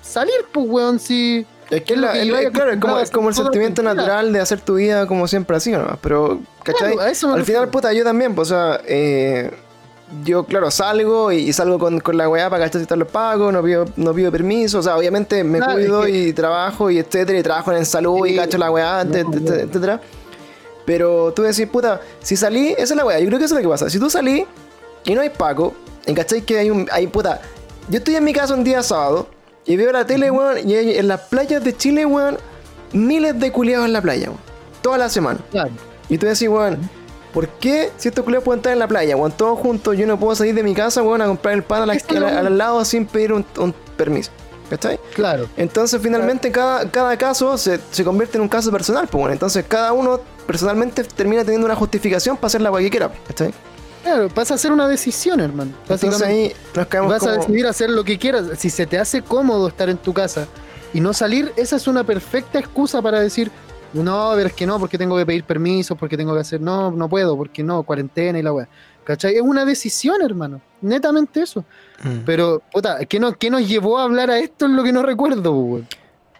salir, 0.00 0.46
pues, 0.50 0.66
weón, 0.66 0.98
si... 0.98 1.46
Es 1.70 1.82
que 1.82 1.94
es 1.94 1.98
la- 1.98 2.12
el- 2.20 2.34
haya 2.34 2.50
claro, 2.50 2.70
es 2.72 2.80
como, 2.80 2.98
es 2.98 3.10
como 3.10 3.28
el 3.30 3.34
sentimiento 3.34 3.82
natural 3.82 4.32
de 4.32 4.40
hacer 4.40 4.60
tu 4.60 4.74
vida 4.74 5.06
como 5.06 5.26
siempre 5.28 5.56
así, 5.56 5.72
¿no? 5.72 5.98
Pero, 6.02 6.40
¿cachai? 6.62 6.92
Claro, 6.94 7.10
eso 7.10 7.26
Al 7.28 7.32
final, 7.32 7.38
refiero. 7.40 7.70
puta, 7.70 7.92
yo 7.92 8.04
también, 8.04 8.34
pues, 8.34 8.50
o 8.50 8.54
sea, 8.54 8.80
eh, 8.86 9.50
yo, 10.24 10.44
claro, 10.44 10.70
salgo 10.70 11.32
y, 11.32 11.36
y 11.38 11.52
salgo 11.52 11.78
con, 11.78 11.98
con 12.00 12.16
la 12.18 12.28
weá 12.28 12.50
para 12.50 12.68
gastar 12.68 12.98
los 12.98 13.08
pagos, 13.08 13.52
no 13.52 13.62
pido, 13.62 13.86
no 13.96 14.12
pido 14.12 14.30
permiso, 14.30 14.78
o 14.78 14.82
sea, 14.82 14.96
obviamente 14.96 15.42
me 15.42 15.58
Claro, 15.58 15.72
cuido 15.74 16.04
es 16.04 16.12
que- 16.12 16.18
y 16.18 16.32
trabajo 16.34 16.90
y 16.90 16.98
etcétera, 16.98 17.38
y 17.38 17.42
trabajo 17.42 17.72
en 17.72 17.86
salud 17.86 18.26
y 18.26 18.30
Sí, 18.30 18.36
cacho 18.36 18.58
la 18.58 18.70
weá, 18.70 19.02
no, 19.04 19.14
et- 19.14 19.20
et- 19.20 19.26
no. 19.40 19.54
etcétera. 19.54 20.00
Pero 20.84 21.32
tú 21.32 21.42
decís, 21.42 21.66
puta, 21.66 22.00
si 22.20 22.36
salí, 22.36 22.72
esa 22.72 22.82
es 22.82 22.96
la 22.96 23.04
weá, 23.06 23.18
yo 23.18 23.26
creo 23.26 23.38
que 23.38 23.46
eso 23.46 23.54
es 23.56 23.62
lo 23.62 23.68
que 23.68 23.72
pasa. 23.72 23.88
Si 23.88 23.98
tú 23.98 24.10
salí 24.10 24.44
y 25.04 25.14
no 25.14 25.22
hay 25.22 25.30
pago, 25.30 25.72
y 26.06 26.12
cachai 26.12 26.42
que 26.42 26.58
hay 26.58 26.70
un, 26.70 26.86
hay, 26.92 27.06
puta, 27.06 27.40
yo 27.88 27.98
estoy 27.98 28.16
en 28.16 28.24
mi 28.24 28.34
casa 28.34 28.52
un 28.54 28.62
día 28.64 28.82
sábado 28.82 29.26
y 29.66 29.76
veo 29.76 29.92
la 29.92 30.06
tele, 30.06 30.30
weón, 30.30 30.68
y 30.68 30.74
en 30.74 31.08
las 31.08 31.20
playas 31.22 31.62
de 31.64 31.76
Chile, 31.76 32.04
weón, 32.06 32.38
miles 32.92 33.38
de 33.38 33.50
culiados 33.52 33.86
en 33.86 33.92
la 33.92 34.02
playa, 34.02 34.26
weón, 34.28 34.40
toda 34.82 34.98
la 34.98 35.08
semana. 35.08 35.40
Claro. 35.50 35.70
Y 36.08 36.18
tú 36.18 36.26
decís, 36.26 36.48
weón, 36.48 36.78
¿por 37.32 37.48
qué 37.48 37.90
si 37.96 38.08
estos 38.08 38.24
culiados 38.24 38.44
pueden 38.44 38.60
estar 38.60 38.72
en 38.72 38.78
la 38.78 38.88
playa, 38.88 39.16
weón, 39.16 39.32
todos 39.32 39.58
juntos, 39.58 39.96
yo 39.96 40.06
no 40.06 40.18
puedo 40.18 40.34
salir 40.34 40.54
de 40.54 40.62
mi 40.62 40.74
casa, 40.74 41.02
weón, 41.02 41.22
a 41.22 41.26
comprar 41.26 41.54
el 41.54 41.62
pan 41.62 41.82
a 41.82 41.86
la- 41.86 41.94
a 41.94 42.20
la- 42.20 42.38
al 42.40 42.58
lado 42.58 42.84
sin 42.84 43.06
pedir 43.06 43.32
un, 43.32 43.44
un 43.58 43.74
permiso? 43.96 44.30
¿Cachai? 44.70 44.98
Claro. 45.14 45.46
Entonces, 45.58 46.00
finalmente, 46.02 46.50
cada, 46.50 46.90
cada 46.90 47.16
caso 47.18 47.58
se, 47.58 47.78
se 47.90 48.02
convierte 48.02 48.38
en 48.38 48.42
un 48.42 48.48
caso 48.48 48.72
personal, 48.72 49.06
pues, 49.06 49.20
bueno. 49.20 49.32
Entonces, 49.34 49.62
cada 49.68 49.92
uno 49.92 50.20
personalmente 50.46 51.04
termina 51.04 51.42
teniendo 51.44 51.66
una 51.66 51.74
justificación 51.76 52.36
para 52.36 52.46
hacer 52.46 52.62
la 52.62 52.70
weá 52.70 52.82
que 52.82 52.90
quiera, 52.90 53.10
¿cachai? 53.28 53.52
Claro, 54.04 54.28
vas 54.34 54.50
a 54.50 54.54
hacer 54.54 54.70
una 54.70 54.86
decisión, 54.86 55.40
hermano. 55.40 55.72
Entonces 55.88 56.20
ahí 56.20 56.52
nos 56.76 56.86
caemos 56.86 57.10
vas 57.10 57.26
a 57.26 57.38
decidir 57.38 57.66
hacer 57.66 57.88
lo 57.88 58.04
que 58.04 58.18
quieras. 58.18 58.46
Si 58.58 58.68
se 58.68 58.86
te 58.86 58.98
hace 58.98 59.22
cómodo 59.22 59.66
estar 59.66 59.88
en 59.88 59.96
tu 59.96 60.12
casa 60.12 60.46
y 60.92 61.00
no 61.00 61.14
salir, 61.14 61.52
esa 61.56 61.76
es 61.76 61.86
una 61.88 62.04
perfecta 62.04 62.58
excusa 62.58 63.00
para 63.00 63.18
decir, 63.18 63.50
no, 63.94 64.32
pero 64.34 64.48
es 64.48 64.52
que 64.52 64.66
no, 64.66 64.78
porque 64.78 64.98
tengo 64.98 65.16
que 65.16 65.24
pedir 65.24 65.44
permiso, 65.44 65.96
porque 65.96 66.18
tengo 66.18 66.34
que 66.34 66.40
hacer, 66.40 66.60
no, 66.60 66.90
no 66.90 67.08
puedo, 67.08 67.34
porque 67.34 67.62
no, 67.62 67.82
cuarentena 67.82 68.38
y 68.38 68.42
la 68.42 68.52
weá. 68.52 68.68
¿Cachai? 69.04 69.36
Es 69.36 69.42
una 69.42 69.64
decisión, 69.64 70.20
hermano. 70.22 70.60
Netamente 70.82 71.40
eso. 71.42 71.64
Mm. 72.02 72.18
Pero, 72.26 72.62
puta, 72.72 73.04
¿qué 73.06 73.18
nos, 73.18 73.36
qué 73.38 73.50
nos 73.50 73.66
llevó 73.66 73.98
a 73.98 74.04
hablar 74.04 74.30
a 74.30 74.38
esto? 74.38 74.66
Es 74.66 74.72
lo 74.72 74.82
que 74.82 74.92
no 74.92 75.02
recuerdo, 75.02 75.52
weón. 75.52 75.88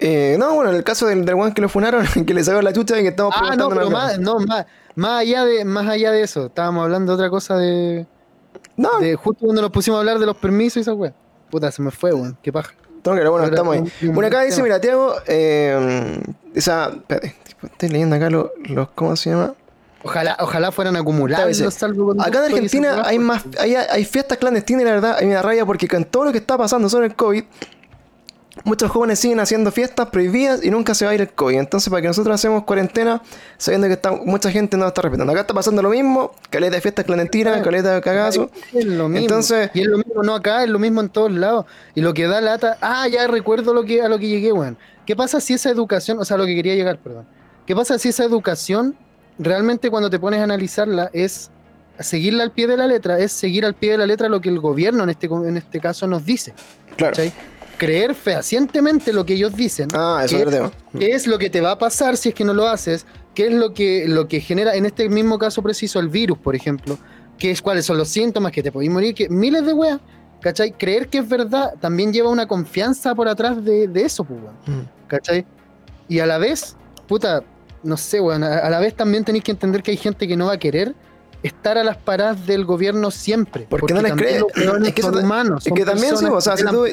Eh, 0.01 0.37
no, 0.39 0.55
bueno, 0.55 0.71
en 0.71 0.77
el 0.77 0.85
caso 0.85 1.07
del, 1.07 1.25
weón 1.25 1.55
que 1.55 1.62
lo 1.62 1.69
funaron, 1.69 2.07
que 2.27 2.35
le 2.35 2.45
sacó 2.45 2.61
la 2.61 2.73
chucha 2.73 2.99
y 2.99 3.03
que 3.03 3.09
estamos 3.09 3.35
Ah, 3.37 3.55
no, 3.57 3.69
preguntando 3.69 3.75
pero 3.75 3.89
una 3.89 3.99
más, 3.99 4.19
no, 4.19 4.39
más, 4.41 4.67
más 4.97 5.21
allá 5.21 5.45
de, 5.45 5.65
más 5.65 5.87
allá 5.89 6.11
de 6.13 6.23
eso, 6.23 6.47
estábamos 6.47 6.85
hablando 6.85 7.13
de 7.13 7.15
otra 7.17 7.31
cosa 7.31 7.57
de, 7.57 8.07
No, 8.77 8.99
de 9.01 9.15
justo 9.17 9.45
cuando 9.47 9.63
nos 9.63 9.71
pusimos 9.71 9.97
a 9.99 10.01
hablar 10.01 10.19
de 10.19 10.27
los 10.27 10.37
permisos 10.37 10.79
y 10.79 10.81
esa 10.81 10.95
weá. 10.95 11.13
Puta, 11.51 11.71
se 11.71 11.83
me 11.83 11.91
fue, 11.91 12.13
weón. 12.13 12.37
Qué 12.43 12.53
paja. 12.53 12.73
que 13.03 13.11
ver, 13.11 13.29
bueno, 13.29 13.47
estamos 13.47 13.75
ahí. 13.75 13.81
un- 13.81 14.15
Bueno, 14.15 14.29
acá 14.29 14.43
dice, 14.43 14.63
mira, 14.63 14.81
Tiago, 14.81 15.15
eh, 15.27 16.21
esa... 16.55 16.89
Espérate, 16.89 17.35
estoy 17.63 17.89
leyendo 17.91 18.17
acá 18.17 18.31
los, 18.31 18.47
los 18.65 18.89
¿cómo 18.95 19.15
se 19.17 19.31
llama? 19.31 19.55
Ojalá, 20.03 20.37
ojalá 20.41 20.71
fueran 20.71 20.97
acumulados 20.97 21.61
Acá 22.21 22.47
en 22.47 22.53
Argentina 22.53 23.03
hay 23.07 23.19
más, 23.19 23.45
hay, 23.59 23.75
hay 23.75 24.05
fiestas 24.05 24.37
clandestinas 24.37 24.83
y 24.83 24.85
la 24.85 24.93
verdad, 24.93 25.17
a 25.17 25.21
mí 25.23 25.29
me 25.29 25.35
da 25.35 25.41
rabia 25.43 25.65
porque 25.65 25.89
con 25.89 26.05
todo 26.05 26.27
lo 26.27 26.33
que 26.33 26.39
está 26.39 26.59
pasando 26.59 26.91
sobre 26.91 27.07
el 27.07 27.15
COVID, 27.17 27.43
muchos 28.63 28.91
jóvenes 28.91 29.19
siguen 29.19 29.41
haciendo 29.41 29.73
fiestas 29.73 30.09
prohibidas 30.11 30.65
y 30.65 30.71
nunca 30.71 30.95
se 30.95 31.05
va 31.05 31.11
a 31.11 31.15
ir 31.15 31.21
el 31.21 31.31
COVID. 31.31 31.59
Entonces, 31.59 31.91
para 31.91 32.03
que 32.03 32.09
nosotros 32.09 32.35
hacemos 32.35 32.65
cuarentena, 32.65 33.21
sabiendo 33.59 33.89
que 33.89 33.95
está, 33.95 34.13
mucha 34.13 34.51
gente 34.51 34.77
no 34.77 34.87
está 34.87 35.03
respetando. 35.03 35.33
Acá 35.33 35.43
está 35.43 35.55
pasando 35.55 35.83
lo 35.83 35.91
mismo, 35.91 36.33
caleta 36.51 36.77
de 36.77 36.81
fiestas 36.81 37.05
clandestinas, 37.05 37.63
caleta 37.63 37.95
de 37.95 38.01
cagazo. 38.01 38.51
Es 38.73 38.85
lo 38.85 39.09
mismo. 39.09 39.25
Entonces- 39.25 39.71
y 39.75 39.81
es 39.81 39.87
lo 39.87 39.99
mismo, 39.99 40.23
no 40.23 40.35
acá, 40.35 40.63
es 40.63 40.71
lo 40.71 40.79
mismo 40.79 41.01
en 41.01 41.09
todos 41.09 41.33
lados. 41.33 41.67
Y 41.95 42.01
lo 42.01 42.15
que 42.15 42.27
da 42.27 42.41
lata, 42.41 42.79
ah, 42.81 43.09
ya 43.09 43.27
recuerdo 43.27 43.75
lo 43.75 43.85
que, 43.85 44.03
a 44.03 44.09
lo 44.09 44.19
que 44.19 44.29
llegué, 44.29 44.53
weón. 44.53 44.79
¿Qué 45.05 45.17
pasa 45.17 45.41
si 45.41 45.55
esa 45.55 45.71
educación, 45.71 46.19
o 46.19 46.25
sea, 46.25 46.37
lo 46.37 46.47
que 46.47 46.55
quería 46.55 46.75
llegar, 46.75 46.99
perdón. 46.99 47.27
¿Qué 47.67 47.75
pasa 47.75 47.99
si 47.99 48.11
esa 48.11 48.25
educación 48.25 48.97
realmente 49.39 49.91
cuando 49.91 50.09
te 50.11 50.19
pones 50.19 50.41
a 50.41 50.45
analizarla 50.45 51.11
es 51.13 51.51
seguirla 51.99 52.43
al 52.45 52.53
pie 52.53 52.67
de 52.67 52.77
la 52.77 52.87
letra, 52.87 53.19
es 53.19 53.33
seguir 53.33 53.65
al 53.65 53.75
pie 53.75 53.93
de 53.93 53.99
la 53.99 54.07
letra 54.07 54.29
lo 54.29 54.41
que 54.41 54.49
el 54.49 54.61
gobierno 54.61 55.03
en 55.05 55.11
este, 55.11 55.27
en 55.27 55.57
este 55.57 55.81
caso 55.81 56.07
nos 56.07 56.25
dice? 56.25 56.55
Claro. 56.97 57.13
¿cachai? 57.13 57.33
Creer 57.77 58.14
fehacientemente 58.14 59.12
lo 59.12 59.25
que 59.27 59.35
ellos 59.35 59.55
dicen. 59.55 59.89
Ah, 59.95 60.22
eso 60.25 60.37
¿Qué- 60.37 60.43
es. 60.43 60.70
¿Qué 60.99 61.12
es 61.12 61.27
lo 61.27 61.39
que 61.39 61.51
te 61.51 61.61
va 61.61 61.72
a 61.72 61.79
pasar 61.79 62.16
si 62.16 62.31
es 62.31 62.35
que 62.35 62.45
no 62.45 62.55
lo 62.55 62.66
haces? 62.68 63.07
¿Qué 63.35 63.49
es 63.49 63.53
lo 63.53 63.75
que, 63.75 64.07
lo 64.07 64.29
que 64.29 64.41
genera, 64.41 64.75
en 64.75 64.87
este 64.87 65.09
mismo 65.09 65.39
caso 65.39 65.62
preciso, 65.62 65.99
el 66.01 66.09
virus, 66.09 66.39
por 66.39 66.55
ejemplo? 66.55 66.99
¿Qué 67.39 67.51
es, 67.51 67.61
¿Cuáles 67.61 67.85
son 67.85 67.99
los 67.99 68.09
síntomas 68.09 68.53
que 68.53 68.62
te 68.62 68.70
podéis 68.70 68.93
morir? 68.93 69.14
Que, 69.14 69.29
miles 69.29 69.66
de 69.66 69.72
weas, 69.72 69.99
¿cachai? 70.41 70.72
Creer 70.72 71.09
que 71.09 71.18
es 71.18 71.29
verdad 71.29 71.75
también 71.81 72.12
lleva 72.12 72.29
una 72.31 72.47
confianza 72.47 73.14
por 73.14 73.29
atrás 73.29 73.64
de, 73.64 73.89
de 73.89 74.03
eso, 74.05 74.22
pues, 74.25 74.39
weón, 74.41 74.83
Mm. 74.83 74.89
¿cachai? 75.09 75.45
Y 76.09 76.20
a 76.20 76.27
la 76.27 76.39
vez, 76.39 76.77
puta, 77.09 77.43
no 77.83 77.97
sé, 77.97 78.20
weón, 78.20 78.45
a, 78.45 78.59
a 78.59 78.70
la 78.70 78.79
vez 78.79 78.95
también 78.95 79.25
tenéis 79.25 79.43
que 79.43 79.51
entender 79.51 79.83
que 79.83 79.91
hay 79.91 79.97
gente 79.97 80.29
que 80.29 80.37
no 80.37 80.47
va 80.47 80.53
a 80.53 80.59
querer 80.59 80.95
estar 81.45 81.79
a 81.79 81.85
las 81.85 81.97
paradas 81.97 82.47
del 82.47 82.65
gobierno 82.65 83.11
siempre. 83.11 83.67
Porque 83.71 83.95
no 83.95 84.01
les 84.03 84.11
también 84.11 84.41
los 84.41 84.49
weones 84.57 84.89
Es 84.89 84.95
que 84.95 85.03
son 85.03 85.17
humanos. 85.19 85.67
es 85.67 85.73
que 85.73 85.85
también 85.85 86.17
sí, 86.17 86.25
o 86.25 86.41
sea, 86.41 86.57
si 86.57 86.65
tú- 86.65 86.71
por. 86.71 86.89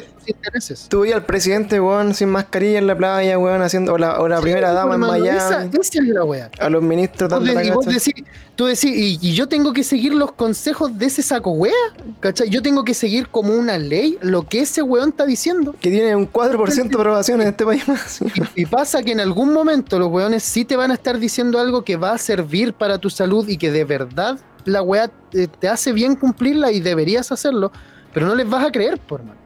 Tú 0.88 1.00
veías 1.00 1.16
al 1.16 1.24
presidente, 1.24 1.80
weón, 1.80 2.14
sin 2.14 2.28
mascarilla 2.28 2.78
en 2.78 2.86
la 2.86 2.96
playa, 2.96 3.38
weón, 3.38 3.60
haciendo, 3.62 3.94
o 3.94 3.98
la, 3.98 4.20
o 4.20 4.28
la 4.28 4.40
primera 4.40 4.68
Sí, 4.70 4.74
dama 4.76 4.94
en 4.94 5.00
Miami, 5.00 5.28
Esa, 5.36 5.64
esa 5.64 5.78
es 6.00 6.06
la 6.08 6.24
wea. 6.24 6.50
a 6.60 6.70
los 6.70 6.82
ministros 6.82 7.28
de- 7.44 7.64
y 7.66 7.70
vos 7.70 7.86
decís, 7.86 8.14
tú 8.54 8.66
decís, 8.66 8.84
y, 8.84 9.18
y 9.20 9.32
yo 9.34 9.48
tengo 9.48 9.72
que 9.72 9.82
seguir 9.82 10.14
los 10.14 10.32
consejos 10.32 10.96
de 10.96 11.06
ese 11.06 11.22
saco 11.22 11.50
wea, 11.52 11.72
¿cachai? 12.20 12.48
Yo 12.50 12.62
tengo 12.62 12.84
que 12.84 12.94
seguir 12.94 13.28
como 13.28 13.52
una 13.54 13.78
ley 13.78 14.16
lo 14.20 14.46
que 14.46 14.60
ese 14.60 14.82
weón 14.82 15.08
está 15.10 15.26
diciendo. 15.26 15.74
Que 15.80 15.90
tiene 15.90 16.14
un 16.14 16.30
4% 16.30 16.88
de 16.88 16.94
aprobación 16.94 17.40
en 17.42 17.48
este 17.48 17.64
país 17.64 17.86
más. 17.88 18.20
Y, 18.54 18.62
y 18.62 18.66
pasa 18.66 19.02
que 19.02 19.12
en 19.12 19.20
algún 19.20 19.52
momento 19.52 19.98
los 19.98 20.08
weones 20.08 20.42
sí 20.44 20.64
te 20.64 20.76
van 20.76 20.90
a 20.92 20.94
estar 20.94 21.18
diciendo 21.18 21.58
algo 21.58 21.82
que 21.82 21.96
va 21.96 22.12
a 22.12 22.18
servir 22.18 22.74
para 22.74 22.98
tu 22.98 23.10
salud 23.10 23.48
y 23.48 23.56
que 23.56 23.72
de 23.72 23.84
verdad 23.84 24.38
la 24.64 24.82
wea 24.82 25.08
te, 25.30 25.48
te 25.48 25.68
hace 25.68 25.92
bien 25.92 26.16
cumplirla 26.16 26.70
y 26.72 26.80
deberías 26.80 27.32
hacerlo, 27.32 27.72
pero 28.12 28.26
no 28.26 28.34
les 28.34 28.48
vas 28.48 28.64
a 28.66 28.70
creer, 28.70 28.98
por 28.98 29.22
man. 29.24 29.36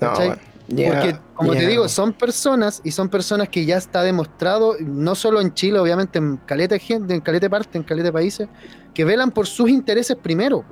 No, 0.00 0.12
Porque, 0.14 1.16
como 1.34 1.52
te 1.52 1.66
digo, 1.66 1.88
son 1.88 2.12
personas 2.12 2.80
y 2.84 2.92
son 2.92 3.08
personas 3.08 3.48
que 3.48 3.64
ya 3.64 3.76
está 3.76 4.02
demostrado, 4.02 4.76
no 4.80 5.14
solo 5.14 5.40
en 5.40 5.52
Chile, 5.52 5.78
obviamente, 5.78 6.18
en 6.18 6.36
caleta 6.38 6.74
de 6.74 6.78
gente, 6.78 7.14
en 7.14 7.20
caleta 7.20 7.46
de 7.46 7.50
parte, 7.50 7.78
en 7.78 7.84
caleta 7.84 8.06
de 8.06 8.12
países, 8.12 8.48
que 8.94 9.04
velan 9.04 9.30
por 9.30 9.46
sus 9.46 9.68
intereses 9.68 10.16
primero. 10.16 10.64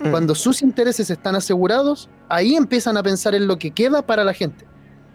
Mm. 0.00 0.10
Cuando 0.10 0.34
sus 0.34 0.60
intereses 0.62 1.08
están 1.08 1.36
asegurados, 1.36 2.08
ahí 2.28 2.56
empiezan 2.56 2.96
a 2.96 3.02
pensar 3.02 3.34
en 3.34 3.46
lo 3.46 3.58
que 3.58 3.70
queda 3.70 4.02
para 4.02 4.24
la 4.24 4.34
gente. 4.34 4.66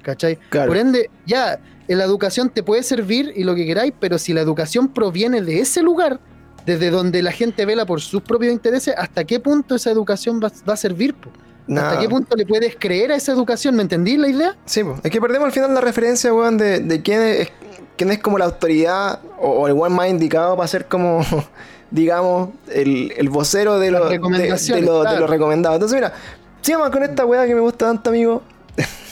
¿Cachai? 0.02 0.38
Claro. 0.50 0.70
Por 0.70 0.78
ende, 0.78 1.10
ya, 1.26 1.60
la 1.88 2.04
educación 2.06 2.50
te 2.50 2.64
puede 2.64 2.84
servir 2.84 3.34
y 3.36 3.44
lo 3.44 3.56
que 3.56 3.66
queráis, 3.66 3.94
pero 4.00 4.18
si 4.18 4.34
la 4.34 4.42
educación 4.42 4.88
proviene 4.88 5.42
de 5.42 5.60
ese 5.60 5.84
lugar, 5.84 6.22
desde 6.66 6.90
donde 6.90 7.22
la 7.22 7.32
gente 7.32 7.66
vela 7.66 7.86
por 7.86 8.02
sus 8.02 8.22
propios 8.22 8.52
intereses, 8.54 8.94
¿hasta 8.98 9.24
qué 9.24 9.40
punto 9.40 9.76
esa 9.76 9.92
educación 9.92 10.40
va, 10.44 10.52
va 10.68 10.74
a 10.74 10.78
servir? 10.78 11.14
po? 11.16 11.30
¿Hasta 11.78 12.00
qué 12.00 12.10
punto 12.10 12.36
le 12.36 12.46
puedes 12.46 12.76
creer 12.78 13.12
a 13.12 13.16
esa 13.16 13.32
educación? 13.32 13.76
¿Me 13.76 13.84
entendí 13.84 14.18
la 14.18 14.28
idea? 14.28 14.56
Sí, 14.66 14.84
po. 14.84 14.98
es 15.04 15.12
que 15.12 15.22
perdemos 15.22 15.48
al 15.48 15.52
final 15.52 15.74
la 15.74 15.82
referencia, 15.82 16.34
weón, 16.34 16.58
de, 16.58 16.80
de 16.80 17.02
quién, 17.02 17.22
es, 17.22 17.52
quién 17.96 18.12
es 18.12 18.20
como 18.20 18.38
la 18.38 18.46
autoridad 18.46 19.20
o, 19.40 19.50
o 19.50 19.68
el 19.68 19.74
one 19.74 19.90
más 19.94 20.10
indicado 20.10 20.56
para 20.56 20.68
ser 20.68 20.88
como, 20.88 21.24
digamos, 21.92 22.50
el, 22.72 23.14
el 23.18 23.30
vocero 23.30 23.78
de 23.78 23.92
lo, 23.92 24.06
de, 24.06 24.10
recomendaciones, 24.10 24.84
de 24.84 24.92
lo, 24.92 25.00
de 25.00 25.06
claro. 25.06 25.20
lo 25.22 25.28
recomendado. 25.28 25.76
Entonces, 25.76 25.96
mira, 25.96 26.14
sigamos 26.62 26.90
con 26.90 27.04
esta 27.04 27.26
weá 27.26 27.46
que 27.46 27.56
me 27.56 27.62
gusta 27.62 27.86
tanto, 27.86 28.10
amigo. 28.10 28.42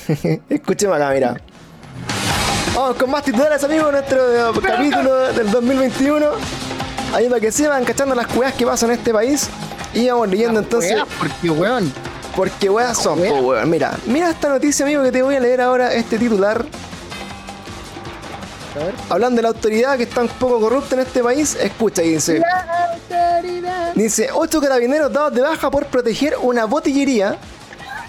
Escuchemos 0.50 0.96
acá, 0.96 1.12
mira. 1.12 1.38
Vamos 2.74 2.96
con 2.96 3.10
más 3.10 3.24
titulares, 3.24 3.64
amigos, 3.64 3.92
nuestro 3.92 4.52
eh, 4.52 4.60
capítulo 4.64 5.34
del 5.34 5.52
2021. 5.52 6.67
Ahí 7.14 7.28
para 7.30 7.40
que 7.42 7.52
se 7.52 7.68
van 7.68 7.84
cachando 7.86 8.14
las 8.16 8.34
weas 8.36 8.54
que 8.54 8.66
pasan 8.66 8.92
en 8.92 8.98
este 8.98 9.14
país. 9.14 9.48
Y 9.94 10.08
vamos 10.10 10.30
leyendo 10.30 10.60
entonces. 10.60 10.94
Weá, 10.94 11.06
porque, 11.18 11.50
weón, 11.50 11.94
Porque 12.36 12.70
weas 12.70 12.98
son, 13.02 13.20
Wea. 13.20 13.32
po, 13.32 13.38
weón. 13.40 13.70
Mira, 13.70 13.98
mira 14.06 14.30
esta 14.30 14.50
noticia, 14.50 14.86
amigo, 14.86 15.02
que 15.04 15.12
te 15.12 15.22
voy 15.24 15.36
a 15.36 15.40
leer 15.40 15.62
ahora, 15.62 15.94
este 15.94 16.20
titular. 16.20 16.66
a 18.76 18.80
ver. 18.84 18.94
Hablando 19.10 19.38
de 19.38 19.42
la 19.44 19.48
autoridad 19.50 19.98
que 19.98 20.04
está 20.04 20.22
un 20.22 20.28
poco 20.28 20.60
corrupta 20.60 20.96
en 20.96 21.02
este 21.02 21.24
país, 21.24 21.56
escucha 21.60 22.04
y 22.04 22.14
dice. 22.14 22.42
Dice, 23.96 24.30
ocho 24.34 24.62
carabineros 24.62 25.12
dados 25.12 25.34
de 25.34 25.42
baja 25.42 25.72
por 25.72 25.86
proteger 25.88 26.36
una 26.42 26.66
botillería 26.66 27.38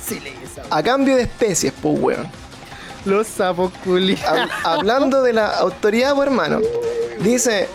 Sí, 0.05 0.21
a 0.69 0.83
cambio 0.83 1.17
de 1.17 1.23
especies, 1.23 1.73
pues 1.81 1.99
weón. 1.99 2.27
Los 3.05 3.27
sapos. 3.29 3.73
Hab- 3.87 4.49
Hablando 4.65 5.23
de 5.23 5.33
la 5.33 5.47
autoridad, 5.59 6.15
pues 6.15 6.27
hermano. 6.29 6.61
Dice, 7.23 7.69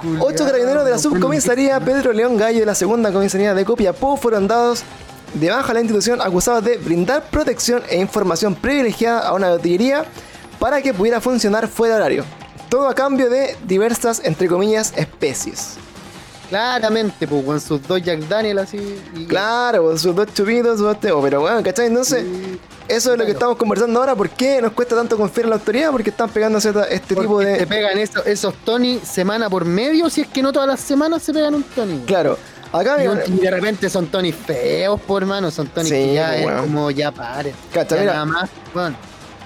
culiados. 0.00 0.26
Ocho 0.32 0.44
carabineros 0.44 0.84
de 0.84 0.90
la 0.90 0.98
subcomisaría 0.98 1.78
Pedro 1.80 2.12
León 2.12 2.36
Gallo 2.36 2.60
de 2.60 2.66
la 2.66 2.74
segunda 2.74 3.12
comisaría 3.12 3.54
de 3.54 3.64
Copiapó 3.64 4.16
fueron 4.16 4.48
dados 4.48 4.82
de 5.34 5.50
baja 5.50 5.72
a 5.72 5.74
la 5.74 5.80
institución 5.80 6.20
acusados 6.22 6.64
de 6.64 6.78
brindar 6.78 7.22
protección 7.30 7.82
e 7.90 8.00
información 8.00 8.54
privilegiada 8.54 9.28
a 9.28 9.34
una 9.34 9.50
botillería 9.50 10.04
para 10.58 10.80
que 10.80 10.94
pudiera 10.94 11.20
funcionar 11.20 11.68
fuera 11.68 11.96
de 11.96 12.00
horario. 12.00 12.24
Todo 12.68 12.88
a 12.88 12.94
cambio 12.94 13.30
de 13.30 13.56
diversas, 13.66 14.20
entre 14.24 14.48
comillas, 14.48 14.92
especies. 14.96 15.76
Claramente, 16.48 17.26
pues, 17.28 17.44
con 17.44 17.60
sus 17.60 17.86
dos 17.86 18.02
Jack 18.02 18.20
Daniel 18.20 18.58
así. 18.58 18.78
y- 19.14 19.26
Claro, 19.26 19.84
pues, 19.84 20.00
sus 20.00 20.14
dos 20.14 20.26
chupitos, 20.32 20.78
sus 20.78 20.86
dos 20.86 20.96
pero 21.22 21.40
bueno, 21.40 21.62
¿cachai? 21.62 21.86
Entonces, 21.86 22.24
y- 22.24 22.58
eso 22.88 23.12
es 23.12 23.18
lo 23.18 23.24
que 23.26 23.32
estamos 23.32 23.56
conversando 23.56 24.00
ahora. 24.00 24.14
¿Por 24.14 24.30
qué 24.30 24.62
nos 24.62 24.72
cuesta 24.72 24.96
tanto 24.96 25.16
confiar 25.16 25.44
en 25.44 25.50
la 25.50 25.56
autoridad? 25.56 25.90
Porque 25.90 26.10
están 26.10 26.30
esta- 26.64 26.84
este 26.88 27.14
tipo 27.14 27.38
de... 27.40 27.58
Te 27.58 27.66
pegan 27.66 27.98
eso- 27.98 28.24
esos 28.24 28.54
Tony 28.64 28.98
semana 29.00 29.50
por 29.50 29.64
medio, 29.66 30.08
si 30.08 30.22
es 30.22 30.28
que 30.28 30.40
no 30.42 30.52
todas 30.52 30.68
las 30.68 30.80
semanas 30.80 31.22
se 31.22 31.32
pegan 31.34 31.54
un 31.54 31.62
Tony. 31.64 32.00
Claro, 32.06 32.38
acá 32.72 33.02
Y, 33.04 33.08
un- 33.08 33.20
y 33.26 33.40
de 33.40 33.50
repente 33.50 33.90
son 33.90 34.06
Tony 34.06 34.32
feos, 34.32 34.98
por 35.02 35.22
hermano. 35.22 35.50
Son 35.50 35.66
Tony 35.68 35.84
Sí, 35.88 35.94
que 35.94 36.14
ya 36.14 36.34
es 36.36 36.60
como 36.62 36.90
ya 36.90 37.12
paren. 37.12 37.54
Cacha, 37.74 37.96
Ya 37.96 38.00
mira. 38.00 38.12
nada 38.14 38.24
más. 38.24 38.50
Bueno, 38.72 38.96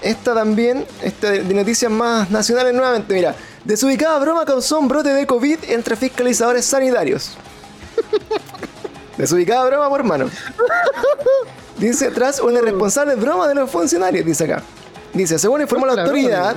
Esta 0.03 0.33
también, 0.33 0.85
esta 1.01 1.31
de 1.31 1.53
noticias 1.53 1.89
más 1.89 2.29
nacionales 2.29 2.73
nuevamente, 2.73 3.13
mira. 3.13 3.35
Desubicada 3.63 4.19
broma 4.19 4.43
causó 4.45 4.77
un 4.79 4.89
brote 4.89 5.13
de 5.13 5.25
COVID 5.25 5.59
entre 5.69 5.95
fiscalizadores 5.95 6.65
sanitarios. 6.65 7.37
Desubicada 9.17 9.65
broma, 9.65 9.87
por 9.87 10.01
hermano. 10.01 10.29
Dice, 11.77 12.11
tras 12.11 12.41
una 12.41 12.59
irresponsable 12.59 13.15
broma 13.15 13.47
de 13.47 13.55
los 13.55 13.69
funcionarios, 13.69 14.25
dice 14.25 14.43
acá. 14.43 14.61
Dice, 15.13 15.39
según 15.39 15.61
informó 15.61 15.85
la 15.85 16.01
autoridad 16.01 16.55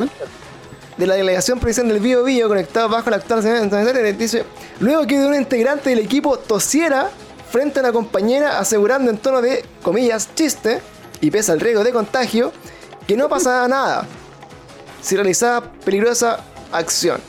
de 0.96 1.06
la 1.06 1.14
delegación 1.14 1.60
provincial 1.60 1.86
del 1.88 2.00
Bío 2.00 2.24
Bío 2.24 2.48
conectado 2.48 2.88
bajo 2.88 3.10
la 3.10 3.16
actual 3.16 3.42
sanitaria, 3.42 4.12
dice, 4.12 4.44
luego 4.80 5.06
que 5.06 5.24
un 5.24 5.34
integrante 5.34 5.90
del 5.90 6.00
equipo 6.00 6.38
tosiera 6.38 7.10
frente 7.50 7.78
a 7.78 7.82
una 7.82 7.92
compañera 7.92 8.58
asegurando 8.58 9.10
en 9.10 9.18
tono 9.18 9.40
de, 9.40 9.64
comillas, 9.82 10.30
chiste, 10.34 10.80
y 11.20 11.30
pese 11.30 11.52
al 11.52 11.60
riesgo 11.60 11.84
de 11.84 11.92
contagio, 11.92 12.52
que 13.06 13.16
no 13.16 13.28
pasaba 13.28 13.68
nada 13.68 14.06
si 15.02 15.14
realizaba 15.16 15.70
peligrosa 15.84 16.40
acción. 16.72 17.20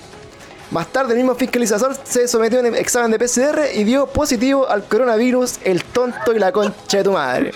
Más 0.71 0.88
tarde 0.88 1.13
el 1.13 1.17
mismo 1.19 1.36
fiscalizador 1.36 1.95
se 2.03 2.28
sometió 2.28 2.59
a 2.59 2.63
un 2.63 2.75
examen 2.75 3.11
de 3.11 3.19
PCR 3.19 3.59
y 3.73 3.84
dio 3.84 4.07
positivo 4.07 4.67
al 4.67 4.84
coronavirus, 4.84 5.59
el 5.63 5.84
tonto 5.84 6.34
y 6.34 6.39
la 6.39 6.51
concha 6.51 6.97
de 6.97 7.03
tu 7.03 7.11
madre. 7.13 7.51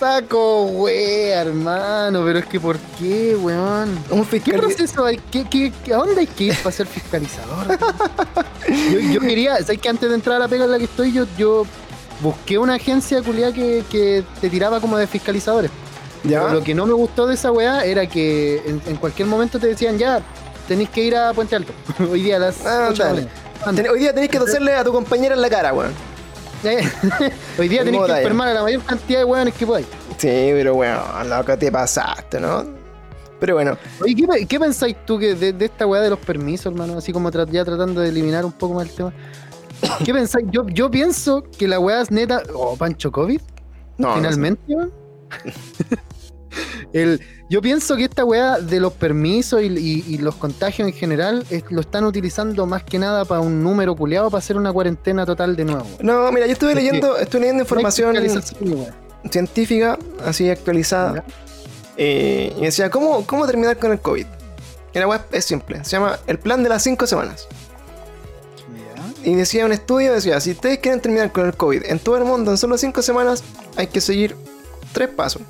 Saco, 0.00 0.64
wea, 0.64 1.42
hermano. 1.42 2.24
Pero 2.24 2.38
es 2.38 2.46
que, 2.46 2.58
¿por 2.58 2.78
qué, 2.98 3.36
weón? 3.36 4.02
Un 4.10 4.24
¿Qué 4.24 4.40
proceso 4.54 5.04
hay? 5.04 5.18
¿Qué, 5.30 5.46
qué, 5.48 5.72
qué- 5.84 5.92
a 5.94 5.98
dónde 5.98 6.20
hay 6.22 6.26
que 6.26 6.44
ir 6.44 6.56
para 6.56 6.74
ser 6.74 6.86
fiscalizador? 6.86 7.78
yo, 8.90 8.98
yo 8.98 9.20
quería, 9.20 9.58
¿sabes 9.58 9.78
que 9.78 9.88
antes 9.88 10.08
de 10.08 10.14
entrar 10.14 10.36
a 10.36 10.38
la 10.40 10.48
pega 10.48 10.64
en 10.64 10.70
la 10.72 10.78
que 10.78 10.84
estoy, 10.84 11.12
yo, 11.12 11.26
yo 11.36 11.64
busqué 12.22 12.56
una 12.58 12.74
agencia 12.74 13.22
culiada 13.22 13.52
que, 13.52 13.84
que 13.90 14.24
te 14.40 14.48
tiraba 14.48 14.80
como 14.80 14.96
de 14.96 15.06
fiscalizadores? 15.06 15.70
¿Ya? 16.24 16.42
Pero 16.42 16.54
Lo 16.54 16.62
que 16.64 16.74
no 16.74 16.86
me 16.86 16.92
gustó 16.92 17.26
de 17.26 17.34
esa 17.34 17.50
weá 17.52 17.84
era 17.84 18.06
que 18.06 18.62
en, 18.66 18.82
en 18.86 18.96
cualquier 18.96 19.26
momento 19.28 19.58
te 19.58 19.66
decían, 19.68 19.96
ya, 19.98 20.20
tenéis 20.68 20.90
que 20.90 21.02
ir 21.04 21.16
a 21.16 21.32
Puente 21.32 21.56
Alto. 21.56 21.72
Hoy 22.10 22.22
día 22.22 22.36
a 22.36 22.40
las 22.40 22.64
Ah, 22.66 22.88
8 22.90 22.92
de 22.92 22.98
la 22.98 23.04
dale. 23.04 23.20
mañana. 23.22 23.40
Anda. 23.66 23.82
Ten- 23.82 23.90
Hoy 23.92 23.98
día 24.00 24.14
tenés 24.14 24.28
que 24.30 24.38
toserle 24.38 24.74
a 24.74 24.84
tu 24.84 24.92
compañera 24.92 25.34
en 25.34 25.40
la 25.42 25.48
cara, 25.50 25.72
weón. 25.72 25.92
Hoy 27.58 27.68
día 27.68 27.84
tenéis 27.84 28.04
que 28.04 28.12
enfermar 28.12 28.48
a 28.48 28.54
la 28.54 28.62
mayor 28.62 28.82
cantidad 28.82 29.20
de 29.20 29.24
weones 29.24 29.54
que 29.54 29.66
podáis. 29.66 29.86
Sí, 30.18 30.28
pero 30.52 30.74
bueno, 30.74 31.00
loco, 31.26 31.56
te 31.56 31.72
pasaste, 31.72 32.38
¿no? 32.38 32.64
Pero 33.38 33.54
bueno, 33.54 33.78
Oye, 34.02 34.14
¿qué, 34.14 34.46
qué 34.46 34.60
pensáis 34.60 34.94
tú 35.06 35.18
que 35.18 35.34
de, 35.34 35.54
de 35.54 35.64
esta 35.64 35.86
weá 35.86 36.02
de 36.02 36.10
los 36.10 36.18
permisos, 36.18 36.66
hermano? 36.66 36.98
Así 36.98 37.10
como 37.14 37.30
tra- 37.30 37.48
ya 37.50 37.64
tratando 37.64 38.02
de 38.02 38.10
eliminar 38.10 38.44
un 38.44 38.52
poco 38.52 38.74
más 38.74 38.86
el 38.88 38.94
tema. 38.94 39.12
¿Qué 40.04 40.12
pensáis? 40.12 40.44
Yo, 40.50 40.66
yo 40.68 40.90
pienso 40.90 41.42
que 41.58 41.66
la 41.66 41.78
weá 41.78 42.02
es 42.02 42.10
neta. 42.10 42.42
Oh, 42.54 42.76
Pancho 42.76 43.10
COVID, 43.10 43.40
no. 43.96 44.14
finalmente, 44.16 44.60
weón. 44.74 44.92
El, 46.92 47.20
yo 47.48 47.62
pienso 47.62 47.94
que 47.96 48.04
esta 48.04 48.24
weá 48.24 48.58
de 48.58 48.80
los 48.80 48.92
permisos 48.92 49.62
y, 49.62 49.66
y- 49.66 50.04
y 50.08 50.18
los 50.18 50.34
contagios 50.34 50.88
en 50.88 50.94
general 50.94 51.46
es- 51.48 51.62
lo 51.70 51.80
están 51.80 52.04
utilizando 52.04 52.66
más 52.66 52.82
que 52.82 52.98
nada 52.98 53.24
para 53.24 53.40
un 53.40 53.62
número 53.62 53.94
culeado 53.94 54.28
para 54.30 54.40
hacer 54.40 54.56
una 54.56 54.72
cuarentena 54.72 55.24
total 55.24 55.54
de 55.54 55.64
nuevo. 55.64 55.86
No, 56.00 56.32
mira, 56.32 56.46
yo 56.46 56.52
estuve 56.52 56.74
leyendo, 56.74 57.16
estuve 57.18 57.42
leyendo 57.42 57.62
información 57.62 58.14
científica, 59.30 59.98
así 60.24 60.50
actualizada, 60.50 61.24
eh, 61.96 62.52
y 62.58 62.62
decía, 62.62 62.90
¿cómo, 62.90 63.24
¿cómo 63.26 63.46
terminar 63.46 63.76
con 63.78 63.92
el 63.92 64.00
COVID? 64.00 64.26
Y 64.92 64.98
la 64.98 65.06
web 65.06 65.20
es 65.30 65.44
simple, 65.44 65.84
se 65.84 65.90
llama 65.92 66.18
el 66.26 66.38
plan 66.40 66.64
de 66.64 66.68
las 66.70 66.82
5 66.82 67.06
semanas. 67.06 67.46
Y 69.22 69.34
decía 69.34 69.66
un 69.66 69.72
estudio, 69.72 70.12
decía, 70.14 70.40
si 70.40 70.50
ustedes 70.52 70.78
quieren 70.78 71.00
terminar 71.00 71.30
con 71.30 71.46
el 71.46 71.54
COVID 71.54 71.84
en 71.84 71.98
todo 72.00 72.16
el 72.16 72.24
mundo 72.24 72.50
en 72.50 72.58
solo 72.58 72.76
5 72.78 73.02
semanas, 73.02 73.44
hay 73.76 73.86
que 73.86 74.00
seguir 74.00 74.34
tres 74.92 75.08
pasos. 75.08 75.42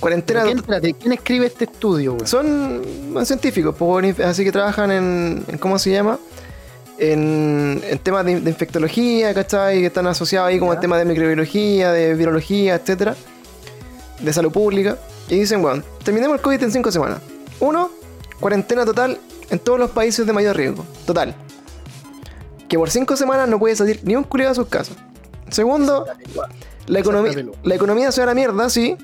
Cuarentena 0.00 0.42
¿Quién, 0.42 0.58
espérate, 0.58 0.94
¿quién 0.94 1.12
escribe 1.12 1.46
este 1.46 1.64
estudio, 1.64 2.14
weón? 2.14 2.26
Son 2.26 2.82
científicos, 3.24 3.74
pues, 3.78 4.18
así 4.20 4.42
que 4.44 4.50
trabajan 4.50 4.90
en, 4.90 5.44
en 5.46 5.58
¿cómo 5.58 5.78
se 5.78 5.92
llama? 5.92 6.18
En, 6.98 7.80
en 7.88 7.98
temas 7.98 8.24
de, 8.24 8.40
de 8.40 8.50
infectología, 8.50 9.32
¿cachai? 9.32 9.80
Que 9.80 9.86
están 9.86 10.06
asociados 10.08 10.48
ahí 10.48 10.58
como 10.58 10.72
Ya. 10.72 10.76
el 10.76 10.80
tema 10.80 10.98
de 10.98 11.04
microbiología, 11.04 11.92
de 11.92 12.14
virología, 12.14 12.74
etcétera, 12.74 13.14
de 14.20 14.32
salud 14.32 14.50
pública. 14.52 14.98
Y 15.28 15.36
dicen, 15.38 15.62
bueno, 15.62 15.82
terminemos 16.04 16.36
el 16.36 16.42
COVID 16.42 16.62
en 16.64 16.72
5 16.72 16.90
semanas. 16.92 17.20
Uno, 17.60 17.90
cuarentena 18.40 18.84
total 18.84 19.18
en 19.50 19.58
todos 19.60 19.78
los 19.78 19.90
países 19.92 20.26
de 20.26 20.32
mayor 20.32 20.56
riesgo. 20.56 20.84
Total. 21.06 21.34
que 22.68 22.76
por 22.78 22.90
cinco 22.90 23.16
semanas 23.16 23.48
no 23.48 23.58
puede 23.58 23.76
salir 23.76 24.00
ni 24.02 24.16
un 24.16 24.24
culiado 24.24 24.52
de 24.52 24.56
sus 24.56 24.66
casas. 24.68 24.96
Segundo, 25.50 26.06
la 26.86 26.98
economía, 27.00 27.32
la 27.62 27.74
economía 27.74 28.12
se 28.12 28.20
va 28.20 28.24
a 28.24 28.26
la 28.28 28.34
mierda, 28.34 28.68
sí, 28.70 28.96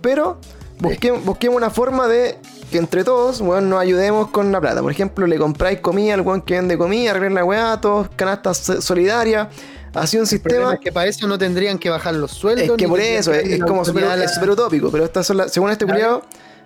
pero 0.00 0.38
busque- 0.80 1.12
busquemos 1.24 1.56
una 1.56 1.70
forma 1.70 2.06
de 2.08 2.36
que 2.70 2.78
entre 2.78 3.04
todos, 3.04 3.40
weón, 3.40 3.68
nos 3.70 3.80
ayudemos 3.80 4.30
con 4.30 4.50
la 4.50 4.60
plata. 4.60 4.82
Por 4.82 4.90
ejemplo, 4.90 5.26
le 5.26 5.38
compráis 5.38 5.80
comida 5.80 6.14
al 6.14 6.22
weón 6.22 6.42
que 6.42 6.54
vende 6.54 6.76
comida, 6.78 7.10
arreglen 7.12 7.34
la 7.34 7.44
weá, 7.44 7.80
todos 7.80 8.08
canastas 8.16 8.58
so- 8.58 8.80
solidarias, 8.80 9.48
así 9.94 10.16
un 10.16 10.22
El 10.22 10.26
sistema. 10.28 10.74
es 10.74 10.80
que 10.80 10.90
para 10.90 11.06
eso 11.08 11.26
no 11.28 11.38
tendrían 11.38 11.78
que 11.78 11.90
bajar 11.90 12.14
los 12.14 12.32
sueldos. 12.32 12.64
Es 12.68 12.72
que 12.72 12.88
por 12.88 12.98
eso, 13.00 13.30
que 13.32 13.54
es, 13.54 13.60
como 13.62 13.84
súper 13.84 14.50
utópico, 14.50 14.90
pero 14.90 15.04
estas 15.04 15.26
son 15.26 15.36
las, 15.38 15.52
según 15.52 15.70
este 15.70 15.86
culiado, 15.86 16.22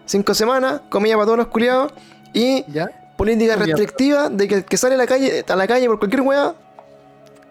cinco 0.06 0.32
semanas, 0.34 0.80
comida 0.88 1.14
para 1.14 1.26
todos 1.26 1.38
los 1.38 1.48
culiados 1.48 1.92
y 2.32 2.64
¿Ya? 2.72 2.88
política 3.18 3.56
restrictiva 3.56 4.30
de 4.30 4.48
que 4.48 4.54
el 4.56 4.64
que 4.64 4.76
sale 4.78 4.94
a 4.94 4.98
la 4.98 5.06
calle, 5.06 5.44
a 5.46 5.56
la 5.56 5.66
calle 5.66 5.86
por 5.88 5.98
cualquier 5.98 6.22
weá, 6.22 6.54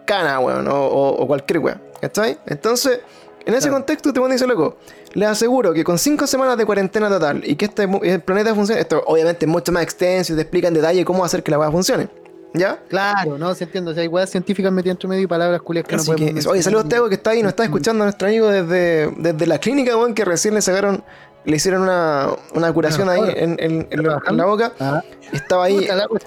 cana, 0.08 0.40
weón, 0.40 0.66
o, 0.66 0.74
o- 0.74 1.22
o 1.22 1.26
cualquier 1.26 1.60
weá. 1.60 1.80
¿Cachai? 2.00 2.38
Entonces, 2.46 3.00
en 3.46 3.54
ese 3.54 3.68
Claro. 3.68 3.74
contexto, 3.76 4.12
te 4.12 4.20
dice 4.32 4.46
loco. 4.46 4.76
Les 5.14 5.28
aseguro 5.28 5.72
que 5.72 5.84
con 5.84 5.98
cinco 5.98 6.26
semanas 6.26 6.56
de 6.58 6.64
cuarentena 6.66 7.08
total 7.08 7.42
y 7.44 7.56
que 7.56 7.64
este 7.66 7.88
el 8.02 8.20
planeta 8.20 8.54
funcione, 8.54 8.80
esto 8.80 9.02
obviamente 9.06 9.46
es 9.46 9.50
mucho 9.50 9.72
más 9.72 9.82
extenso 9.82 10.32
y 10.32 10.36
te 10.36 10.42
explica 10.42 10.68
en 10.68 10.74
detalle 10.74 11.04
cómo 11.04 11.24
hacer 11.24 11.42
que 11.42 11.50
la 11.50 11.58
weá 11.58 11.70
funcione. 11.70 12.08
¿Ya? 12.54 12.78
Claro, 12.88 13.36
no, 13.36 13.54
se 13.54 13.64
entiende. 13.64 13.90
O 13.90 13.94
sea, 13.94 14.02
hay 14.02 14.08
weas 14.08 14.30
científicas 14.30 14.72
metidas 14.72 14.94
entre 14.94 15.08
medio 15.08 15.22
y 15.22 15.26
palabras 15.26 15.60
culias 15.60 15.84
que 15.86 15.96
Así 15.96 16.10
no 16.10 16.16
que, 16.16 16.22
podemos 16.24 16.46
oye, 16.46 16.62
saludos 16.62 16.84
mencionar. 16.84 17.02
Teo 17.04 17.08
que 17.10 17.14
está 17.16 17.30
ahí, 17.30 17.42
nos 17.42 17.50
está 17.50 17.64
escuchando 17.64 18.04
nuestro 18.04 18.26
amigo 18.28 18.48
desde, 18.48 19.10
desde 19.18 19.46
la 19.46 19.58
clínica, 19.58 19.96
weón, 19.96 20.14
que 20.14 20.24
recién 20.24 20.54
le 20.54 20.62
sacaron, 20.62 21.04
le 21.44 21.56
hicieron 21.56 21.82
una, 21.82 22.28
una 22.54 22.72
curación 22.72 23.08
ahí 23.10 23.20
en, 23.36 23.56
en- 23.60 23.86
en 23.90 24.02
la- 24.02 24.22
en 24.26 24.36
la 24.36 24.44
boca. 24.46 24.72
Ah, 24.80 25.02
Estaba 25.32 25.64
ahí 25.64 25.86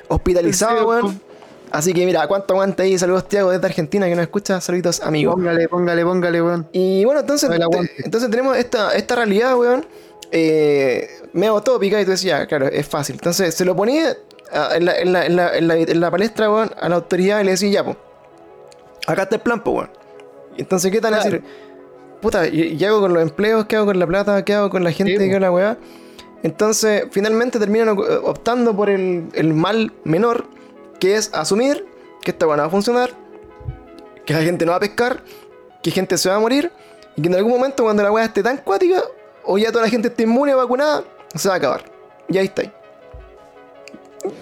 hospitalizado, 0.09 0.87
weón. 0.87 1.21
Así 1.71 1.93
que 1.93 2.05
mira, 2.05 2.27
¿cuánto 2.27 2.53
aguanta 2.53 2.83
ahí? 2.83 2.97
Saludos, 2.97 3.27
Tiago, 3.29 3.51
desde 3.51 3.65
Argentina, 3.65 4.07
que 4.07 4.15
nos 4.15 4.23
escucha. 4.23 4.59
Saluditos, 4.59 5.01
amigo. 5.01 5.31
Póngale, 5.33 5.69
póngale, 5.69 6.03
póngale, 6.03 6.41
weón. 6.41 6.67
Y 6.73 7.05
bueno, 7.05 7.21
entonces, 7.21 7.49
A 7.49 7.55
te- 7.57 7.63
aguante. 7.63 7.93
entonces 8.03 8.29
tenemos 8.29 8.57
esta, 8.57 8.93
esta 8.95 9.15
realidad, 9.15 9.55
weón, 9.57 9.85
eh, 10.31 11.07
medio 11.33 11.55
utópica, 11.55 11.99
y 12.01 12.05
tú 12.05 12.11
decías, 12.11 12.45
claro, 12.47 12.67
es 12.67 12.85
fácil. 12.87 13.15
Entonces 13.15 13.55
se 13.55 13.63
lo 13.63 13.75
ponía 13.75 14.15
ah, 14.51 14.69
en 14.75 14.85
la, 14.85 14.99
en 14.99 15.13
la, 15.13 15.25
en 15.25 15.35
la, 15.37 15.57
en 15.57 15.67
la, 15.67 15.75
en 15.77 15.99
la 16.01 16.11
palestra, 16.11 16.51
weón, 16.51 16.71
a 16.79 16.89
la 16.89 16.95
autoridad 16.95 17.39
y 17.39 17.45
le 17.45 17.51
decía, 17.51 17.69
ya, 17.71 17.83
pues, 17.85 17.95
acá 19.07 19.23
está 19.23 19.35
el 19.37 19.41
plan, 19.41 19.63
pues, 19.63 19.75
weón. 19.77 19.89
Y 20.57 20.61
Entonces, 20.61 20.91
¿qué 20.91 20.99
tal 20.99 21.13
Claro. 21.13 21.23
decir? 21.29 21.43
Puta, 22.21 22.47
¿y, 22.47 22.83
hago 22.83 22.99
con 22.99 23.13
los 23.13 23.23
empleos? 23.23 23.65
¿Qué 23.65 23.77
hago 23.77 23.85
con 23.87 23.97
la 23.97 24.05
plata? 24.05 24.43
¿Qué 24.45 24.53
hago 24.53 24.69
con 24.69 24.83
la 24.83 24.91
gente? 24.91 25.13
Sí, 25.13 25.17
¿Qué 25.19 25.25
po. 25.29 25.31
hago 25.37 25.39
la 25.39 25.51
weá? 25.51 25.77
Entonces, 26.43 27.05
finalmente 27.11 27.59
terminan 27.59 27.89
eh, 27.97 28.01
optando 28.23 28.75
por 28.75 28.89
el, 28.89 29.25
el 29.33 29.53
mal 29.53 29.93
menor, 30.03 30.45
que 31.01 31.15
es 31.15 31.33
asumir 31.33 31.83
que 32.21 32.29
esta 32.29 32.45
weá 32.45 32.57
no 32.57 32.61
va 32.61 32.67
a 32.67 32.69
funcionar, 32.71 33.09
que 34.23 34.33
la 34.33 34.43
gente 34.43 34.65
no 34.65 34.71
va 34.71 34.77
a 34.77 34.81
pescar, 34.81 35.23
que 35.81 35.89
gente 35.89 36.15
se 36.15 36.29
va 36.29 36.35
a 36.35 36.39
morir, 36.39 36.71
y 37.15 37.23
que 37.23 37.27
en 37.27 37.33
algún 37.35 37.51
momento 37.51 37.83
cuando 37.83 38.03
la 38.03 38.11
weá 38.11 38.25
esté 38.25 38.43
tan 38.43 38.57
cuática, 38.57 39.01
o 39.43 39.57
ya 39.57 39.71
toda 39.71 39.85
la 39.85 39.89
gente 39.89 40.09
esté 40.09 40.23
inmune 40.23 40.53
vacunada, 40.53 41.03
se 41.33 41.47
va 41.47 41.55
a 41.55 41.57
acabar. 41.57 41.83
Y 42.29 42.37
ahí 42.37 42.45
está. 42.45 42.71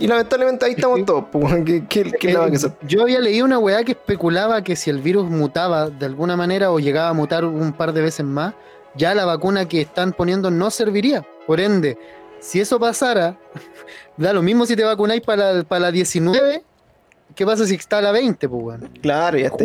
Y 0.02 0.08
lamentablemente 0.08 0.66
ahí 0.66 0.74
estamos 0.74 1.06
todos, 1.06 1.24
pues, 1.32 1.46
weón, 1.46 1.64
¿qué, 1.64 1.86
qué, 1.88 2.12
qué 2.12 2.34
la 2.34 2.40
va 2.40 2.46
a 2.48 2.50
hacer? 2.50 2.74
Yo 2.82 3.04
había 3.04 3.22
leído 3.22 3.46
una 3.46 3.58
weá 3.58 3.86
que 3.86 3.94
especulaba 3.94 4.62
que 4.62 4.76
si 4.76 4.90
el 4.90 5.00
virus 5.00 5.30
mutaba 5.30 5.90
de 5.90 6.06
alguna 6.08 6.36
manera 6.36 6.72
o 6.72 6.80
llegaba 6.80 7.08
a 7.08 7.14
mutar 7.14 7.46
un 7.46 7.72
par 7.72 7.94
de 7.94 8.02
veces 8.02 8.26
más, 8.26 8.54
ya 8.96 9.16
la 9.16 9.24
vacuna 9.24 9.66
que 9.66 9.80
están 9.80 10.12
poniendo 10.12 10.52
no 10.52 10.70
serviría. 10.72 11.26
Por 11.48 11.62
ende, 11.62 11.98
si 12.42 12.60
eso 12.60 12.78
pasara, 12.82 13.38
da 14.20 14.34
lo 14.34 14.42
mismo 14.42 14.66
si 14.66 14.76
te 14.76 14.84
vacunáis 14.84 15.22
para 15.22 15.54
la, 15.54 15.64
para 15.64 15.80
la 15.82 15.92
19, 15.92 16.64
¿qué 17.36 17.46
pasa 17.46 17.66
si 17.66 17.76
está 17.76 18.02
la 18.02 18.12
20, 18.12 18.50
pues, 18.50 18.64
weón? 18.64 18.90
Claro, 19.02 19.38
ya 19.38 19.48
está. 19.48 19.64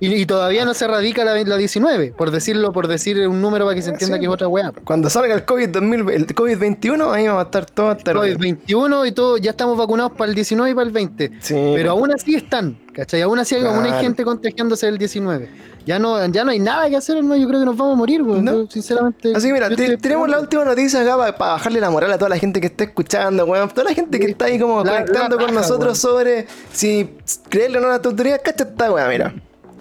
Y, 0.00 0.14
y 0.14 0.26
todavía 0.26 0.64
no 0.64 0.72
se 0.74 0.86
radica 0.86 1.24
la, 1.24 1.34
la 1.42 1.56
19, 1.56 2.14
por 2.16 2.30
decirlo, 2.30 2.72
por 2.72 2.88
decir 2.88 3.28
un 3.28 3.40
número 3.42 3.66
para 3.66 3.74
que 3.74 3.82
se 3.82 3.90
entienda 3.90 4.16
Sí. 4.16 4.20
que 4.20 4.26
es 4.26 4.32
otra 4.32 4.48
weá. 4.48 4.72
Cuando 4.84 5.10
salga 5.10 5.34
el 5.34 5.44
COVID 5.44 5.68
2000, 5.68 6.10
el 6.10 6.26
COVID-21, 6.26 7.12
ahí 7.12 7.26
vamos 7.26 7.42
a 7.42 7.44
estar 7.44 7.66
todos 7.66 7.96
hasta 7.96 8.12
Hoy 8.18 8.28
el- 8.28 8.32
es 8.34 8.38
21 8.38 9.04
y 9.06 9.12
todo, 9.12 9.36
ya 9.36 9.50
estamos 9.50 9.76
vacunados 9.76 10.12
para 10.12 10.30
el 10.30 10.34
19 10.34 10.70
y 10.70 10.74
para 10.74 10.86
el 10.86 10.92
20. 10.92 11.30
Sí, 11.40 11.54
Pero 11.74 11.90
aún 11.90 12.10
así 12.12 12.34
están, 12.36 12.78
¿cachai? 12.94 13.20
Aún 13.22 13.38
así 13.38 13.54
hay, 13.56 13.64
aún 13.64 13.82
hay 13.84 13.88
Claro. 13.90 14.00
gente 14.02 14.24
contagiándose 14.24 14.86
del 14.86 14.96
19. 14.98 15.48
Ya 15.86 15.98
no, 15.98 16.24
ya 16.26 16.44
no 16.44 16.50
hay 16.50 16.58
nada 16.58 16.88
que 16.90 16.96
hacer, 16.96 17.16
hermano. 17.16 17.40
Yo 17.40 17.48
creo 17.48 17.60
que 17.60 17.66
nos 17.66 17.76
vamos 17.76 17.94
a 17.94 17.96
morir, 17.96 18.22
weón. 18.22 18.44
No. 18.44 18.66
Sinceramente. 18.70 19.32
Así 19.34 19.46
que 19.48 19.52
mira, 19.54 19.68
yo 19.68 19.76
te- 19.76 19.84
estoy 19.84 19.96
tenemos 19.98 20.28
la 20.28 20.38
última 20.38 20.64
noticia 20.64 21.00
acá 21.00 21.16
para, 21.16 21.32
bajarle 21.32 21.80
la 21.80 21.90
moral 21.90 22.12
a 22.12 22.18
toda 22.18 22.28
la 22.28 22.38
gente 22.38 22.60
que 22.60 22.66
está 22.68 22.84
escuchando, 22.84 23.44
weón. 23.46 23.68
Toda 23.70 23.84
la 23.84 23.94
gente 23.94 24.20
que 24.20 24.26
está 24.26 24.44
ahí 24.44 24.58
como 24.58 24.84
La- 24.84 24.92
conectando 24.92 25.36
la 25.36 25.46
con 25.46 25.54
nosotros 25.54 26.04
weón. 26.04 26.16
sobre 26.18 26.46
si 26.72 27.10
creerle 27.48 27.78
o 27.78 27.80
no 27.80 27.86
a 27.86 27.90
la 27.90 27.96
autoridad. 27.96 28.40
Cacha 28.44 28.64
esta 28.64 28.92
weá, 28.92 29.08
mira. 29.08 29.34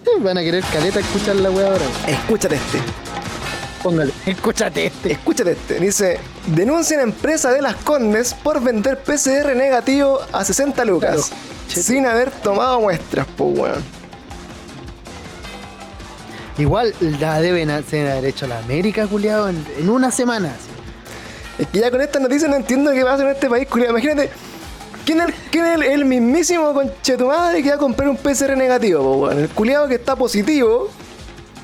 Sí, 0.06 0.12
Van 0.24 0.38
a 0.38 0.42
querer 0.42 0.64
caleta 0.72 1.00
escuchar 1.02 1.36
la 1.36 1.52
weá 1.52 1.68
ahora. 1.68 1.86
Escúchate 2.08 2.56
este. 2.56 2.80
Póngale. 3.84 4.12
Escúchate 4.26 4.86
este. 4.88 5.12
Escúchate 5.12 5.52
este. 5.52 5.80
Dice: 5.80 6.20
Denuncian 6.48 7.02
a 7.02 7.04
empresa 7.04 7.52
de 7.52 7.62
las 7.62 7.76
Condes 7.76 8.34
por 8.34 8.62
vender 8.62 9.00
PCR 9.04 9.56
negativo 9.56 10.20
a 10.32 10.44
60 10.46 10.86
lucas. 10.86 11.30
Claro. 11.30 11.82
Sin 11.84 12.06
haber 12.06 12.32
tomado 12.32 12.80
muestras, 12.82 13.28
pues 13.38 13.58
weón. 13.60 13.99
Igual 16.60 16.94
la 17.20 17.40
deben 17.42 17.70
hacer 17.72 18.10
haber 18.12 18.26
hecho 18.26 18.46
la 18.46 18.60
América, 18.60 19.08
culiado, 19.08 19.50
en, 19.50 19.66
en 19.80 19.90
una 19.90 20.12
semana. 20.12 20.50
así. 20.50 20.70
Es 21.64 21.68
que 21.68 21.80
ya 21.80 21.90
con 21.90 22.02
esta 22.02 22.20
noticia 22.20 22.48
no 22.48 22.56
entiendo 22.56 22.92
qué 22.92 23.04
pasa 23.04 23.24
en 23.24 23.30
este 23.30 23.50
país, 23.50 23.68
culiao. 23.68 23.92
Imagínate, 23.92 24.30
¿quién 25.06 25.22
es, 25.22 25.28
el, 25.28 25.34
quién 25.52 25.66
es 25.66 25.76
el, 25.76 25.84
el 25.84 26.06
mismísimo 26.06 26.74
conchetumadre 26.74 27.64
que 27.64 27.70
va 27.70 27.76
a 27.76 27.80
comprar 27.80 28.10
un 28.10 28.18
PCR 28.18 28.56
negativo, 28.58 29.02
po, 29.02 29.16
weón? 29.26 29.40
El 29.40 29.50
culiado 29.50 29.88
que 29.88 29.96
está 29.96 30.16
positivo, 30.16 30.90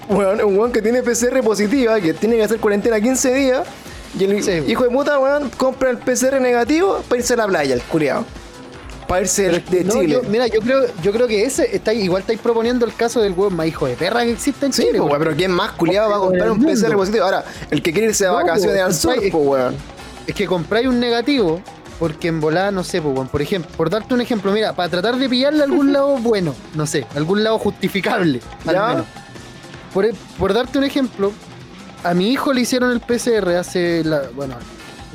weón, 0.10 0.42
un 0.44 0.58
weón 0.58 0.72
que 0.72 0.82
tiene 0.82 1.04
PCR 1.04 1.42
positiva, 1.44 2.00
que 2.00 2.14
tiene 2.14 2.38
que 2.38 2.44
hacer 2.44 2.60
cuarentena 2.60 3.00
15 3.00 3.34
días, 3.34 3.62
y 4.18 4.24
el 4.24 4.44
Sí. 4.44 4.64
hijo 4.68 4.84
de 4.86 4.90
puta, 4.90 5.20
weón, 5.20 5.50
compra 5.58 5.90
el 5.90 5.98
PCR 5.98 6.40
negativo 6.40 7.02
para 7.10 7.20
irse 7.20 7.34
a 7.34 7.38
la 7.38 7.48
playa, 7.48 7.74
el 7.76 7.82
culiado. 7.84 8.26
Para 9.08 9.22
irse 9.22 9.50
de 9.50 9.84
No, 9.84 9.94
Chile. 9.94 10.08
yo- 10.08 10.22
mira, 10.30 10.48
yo 10.48 10.60
creo, 10.62 10.82
yo 11.04 11.12
creo 11.12 11.28
que 11.28 11.44
ese 11.46 11.76
está 11.76 11.94
igual 11.94 12.22
estáis 12.22 12.40
proponiendo 12.40 12.86
el 12.86 12.96
caso 12.96 13.22
del 13.22 13.34
weón 13.34 13.56
más 13.56 13.68
hijo 13.68 13.86
de 13.86 13.96
perra 13.96 14.24
que 14.24 14.32
existe 14.32 14.66
en 14.66 14.74
Sí, 14.74 14.84
Chile. 14.88 14.98
po, 15.00 15.10
pero 15.20 15.36
¿quién 15.36 15.52
más 15.52 15.74
culiado 15.74 16.10
va 16.10 16.16
a 16.18 16.20
comprar 16.20 16.50
un 16.52 16.58
mundo. 16.60 16.72
PCR 16.74 16.96
positivo? 16.96 17.24
Ahora, 17.26 17.44
el 17.70 17.82
que 17.84 17.92
quiere 17.94 18.08
irse 18.08 18.24
de 18.26 18.32
No, 18.32 18.38
vacaciones 18.38 18.80
po, 18.80 18.86
al 18.86 18.94
sur, 18.94 19.14
es- 19.24 19.32
pues, 19.32 19.46
weón. 19.48 19.76
Es 20.26 20.34
que 20.34 20.48
compráis 20.48 20.88
un 20.88 21.00
negativo 21.00 21.62
porque 22.00 22.28
en 22.30 22.42
volada, 22.42 22.72
no 22.72 22.84
sé, 22.84 23.00
pues, 23.02 23.14
weón, 23.16 23.28
por 23.28 23.42
ejemplo, 23.44 23.70
por 23.78 23.90
darte 23.92 24.14
un 24.14 24.22
ejemplo, 24.22 24.52
mira, 24.52 24.74
para 24.74 24.90
tratar 24.90 25.18
de 25.18 25.30
pillarle 25.30 25.64
algún 25.64 25.94
lado 25.94 26.18
bueno, 26.22 26.56
no 26.74 26.86
sé, 26.88 27.06
algún 27.16 27.44
lado 27.44 27.60
justificable, 27.60 28.40
al 28.66 28.74
¿Ya? 28.74 28.88
menos. 28.88 29.06
Por, 29.94 30.10
por 30.40 30.54
darte 30.54 30.78
un 30.80 30.84
ejemplo, 30.84 31.32
a 32.04 32.14
mi 32.14 32.32
hijo 32.32 32.52
le 32.54 32.62
hicieron 32.62 32.92
el 32.92 33.00
PCR 33.02 33.56
hace, 33.56 34.04
la, 34.04 34.24
bueno, 34.36 34.56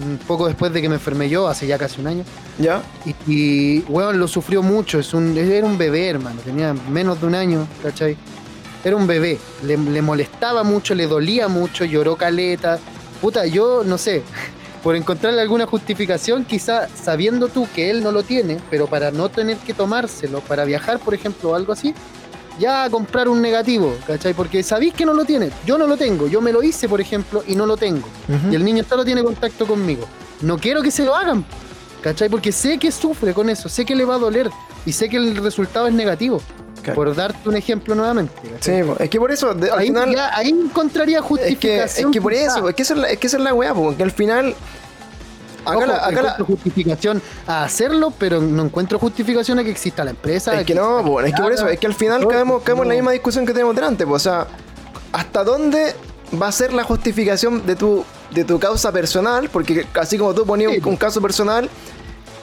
un 0.03 0.19
poco 0.19 0.47
después 0.47 0.73
de 0.73 0.83
que 0.83 0.89
me 0.89 0.97
enfermé 0.97 1.29
yo, 1.29 1.49
hace 1.49 1.67
ya 1.67 1.79
casi 1.79 2.01
un 2.01 2.07
año, 2.07 2.25
¿Ya? 2.59 2.83
y, 3.05 3.15
y 3.33 3.85
weón, 3.89 4.19
lo 4.19 4.29
sufrió 4.29 4.63
mucho, 4.63 4.99
es 4.99 5.15
un, 5.15 5.37
era 5.37 5.67
un 5.67 5.79
bebé, 5.79 6.09
hermano, 6.09 6.41
tenía 6.45 6.75
menos 6.75 7.21
de 7.21 7.27
un 7.27 7.35
año, 7.35 7.67
¿cachai? 7.83 8.17
Era 8.83 8.97
un 8.97 9.07
bebé, 9.07 9.39
le, 9.63 9.77
le 9.77 10.03
molestaba 10.03 10.63
mucho, 10.63 10.95
le 10.95 11.07
dolía 11.07 11.49
mucho, 11.49 11.85
lloró 11.85 12.17
caleta. 12.17 12.79
Puta, 13.21 13.45
yo 13.45 13.83
no 13.85 13.99
sé, 13.99 14.23
por 14.83 14.97
encontrarle 14.97 15.43
alguna 15.43 15.67
justificación, 15.67 16.45
quizá 16.45 16.89
sabiendo 16.89 17.49
tú 17.49 17.69
que 17.75 17.91
él 17.91 18.03
no 18.03 18.11
lo 18.11 18.23
tiene, 18.23 18.59
pero 18.71 18.87
para 18.87 19.11
no 19.11 19.29
tener 19.29 19.59
que 19.59 19.75
tomárselo, 19.75 20.41
para 20.41 20.65
viajar, 20.65 20.99
por 20.99 21.13
ejemplo, 21.15 21.51
o 21.51 21.55
algo 21.55 21.73
así, 21.73 21.95
ya 22.61 22.89
comprar 22.91 23.29
un 23.29 23.41
negativo, 23.43 23.97
¿cachai? 24.07 24.35
Porque 24.35 24.63
sabéis 24.63 24.95
que 24.95 25.05
no 25.05 25.13
lo 25.15 25.25
tiene, 25.25 25.51
yo 25.67 25.79
no 25.79 25.87
lo 25.89 25.97
tengo, 25.97 26.29
yo 26.29 26.41
me 26.41 26.53
lo 26.53 26.63
hice, 26.63 26.89
por 26.89 27.01
ejemplo, 27.01 27.43
y 27.47 27.57
no 27.57 27.67
lo 27.67 27.77
tengo. 27.77 28.07
Y 28.51 28.55
el 28.55 28.65
niño 28.65 28.85
solo 28.89 29.05
tiene 29.05 29.25
contacto 29.25 29.67
conmigo. 29.67 30.05
No 30.43 30.59
quiero 30.59 30.83
que 30.83 30.91
se 30.91 31.05
lo 31.05 31.15
hagan, 31.17 31.45
¿cachai? 32.03 32.29
Porque 32.29 32.53
sé 32.53 32.79
que 32.79 32.93
sufre 32.93 33.35
con 33.35 33.49
eso, 33.51 33.69
sé 33.69 33.85
que 33.85 33.97
le 33.97 34.05
va 34.05 34.15
a 34.15 34.19
doler 34.19 34.49
y 34.87 34.93
sé 34.93 35.09
que 35.09 35.17
el 35.17 35.37
resultado 35.37 35.89
es 35.89 35.95
negativo. 35.95 36.41
Claro. 36.83 36.95
Por 36.95 37.15
darte 37.15 37.47
un 37.47 37.57
ejemplo 37.57 37.95
nuevamente. 37.95 38.33
¿cachai? 38.55 38.83
Sí, 38.85 38.91
es 39.01 39.11
que 39.11 39.19
por 39.19 39.31
eso, 39.31 39.53
de- 39.53 39.71
al 39.71 39.79
ahí, 39.81 39.87
final. 39.89 40.15
ya- 40.15 40.35
ahí 40.35 40.49
encontraría 40.49 41.19
Es 41.19 41.23
que, 41.25 41.29
justificación. 41.29 42.09
es 42.11 42.13
que 42.15 42.23
por 42.23 42.33
quizá. 42.33 42.47
eso, 42.47 42.69
es 42.71 42.75
que 42.75 42.83
esa 42.83 42.95
es 42.95 43.01
la, 43.01 43.09
es 43.11 43.19
que 43.19 43.27
esa 43.27 43.37
es 43.37 43.43
la 43.43 43.53
weá, 43.55 43.75
porque 43.75 44.03
al 44.03 44.11
final. 44.13 44.55
Acá 45.65 45.87
la, 45.87 46.07
acá 46.07 46.23
la- 46.23 46.45
justificación 46.45 47.23
a 47.47 47.65
hacerlo, 47.65 48.13
pero 48.19 48.41
no 48.41 48.65
encuentro 48.65 48.99
justificación 48.99 49.59
a 49.59 49.65
que 49.65 49.71
exista 49.71 50.05
la 50.05 50.11
empresa. 50.11 50.59
es 50.61 50.67
que 50.67 50.75
no, 50.75 51.05
po, 51.05 51.21
es 51.21 51.35
que 51.35 51.43
por 51.43 51.53
eso, 51.53 51.69
es 51.69 51.79
que 51.79 51.87
al 51.87 51.95
final 51.95 52.27
caemos, 52.27 52.63
caemos 52.63 52.83
en 52.85 52.89
la 52.89 52.95
misma 52.95 53.13
discusión 53.13 53.45
que 53.47 53.53
tenemos 53.53 53.75
delante, 53.75 54.05
o 54.05 54.19
sea, 54.19 54.47
¿hasta 55.13 55.45
dónde 55.45 55.95
va 56.41 56.49
a 56.49 56.53
ser 56.53 56.73
la 56.73 56.85
justificación 56.85 57.67
de 57.67 57.77
tu, 57.77 58.05
de 58.33 58.45
tu 58.45 58.59
causa 58.59 58.93
personal? 58.93 59.49
Porque 59.51 59.87
así 59.95 60.17
como 60.19 60.33
tú 60.35 60.47
ponías 60.47 60.73
Sí, 60.73 60.81
un, 60.85 60.97
caso 60.97 61.21
personal, 61.21 61.69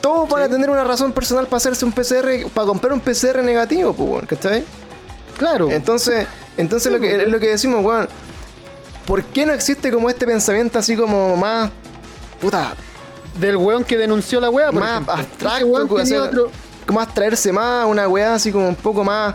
todos 0.00 0.28
van 0.28 0.42
a 0.42 0.48
tener 0.48 0.70
una 0.70 0.84
razón 0.84 1.12
personal 1.12 1.46
para 1.46 1.56
hacerse 1.58 1.84
un 1.84 1.92
PCR, 1.92 2.48
para 2.54 2.66
comprar 2.66 2.92
un 2.92 3.00
PCR 3.00 3.42
negativo, 3.42 3.90
weón, 3.98 4.26
¿cachai? 4.26 4.64
Claro. 5.38 5.70
Entonces, 5.70 6.26
entonces 6.56 6.92
Sí, 6.92 6.94
lo 6.96 7.00
que, 7.00 7.10
pues. 7.10 7.22
es 7.26 7.28
lo 7.32 7.40
que 7.40 7.48
decimos, 7.48 7.84
weón. 7.84 8.08
¿Por 9.06 9.24
qué 9.24 9.46
no 9.46 9.54
existe 9.54 9.90
como 9.90 10.10
este 10.10 10.26
pensamiento 10.26 10.78
así 10.78 10.94
como 10.96 11.34
más. 11.36 11.70
Puta, 12.42 12.74
del 13.36 13.56
weón 13.56 13.84
que 13.84 13.96
denunció 13.96 14.40
la 14.40 14.50
por 14.50 14.72
más 14.74 14.90
ejemplo. 14.92 15.12
abstracto, 15.14 15.94
o 15.94 16.04
sea, 16.06 16.22
otro, 16.24 16.50
como 16.86 17.00
abstraerse 17.00 17.52
más, 17.52 17.86
una 17.86 18.08
weá 18.08 18.34
así 18.34 18.50
como 18.52 18.68
un 18.68 18.74
poco 18.76 19.04
más 19.04 19.34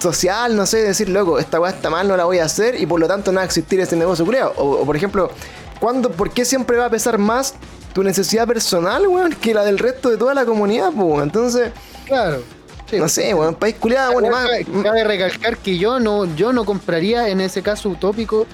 social, 0.00 0.56
no 0.56 0.66
sé, 0.66 0.78
decir, 0.78 1.08
loco, 1.08 1.38
esta 1.38 1.60
weá 1.60 1.70
está 1.70 1.88
mal, 1.90 2.08
no 2.08 2.16
la 2.16 2.24
voy 2.24 2.38
a 2.38 2.44
hacer 2.44 2.80
y 2.80 2.86
por 2.86 2.98
lo 2.98 3.06
tanto 3.06 3.30
no 3.30 3.36
va 3.36 3.42
a 3.42 3.44
existir 3.44 3.78
este 3.80 3.94
negocio 3.96 4.24
culiao. 4.24 4.52
O, 4.56 4.80
o, 4.82 4.84
por 4.86 4.96
ejemplo, 4.96 5.30
¿cuándo, 5.80 6.10
¿por 6.10 6.30
qué 6.30 6.44
siempre 6.44 6.76
va 6.76 6.86
a 6.86 6.90
pesar 6.90 7.18
más 7.18 7.54
tu 7.92 8.02
necesidad 8.02 8.46
personal, 8.46 9.06
weón, 9.06 9.32
que 9.34 9.54
la 9.54 9.64
del 9.64 9.78
resto 9.78 10.10
de 10.10 10.16
toda 10.16 10.34
la 10.34 10.44
comunidad, 10.44 10.90
pues? 10.92 11.22
Entonces, 11.22 11.70
Claro. 12.06 12.42
Sí, 12.90 12.98
no 12.98 13.08
sé, 13.08 13.32
weón, 13.32 13.54
país 13.54 13.76
culiado, 13.78 14.12
bueno, 14.12 14.28
y 14.28 14.30
más- 14.30 14.82
cabe 14.82 15.04
recalcar 15.04 15.56
que 15.56 15.78
yo 15.78 15.98
no, 15.98 16.24
yo 16.34 16.52
no 16.52 16.64
compraría 16.66 17.28
en 17.28 17.40
ese 17.40 17.62
caso 17.62 17.88
utópico. 17.88 18.46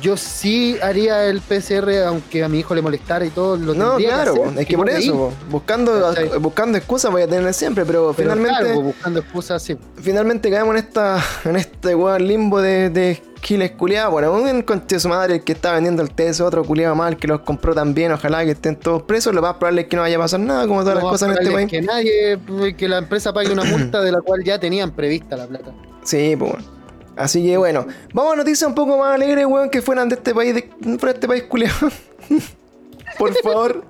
Yo 0.00 0.16
sí 0.16 0.76
haría 0.82 1.26
el 1.26 1.40
PCR, 1.40 2.04
aunque 2.06 2.42
a 2.42 2.48
mi 2.48 2.60
hijo 2.60 2.74
le 2.74 2.82
molestara 2.82 3.24
y 3.24 3.30
todo. 3.30 3.56
Lo 3.56 3.74
No, 3.74 3.96
claro, 3.96 4.32
hacer, 4.32 4.60
es 4.60 4.66
que 4.66 4.76
por 4.76 4.88
eso, 4.88 5.12
po, 5.12 5.32
buscando, 5.50 6.14
buscando 6.40 6.78
excusas 6.78 7.10
voy 7.10 7.22
a 7.22 7.28
tener 7.28 7.52
siempre, 7.52 7.84
pero, 7.84 8.14
Pero 8.16 8.30
finalmente, 8.30 8.58
claro, 8.58 8.74
po, 8.74 8.82
buscando 8.82 9.20
excusas, 9.20 9.62
sí. 9.62 9.76
finalmente 10.00 10.50
caemos 10.50 10.74
en 10.74 10.84
esta, 10.84 11.22
en 11.44 11.56
este 11.56 11.94
weón 11.94 12.26
limbo 12.26 12.60
de, 12.60 12.90
de 12.90 13.22
giles 13.42 13.72
culiados. 13.72 14.12
Bueno, 14.12 14.32
un 14.32 14.62
conche 14.62 14.98
su 14.98 15.08
madre 15.08 15.34
el 15.36 15.44
que 15.44 15.52
está 15.52 15.72
vendiendo 15.72 16.02
el 16.02 16.10
TS, 16.10 16.40
otro 16.40 16.64
culiado 16.64 16.94
mal 16.94 17.16
que 17.16 17.28
los 17.28 17.40
compró 17.40 17.74
también, 17.74 18.12
ojalá 18.12 18.44
que 18.44 18.52
estén 18.52 18.76
todos 18.76 19.02
presos, 19.02 19.34
lo 19.34 19.42
más 19.42 19.54
probable 19.54 19.82
es 19.82 19.88
que 19.88 19.96
no 19.96 20.02
vaya 20.02 20.16
a 20.16 20.20
pasar 20.20 20.40
nada, 20.40 20.66
como 20.66 20.80
todas 20.80 20.94
Lo 20.94 21.02
las 21.02 21.10
cosas 21.10 21.28
en 21.30 21.42
este 21.42 21.52
país. 21.52 21.68
Que 21.70 21.82
nadie, 21.82 22.38
que 22.76 22.88
la 22.88 22.98
empresa 22.98 23.32
pague 23.32 23.52
una 23.52 23.64
multa 23.64 24.00
de 24.00 24.12
la 24.12 24.20
cual 24.20 24.42
ya 24.44 24.58
tenían 24.58 24.92
prevista 24.92 25.36
la 25.36 25.46
plata. 25.46 25.72
Sí, 26.02 26.34
pues 26.38 26.52
bueno. 26.52 26.81
Así 27.16 27.44
que 27.44 27.56
bueno, 27.56 27.86
vamos 28.14 28.32
a 28.32 28.36
noticias 28.36 28.66
un 28.66 28.74
poco 28.74 28.96
más 28.98 29.14
alegres, 29.14 29.44
weón, 29.46 29.68
que 29.70 29.82
fueran 29.82 30.08
de 30.08 30.14
este 30.14 30.34
país, 30.34 30.54
de, 30.54 30.62
fuera 30.98 31.12
de 31.12 31.18
este 31.18 31.28
país 31.28 31.42
culiado. 31.44 31.88
Por 33.18 33.34
favor. 33.42 33.84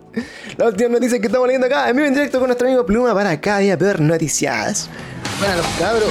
La 0.56 0.66
última 0.66 0.88
noticia 0.90 1.18
que 1.20 1.26
estamos 1.26 1.46
leyendo 1.46 1.66
acá, 1.66 1.88
en 1.88 1.96
vivo 1.96 2.08
en 2.08 2.14
directo 2.14 2.38
con 2.38 2.48
nuestro 2.48 2.66
amigo 2.66 2.84
Pluma 2.84 3.14
para 3.14 3.40
cada 3.40 3.58
día 3.58 3.78
peor 3.78 4.00
noticias. 4.00 4.88
Bueno, 5.38 5.56
los 5.56 5.66
cabros. 5.78 6.08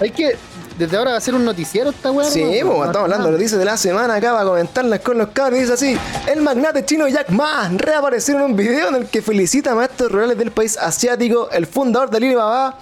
Hay 0.00 0.10
que. 0.10 0.36
Desde 0.78 0.96
ahora 0.96 1.10
va 1.12 1.16
a 1.18 1.20
ser 1.20 1.34
un 1.34 1.44
noticiero 1.44 1.90
esta 1.90 2.10
weá. 2.10 2.26
Sí, 2.30 2.40
pues 2.40 2.64
No, 2.64 2.84
estamos 2.84 2.96
hablando 2.96 3.24
de 3.26 3.32
no. 3.32 3.36
noticias 3.36 3.58
de 3.58 3.64
la 3.66 3.76
semana 3.76 4.14
acá 4.14 4.32
para 4.32 4.44
comentarlas 4.44 5.00
con 5.00 5.18
los 5.18 5.28
cabros. 5.28 5.58
Dice 5.60 5.72
así: 5.74 5.98
El 6.26 6.40
magnate 6.40 6.84
chino 6.86 7.06
Jack 7.08 7.28
Ma 7.30 7.68
reapareció 7.76 8.36
en 8.36 8.42
un 8.42 8.56
video 8.56 8.88
en 8.88 8.94
el 8.94 9.06
que 9.06 9.20
felicita 9.20 9.72
a 9.72 9.74
maestros 9.74 10.10
rurales 10.10 10.38
del 10.38 10.50
país 10.52 10.78
asiático. 10.78 11.50
El 11.50 11.66
fundador 11.66 12.08
de 12.08 12.16
Alibaba 12.18 12.78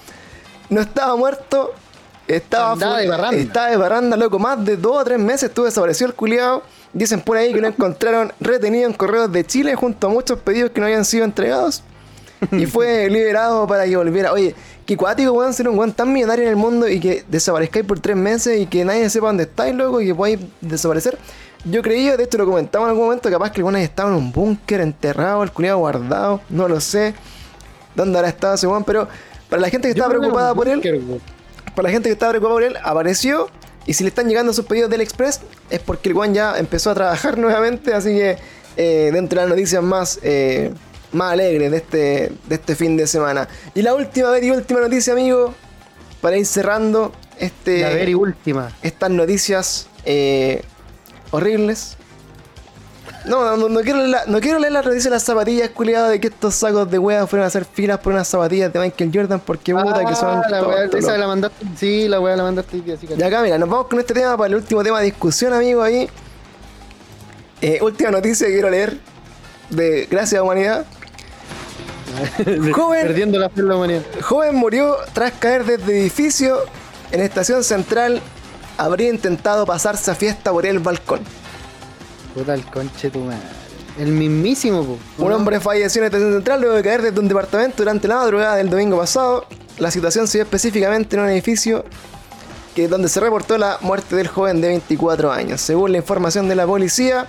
no 0.68 0.80
estaba 0.82 1.16
muerto, 1.16 1.74
estaba, 2.36 2.72
Andaba 2.72 2.94
fu- 2.96 3.00
de 3.00 3.08
barranda. 3.08 3.36
estaba 3.36 3.70
de 3.70 3.76
barranda, 3.76 4.16
loco. 4.16 4.38
Más 4.38 4.64
de 4.64 4.76
dos 4.76 4.96
o 5.00 5.04
tres 5.04 5.18
meses 5.18 5.44
estuvo 5.44 5.66
desaparecido 5.66 6.08
el 6.08 6.14
culiado. 6.14 6.62
Dicen 6.92 7.20
por 7.20 7.36
ahí 7.36 7.52
que 7.54 7.60
lo 7.60 7.68
encontraron 7.68 8.32
retenido 8.40 8.86
en 8.88 8.92
correos 8.94 9.30
de 9.32 9.44
Chile 9.44 9.74
junto 9.74 10.06
a 10.08 10.10
muchos 10.10 10.38
pedidos 10.40 10.70
que 10.70 10.80
no 10.80 10.86
habían 10.86 11.04
sido 11.04 11.24
entregados. 11.24 11.82
Y 12.52 12.66
fue 12.66 13.08
liberado 13.10 13.66
para 13.66 13.84
que 13.84 13.96
volviera. 13.96 14.32
Oye, 14.32 14.54
qué 14.86 14.96
cuático, 14.96 15.32
weón, 15.32 15.52
ser 15.54 15.68
un 15.68 15.78
weón 15.78 15.92
tan 15.92 16.12
millonario 16.12 16.44
en 16.44 16.50
el 16.50 16.56
mundo 16.56 16.88
y 16.88 16.98
que 16.98 17.24
desaparezcáis 17.28 17.84
por 17.84 18.00
tres 18.00 18.16
meses 18.16 18.58
y 18.60 18.66
que 18.66 18.84
nadie 18.84 19.08
sepa 19.10 19.26
dónde 19.28 19.42
estáis, 19.44 19.74
loco, 19.74 20.00
y 20.00 20.06
que 20.06 20.14
podáis 20.14 20.40
desaparecer. 20.60 21.18
Yo 21.66 21.82
creía, 21.82 22.16
de 22.16 22.24
hecho 22.24 22.38
lo 22.38 22.46
comentamos 22.46 22.86
en 22.86 22.90
algún 22.92 23.04
momento, 23.04 23.30
capaz 23.30 23.50
que 23.52 23.60
el 23.60 23.64
weón 23.64 23.76
estado 23.76 24.08
en 24.08 24.14
un 24.14 24.32
búnker 24.32 24.80
enterrado, 24.80 25.42
el 25.42 25.52
culiado 25.52 25.78
guardado, 25.78 26.40
no 26.48 26.66
lo 26.66 26.80
sé. 26.80 27.14
¿Dónde 27.94 28.18
habrá 28.18 28.30
estado 28.30 28.54
ese 28.54 28.66
weón? 28.66 28.82
Pero 28.84 29.06
para 29.50 29.60
la 29.60 29.68
gente 29.68 29.88
que 29.88 29.92
estaba 29.92 30.10
que 30.12 30.18
preocupada 30.18 30.54
por 30.54 30.66
él. 30.68 30.80
Para 31.74 31.88
la 31.88 31.92
gente 31.92 32.08
que 32.08 32.12
estaba 32.12 32.30
preocupada 32.32 32.54
por 32.54 32.62
él, 32.62 32.76
apareció. 32.82 33.48
Y 33.86 33.94
si 33.94 34.04
le 34.04 34.08
están 34.08 34.28
llegando 34.28 34.52
sus 34.52 34.66
pedidos 34.66 34.90
del 34.90 35.00
Express, 35.00 35.40
es 35.70 35.80
porque 35.80 36.10
el 36.10 36.14
Juan 36.14 36.34
ya 36.34 36.58
empezó 36.58 36.90
a 36.90 36.94
trabajar 36.94 37.38
nuevamente. 37.44 37.94
Así 37.94 38.10
que, 38.10 38.36
eh, 38.76 39.10
dentro 39.12 39.40
de 39.40 39.46
las 39.46 39.50
noticias 39.56 39.82
más, 39.82 40.18
eh, 40.22 40.72
más 41.12 41.32
alegres 41.32 41.70
de 41.70 41.76
este, 41.76 42.32
de 42.46 42.54
este 42.54 42.76
fin 42.76 42.96
de 42.96 43.06
semana. 43.06 43.48
Y 43.74 43.82
la 43.82 43.94
última 43.94 44.30
vez 44.30 44.44
y 44.44 44.50
última 44.50 44.80
noticia, 44.80 45.12
amigo, 45.12 45.54
para 46.20 46.36
ir 46.36 46.46
cerrando 46.46 47.12
este, 47.38 47.80
La 47.80 47.88
ver 47.88 48.08
y 48.10 48.14
última. 48.14 48.70
estas 48.82 49.10
noticias 49.10 49.88
eh, 50.04 50.62
horribles. 51.30 51.96
No, 53.30 53.56
no, 53.56 53.68
no 53.68 53.80
quiero 53.82 53.98
leer 53.98 54.08
la, 54.10 54.24
no 54.26 54.40
quiero 54.40 54.58
leer 54.58 54.72
la 54.72 54.82
noticia 54.82 55.08
de 55.08 55.14
las 55.14 55.22
zapatillas, 55.22 55.70
culiado, 55.70 56.08
de 56.08 56.18
que 56.20 56.26
estos 56.26 56.52
sacos 56.56 56.90
de 56.90 56.98
hueá 56.98 57.28
fueron 57.28 57.44
a 57.44 57.46
hacer 57.46 57.64
filas 57.64 58.00
por 58.00 58.12
unas 58.12 58.26
zapatillas 58.26 58.72
de 58.72 58.80
Michael 58.80 59.10
Jordan, 59.14 59.40
porque 59.46 59.72
puta 59.72 60.04
que 60.04 60.16
son. 60.16 60.38
Ah, 60.44 60.48
la 60.50 60.62
weá, 60.66 60.80
tontos, 60.82 60.98
esa 61.00 61.16
la 61.16 61.26
mandaste. 61.28 61.64
Sí, 61.76 62.08
la 62.08 62.18
weá 62.18 62.34
la 62.34 62.42
mandaste. 62.42 62.82
así 62.92 63.06
que- 63.06 63.14
Y 63.14 63.22
acá, 63.22 63.40
mira, 63.42 63.56
nos 63.56 63.68
vamos 63.68 63.86
con 63.86 64.00
este 64.00 64.14
tema 64.14 64.36
para 64.36 64.48
el 64.48 64.56
último 64.56 64.82
tema 64.82 64.98
de 64.98 65.04
discusión, 65.04 65.52
amigo. 65.52 65.80
Ahí. 65.80 66.08
Eh, 67.62 67.78
última 67.82 68.10
noticia 68.10 68.46
que 68.48 68.52
quiero 68.52 68.68
leer. 68.68 68.98
De 69.70 70.08
Gracias 70.10 70.40
a 70.40 70.42
Humanidad. 70.42 70.84
Joven. 72.74 73.06
Perdiendo 73.06 73.38
la 73.38 73.48
fe 73.48 73.60
en 73.60 73.68
la 73.68 73.76
humanidad. 73.76 74.02
Joven 74.22 74.56
murió 74.56 74.96
tras 75.12 75.32
caer 75.32 75.64
desde 75.64 76.00
edificio 76.00 76.58
en 77.12 77.20
estación 77.20 77.62
central. 77.62 78.20
Habría 78.76 79.08
intentado 79.10 79.66
pasarse 79.66 80.10
a 80.10 80.16
fiesta 80.16 80.50
por 80.50 80.66
el 80.66 80.80
balcón. 80.80 81.20
Puta 82.34 82.54
el 82.54 82.64
conche 82.64 83.10
tu 83.10 83.20
madre. 83.20 83.38
El 83.98 84.12
mismísimo, 84.12 84.84
po. 84.84 85.24
Un 85.24 85.32
hombre 85.32 85.60
falleció 85.60 86.00
en 86.00 86.06
estación 86.06 86.32
central 86.32 86.60
luego 86.60 86.76
de 86.76 86.82
caer 86.82 87.02
desde 87.02 87.18
un 87.18 87.28
departamento 87.28 87.78
durante 87.78 88.06
la 88.08 88.16
madrugada 88.16 88.56
del 88.56 88.70
domingo 88.70 88.96
pasado. 88.96 89.46
La 89.78 89.90
situación 89.90 90.28
se 90.28 90.38
dio 90.38 90.44
específicamente 90.44 91.16
en 91.16 91.22
un 91.22 91.28
edificio 91.28 91.84
que, 92.74 92.86
donde 92.88 93.08
se 93.08 93.20
reportó 93.20 93.58
la 93.58 93.78
muerte 93.80 94.14
del 94.14 94.28
joven 94.28 94.60
de 94.60 94.68
24 94.68 95.32
años. 95.32 95.60
Según 95.60 95.92
la 95.92 95.98
información 95.98 96.48
de 96.48 96.54
la 96.54 96.66
policía, 96.66 97.26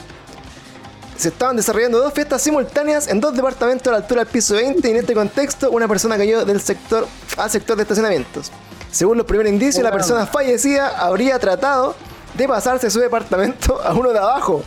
se 1.17 1.29
estaban 1.29 1.55
desarrollando 1.55 1.99
dos 1.99 2.13
fiestas 2.13 2.41
simultáneas 2.41 3.07
en 3.07 3.19
dos 3.19 3.35
departamentos 3.35 3.87
a 3.87 3.91
la 3.91 3.97
altura 3.97 4.23
del 4.23 4.31
piso 4.31 4.55
20 4.55 4.87
y 4.87 4.91
en 4.91 4.97
este 4.97 5.13
contexto 5.13 5.71
una 5.71 5.87
persona 5.87 6.17
cayó 6.17 6.45
del 6.45 6.61
sector 6.61 7.07
al 7.37 7.49
sector 7.49 7.75
de 7.75 7.83
estacionamientos. 7.83 8.51
Según 8.91 9.17
los 9.17 9.25
primeros 9.25 9.51
indicios, 9.51 9.83
la 9.83 9.91
persona 9.91 10.25
fallecida 10.25 10.89
habría 10.99 11.39
tratado 11.39 11.95
de 12.34 12.47
pasarse 12.47 12.89
su 12.89 12.99
departamento 12.99 13.82
a 13.84 13.93
uno 13.93 14.11
de 14.11 14.19
abajo 14.19 14.63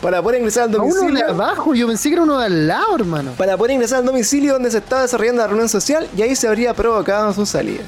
para 0.00 0.22
poder 0.22 0.38
ingresar 0.40 0.64
al 0.64 0.74
A 0.74 0.82
uno 0.82 0.94
de 0.94 1.00
domicilio 1.00 1.30
abajo, 1.30 1.74
yo 1.74 1.86
pensé 1.86 2.10
que 2.10 2.14
era 2.14 2.22
uno 2.24 2.38
de 2.38 2.46
al 2.46 2.66
lado, 2.68 2.96
hermano. 2.96 3.32
para 3.38 3.56
poder 3.56 3.72
ingresar 3.72 4.00
al 4.00 4.04
domicilio 4.04 4.52
donde 4.52 4.70
se 4.70 4.78
estaba 4.78 5.02
desarrollando 5.02 5.40
la 5.42 5.48
reunión 5.48 5.68
social 5.68 6.08
y 6.16 6.22
ahí 6.22 6.36
se 6.36 6.46
habría 6.46 6.74
provocado 6.74 7.32
su 7.32 7.46
salida. 7.46 7.84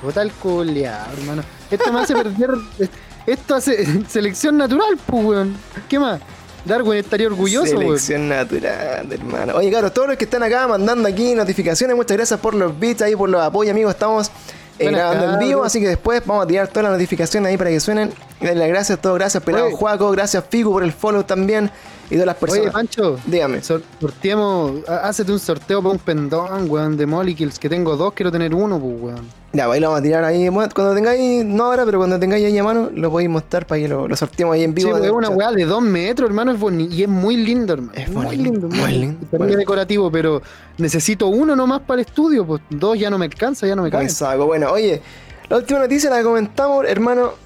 Puta 0.00 0.22
el 0.22 0.30
culiao, 0.32 1.12
hermano. 1.18 1.42
Esto 1.70 1.92
me 1.92 2.00
hace 2.00 2.14
perder. 2.14 2.50
Esto 3.26 3.54
hace 3.54 4.04
selección 4.06 4.58
natural, 4.58 4.98
pues, 5.06 5.24
weón. 5.24 5.56
¿Qué 5.88 5.98
más? 5.98 6.20
Darwin 6.64 6.98
estaría 6.98 7.26
orgulloso, 7.26 7.78
weón. 7.78 7.98
Selección 7.98 8.28
natural, 8.28 9.10
hermano. 9.10 9.54
Oye, 9.56 9.70
claro, 9.70 9.90
todos 9.90 10.08
los 10.08 10.16
que 10.16 10.24
están 10.24 10.42
acá 10.42 10.68
mandando 10.68 11.08
aquí 11.08 11.34
notificaciones, 11.34 11.96
muchas 11.96 12.16
gracias 12.16 12.38
por 12.38 12.54
los 12.54 12.78
bits 12.78 13.02
ahí, 13.02 13.16
por 13.16 13.28
los 13.28 13.42
apoyos, 13.42 13.72
amigos. 13.72 13.94
Estamos 13.94 14.30
eh, 14.78 14.90
grabando 14.90 15.34
en 15.34 15.38
vivo, 15.38 15.64
así 15.64 15.80
que 15.80 15.88
después 15.88 16.22
vamos 16.24 16.44
a 16.44 16.46
tirar 16.46 16.68
todas 16.68 16.84
las 16.84 16.92
notificaciones 16.92 17.50
ahí 17.50 17.56
para 17.56 17.70
que 17.70 17.80
suenen. 17.80 18.12
Y 18.40 18.46
darle 18.46 18.60
las 18.60 18.68
gracias 18.68 18.98
a 18.98 19.02
todos, 19.02 19.18
gracias 19.18 19.42
Pelado. 19.42 19.70
Juaco, 19.70 20.10
gracias 20.10 20.44
Figu 20.48 20.72
por 20.72 20.82
el 20.82 20.92
follow 20.92 21.24
también 21.24 21.70
y 22.10 22.14
todas 22.14 22.26
las 22.26 22.36
Oye, 22.36 22.46
personas. 22.46 22.72
Pancho, 22.72 23.18
Dígame. 23.26 23.62
sor- 23.62 23.82
sorteemos. 24.00 24.88
há- 24.88 25.08
Hácete 25.08 25.32
un 25.32 25.38
sorteo 25.38 25.82
para 25.82 25.92
un 25.92 25.98
pendón, 25.98 26.70
weón, 26.70 26.96
de 26.96 27.06
Molecules. 27.06 27.58
Que 27.58 27.68
tengo 27.68 27.96
dos, 27.96 28.12
quiero 28.12 28.30
tener 28.30 28.54
uno, 28.54 28.78
pues, 28.78 28.94
weón. 29.00 29.44
Ya, 29.52 29.66
pues 29.66 29.76
ahí 29.76 29.80
lo 29.80 29.88
vamos 29.88 30.00
a 30.00 30.02
tirar 30.02 30.24
ahí. 30.24 30.48
Cuando 30.48 30.94
tengáis, 30.94 31.44
no 31.44 31.64
ahora, 31.64 31.84
pero 31.84 31.98
cuando 31.98 32.18
tengáis 32.18 32.44
ahí 32.44 32.58
a 32.58 32.64
mano, 32.64 32.90
lo 32.92 33.10
podéis 33.10 33.30
mostrar 33.30 33.66
para 33.66 33.80
que 33.80 33.88
lo, 33.88 34.08
lo 34.08 34.16
sorteemos 34.16 34.54
ahí 34.54 34.64
en 34.64 34.70
Sí, 34.70 34.74
vivo. 34.84 34.90
pues, 34.90 35.02
en 35.02 35.08
es 35.08 35.12
una 35.14 35.28
weá 35.30 35.52
de 35.52 35.64
dos 35.64 35.80
metros, 35.82 36.28
hermano, 36.28 36.50
es 36.52 36.58
boni- 36.58 36.88
y 36.90 37.02
es 37.04 37.08
muy 37.08 37.36
lindo, 37.36 37.74
hermano. 37.74 37.92
Es 37.94 38.10
muy 38.10 38.36
lindo, 38.36 38.68
muy 38.68 38.92
lindo. 38.92 39.26
También 39.30 39.52
es 39.52 39.56
decorativo, 39.58 40.10
pero 40.10 40.42
necesito 40.78 41.28
uno 41.28 41.54
nomás 41.54 41.80
para 41.82 42.00
el 42.00 42.06
estudio, 42.06 42.44
pues 42.44 42.62
dos 42.68 42.98
ya 42.98 43.10
no 43.10 43.18
me 43.18 43.26
alcanza, 43.26 43.66
ya 43.66 43.76
no 43.76 43.82
me 43.82 43.90
cabe. 43.90 44.08
Saco. 44.08 44.46
Bueno, 44.46 44.70
oye, 44.72 45.00
la 45.48 45.58
última 45.58 45.78
noticia 45.78 46.10
la 46.10 46.22
comentamos, 46.22 46.84
hermano. 46.88 47.43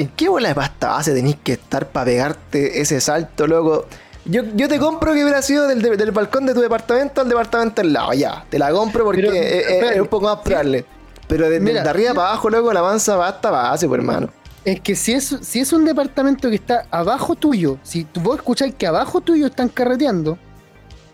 ¿En 0.00 0.08
qué 0.16 0.30
bola 0.30 0.48
de 0.48 0.54
pasta 0.54 0.92
base 0.92 1.12
tenéis 1.12 1.36
que 1.44 1.52
estar 1.52 1.86
para 1.90 2.06
pegarte 2.06 2.80
ese 2.80 3.02
salto, 3.02 3.46
loco? 3.46 3.84
Yo, 4.24 4.44
yo 4.54 4.66
te 4.66 4.78
compro 4.78 5.12
que 5.12 5.22
hubiera 5.22 5.42
sido 5.42 5.68
del, 5.68 5.82
del 5.82 6.10
balcón 6.10 6.46
de 6.46 6.54
tu 6.54 6.60
departamento 6.62 7.20
al 7.20 7.28
departamento 7.28 7.82
al 7.82 7.92
lado, 7.92 8.14
ya. 8.14 8.46
Te 8.48 8.58
la 8.58 8.72
compro 8.72 9.04
porque 9.04 9.20
Pero, 9.20 9.90
es, 9.90 10.00
un 10.00 10.06
poco 10.06 10.24
más 10.24 10.38
probable. 10.38 10.86
Pero 11.28 11.50
de, 11.50 11.60
Mira, 11.60 11.82
de 11.82 11.90
arriba 11.90 12.14
para 12.14 12.28
abajo, 12.28 12.48
loco, 12.48 12.72
la 12.72 12.80
mansa 12.80 13.14
basta 13.16 13.50
base, 13.50 13.86
pues, 13.86 13.98
hermano. 13.98 14.30
Es 14.64 14.80
que 14.80 14.96
si 14.96 15.12
es, 15.12 15.36
si 15.42 15.60
es 15.60 15.70
un 15.74 15.84
departamento 15.84 16.48
que 16.48 16.54
está 16.54 16.86
abajo 16.90 17.34
tuyo, 17.34 17.76
si 17.82 18.06
vos 18.22 18.36
escucháis 18.36 18.74
que 18.76 18.86
abajo 18.86 19.20
tuyo 19.20 19.48
están 19.48 19.68
carreteando, 19.68 20.38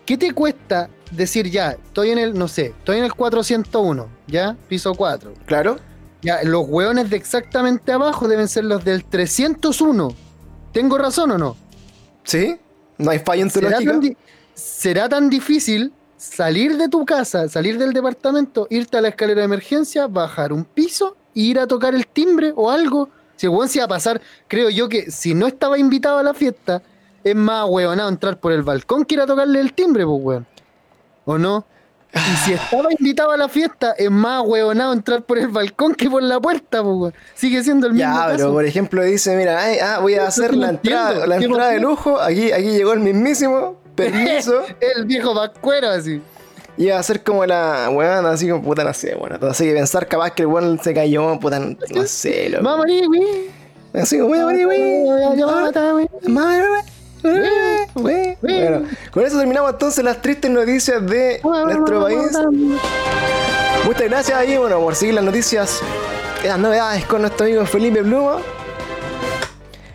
¿qué 0.05 0.17
te 0.17 0.31
cuesta 0.31 0.89
decir 1.11 1.51
ya, 1.51 1.71
estoy 1.71 2.11
en 2.11 2.19
el, 2.19 2.39
no 2.39 2.47
sé, 2.47 2.67
estoy 2.67 2.99
en 2.99 3.03
el 3.03 3.13
401, 3.13 4.07
ya, 4.27 4.55
piso 4.69 4.93
4? 4.93 5.33
Claro. 5.45 5.75
Ya, 6.27 6.43
los 6.43 6.67
hueones 6.67 7.09
de 7.09 7.15
exactamente 7.15 7.93
abajo 7.93 8.27
deben 8.27 8.49
ser 8.49 8.65
los 8.65 8.83
del 8.83 9.05
301. 9.05 10.13
¿Tengo 10.73 10.97
razón 10.97 11.31
o 11.31 11.37
no? 11.37 11.55
¿Sí? 12.25 12.57
No 12.97 13.11
hay 13.11 13.19
fallo 13.19 13.43
en 13.43 13.47
tu 13.47 13.61
¿Será 13.61 13.69
lógica. 13.79 13.91
tan, 13.93 14.17
será 14.53 15.07
tan 15.07 15.29
difícil 15.29 15.93
salir 16.17 16.75
de 16.75 16.89
tu 16.89 17.05
casa, 17.05 17.47
salir 17.47 17.77
del 17.77 17.93
departamento, 17.93 18.67
irte 18.69 18.97
a 18.97 19.01
la 19.01 19.07
escalera 19.07 19.39
de 19.39 19.45
emergencia, 19.45 20.07
bajar 20.07 20.51
un 20.51 20.65
piso, 20.65 21.15
e 21.33 21.39
ir 21.39 21.59
a 21.59 21.65
tocar 21.65 21.95
el 21.95 22.05
timbre 22.05 22.51
o 22.57 22.69
algo? 22.71 23.07
Si 23.37 23.45
el 23.45 23.53
weón 23.53 23.69
se 23.69 23.77
iba 23.77 23.85
a 23.85 23.87
pasar, 23.87 24.19
creo 24.49 24.69
yo 24.69 24.89
que 24.89 25.09
si 25.09 25.33
no 25.33 25.47
estaba 25.47 25.79
invitado 25.79 26.17
a 26.17 26.23
la 26.23 26.33
fiesta, 26.33 26.81
es 27.23 27.35
más 27.37 27.69
hueonado 27.69 28.09
entrar 28.09 28.37
por 28.37 28.51
el 28.51 28.63
balcón 28.63 29.05
que 29.05 29.15
ir 29.15 29.21
a 29.21 29.25
tocarle 29.25 29.61
el 29.61 29.71
timbre, 29.71 30.03
pues 30.03 30.21
weón. 30.21 30.45
¿O 31.23 31.37
no? 31.37 31.65
Y 32.13 32.35
si 32.45 32.53
estaba 32.53 32.89
invitado 32.97 33.31
a 33.31 33.37
la 33.37 33.47
fiesta, 33.49 33.93
es 33.97 34.09
más 34.09 34.41
huevonado 34.45 34.93
entrar 34.93 35.21
por 35.23 35.37
el 35.37 35.49
balcón 35.49 35.93
que 35.93 36.09
por 36.09 36.23
la 36.23 36.39
puerta, 36.39 36.81
pues. 36.83 37.13
Sigue 37.35 37.63
siendo 37.63 37.87
el 37.87 37.93
mismo 37.93 38.09
Ya, 38.11 38.25
pero 38.27 38.37
caso. 38.37 38.53
por 38.53 38.65
ejemplo 38.65 39.03
dice, 39.03 39.35
mira, 39.35 39.61
ay, 39.61 39.77
ah, 39.79 39.99
voy 39.99 40.13
a 40.15 40.17
Eso 40.17 40.27
hacer 40.27 40.55
la 40.55 40.69
entrada, 40.69 41.09
entiendo. 41.09 41.27
la 41.27 41.37
¿Qué 41.39 41.45
entrada 41.45 41.71
de 41.71 41.79
lujo, 41.79 42.19
aquí, 42.19 42.51
aquí 42.51 42.71
llegó 42.71 42.93
el 42.93 43.01
mismísimo, 43.01 43.77
permiso, 43.95 44.63
el 44.95 45.05
viejo 45.05 45.33
vascuero, 45.33 45.89
así. 45.89 46.21
y 46.77 46.87
va 46.87 46.97
a 46.99 47.03
ser 47.03 47.23
como 47.23 47.45
la 47.45 47.89
weón, 47.91 48.25
así 48.25 48.49
como 48.49 48.63
puta, 48.63 48.83
no 48.83 48.93
sé, 48.93 49.13
bueno, 49.15 49.35
entonces 49.35 49.61
hay 49.61 49.67
que 49.67 49.73
pensar 49.75 50.07
capaz 50.07 50.31
que 50.31 50.43
el 50.43 50.47
weón 50.47 50.79
se 50.81 50.93
cayó, 50.93 51.37
puta, 51.39 51.59
no 51.59 51.75
sé, 52.05 52.49
loco. 52.49 52.63
Vamos, 52.63 52.85
güey. 53.07 53.23
Así 53.93 54.17
como, 54.17 54.31
weón, 54.31 54.45
weón. 54.65 55.37
Madre, 55.37 55.91
güey, 55.91 56.07
güey, 56.23 56.67
güey. 56.69 56.81
Bueno, 58.41 58.83
con 59.11 59.23
eso 59.25 59.37
terminamos 59.37 59.71
entonces 59.71 60.03
las 60.03 60.21
tristes 60.21 60.49
noticias 60.51 61.05
de 61.05 61.39
nuestro 61.65 62.03
país. 62.03 62.31
Muchas 63.85 64.03
gracias 64.03 64.37
ahí, 64.37 64.57
bueno, 64.57 64.79
por 64.79 64.95
seguir 64.95 65.15
las 65.15 65.23
noticias, 65.23 65.79
las 66.45 66.59
novedades 66.59 67.05
con 67.05 67.21
nuestro 67.21 67.45
amigo 67.45 67.65
Felipe 67.65 68.01
Pluma. 68.03 68.37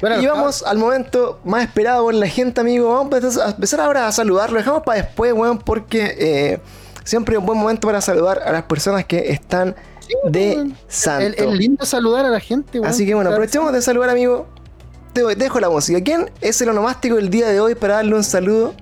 Bueno, 0.00 0.20
y 0.20 0.26
vamos 0.26 0.64
al 0.64 0.78
momento 0.78 1.38
más 1.44 1.62
esperado 1.64 2.04
por 2.04 2.14
la 2.14 2.26
gente, 2.26 2.60
amigo. 2.60 2.88
Vamos 2.92 3.12
a 3.38 3.50
empezar- 3.50 3.80
ahora 3.80 4.08
a 4.08 4.12
saludar. 4.12 4.50
Lo 4.50 4.58
dejamos 4.58 4.82
para 4.82 5.00
después, 5.02 5.32
weón, 5.32 5.58
porque 5.58 6.16
eh, 6.18 6.60
siempre 7.04 7.34
es 7.36 7.38
un 7.38 7.46
buen 7.46 7.58
momento 7.58 7.86
para 7.86 8.00
saludar 8.00 8.42
a 8.44 8.50
las 8.50 8.64
personas 8.64 9.04
que 9.04 9.30
están 9.30 9.76
de 10.24 10.72
santo. 10.88 11.24
Es 11.44 11.50
lindo 11.52 11.84
saludar 11.84 12.24
a 12.24 12.30
la 12.30 12.40
gente, 12.40 12.80
weón. 12.80 12.90
Así 12.90 13.06
que 13.06 13.14
bueno, 13.14 13.30
aprovechemos 13.30 13.72
de 13.72 13.80
saludar, 13.80 14.10
amigo. 14.10 14.46
Te 15.12 15.22
dejo 15.36 15.60
la 15.60 15.68
música. 15.68 16.00
¿Quién 16.02 16.30
es 16.40 16.60
el 16.62 16.70
onomástico 16.70 17.16
del 17.16 17.28
día 17.30 17.48
de 17.48 17.60
hoy 17.60 17.74
para 17.74 17.96
darle 17.96 18.14
un 18.14 18.24
saludo? 18.24 18.74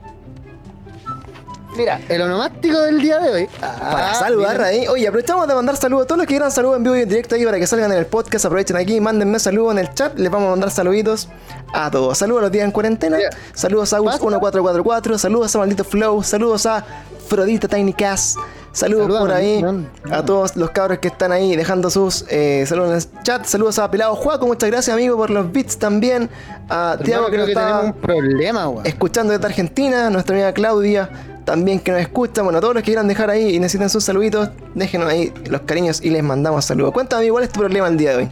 Mira, 1.76 2.00
el 2.08 2.20
onomástico 2.22 2.80
del 2.80 3.00
día 3.00 3.18
de 3.20 3.30
hoy. 3.30 3.48
para 3.60 4.10
Ah, 4.10 4.14
saludar 4.14 4.56
mira. 4.56 4.66
ahí. 4.66 4.86
Oye, 4.88 5.06
aprovechamos 5.06 5.46
de 5.48 5.54
mandar 5.54 5.76
saludos 5.76 6.04
a 6.04 6.06
todos 6.08 6.18
los 6.18 6.26
que 6.26 6.32
quieran 6.34 6.50
saludos 6.50 6.76
en 6.78 6.82
vivo 6.84 6.96
y 6.96 7.02
en 7.02 7.08
directo 7.08 7.36
ahí 7.36 7.44
para 7.44 7.58
que 7.58 7.66
salgan 7.66 7.92
en 7.92 7.98
el 7.98 8.06
podcast. 8.06 8.44
Aprovechen 8.44 8.76
aquí, 8.76 9.00
mándenme 9.00 9.38
saludos 9.38 9.72
en 9.72 9.78
el 9.78 9.94
chat. 9.94 10.18
Les 10.18 10.30
vamos 10.30 10.48
a 10.48 10.50
mandar 10.50 10.70
saluditos 10.70 11.28
a 11.72 11.90
todos. 11.90 12.18
Saludos 12.18 12.40
a 12.40 12.42
los 12.42 12.52
días 12.52 12.64
en 12.64 12.72
cuarentena. 12.72 13.18
Saludos 13.54 13.92
a 13.92 14.00
basta. 14.00 14.20
Gus1444. 14.24 15.16
Saludos 15.18 15.54
a 15.54 15.58
Maldito 15.58 15.84
Flow. 15.84 16.22
Saludos 16.22 16.66
a 16.66 16.84
Frodita 17.28 17.68
Tiny 17.68 17.92
Cast. 17.92 18.36
Saludos 18.72 19.18
por 19.18 19.32
ahí 19.32 19.62
man. 19.62 19.90
a 20.10 20.24
todos 20.24 20.56
los 20.56 20.70
cabros 20.70 20.98
que 20.98 21.08
están 21.08 21.32
ahí 21.32 21.56
dejando 21.56 21.90
sus 21.90 22.24
eh, 22.28 22.64
saludos 22.66 23.04
en 23.04 23.18
el 23.18 23.22
chat. 23.22 23.44
Saludos 23.44 23.78
a 23.78 23.90
Pelado 23.90 24.14
Juaco. 24.14 24.46
Muchas 24.46 24.70
gracias, 24.70 24.94
amigo, 24.94 25.16
por 25.16 25.30
los 25.30 25.50
beats 25.50 25.76
también. 25.78 26.30
A 26.68 26.96
Tiago 27.02 27.26
que 27.26 27.32
creo 27.32 27.40
nos 27.40 27.46
que 27.46 27.52
está 27.52 27.66
tenemos 27.66 27.96
un 27.96 28.00
problema, 28.00 28.72
escuchando 28.84 29.32
desde 29.32 29.46
Argentina, 29.46 30.08
nuestra 30.10 30.36
amiga 30.36 30.52
Claudia 30.52 31.10
también 31.44 31.80
que 31.80 31.90
nos 31.90 32.00
escucha, 32.00 32.42
bueno, 32.42 32.60
todos 32.60 32.74
los 32.74 32.82
que 32.82 32.90
quieran 32.90 33.08
dejar 33.08 33.28
ahí 33.28 33.56
y 33.56 33.58
necesitan 33.58 33.90
sus 33.90 34.04
saluditos, 34.04 34.50
déjenos 34.74 35.08
ahí 35.08 35.32
los 35.48 35.62
cariños 35.62 36.00
y 36.00 36.10
les 36.10 36.22
mandamos 36.22 36.64
saludos. 36.64 36.92
Cuéntame, 36.92 37.28
¿cuál 37.28 37.42
es 37.42 37.50
tu 37.50 37.58
problema 37.58 37.88
el 37.88 37.96
día 37.96 38.10
de 38.10 38.16
hoy? 38.18 38.28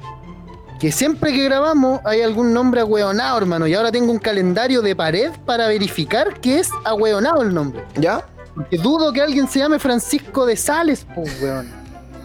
Que 0.78 0.93
siempre 0.93 1.32
que 1.32 1.43
grabamos 1.43 2.01
hay 2.05 2.23
algún 2.23 2.55
nombre 2.55 2.81
ahueonado, 2.81 3.39
hermano. 3.39 3.66
Y 3.66 3.74
ahora 3.74 3.90
tengo 3.90 4.12
un 4.12 4.20
calendario 4.20 4.82
de 4.82 4.94
pared 4.94 5.32
para 5.44 5.66
verificar 5.66 6.39
que 6.40 6.60
es 6.60 6.70
ahueonado 6.85 7.43
el 7.43 7.52
nombre. 7.52 7.82
¿Ya? 7.97 8.24
Porque 8.59 8.78
dudo 8.78 9.12
que 9.12 9.20
alguien 9.22 9.48
se 9.48 9.60
llame 9.60 9.78
Francisco 9.78 10.44
de 10.47 10.56
Sales, 10.56 11.06
pues, 11.14 11.40
weón. 11.40 11.68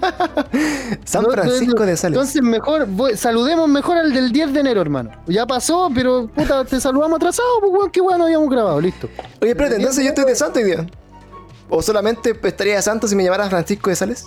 San 1.05 1.23
Francisco 1.25 1.85
de 1.85 1.95
Sales. 1.95 2.17
Entonces 2.17 2.41
mejor, 2.41 2.85
voy- 2.87 3.15
saludemos 3.15 3.69
mejor 3.69 3.97
al 3.97 4.13
del 4.13 4.31
10 4.31 4.53
de 4.53 4.59
enero, 4.59 4.81
hermano. 4.81 5.11
Ya 5.27 5.45
pasó, 5.45 5.89
pero 5.93 6.27
puta, 6.27 6.65
te 6.65 6.79
saludamos 6.81 7.17
atrasado, 7.17 7.47
pues 7.61 7.71
weón, 7.71 7.89
qué 7.91 8.01
weón 8.01 8.21
habíamos 8.21 8.49
grabado, 8.49 8.81
listo. 8.81 9.07
Oye, 9.41 9.51
espérate, 9.51 9.75
entonces 9.77 10.03
yo 10.03 10.09
estoy 10.09 10.25
de 10.25 10.35
santo 10.35 10.59
hoy 10.59 10.65
día. 10.65 10.85
¿O 11.69 11.81
solamente 11.81 12.37
estaría 12.43 12.75
de 12.75 12.81
santo 12.81 13.07
si 13.07 13.15
me 13.15 13.23
llamara 13.23 13.49
Francisco 13.49 13.89
de 13.89 13.95
Sales? 13.95 14.25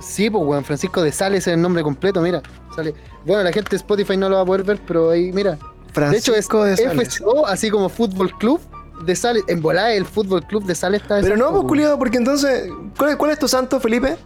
Sí, 0.00 0.28
pues 0.28 0.44
weón, 0.44 0.64
Francisco 0.64 1.02
de 1.02 1.12
Sales 1.12 1.46
es 1.46 1.54
el 1.54 1.62
nombre 1.62 1.82
completo, 1.82 2.20
mira. 2.20 2.42
Sale. 2.76 2.94
Bueno, 3.24 3.42
la 3.44 3.52
gente 3.52 3.70
de 3.70 3.76
Spotify 3.76 4.16
no 4.16 4.28
lo 4.28 4.36
va 4.36 4.42
a 4.42 4.44
poder 4.46 4.64
ver, 4.64 4.80
pero 4.86 5.10
ahí, 5.10 5.32
mira. 5.32 5.58
Francisco 5.92 6.32
de 6.32 6.38
hecho 6.40 6.62
de 6.64 6.72
es 6.74 6.80
Sales. 6.80 7.14
FCO, 7.16 7.46
así 7.46 7.70
como 7.70 7.88
Fútbol 7.88 8.36
Club 8.38 8.60
de 9.04 9.16
Sales. 9.16 9.44
En 9.48 9.60
volada 9.60 9.92
el 9.92 10.06
Fútbol 10.06 10.44
Club 10.46 10.64
de 10.64 10.74
Sales 10.74 11.02
está 11.02 11.16
de 11.16 11.22
Pero 11.22 11.36
no, 11.36 11.44
santo, 11.44 11.52
pues 11.52 11.62
pues, 11.62 11.68
culiado, 11.68 11.98
porque 11.98 12.18
entonces, 12.18 12.70
¿cuál 12.96 13.10
es, 13.10 13.16
cuál 13.16 13.30
es 13.30 13.38
tu 13.38 13.48
santo, 13.48 13.80
Felipe? 13.80 14.16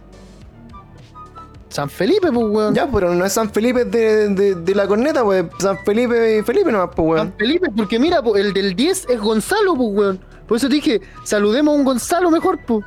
San 1.69 1.89
Felipe, 1.89 2.31
pues 2.31 2.47
weón. 2.47 2.73
Ya, 2.73 2.89
pero 2.89 3.13
no 3.13 3.25
es 3.25 3.33
San 3.33 3.51
Felipe 3.51 3.85
de, 3.85 4.29
de, 4.29 4.55
de 4.55 4.75
la 4.75 4.87
corneta, 4.87 5.23
pues 5.23 5.45
San 5.59 5.77
Felipe 5.83 6.39
y 6.39 6.41
Felipe 6.43 6.71
nomás, 6.71 6.89
pues 6.95 7.07
weón. 7.07 7.27
San 7.27 7.37
Felipe, 7.37 7.69
porque 7.75 7.99
mira, 7.99 8.21
po, 8.21 8.35
el 8.35 8.53
del 8.53 8.75
10 8.75 9.09
es 9.09 9.19
Gonzalo, 9.19 9.75
pues 9.75 9.89
weón. 9.91 10.19
Por 10.47 10.57
eso 10.57 10.69
te 10.69 10.75
dije, 10.75 11.01
saludemos 11.23 11.73
a 11.73 11.77
un 11.77 11.83
Gonzalo 11.83 12.31
mejor, 12.31 12.59
pues. 12.65 12.85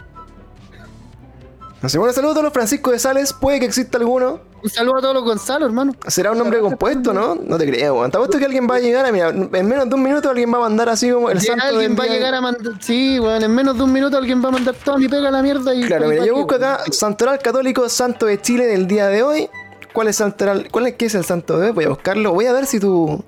Así 1.83 1.97
bueno, 1.97 2.13
saludos 2.13 2.33
a 2.33 2.35
todos 2.35 2.45
los 2.45 2.53
Francisco 2.53 2.91
de 2.91 2.99
Sales, 2.99 3.33
puede 3.33 3.59
que 3.59 3.67
exista 3.67 3.97
alguno. 3.97 4.41
Un 4.63 4.69
saludo 4.69 4.99
a 4.99 5.01
todos 5.01 5.15
los 5.15 5.25
Gonzalo, 5.25 5.65
hermano. 5.65 5.95
¿Será 6.07 6.33
un 6.33 6.39
nombre 6.39 6.61
compuesto, 6.61 7.15
no? 7.15 7.35
No 7.35 7.57
te 7.57 7.67
creo, 7.67 7.95
weón. 7.95 8.11
Te 8.11 8.39
que 8.39 8.45
alguien 8.45 8.69
va 8.71 8.77
a 8.77 8.81
llegar 8.81 9.07
a, 9.07 9.13
mira, 9.13 9.31
en 9.31 9.67
menos 9.67 9.89
de 9.89 9.95
un 9.95 10.03
minuto 10.03 10.29
alguien 10.29 10.53
va 10.53 10.59
a 10.59 10.61
mandar 10.61 10.91
así 10.91 11.11
como 11.11 11.31
el 11.31 11.41
santo 11.41 11.65
alguien 11.65 11.97
va 11.99 12.05
a 12.05 12.07
llegar 12.09 12.35
a 12.35 12.41
mandar. 12.43 12.75
Sí, 12.81 13.19
weón, 13.19 13.43
en 13.43 13.55
menos 13.55 13.79
de 13.79 13.85
un 13.85 13.93
minuto 13.93 14.19
alguien 14.19 14.45
va 14.45 14.49
a 14.49 14.53
mandar 14.53 14.75
toda 14.75 14.99
mi 14.99 15.09
pega 15.09 15.29
a 15.29 15.31
la 15.31 15.43
mierda 15.43 15.75
y. 15.75 15.83
Claro, 15.85 16.09
mira, 16.09 16.27
yo 16.27 16.35
que, 16.35 16.41
busco 16.41 16.55
acá 16.57 16.81
Santoral 16.91 17.39
Católico 17.39 17.89
Santo 17.89 18.27
de 18.27 18.41
Chile 18.43 18.67
del 18.67 18.87
día 18.87 19.07
de 19.07 19.23
hoy. 19.23 19.49
¿Cuál 19.95 20.09
es 20.09 20.17
Santoral? 20.17 20.69
¿Cuál 20.71 20.89
es 20.89 20.95
qué 20.97 21.07
es 21.07 21.15
el 21.15 21.25
santo 21.25 21.59
de 21.59 21.69
hoy? 21.69 21.73
Voy 21.73 21.85
a 21.85 21.89
buscarlo. 21.89 22.35
Voy 22.35 22.45
a 22.45 22.53
ver 22.53 22.67
si 22.67 22.79
tu, 22.79 23.25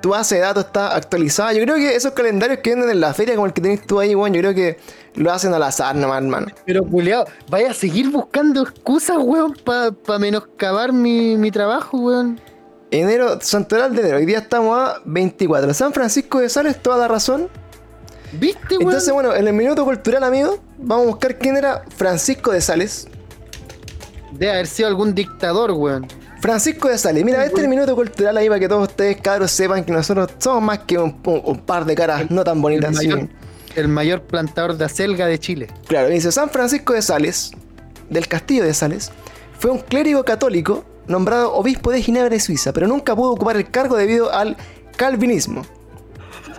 tu 0.00 0.10
base 0.10 0.36
de 0.36 0.40
datos 0.42 0.66
está 0.66 0.94
actualizada. 0.94 1.52
Yo 1.52 1.62
creo 1.62 1.76
que 1.76 1.94
esos 1.94 2.12
calendarios 2.12 2.60
que 2.60 2.70
venden 2.70 2.90
en 2.90 3.00
la 3.00 3.14
feria 3.14 3.34
como 3.34 3.46
el 3.46 3.52
que 3.52 3.60
tenés 3.60 3.86
tú 3.86 4.00
ahí, 4.00 4.14
weón, 4.14 4.32
yo 4.32 4.40
creo 4.40 4.54
que 4.54 4.78
lo 5.14 5.32
hacen 5.32 5.52
al 5.52 5.62
azar 5.62 5.94
nomás, 5.94 6.22
hermano. 6.22 6.46
Pero, 6.64 6.84
culiao, 6.84 7.26
vaya 7.48 7.70
a 7.70 7.74
seguir 7.74 8.10
buscando 8.10 8.62
excusas, 8.62 9.18
weón, 9.18 9.54
para 9.64 10.18
menoscabar 10.18 10.92
mi, 10.92 11.36
mi 11.36 11.50
trabajo, 11.50 11.98
weón. 11.98 12.40
Enero, 12.90 13.40
Santoral 13.40 13.94
de 13.94 14.00
enero. 14.00 14.16
Hoy 14.16 14.26
día 14.26 14.38
estamos 14.38 14.76
a 14.76 15.00
24. 15.04 15.72
San 15.74 15.92
Francisco 15.92 16.40
de 16.40 16.48
Sales, 16.48 16.82
toda 16.82 16.96
la 16.96 17.08
razón. 17.08 17.48
¿Viste, 18.32 18.76
weón? 18.78 18.82
Entonces, 18.82 19.12
bueno, 19.12 19.34
en 19.34 19.46
el 19.46 19.54
minuto 19.54 19.84
cultural, 19.84 20.24
amigo, 20.24 20.58
vamos 20.78 21.04
a 21.04 21.08
buscar 21.08 21.38
quién 21.38 21.56
era 21.56 21.84
Francisco 21.96 22.50
de 22.52 22.60
Sales. 22.60 23.06
Debe 24.32 24.52
haber 24.52 24.66
sido 24.66 24.88
algún 24.88 25.14
dictador, 25.14 25.72
weón. 25.72 26.06
Francisco 26.40 26.88
de 26.88 26.96
Sales, 26.98 27.24
mira, 27.24 27.44
este 27.44 27.58
es 27.58 27.64
el 27.64 27.68
minuto 27.68 27.94
cultural 27.94 28.36
ahí 28.36 28.48
para 28.48 28.58
que 28.60 28.68
todos 28.68 28.88
ustedes, 28.88 29.18
cabros, 29.20 29.50
sepan 29.50 29.84
que 29.84 29.92
nosotros 29.92 30.30
somos 30.38 30.62
más 30.62 30.78
que 30.80 30.98
un, 30.98 31.16
un- 31.24 31.42
un 31.44 31.58
par 31.60 31.84
de 31.84 31.94
caras 31.94 32.30
no 32.30 32.42
tan 32.44 32.60
bonitas. 32.62 32.94
mayor, 32.94 33.28
el 33.76 33.88
mayor 33.88 34.22
plantador 34.22 34.76
de 34.76 34.84
acelga 34.86 35.26
de 35.26 35.38
Chile. 35.38 35.68
Claro, 35.86 36.08
dice 36.08 36.32
San 36.32 36.48
Francisco 36.50 36.92
de 36.94 37.02
Sales, 37.02 37.52
del 38.08 38.26
castillo 38.26 38.64
de 38.64 38.72
Sales, 38.74 39.12
fue 39.58 39.70
un 39.70 39.78
clérigo 39.78 40.24
católico 40.24 40.84
nombrado 41.06 41.52
obispo 41.52 41.90
de 41.90 42.00
Ginebra 42.02 42.34
y 42.34 42.40
Suiza, 42.40 42.72
pero 42.72 42.86
nunca 42.88 43.14
pudo 43.14 43.32
ocupar 43.32 43.56
el 43.56 43.70
cargo 43.70 43.96
debido 43.96 44.32
al 44.32 44.56
calvinismo. 44.96 45.66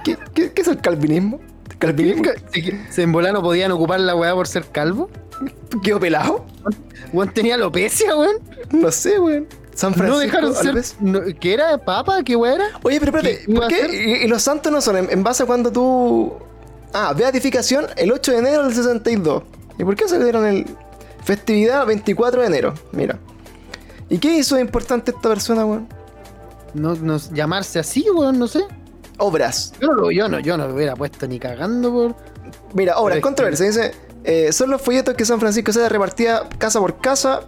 ¿Qué, 0.03 0.17
qué- 0.33 0.51
qué 0.51 0.61
es 0.61 0.67
el 0.67 0.77
calvinismo? 0.79 1.39
¿Calvinismo? 1.79 2.23
¿Se 2.91 3.01
en 3.03 3.11
no 3.11 3.41
podían 3.41 3.71
ocupar 3.71 3.99
la 3.99 4.15
weá 4.15 4.33
por 4.35 4.47
ser 4.47 4.65
calvo? 4.71 5.09
¿Quedó 5.83 5.99
pelado? 5.99 6.45
Weón 7.11 7.33
tenía 7.33 7.55
alopecia, 7.55 8.15
weón. 8.15 8.35
No 8.71 8.91
sé, 8.91 9.19
weón. 9.19 9.47
San 9.81 9.93
Francisco. 9.93 10.13
No 10.15 10.19
dejaron 10.19 10.55
ser. 10.55 10.73
vez. 10.75 10.95
¿Qué 11.39 11.53
era? 11.53 11.77
¿Papa? 11.77 12.23
¿Qué 12.23 12.35
weá 12.35 12.55
era? 12.55 12.65
Oye, 12.83 12.99
pero 12.99 13.17
espérate, 13.17 13.43
¿Qué 13.45 13.51
iba 13.51 13.59
¿por 13.61 13.69
qué? 13.69 14.21
Y, 14.23 14.27
los 14.27 14.41
santos 14.41 14.71
no 14.71 14.79
son 14.81 14.97
en, 14.97 15.09
en 15.11 15.23
base 15.23 15.43
a 15.43 15.45
cuando 15.45 15.71
tú. 15.71 16.33
Ah, 16.93 17.13
beatificación 17.13 17.87
el 17.97 18.11
8 18.11 18.31
de 18.33 18.37
enero 18.37 18.63
del 18.65 18.73
62. 18.75 19.43
¿Y 19.79 19.83
por 19.83 19.95
qué 19.95 20.07
se 20.07 20.23
dieron 20.23 20.45
el. 20.45 20.65
Festividad 21.23 21.85
24 21.85 22.41
de 22.41 22.47
enero? 22.47 22.73
Mira. 22.91 23.19
¿Y 24.09 24.17
qué 24.17 24.35
hizo 24.37 24.55
de 24.55 24.61
importante 24.61 25.11
esta 25.11 25.29
persona, 25.29 25.65
weón? 25.65 25.87
No, 26.73 26.95
no- 26.95 27.17
llamarse 27.31 27.79
así, 27.79 28.05
weón, 28.09 28.39
no 28.39 28.47
sé. 28.47 28.63
Obras. 29.17 29.73
Yo 29.79 29.87
no, 29.87 29.93
lo- 29.93 30.11
yo 30.11 30.27
no, 30.27 30.39
yo 30.39 30.57
no 30.57 30.67
lo 30.67 30.73
hubiera 30.73 30.95
puesto 30.95 31.27
ni 31.27 31.39
cagando 31.39 31.91
por. 31.91 32.15
Mira, 32.73 32.97
obras, 32.97 33.19
controversia. 33.19 33.65
Dice: 33.67 33.93
eh, 34.23 34.51
Son 34.51 34.69
los 34.69 34.81
folletos 34.81 35.13
que 35.15 35.25
San 35.25 35.39
Francisco 35.39 35.71
se 35.71 35.87
repartía 35.89 36.43
casa 36.57 36.79
por 36.79 36.99
casa, 36.99 37.41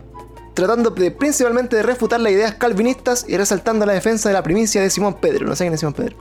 tratando 0.53 0.89
de, 0.91 1.11
principalmente 1.11 1.75
de 1.75 1.83
refutar 1.83 2.19
las 2.19 2.31
ideas 2.31 2.55
calvinistas 2.55 3.25
y 3.27 3.37
resaltando 3.37 3.85
la 3.85 3.93
defensa 3.93 4.29
de 4.29 4.33
la 4.33 4.43
primicia 4.43 4.81
de 4.81 4.89
Simón 4.89 5.15
Pedro. 5.15 5.45
No 5.45 5.55
sé 5.55 5.63
quién 5.63 5.73
es 5.73 5.79
Simón 5.79 5.93
Pedro. 5.93 6.15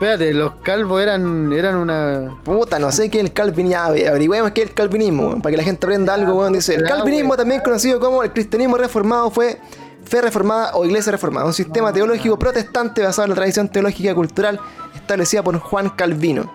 Espérate, 0.00 0.32
los 0.32 0.54
calvos 0.62 1.02
eran, 1.02 1.52
eran 1.52 1.76
una. 1.76 2.38
Puta, 2.42 2.78
no 2.78 2.90
sé 2.90 3.10
qué 3.10 3.18
es 3.18 3.24
el 3.24 3.34
calvinismo. 3.34 3.82
Averigüemos 3.82 4.52
qué 4.52 4.62
es 4.62 4.68
el 4.68 4.74
calvinismo, 4.74 5.42
para 5.42 5.50
que 5.50 5.56
la 5.58 5.62
gente 5.62 5.84
aprenda 5.84 6.14
algo, 6.14 6.38
weón. 6.38 6.54
Dice, 6.54 6.74
el 6.74 6.84
calvinismo, 6.84 7.36
también 7.36 7.60
conocido 7.60 8.00
como 8.00 8.22
el 8.22 8.32
cristianismo 8.32 8.78
reformado, 8.78 9.30
fue 9.30 9.60
fe 10.02 10.22
reformada 10.22 10.74
o 10.74 10.86
iglesia 10.86 11.12
reformada, 11.12 11.44
un 11.44 11.52
sistema 11.52 11.92
teológico 11.92 12.38
protestante 12.38 13.02
basado 13.02 13.26
en 13.26 13.30
la 13.30 13.36
tradición 13.36 13.68
teológica 13.68 14.10
y 14.10 14.14
cultural 14.14 14.58
establecida 14.94 15.42
por 15.42 15.58
Juan 15.58 15.90
Calvino. 15.90 16.50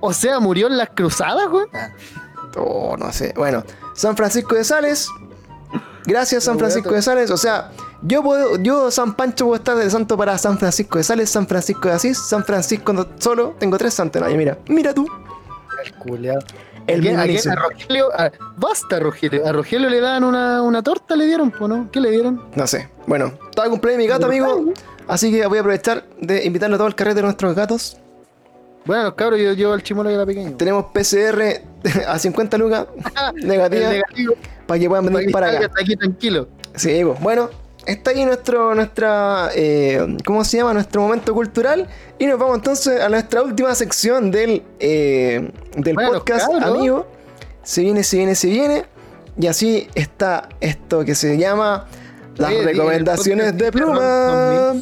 O 0.00 0.12
sea, 0.12 0.40
murió 0.40 0.66
en 0.66 0.78
las 0.78 0.88
cruzadas, 0.90 1.46
weón. 1.52 1.68
Oh, 2.56 2.96
no 2.98 3.12
sé. 3.12 3.34
Bueno, 3.36 3.62
San 3.94 4.16
Francisco 4.16 4.56
de 4.56 4.64
Sales. 4.64 5.08
Gracias, 6.08 6.44
San 6.44 6.58
Francisco 6.58 6.90
de 6.90 7.02
Sales. 7.02 7.30
O 7.30 7.36
sea, 7.36 7.70
yo 8.02 8.22
puedo, 8.22 8.56
yo, 8.56 8.90
San 8.90 9.14
Pancho, 9.14 9.44
puedo 9.46 9.56
estar 9.56 9.76
de 9.76 9.88
santo 9.90 10.16
para 10.16 10.36
San 10.38 10.58
Francisco 10.58 10.98
de 10.98 11.04
Sales, 11.04 11.28
San 11.30 11.46
Francisco 11.46 11.88
de 11.88 11.94
Asís, 11.94 12.18
San 12.18 12.44
Francisco 12.44 12.92
no- 12.92 13.06
solo. 13.18 13.54
Tengo 13.58 13.76
tres 13.78 13.94
santos 13.94 14.22
año, 14.22 14.36
mira. 14.36 14.58
Mira 14.68 14.94
tú. 14.94 15.06
El 15.84 15.94
culiao. 15.94 16.38
El 16.86 17.00
¿A 17.18 17.24
quién- 17.24 17.48
a. 17.48 17.52
A 17.52 17.56
Rogelio, 17.56 18.12
a- 18.18 18.30
basta 18.56 18.98
Rogelio. 18.98 19.46
A 19.46 19.52
Rogelio 19.52 19.90
le 19.90 20.00
dan 20.00 20.24
una, 20.24 20.62
una 20.62 20.82
torta, 20.82 21.14
le 21.14 21.26
dieron, 21.26 21.50
po, 21.50 21.68
¿no? 21.68 21.90
¿Qué 21.92 22.00
le 22.00 22.10
dieron? 22.10 22.42
No 22.54 22.66
sé. 22.66 22.88
Bueno, 23.06 23.32
estaba 23.50 23.68
cumpleaños 23.68 24.02
mi 24.02 24.08
gato, 24.08 24.26
amigo. 24.26 24.72
Así 25.06 25.30
que 25.30 25.46
voy 25.46 25.58
a 25.58 25.60
aprovechar 25.60 26.04
de 26.20 26.44
invitarlo 26.46 26.76
a 26.76 26.78
todo 26.78 26.88
el 26.88 26.94
carrete 26.94 27.16
de 27.16 27.22
nuestros 27.22 27.54
gatos. 27.54 27.98
Bueno, 28.86 29.02
los 29.04 29.14
cabros, 29.14 29.38
yo 29.38 29.52
llevo 29.52 29.74
al 29.74 29.82
chimolo 29.82 30.08
que 30.08 30.14
era 30.14 30.24
pequeño. 30.24 30.56
Tenemos 30.56 30.86
PCR 30.86 31.62
a 32.08 32.18
50 32.18 32.56
lucas 32.56 32.86
negativa 33.34 33.90
negativo, 33.90 34.34
para 34.68 34.78
que 34.78 34.88
puedan 34.88 35.06
para 35.06 35.16
venir 35.16 35.32
para 35.32 35.48
acá. 35.48 35.66
hasta 35.66 35.80
aquí 35.80 35.96
tranquilo. 35.96 36.46
Sí, 36.76 37.00
pues, 37.02 37.18
bueno, 37.20 37.48
está 37.86 38.10
ahí 38.10 38.24
nuestro, 38.26 38.74
nuestra, 38.74 39.48
eh, 39.54 40.18
¿cómo 40.26 40.44
se 40.44 40.58
llama? 40.58 40.74
Nuestro 40.74 41.00
momento 41.00 41.32
cultural. 41.32 41.88
Y 42.18 42.26
nos 42.26 42.38
vamos 42.38 42.56
entonces 42.58 43.00
a 43.00 43.08
nuestra 43.08 43.42
última 43.42 43.74
sección 43.74 44.30
del, 44.30 44.62
eh, 44.78 45.50
del 45.74 45.94
Bueno, 45.94 46.12
podcast, 46.12 46.52
amigo. 46.52 47.06
Se 47.62 47.80
viene, 47.80 48.04
se 48.04 48.18
viene, 48.18 48.34
se 48.34 48.48
viene. 48.48 48.84
Y 49.40 49.46
así 49.46 49.88
está 49.94 50.50
esto 50.60 51.02
que 51.02 51.14
se 51.14 51.38
llama 51.38 51.86
las 52.36 52.52
recomendaciones 52.62 53.56
de 53.56 53.72
pluma. 53.72 54.74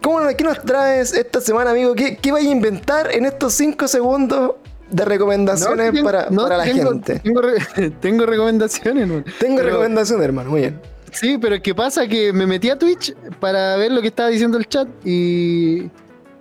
¿Cómo, 0.00 0.20
¿Qué 0.34 0.44
nos 0.44 0.62
traes 0.62 1.12
esta 1.12 1.42
semana, 1.42 1.72
amigo? 1.72 1.94
¿Qué, 1.94 2.16
qué 2.16 2.32
vais 2.32 2.46
a 2.46 2.50
inventar 2.50 3.14
en 3.14 3.26
estos 3.26 3.52
5 3.52 3.86
segundos 3.86 4.52
de 4.96 5.04
recomendaciones 5.04 5.92
tengo- 5.92 6.04
para, 6.04 6.30
no, 6.30 6.42
para 6.42 6.58
la 6.58 6.64
tengo- 6.64 6.90
gente? 6.92 7.18
Tengo, 7.20 7.40
re- 7.42 7.90
tengo 8.00 8.26
recomendaciones, 8.26 9.08
¿no? 9.08 9.24
Tengo 9.38 9.56
Pero- 9.56 9.68
recomendaciones, 9.70 10.24
hermano. 10.24 10.50
Muy 10.50 10.60
bien. 10.62 10.80
Sí, 11.12 11.38
pero 11.38 11.60
¿qué 11.62 11.74
pasa? 11.74 12.06
Que 12.08 12.32
me 12.32 12.46
metí 12.46 12.70
a 12.70 12.78
Twitch 12.78 13.14
para 13.38 13.76
ver 13.76 13.92
lo 13.92 14.00
que 14.00 14.08
estaba 14.08 14.28
diciendo 14.30 14.58
el 14.58 14.66
chat 14.68 14.88
y, 15.04 15.88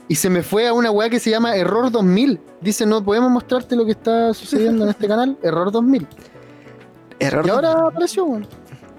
y 0.08 0.16
se 0.16 0.30
me 0.32 0.42
fue 0.42 0.68
a 0.68 0.74
una 0.74 0.90
weá 0.90 1.10
que 1.10 1.20
se 1.20 1.30
llama 1.30 1.56
Error 1.56 1.92
2000. 1.92 2.40
Dice, 2.60 2.86
no 2.86 3.04
podemos 3.04 3.30
mostrarte 3.30 3.76
lo 3.76 3.86
que 3.86 3.92
está 3.92 4.34
sucediendo 4.34 4.84
en 4.86 4.90
este 4.90 5.08
canal, 5.08 5.38
Error 5.44 5.72
2000. 5.72 6.08
Error. 7.20 7.46
Y 7.46 7.50
ahora 7.50 7.72
apareció, 7.88 8.26
weón. 8.26 8.48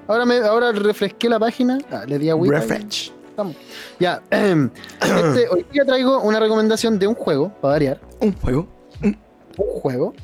Ahora, 0.06 0.24
me, 0.24 0.36
ahora 0.38 0.70
refresqué 0.72 1.28
la 1.28 1.38
página, 1.38 1.78
ah, 1.90 2.04
le 2.06 2.18
di 2.18 2.28
a 2.30 2.36
Wii. 2.36 2.50
Refresh. 2.50 3.12
Estamos. 3.30 3.56
Ya, 3.98 4.22
este, 4.30 5.48
hoy 5.50 5.66
día 5.72 5.84
traigo 5.84 6.20
una 6.20 6.38
recomendación 6.38 6.98
de 7.00 7.06
un 7.08 7.14
juego, 7.14 7.48
para 7.60 7.72
variar. 7.72 8.00
Un 8.20 8.32
juego. 8.34 8.68
Un 9.58 9.80
juego. 9.80 10.14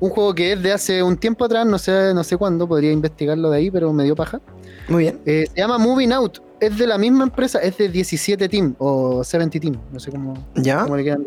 Un 0.00 0.10
juego 0.10 0.34
que 0.34 0.52
es 0.52 0.62
de 0.62 0.72
hace 0.72 1.02
un 1.02 1.16
tiempo 1.16 1.44
atrás, 1.44 1.66
no 1.66 1.76
sé, 1.78 2.14
no 2.14 2.22
sé 2.22 2.36
cuándo, 2.36 2.68
podría 2.68 2.92
investigarlo 2.92 3.50
de 3.50 3.58
ahí, 3.58 3.70
pero 3.70 3.92
me 3.92 4.04
dio 4.04 4.14
paja. 4.14 4.40
Muy 4.88 5.04
bien. 5.04 5.20
Eh, 5.26 5.46
se 5.52 5.60
llama 5.60 5.76
Moving 5.78 6.12
Out. 6.12 6.38
Es 6.60 6.76
de 6.78 6.86
la 6.86 6.98
misma 6.98 7.24
empresa, 7.24 7.58
es 7.60 7.76
de 7.78 7.88
17 7.88 8.48
Team 8.48 8.74
o 8.78 9.22
70 9.24 9.60
Team, 9.60 9.76
no 9.92 10.00
sé 10.00 10.10
cómo, 10.10 10.34
¿Ya? 10.56 10.82
cómo 10.82 10.96
le 10.96 11.04
quedan. 11.04 11.26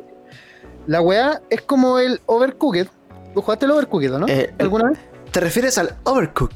La 0.88 1.02
weá 1.02 1.42
es 1.50 1.62
como 1.62 2.00
el 2.00 2.20
Overcooked. 2.26 2.88
¿Tú 3.34 3.42
jugaste 3.42 3.66
el 3.66 3.72
Overcooked, 3.72 4.10
no? 4.12 4.28
Eh, 4.28 4.54
el- 4.58 4.66
¿Alguna 4.66 4.90
vez? 4.90 5.00
¿Te 5.32 5.40
refieres 5.40 5.78
al 5.78 5.96
Overcook? 6.04 6.52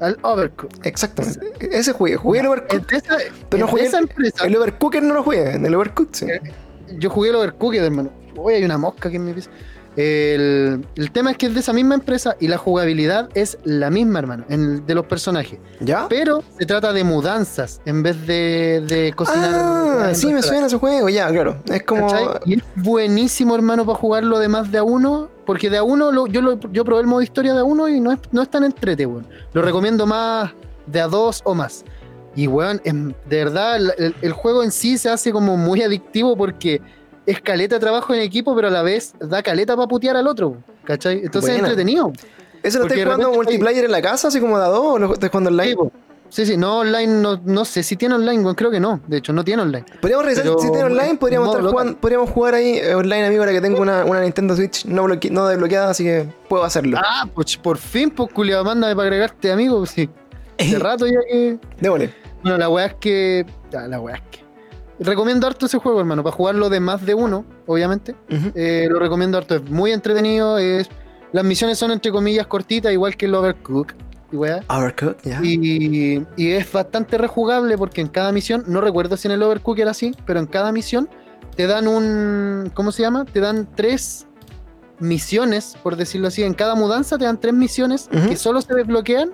Al 0.00 0.18
Overcooked. 0.22 0.86
Exactamente. 0.86 1.40
Ese 1.60 1.92
jugué. 1.92 2.16
Jugué 2.16 2.40
el 2.40 2.46
Es 2.46 2.50
Overcook. 2.52 2.86
de 2.90 2.96
esa, 2.96 3.16
Pero 3.48 3.64
no 3.66 3.70
jugué 3.70 3.84
esa 3.84 3.98
el- 3.98 4.04
empresa. 4.04 4.46
El 4.46 4.56
Overcooker 4.56 5.02
no 5.02 5.14
lo 5.14 5.22
jugué. 5.22 5.50
En 5.54 5.64
el 5.66 5.74
Overcook, 5.74 6.08
sí. 6.12 6.26
Eh, 6.26 6.40
Yo 6.98 7.10
jugué 7.10 7.30
el 7.30 7.36
Overcooked, 7.36 7.82
hermano. 7.84 8.10
Uy, 8.36 8.54
hay 8.54 8.64
una 8.64 8.78
mosca 8.78 9.08
aquí 9.08 9.16
en 9.16 9.24
mi 9.24 9.32
piso. 9.32 9.50
El, 9.98 10.86
el 10.94 11.10
tema 11.10 11.32
es 11.32 11.36
que 11.36 11.46
es 11.46 11.54
de 11.54 11.60
esa 11.60 11.72
misma 11.72 11.96
empresa 11.96 12.36
y 12.38 12.46
la 12.46 12.56
jugabilidad 12.56 13.28
es 13.34 13.58
la 13.64 13.90
misma, 13.90 14.20
hermano, 14.20 14.44
en- 14.48 14.86
de 14.86 14.94
los 14.94 15.06
personajes. 15.06 15.58
¿Ya? 15.80 16.06
Pero 16.08 16.44
se 16.56 16.66
trata 16.66 16.92
de 16.92 17.02
mudanzas 17.02 17.80
en 17.84 18.04
vez 18.04 18.24
de, 18.24 18.84
de 18.86 19.12
cocinar. 19.16 19.50
Ah, 19.54 20.14
sí 20.14 20.32
me 20.32 20.40
suena 20.40 20.68
ese 20.68 20.76
juego. 20.76 21.08
Ya, 21.08 21.28
claro. 21.30 21.56
Es 21.68 21.82
como. 21.82 22.06
¿Cachai? 22.06 22.26
Y 22.46 22.58
es 22.58 22.62
buenísimo, 22.76 23.56
hermano, 23.56 23.84
para 23.84 23.98
jugarlo 23.98 24.38
de 24.38 24.46
más 24.46 24.70
de 24.70 24.78
a 24.78 24.84
uno. 24.84 25.28
Porque 25.44 25.68
de 25.68 25.78
a 25.78 25.82
uno, 25.82 26.12
lo- 26.12 26.28
yo, 26.28 26.42
lo- 26.42 26.60
yo 26.72 26.84
probé 26.84 27.00
el 27.00 27.06
modo 27.08 27.20
historia 27.22 27.52
de 27.54 27.60
a 27.60 27.64
uno 27.64 27.88
y 27.88 27.98
no 28.00 28.12
es, 28.12 28.20
no 28.30 28.40
es 28.42 28.48
tan 28.50 28.62
entrete, 28.62 29.04
weón. 29.04 29.26
Lo 29.52 29.62
recomiendo 29.62 30.06
más 30.06 30.52
de 30.86 31.00
a 31.00 31.08
dos 31.08 31.40
o 31.44 31.54
más. 31.54 31.84
Y, 32.36 32.46
weón, 32.46 32.80
em- 32.84 33.14
de 33.28 33.36
verdad, 33.44 33.80
el 34.22 34.32
juego 34.32 34.62
en 34.62 34.70
sí 34.70 34.96
se 34.96 35.08
hace 35.10 35.32
como 35.32 35.56
muy 35.56 35.82
adictivo 35.82 36.36
porque 36.36 36.80
es 37.28 37.40
caleta 37.40 37.76
de 37.76 37.80
trabajo 37.80 38.14
en 38.14 38.20
equipo, 38.20 38.54
pero 38.56 38.68
a 38.68 38.70
la 38.70 38.82
vez 38.82 39.14
da 39.20 39.42
caleta 39.42 39.76
para 39.76 39.86
putear 39.88 40.16
al 40.16 40.26
otro, 40.26 40.56
¿cachai? 40.84 41.18
Entonces 41.18 41.50
Buena. 41.50 41.56
es 41.56 41.60
entretenido. 41.70 42.12
¿Ese 42.62 42.78
lo 42.78 42.86
de 42.86 43.04
jugando 43.04 43.32
multiplayer 43.32 43.84
en 43.84 43.92
la 43.92 44.02
casa, 44.02 44.28
así 44.28 44.40
como 44.40 44.58
de 44.58 44.64
a 44.64 44.68
dos? 44.68 44.84
¿O 44.94 44.98
lo 44.98 45.12
estás 45.12 45.30
jugando 45.30 45.50
online? 45.50 45.76
Sí, 46.30 46.44
sí, 46.44 46.56
no 46.56 46.80
online, 46.80 47.22
no, 47.22 47.40
no 47.44 47.64
sé 47.64 47.82
si 47.82 47.96
tiene 47.96 48.14
online, 48.14 48.42
weón, 48.42 48.54
creo 48.54 48.70
que 48.70 48.80
no. 48.80 49.00
De 49.06 49.18
hecho, 49.18 49.32
no 49.32 49.44
tiene 49.44 49.62
online. 49.62 49.84
Podríamos 50.00 50.24
revisar 50.26 50.44
Pero 50.44 50.58
si 50.58 50.70
tiene 50.70 50.84
online, 50.84 51.16
podríamos 51.16 51.48
estar 51.48 51.70
jugando, 51.70 51.96
podríamos 51.98 52.30
jugar 52.30 52.54
ahí 52.54 52.78
eh, 52.78 52.94
online, 52.94 53.26
amigo, 53.26 53.42
ahora 53.42 53.52
que 53.52 53.60
tengo 53.60 53.80
una, 53.80 54.04
una 54.04 54.20
Nintendo 54.22 54.54
Switch 54.54 54.84
no, 54.84 55.04
bloque- 55.04 55.30
no 55.30 55.46
desbloqueada, 55.46 55.90
así 55.90 56.04
que 56.04 56.26
puedo 56.48 56.64
hacerlo. 56.64 56.98
Ah, 57.02 57.26
pues 57.34 57.56
por 57.56 57.78
fin, 57.78 58.10
pues, 58.10 58.30
culiado, 58.32 58.64
mándame 58.64 58.94
para 58.94 59.04
agregarte, 59.08 59.50
amigo. 59.52 59.86
Sí. 59.86 60.08
Hace 60.58 60.78
rato 60.78 61.06
ya 61.06 61.20
que. 61.30 61.58
Démosle. 61.80 62.12
Bueno, 62.42 62.58
la 62.58 62.68
weá 62.68 62.86
es 62.86 62.94
que. 62.94 63.46
ah, 63.74 63.86
la 63.88 64.00
weá 64.00 64.16
es 64.16 64.22
que. 64.30 64.44
Recomiendo 65.00 65.46
harto 65.46 65.66
ese 65.66 65.78
juego, 65.78 66.00
hermano, 66.00 66.24
para 66.24 66.34
jugarlo 66.34 66.68
de 66.68 66.80
más 66.80 67.04
de 67.06 67.14
uno, 67.14 67.44
obviamente. 67.66 68.16
Eh, 68.54 68.88
lo 68.90 68.98
recomiendo 68.98 69.38
harto, 69.38 69.56
es 69.56 69.70
muy 69.70 69.92
entretenido. 69.92 70.58
Es... 70.58 70.88
Las 71.32 71.44
misiones 71.44 71.78
son 71.78 71.90
entre 71.92 72.10
comillas 72.10 72.46
cortitas, 72.46 72.92
igual 72.92 73.16
que 73.16 73.26
el 73.26 73.34
Overcook. 73.34 73.94
Y, 74.32 74.36
weá. 74.36 74.62
Ya. 75.22 75.40
Y, 75.42 76.26
y 76.36 76.50
es 76.52 76.70
bastante 76.72 77.16
rejugable 77.16 77.78
porque 77.78 78.00
en 78.00 78.08
cada 78.08 78.32
misión, 78.32 78.64
no 78.66 78.80
recuerdo 78.80 79.16
si 79.16 79.28
en 79.28 79.32
el 79.32 79.42
Overcook 79.42 79.78
era 79.78 79.92
así, 79.92 80.14
pero 80.26 80.40
en 80.40 80.46
cada 80.46 80.72
misión 80.72 81.08
te 81.56 81.66
dan 81.66 81.88
un. 81.88 82.70
¿Cómo 82.74 82.92
se 82.92 83.02
llama? 83.02 83.24
Te 83.24 83.40
dan 83.40 83.68
tres 83.74 84.26
misiones, 85.00 85.76
por 85.82 85.96
decirlo 85.96 86.28
así. 86.28 86.42
En 86.42 86.54
cada 86.54 86.74
mudanza 86.74 87.18
te 87.18 87.24
dan 87.24 87.40
tres 87.40 87.54
misiones 87.54 88.08
que 88.28 88.36
solo 88.36 88.60
se 88.62 88.74
desbloquean 88.74 89.32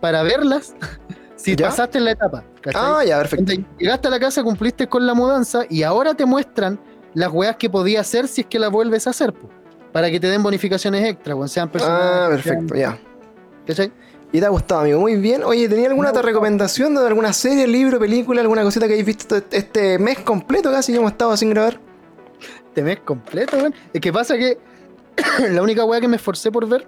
para 0.00 0.22
verlas 0.22 0.74
si 1.36 1.56
¿Ya? 1.56 1.68
pasaste 1.68 1.98
en 1.98 2.04
la 2.04 2.10
etapa. 2.12 2.44
¿Cachai? 2.62 2.82
Ah, 2.82 3.04
ya, 3.04 3.18
perfecto. 3.18 3.52
Entonces, 3.52 3.74
llegaste 3.78 4.08
a 4.08 4.10
la 4.10 4.18
casa, 4.20 4.42
cumpliste 4.42 4.88
con 4.88 5.06
la 5.06 5.14
mudanza 5.14 5.62
y 5.68 5.82
ahora 5.82 6.14
te 6.14 6.24
muestran 6.24 6.80
las 7.14 7.30
weas 7.32 7.56
que 7.56 7.68
podías 7.68 8.06
hacer 8.06 8.26
si 8.28 8.40
es 8.42 8.46
que 8.46 8.58
las 8.58 8.70
vuelves 8.70 9.06
a 9.06 9.10
hacer, 9.10 9.32
po, 9.34 9.48
para 9.92 10.10
que 10.10 10.18
te 10.18 10.28
den 10.28 10.42
bonificaciones 10.42 11.06
extra, 11.06 11.34
o 11.36 11.46
sean 11.46 11.68
personajes. 11.70 12.06
Ah, 12.06 12.26
sean- 12.26 12.30
perfecto, 12.66 12.74
ya. 12.74 12.98
¿cachai? 13.66 13.92
¿Y 14.34 14.40
te 14.40 14.46
ha 14.46 14.48
gustado, 14.48 14.80
amigo? 14.80 14.98
Muy 15.00 15.16
bien. 15.16 15.44
Oye, 15.44 15.68
¿tenía 15.68 15.88
alguna 15.88 16.08
otra 16.08 16.22
recomendación 16.22 16.94
de 16.94 17.06
alguna 17.06 17.34
serie, 17.34 17.66
libro, 17.66 17.98
película, 17.98 18.40
alguna 18.40 18.62
cosita 18.62 18.86
que 18.86 18.94
hayáis 18.94 19.06
visto 19.06 19.36
este- 19.50 19.98
mes 19.98 20.20
completo 20.20 20.70
casi 20.72 20.90
que 20.92 20.98
hemos 20.98 21.12
estado 21.12 21.36
sin 21.36 21.50
grabar? 21.50 21.78
Este 22.68 22.82
mes 22.82 23.00
completo, 23.04 23.58
weón. 23.58 23.74
Es 23.92 24.00
que 24.00 24.10
pasa 24.10 24.38
que 24.38 24.56
la 25.50 25.60
única 25.62 25.84
wea 25.84 26.00
que 26.00 26.08
me 26.08 26.16
esforcé 26.16 26.50
por 26.50 26.66
ver 26.66 26.86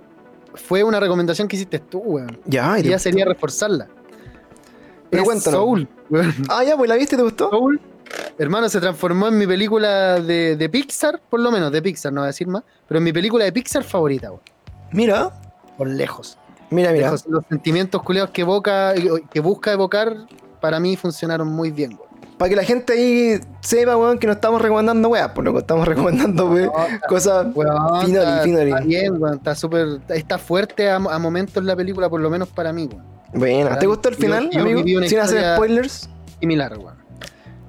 fue 0.54 0.82
una 0.82 0.98
recomendación 0.98 1.46
que 1.46 1.56
hiciste 1.56 1.80
tú, 1.80 1.98
weón. 1.98 2.40
Ya, 2.46 2.78
y 2.78 2.86
Y 2.86 2.88
ya 2.88 2.98
sería 2.98 3.26
reforzarla. 3.26 3.88
Pero 5.14 5.24
cuéntanos. 5.24 5.60
Soul. 5.60 5.88
Ah, 6.48 6.64
ya, 6.64 6.76
pues 6.76 6.88
la 6.88 6.96
viste 6.96 7.16
te 7.16 7.22
gustó. 7.22 7.50
Soul, 7.50 7.80
hermano, 8.38 8.68
se 8.68 8.80
transformó 8.80 9.28
en 9.28 9.38
mi 9.38 9.46
película 9.46 10.20
de, 10.20 10.56
de 10.56 10.68
Pixar, 10.68 11.20
por 11.30 11.40
lo 11.40 11.50
menos 11.50 11.72
de 11.72 11.80
Pixar, 11.82 12.12
no 12.12 12.20
voy 12.20 12.26
a 12.26 12.28
decir 12.28 12.46
más, 12.46 12.62
pero 12.86 12.98
en 12.98 13.04
mi 13.04 13.12
película 13.12 13.44
de 13.44 13.52
Pixar 13.52 13.82
favorita, 13.84 14.28
weón. 14.30 14.42
Mira, 14.92 15.30
Por 15.76 15.88
lejos. 15.88 16.38
mira, 16.70 16.92
mira. 16.92 17.06
Lejos. 17.06 17.24
Los 17.26 17.44
sentimientos 17.48 18.02
culeados 18.02 18.30
que 18.30 18.42
evoca, 18.42 18.94
que 19.30 19.40
busca 19.40 19.72
evocar, 19.72 20.16
para 20.60 20.78
mí 20.80 20.96
funcionaron 20.96 21.48
muy 21.48 21.70
bien, 21.70 21.90
weón. 21.98 22.04
Para 22.38 22.48
que 22.48 22.56
la 22.56 22.64
gente 22.64 22.92
ahí 22.92 23.40
sepa, 23.60 23.96
weón, 23.96 24.18
que 24.18 24.26
no 24.26 24.32
estamos 24.34 24.60
recomendando 24.60 25.08
weas, 25.08 25.30
por 25.30 25.44
lo 25.44 25.52
que 25.52 25.60
estamos 25.60 25.86
recomendando, 25.88 26.50
weón, 26.50 26.70
cosas. 27.08 27.46
Weón, 27.54 28.04
finoli. 28.04 28.70
está 28.70 28.80
bien, 28.80 29.22
weón, 29.22 29.34
está 29.36 29.54
súper, 29.54 30.00
está 30.08 30.38
fuerte 30.38 30.90
a, 30.90 30.96
a 30.96 31.18
momentos 31.18 31.62
la 31.64 31.74
película, 31.76 32.08
por 32.08 32.20
lo 32.20 32.28
menos 32.30 32.48
para 32.48 32.72
mí, 32.72 32.88
weón. 32.92 33.04
Buena. 33.34 33.78
¿Te 33.78 33.86
gustó 33.86 34.08
el 34.08 34.14
final, 34.14 34.48
yo 34.50 34.60
amigo? 34.60 34.82
Sin 35.08 35.18
hacer 35.18 35.54
spoilers. 35.56 36.08
Similar, 36.40 36.78
weón. 36.78 36.94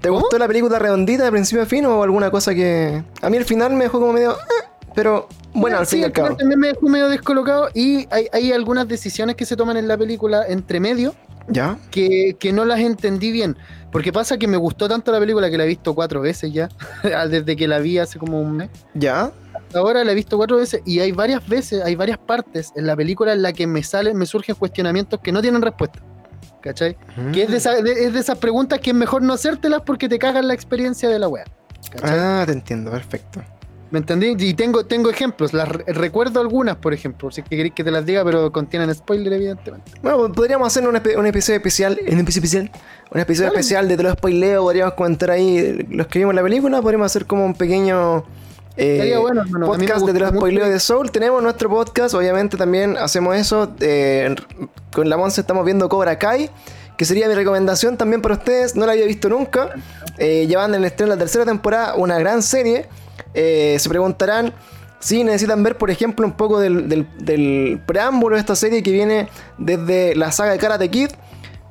¿Te 0.02 0.10
¿Cómo? 0.10 0.22
gustó 0.22 0.38
la 0.38 0.48
película 0.48 0.78
redondita 0.78 1.24
de 1.24 1.32
principio 1.32 1.64
a 1.64 1.66
fin 1.66 1.86
o 1.86 2.04
alguna 2.04 2.30
cosa 2.30 2.54
que. 2.54 3.04
A 3.22 3.30
mí 3.30 3.38
el 3.38 3.46
final 3.46 3.74
me 3.74 3.86
dejó 3.86 4.00
como 4.00 4.14
medio. 4.14 4.34
eh, 4.34 4.68
pero 4.94 5.28
bueno, 5.54 5.78
al 5.80 5.86
Sí, 5.88 5.96
fin 5.98 6.02
y 6.02 6.06
al 6.06 6.12
cabo. 6.12 6.36
también 6.36 6.60
me 6.60 6.68
dejó 6.68 6.88
medio 6.88 7.10
descolocado 7.10 7.70
y 7.74 8.08
hay, 8.12 8.28
hay 8.32 8.52
algunas 8.52 8.88
decisiones 8.88 9.36
que 9.36 9.46
se 9.46 9.56
toman 9.58 9.78
en 9.78 9.88
la 9.88 9.98
película 9.98 10.44
entre 10.48 10.80
medio 10.80 11.16
¿Ya? 11.48 11.78
que, 11.92 12.38
que 12.40 12.54
no 12.54 12.64
las 12.66 12.80
entendí 12.80 13.32
bien. 13.32 13.58
Porque 13.92 14.14
pasa 14.14 14.38
que 14.38 14.48
me 14.48 14.58
gustó 14.58 14.88
tanto 14.88 15.12
la 15.12 15.20
película 15.20 15.50
que 15.50 15.58
la 15.58 15.64
he 15.64 15.68
visto 15.68 15.96
cuatro 15.96 16.22
veces 16.22 16.54
ya, 16.54 16.70
desde 17.30 17.56
que 17.56 17.68
la 17.68 17.80
vi 17.80 17.98
hace 17.98 18.20
como 18.20 18.40
un 18.40 18.58
mes. 18.58 18.70
¿Ya? 18.94 19.32
Ahora 19.74 20.04
la 20.04 20.12
he 20.12 20.16
visto 20.16 20.38
cuatro 20.38 20.58
veces 20.58 20.82
y 20.86 21.00
hay 21.00 21.12
varias 21.12 21.46
veces, 21.48 21.84
hay 21.84 21.96
varias 21.96 22.18
partes 22.18 22.72
en 22.76 22.88
la 22.88 22.96
película 22.96 23.34
en 23.34 23.42
la 23.42 23.52
que 23.52 23.68
me 23.68 23.84
salen, 23.84 24.16
me 24.18 24.26
surgen 24.26 24.56
cuestionamientos 24.56 25.20
que 25.22 25.32
no 25.32 25.42
tienen 25.42 25.62
respuesta. 25.62 26.00
¿Cachai? 26.62 26.98
Que 27.32 27.44
es 27.44 27.50
de, 27.52 27.58
esa- 27.58 27.82
de- 27.82 28.06
es 28.06 28.14
de 28.14 28.20
esas 28.20 28.38
preguntas 28.38 28.80
que 28.80 28.90
es 28.92 28.96
mejor 28.96 29.22
no 29.22 29.34
hacértelas 29.34 29.82
porque 29.86 30.10
te 30.10 30.18
cagan 30.18 30.48
la 30.48 30.54
experiencia 30.54 31.10
de 31.10 31.20
la 31.20 31.28
wea. 31.28 31.44
¿Cachai? 31.92 32.10
Ah, 32.20 32.44
te 32.46 32.54
entiendo, 32.54 32.90
perfecto. 32.92 33.42
¿Me 33.92 34.00
entendí? 34.00 34.34
Y 34.38 34.54
tengo, 34.56 34.84
tengo 34.86 35.12
ejemplos, 35.12 35.54
las 35.54 35.70
re- 35.70 35.84
recuerdo 35.94 36.40
algunas, 36.42 36.76
por 36.78 36.94
ejemplo, 36.94 37.30
si 37.30 37.44
queréis 37.44 37.74
que 37.76 37.84
te 37.84 37.92
las 37.92 38.04
diga, 38.06 38.24
pero 38.26 38.52
contienen 38.52 38.94
spoiler, 38.96 39.32
evidentemente. 39.34 39.92
Bueno, 40.02 40.18
pues 40.18 40.32
podríamos 40.34 40.68
hacer 40.68 40.88
un, 40.90 40.96
un 40.96 41.26
episodio 41.28 41.58
especial. 41.58 42.00
Un 42.02 42.18
episodio 42.20 42.44
especial. 42.46 42.72
Un 43.12 43.20
episodio 43.22 43.50
especial 43.50 43.88
de 43.88 43.96
te 43.98 44.04
lo 44.04 44.12
spoileo. 44.14 44.64
Podríamos 44.64 44.96
comentar 44.96 45.30
ahí 45.32 45.86
los 45.92 46.08
que 46.08 46.18
vimos 46.20 46.34
la 46.34 46.42
película. 46.42 46.82
Podríamos 46.82 47.06
hacer 47.06 47.26
como 47.28 47.46
un 47.46 47.54
pequeño. 47.54 48.26
Eh, 48.78 49.18
bueno, 49.22 49.42
hermano. 49.42 49.66
Podcast 49.68 50.06
de 50.06 50.20
los 50.20 50.30
spoileos 50.30 50.70
de 50.70 50.80
Soul. 50.80 51.12
Tenemos 51.12 51.42
nuestro 51.42 51.70
podcast, 51.70 52.14
obviamente 52.14 52.58
también 52.58 52.98
hacemos 52.98 53.36
eso. 53.36 53.74
eh, 53.80 54.36
con 54.94 55.10
la 55.10 55.18
Monse 55.18 55.42
estamos 55.42 55.66
viendo 55.66 55.88
Cobra 55.90 56.18
Kai, 56.18 56.50
que 56.98 57.06
sería 57.06 57.28
mi 57.28 57.36
recomendación 57.36 57.98
también 57.98 58.22
para 58.22 58.36
ustedes. 58.36 58.76
No 58.76 58.86
la 58.86 58.94
había 58.94 59.06
visto 59.06 59.30
nunca. 59.30 59.70
Eh, 60.18 60.46
llevando 60.48 60.78
en 60.78 60.84
el 60.84 60.88
estreno 60.88 61.14
la 61.14 61.18
tercera 61.20 61.46
temporada, 61.46 61.96
una 61.96 62.18
gran 62.20 62.42
serie. 62.42 62.88
Eh, 63.34 63.78
se 63.80 63.90
preguntarán 63.90 64.54
si 65.00 65.24
necesitan 65.24 65.62
ver, 65.64 65.78
por 65.78 65.92
ejemplo, 65.92 66.26
un 66.26 66.34
poco 66.34 66.60
del, 66.60 66.88
del- 66.90 67.08
del 67.20 67.82
preámbulo 67.86 68.36
de 68.36 68.40
esta 68.40 68.56
serie 68.56 68.82
que 68.82 68.92
viene 68.92 69.30
desde 69.58 70.16
la 70.16 70.32
saga 70.32 70.52
de 70.54 70.58
Karate 70.58 70.90
Kid. 70.90 71.10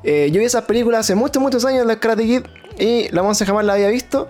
Yo 0.05 0.39
vi 0.39 0.45
esas 0.45 0.65
películas 0.65 1.01
hace 1.01 1.15
muchos, 1.15 1.43
muchos 1.43 1.65
años, 1.65 1.87
de 1.87 1.99
Karate 1.99 2.25
Kid, 2.25 2.43
y 2.79 3.09
la 3.09 3.23
Monse 3.23 3.47
jamás 3.47 3.65
la 3.65 3.73
había 3.73 3.89
visto. 3.89 4.29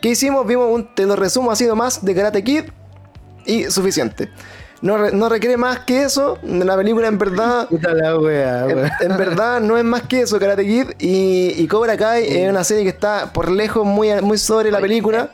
¿Qué 0.00 0.08
hicimos? 0.10 0.46
Vimos 0.46 0.68
un, 0.72 0.94
te 0.94 1.04
lo 1.06 1.16
resumo 1.16 1.50
así 1.50 1.66
más 1.68 2.04
de 2.04 2.14
Karate 2.14 2.42
Kid 2.44 2.64
y 3.46 3.64
suficiente. 3.64 4.30
No, 4.82 4.96
re- 4.96 5.12
no 5.12 5.28
requiere 5.28 5.56
más 5.58 5.80
que 5.80 6.02
eso. 6.04 6.38
La 6.42 6.74
película 6.76 7.08
en 7.08 7.18
verdad, 7.18 7.68
Puta 7.70 7.92
la 7.92 8.16
wea, 8.18 8.64
en, 8.66 8.76
weón. 8.78 8.90
en 9.00 9.16
verdad 9.18 9.60
no 9.60 9.76
es 9.76 9.84
más 9.84 10.02
que 10.02 10.22
eso, 10.22 10.38
Karate 10.38 10.64
Kid. 10.64 10.86
Y, 10.98 11.52
y 11.62 11.66
Cobra 11.68 11.96
Kai 11.98 12.24
es 12.26 12.48
una 12.48 12.64
serie 12.64 12.82
que 12.84 12.88
está 12.88 13.30
por 13.32 13.50
lejos 13.50 13.84
muy, 13.84 14.10
muy 14.22 14.38
sobre 14.38 14.70
la 14.70 14.80
película. 14.80 15.30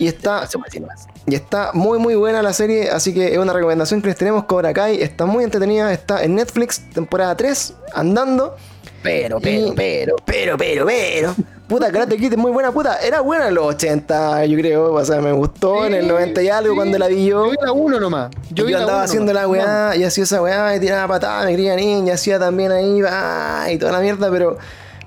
Y 0.00 0.06
está, 0.06 0.48
y 1.26 1.34
está 1.34 1.72
muy 1.74 1.98
muy 1.98 2.14
buena 2.14 2.40
la 2.40 2.52
serie, 2.52 2.88
así 2.88 3.12
que 3.12 3.32
es 3.32 3.38
una 3.38 3.52
recomendación 3.52 4.00
que 4.00 4.06
les 4.06 4.16
tenemos. 4.16 4.44
Cobra 4.44 4.72
Kai 4.72 5.02
está 5.02 5.26
muy 5.26 5.42
entretenida, 5.42 5.92
está 5.92 6.22
en 6.22 6.36
Netflix, 6.36 6.88
temporada 6.94 7.36
3, 7.36 7.74
andando. 7.94 8.54
Pero, 9.02 9.38
Y- 9.38 9.42
pero, 9.42 9.74
pero. 9.74 10.16
Pero, 10.24 10.56
pero, 10.56 10.86
pero. 10.86 11.34
Puta, 11.68 11.92
Karate 11.92 12.16
Kid 12.16 12.32
es 12.32 12.38
muy 12.38 12.50
buena, 12.50 12.72
puta. 12.72 12.96
Era 12.96 13.20
buena 13.20 13.48
en 13.48 13.54
los 13.54 13.66
80, 13.66 14.46
yo 14.46 14.56
creo. 14.58 14.94
O 14.94 15.04
sea, 15.04 15.20
me 15.20 15.32
gustó 15.32 15.84
en 15.84 15.92
el 15.92 16.04
Sí, 16.04 16.08
90 16.08 16.42
y 16.42 16.48
algo 16.48 16.70
sí. 16.70 16.76
cuando 16.76 16.98
la 16.98 17.08
vi 17.08 17.26
yo. 17.26 17.44
Yo 17.44 17.50
vi 17.50 17.56
la 17.62 17.72
uno 17.72 18.00
nomás. 18.00 18.30
Yo, 18.50 18.64
vi 18.64 18.72
la 18.72 18.80
andaba 18.80 19.02
haciendo 19.02 19.34
la 19.34 19.46
weá 19.46 19.94
y 19.94 20.02
hacía 20.02 20.24
esa 20.24 20.40
weá 20.40 20.74
y 20.74 20.80
tiraba 20.80 21.06
patadas, 21.06 21.44
me 21.44 21.50
quería 21.50 21.76
ninja, 21.76 22.14
hacía 22.14 22.38
también 22.38 22.72
ahí 22.72 23.02
va, 23.02 23.66
y 23.70 23.76
toda 23.76 23.92
la 23.92 24.00
mierda, 24.00 24.30
pero. 24.30 24.56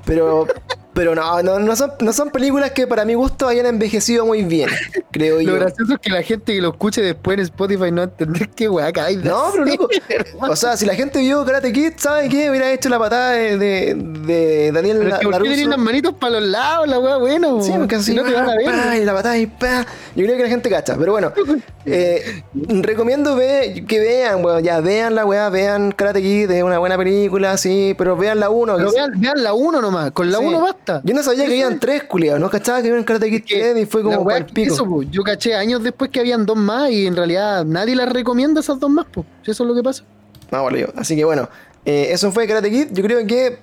Pero. 0.05 0.45
Pero 0.93 1.15
no, 1.15 1.41
no, 1.41 1.57
no 1.57 1.75
son, 1.75 1.91
no 2.01 2.11
son 2.11 2.31
películas 2.31 2.71
que 2.71 2.85
para 2.85 3.05
mi 3.05 3.13
gusto 3.13 3.47
hayan 3.47 3.65
envejecido 3.65 4.25
muy 4.25 4.43
bien, 4.43 4.69
creo 5.11 5.39
yo. 5.39 5.51
Lo 5.51 5.59
gracioso 5.59 5.93
es 5.93 5.99
que 5.99 6.09
la 6.09 6.21
gente 6.21 6.53
que 6.53 6.61
lo 6.61 6.71
escuche 6.71 7.01
después 7.01 7.37
en 7.37 7.43
Spotify 7.45 7.91
no 7.91 8.03
entender 8.03 8.49
qué 8.49 8.67
weá 8.67 8.91
cae. 8.91 9.15
No, 9.15 9.45
pero 9.53 9.65
loco. 9.65 9.87
O 10.49 10.55
sea, 10.55 10.75
si 10.75 10.85
la 10.85 10.93
gente 10.95 11.19
vio 11.19 11.45
Karate 11.45 11.71
Kid, 11.71 11.93
¿sabe 11.95 12.27
qué? 12.27 12.49
Hubiera 12.49 12.69
hecho 12.73 12.89
la 12.89 12.99
patada 12.99 13.31
de, 13.31 13.57
de, 13.57 13.95
de 13.95 14.71
Daniel 14.73 14.97
Pero 14.97 15.07
es 15.07 15.13
La- 15.13 15.19
que 15.19 15.27
¿por 15.29 15.43
qué 15.43 15.65
las 15.65 15.77
manitos 15.77 16.13
para 16.15 16.39
los 16.39 16.49
lados, 16.49 16.87
la 16.89 16.99
weá 16.99 17.17
buena, 17.17 17.47
Sí, 17.61 17.71
po? 17.71 17.77
porque 17.79 17.95
así 17.95 18.13
no 18.13 18.23
te 18.23 18.33
van 18.33 18.49
a 18.49 18.55
ver. 18.55 18.65
pa, 18.65 18.97
y 18.97 19.05
la 19.05 19.13
patada 19.13 19.37
y 19.37 19.45
pa. 19.45 19.85
Yo 20.15 20.25
creo 20.25 20.35
que 20.35 20.43
la 20.43 20.49
gente 20.49 20.69
cacha. 20.69 20.95
Pero 20.99 21.13
bueno, 21.13 21.31
eh, 21.85 22.43
recomiendo 22.53 23.35
ve- 23.35 23.85
que 23.87 23.99
vean, 23.99 24.43
weón, 24.43 24.61
ya 24.63 24.81
vean 24.81 25.15
la 25.15 25.25
weá, 25.25 25.49
vean 25.49 25.91
Karate 25.93 26.21
Kid, 26.21 26.51
es 26.51 26.63
una 26.63 26.79
buena 26.79 26.97
película, 26.97 27.55
sí, 27.57 27.95
pero 27.97 28.17
vean 28.17 28.39
la 28.39 28.49
1. 28.49 28.75
Pero 28.77 28.91
vean, 28.91 29.11
vean 29.21 29.43
la 29.43 29.53
1 29.53 29.81
nomás, 29.81 30.11
con 30.11 30.31
la 30.31 30.39
1 30.39 30.59
Yo 31.03 31.13
no 31.13 31.23
sabía 31.23 31.45
que 31.45 31.51
habían 31.51 31.73
es. 31.73 31.79
tres, 31.79 32.03
culiados, 32.03 32.39
no 32.41 32.49
cachaba 32.49 32.81
que 32.81 32.89
habían 32.89 33.03
Karate 33.03 33.29
Kid 33.29 33.43
Que 33.43 33.71
3 33.73 33.77
y 33.83 33.85
fue 33.85 34.01
como 34.03 34.25
pa'l 34.25 34.45
pico. 34.45 34.73
eso, 34.73 34.85
po. 34.85 35.03
yo 35.03 35.23
caché 35.23 35.55
años 35.55 35.83
después 35.83 36.09
que 36.11 36.19
habían 36.19 36.45
dos 36.45 36.57
más 36.57 36.89
y 36.91 37.07
en 37.07 37.15
realidad 37.15 37.63
nadie 37.65 37.95
las 37.95 38.11
recomienda 38.11 38.59
esas 38.61 38.79
dos 38.79 38.89
más, 38.89 39.05
pues. 39.11 39.25
Eso 39.43 39.63
es 39.63 39.67
lo 39.67 39.75
que 39.75 39.83
pasa. 39.83 40.03
No, 40.51 40.63
boludo. 40.63 40.91
Así 40.95 41.15
que 41.15 41.23
bueno, 41.23 41.47
eh, 41.85 42.07
eso 42.11 42.31
fue 42.31 42.47
Karate 42.47 42.69
Kid. 42.69 42.87
Yo 42.91 43.03
creo 43.03 43.25
que 43.25 43.59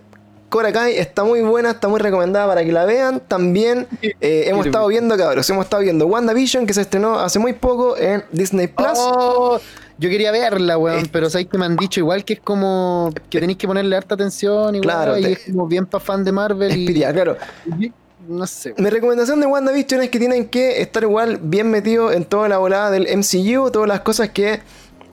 Cobra 0.49 0.73
Kai 0.73 0.97
está 0.97 1.25
muy 1.25 1.43
buena, 1.43 1.73
está 1.73 1.89
muy 1.89 2.01
recomendada 2.01 2.47
para 2.47 2.65
que 2.65 2.73
la 2.73 2.85
vean. 2.87 3.21
También 3.29 3.87
eh, 4.03 4.45
hemos 4.47 4.65
estado 4.67 4.87
viendo, 4.89 5.17
cabros, 5.17 5.49
hemos 5.51 5.65
estado 5.65 5.83
viendo 5.83 6.07
WandaVision 6.07 6.67
que 6.67 6.73
se 6.75 6.81
estrenó 6.81 7.19
hace 7.19 7.39
muy 7.39 7.53
poco 7.53 7.97
en 7.99 8.25
Disney 8.33 8.67
Plus. 8.69 8.89
Oh, 8.97 9.61
yo 9.99 10.09
quería 10.09 10.33
verla, 10.33 10.79
weón, 10.79 11.01
Es- 11.01 11.09
pero 11.09 11.29
sabéis 11.29 11.49
que 11.51 11.59
me 11.59 11.67
han 11.67 11.77
dicho 11.77 12.01
igual 12.01 12.25
que 12.25 12.35
es 12.35 12.41
como 12.41 13.13
que 13.29 13.41
tenéis 13.41 13.59
que 13.59 13.67
ponerle 13.67 13.95
harta 13.97 14.15
atención 14.15 14.75
y 14.77 14.81
Claro, 14.81 15.19
y 15.19 15.25
es 15.27 15.41
como 15.51 15.67
bien 15.67 15.85
pa' 15.87 16.01
fan 16.01 16.25
de 16.25 16.33
Marvel 16.33 16.75
y, 16.77 16.95
claro. 16.95 17.37
y- 17.79 17.93
no 18.27 18.47
sé. 18.47 18.75
Mi 18.77 18.91
recomendación 18.91 19.41
de 19.41 19.47
WandaVision 19.47 20.03
es 20.03 20.11
que 20.11 20.19
tienen 20.19 20.49
que 20.49 20.83
estar 20.83 21.03
igual 21.03 21.39
bien 21.43 21.71
metidos 21.71 22.15
en 22.15 22.25
toda 22.27 22.49
la 22.49 22.59
volada 22.59 22.91
del 22.91 23.07
MCU, 23.09 23.71
todas 23.71 23.89
las 23.89 24.01
cosas 24.01 24.29
que 24.31 24.61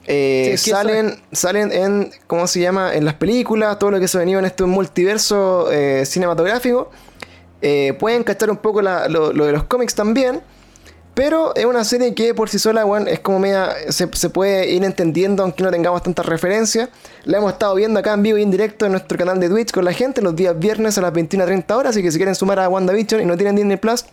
eh, 0.07 0.55
Sí, 0.57 0.69
salen, 0.71 1.19
salen 1.31 1.71
en, 1.71 2.11
¿cómo 2.27 2.47
se 2.47 2.59
llama? 2.59 2.93
En 2.95 3.05
las 3.05 3.15
películas, 3.15 3.79
todo 3.79 3.91
lo 3.91 3.99
que 3.99 4.07
se 4.07 4.17
ha 4.17 4.19
venido 4.19 4.39
en 4.39 4.45
este 4.45 4.63
multiverso 4.63 5.71
eh, 5.71 6.05
cinematográfico. 6.05 6.89
Eh, 7.61 7.93
pueden 7.99 8.23
cachar 8.23 8.49
un 8.51 8.57
poco 8.57 8.81
la- 8.81 9.07
lo, 9.07 9.33
lo 9.33 9.45
de 9.45 9.51
los 9.53 9.63
cómics 9.63 9.95
también. 9.95 10.41
Pero 11.15 11.55
es 11.55 11.63
una 11.63 11.85
serie 11.85 12.13
que 12.13 12.33
por 12.33 12.49
sí 12.49 12.59
sola, 12.59 12.85
weón, 12.85 13.07
es 13.07 13.21
como 13.21 13.39
media. 13.39 13.69
Se, 13.89 14.09
se 14.11 14.29
puede 14.29 14.69
ir 14.71 14.83
entendiendo 14.83 15.43
aunque 15.43 15.63
no 15.63 15.71
tengamos 15.71 16.03
tantas 16.03 16.25
referencias. 16.25 16.89
La 17.23 17.37
hemos 17.37 17.53
estado 17.53 17.73
viendo 17.75 18.01
acá 18.01 18.13
en 18.13 18.21
vivo 18.21 18.37
y 18.37 18.43
en 18.43 18.51
directo 18.51 18.85
en 18.85 18.91
nuestro 18.91 19.17
canal 19.17 19.39
de 19.39 19.47
Twitch 19.47 19.71
con 19.71 19.85
la 19.85 19.93
gente 19.93 20.21
los 20.21 20.35
días 20.35 20.59
viernes 20.59 20.97
a 20.97 21.01
las 21.01 21.13
21.30 21.13 21.71
horas. 21.73 21.91
Así 21.91 22.03
que 22.03 22.11
si 22.11 22.17
quieren 22.17 22.35
sumar 22.35 22.59
a 22.59 22.67
WandaVision 22.67 23.21
y 23.21 23.25
no 23.25 23.37
tienen 23.37 23.55
Disney 23.55 23.77
Plus, 23.77 24.03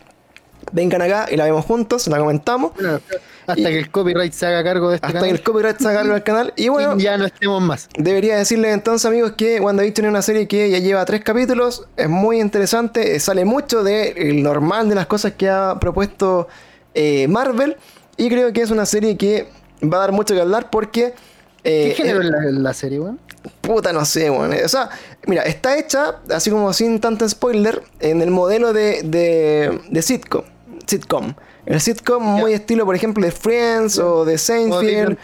vengan 0.71 1.03
acá 1.03 1.27
y 1.31 1.37
la 1.37 1.45
vemos 1.45 1.65
juntos, 1.65 2.07
la 2.09 2.19
comentamos. 2.19 2.73
Bueno, 2.75 3.01
hasta 3.47 3.61
Y- 3.61 3.65
que 3.65 3.79
el 3.79 3.91
copyright 3.91 4.33
se 4.33 4.47
haga 4.47 4.63
cargo 4.63 4.91
de 4.91 4.97
este 4.97 5.07
Hasta 5.07 5.19
canal 5.19 5.31
que 5.31 5.37
el 5.39 5.43
copyright 5.43 5.79
se 5.79 5.89
agarre 5.89 6.13
al 6.15 6.23
canal. 6.23 6.53
Y 6.57 6.69
bueno, 6.69 6.95
y 6.97 7.03
ya 7.03 7.17
no 7.17 7.27
estemos 7.27 7.61
más. 7.61 7.89
Debería 7.99 8.37
decirles 8.37 8.73
entonces, 8.73 9.05
amigos, 9.05 9.33
que 9.33 9.59
WandaVision 9.61 10.07
es 10.07 10.11
una 10.11 10.23
serie 10.23 10.47
que 10.47 10.71
ya 10.71 10.79
lleva 10.79 11.05
tres 11.05 11.23
capítulos. 11.25 11.87
Es 11.97 12.09
muy 12.09 12.41
interesante. 12.41 13.17
eh, 13.17 13.21
Sale 13.21 13.45
mucho 13.45 13.83
del 13.83 14.43
normal 14.43 14.89
de 14.89 14.95
las 14.95 15.07
cosas 15.07 15.33
que 15.33 15.49
ha 15.49 15.77
propuesto 15.81 16.47
eh, 16.95 17.27
Marvel. 17.29 17.77
Y 18.17 18.29
creo 18.29 18.53
que 18.53 18.61
es 18.63 18.71
una 18.71 18.87
serie 18.87 19.17
que 19.17 19.49
va 19.83 19.97
a 19.97 20.01
dar 20.01 20.13
mucho 20.13 20.35
que 20.35 20.41
hablar 20.41 20.71
porque. 20.71 21.15
¿Qué 21.63 21.91
eh, 21.91 21.95
género 21.95 22.23
eh, 22.23 22.25
es 22.27 22.31
la, 22.31 22.61
la 22.61 22.75
serie, 22.75 23.01
weón? 23.01 23.21
Puta, 23.61 23.93
no 23.93 24.05
sé, 24.05 24.31
weón. 24.31 24.53
O 24.65 24.69
sea, 24.69 24.91
mira, 25.27 25.43
está 25.43 25.79
hecha, 25.79 26.17
así 26.31 26.51
como 26.51 26.73
sin 26.73 27.01
tanto 27.01 27.29
spoiler, 27.29 27.83
en 28.01 28.23
el 28.23 28.31
modelo 28.31 28.73
de, 28.73 29.03
de, 29.05 29.81
de 29.91 30.03
sitcom. 30.03 30.43
Sitcom. 30.87 31.35
El 31.65 31.81
sitcom 31.81 32.23
muy 32.25 32.55
estilo, 32.55 32.85
por 32.85 32.97
ejemplo, 32.97 33.25
de 33.25 33.31
Friends 33.31 33.97
o 33.99 34.25
de 34.25 34.37
Seinfeld. 34.37 35.17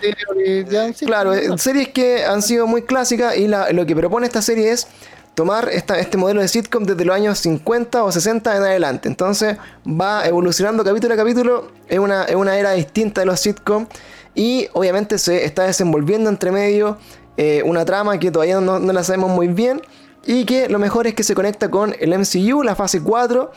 Sí, 0.94 1.06
Claro, 1.06 1.34
eh, 1.34 1.58
series 1.58 1.88
que 1.88 2.24
han 2.24 2.42
sido 2.42 2.66
muy 2.68 2.82
clásicas 2.82 3.36
y 3.36 3.48
la- 3.48 3.72
lo 3.72 3.84
que 3.86 3.96
propone 3.96 4.26
esta 4.26 4.40
serie 4.40 4.70
es 4.70 4.86
tomar 5.34 5.68
esta, 5.68 5.98
este 5.98 6.16
modelo 6.16 6.40
de 6.40 6.48
sitcom 6.48 6.84
desde 6.84 7.04
los 7.04 7.14
años 7.14 7.38
50 7.38 8.04
o 8.04 8.12
60 8.12 8.56
en 8.56 8.62
adelante. 8.62 9.08
Entonces 9.08 9.56
va 9.84 10.26
evolucionando 10.26 10.84
capítulo 10.84 11.14
a 11.14 11.16
capítulo, 11.16 11.72
es 11.88 11.98
una, 11.98 12.24
es 12.24 12.36
una 12.36 12.56
era 12.56 12.72
distinta 12.72 13.20
de 13.22 13.26
los 13.26 13.40
sitcom 13.40 13.86
y 14.38 14.68
obviamente 14.72 15.18
se 15.18 15.44
está 15.44 15.64
desenvolviendo 15.64 16.30
entre 16.30 16.52
medio 16.52 16.96
eh, 17.36 17.60
una 17.64 17.84
trama 17.84 18.20
que 18.20 18.30
todavía 18.30 18.60
no, 18.60 18.78
no 18.78 18.92
la 18.92 19.02
sabemos 19.02 19.30
muy 19.30 19.48
bien 19.48 19.82
y 20.24 20.44
que 20.44 20.68
lo 20.68 20.78
mejor 20.78 21.08
es 21.08 21.14
que 21.14 21.24
se 21.24 21.34
conecta 21.34 21.68
con 21.72 21.92
el 21.98 22.16
MCU, 22.16 22.62
la 22.62 22.76
fase 22.76 23.02
4 23.02 23.50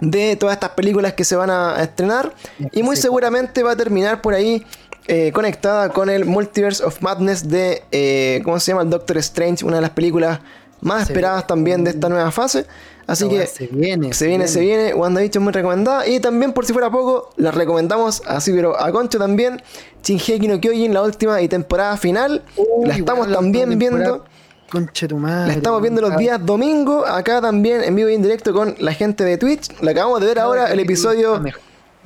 de 0.00 0.36
todas 0.36 0.56
estas 0.56 0.70
películas 0.70 1.14
que 1.14 1.24
se 1.24 1.36
van 1.36 1.48
a 1.48 1.82
estrenar 1.82 2.34
y 2.72 2.82
muy 2.82 2.96
seguramente 2.96 3.62
va 3.62 3.72
a 3.72 3.76
terminar 3.76 4.20
por 4.20 4.34
ahí 4.34 4.66
eh, 5.06 5.32
conectada 5.32 5.88
con 5.88 6.10
el 6.10 6.26
Multiverse 6.26 6.84
of 6.84 7.00
Madness 7.00 7.48
de, 7.48 7.82
eh, 7.90 8.42
¿cómo 8.44 8.60
se 8.60 8.72
llama? 8.72 8.82
El 8.82 8.90
Doctor 8.90 9.16
Strange, 9.16 9.64
una 9.64 9.76
de 9.76 9.82
las 9.82 9.90
películas 9.90 10.40
más 10.84 11.08
esperadas 11.08 11.46
también 11.46 11.82
de 11.82 11.90
esta 11.90 12.08
nueva 12.08 12.30
fase. 12.30 12.66
Así 13.06 13.28
que 13.28 13.46
se 13.46 13.66
viene, 13.66 14.14
se 14.14 14.26
viene, 14.26 14.48
se 14.48 14.60
viene. 14.60 14.94
WandaVision 14.94 15.42
muy 15.42 15.52
recomendada. 15.52 16.06
Y 16.06 16.20
también, 16.20 16.52
por 16.52 16.64
si 16.64 16.72
fuera 16.72 16.90
poco, 16.90 17.30
la 17.36 17.50
recomendamos 17.50 18.22
así, 18.26 18.52
pero 18.52 18.80
a 18.80 18.90
Concho 18.92 19.18
también. 19.18 19.62
Shingeki 20.02 20.48
no 20.48 20.60
Kyojin, 20.60 20.94
la 20.94 21.02
última 21.02 21.40
y 21.42 21.48
temporada 21.48 21.96
final. 21.96 22.42
Uy, 22.56 22.88
la 22.88 22.96
estamos 22.96 23.30
también 23.30 23.78
viendo. 23.78 24.24
Conche 24.70 25.06
tu 25.06 25.16
madre. 25.16 25.48
La 25.48 25.54
estamos 25.54 25.82
viendo 25.82 26.00
los 26.00 26.16
días 26.16 26.44
domingo, 26.44 27.06
acá 27.06 27.40
también 27.40 27.82
en 27.82 27.94
vivo 27.94 28.08
y 28.08 28.14
en 28.14 28.22
directo 28.22 28.52
con 28.52 28.74
la 28.78 28.92
gente 28.92 29.24
de 29.24 29.36
Twitch. 29.36 29.68
La 29.80 29.90
acabamos 29.92 30.20
de 30.20 30.26
ver 30.26 30.38
ahora, 30.38 30.72
el 30.72 30.80
episodio 30.80 31.42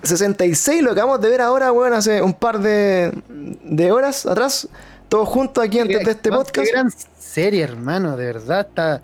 66, 0.03 0.83
lo 0.83 0.93
acabamos 0.93 1.21
de 1.21 1.29
ver 1.29 1.41
ahora, 1.41 1.73
weón, 1.73 1.93
hace 1.93 2.23
un 2.23 2.35
par 2.35 2.61
de, 2.61 3.13
de 3.29 3.93
horas 3.93 4.27
atrás. 4.27 4.69
Todos 5.09 5.29
juntos 5.29 5.65
aquí 5.65 5.79
antes 5.79 6.05
de 6.05 6.11
este 6.11 6.31
podcast. 6.31 6.67
Qué 6.67 6.73
gran 6.73 6.91
serie, 7.19 7.63
hermano, 7.63 8.17
de 8.17 8.27
verdad 8.27 8.61
está 8.69 9.03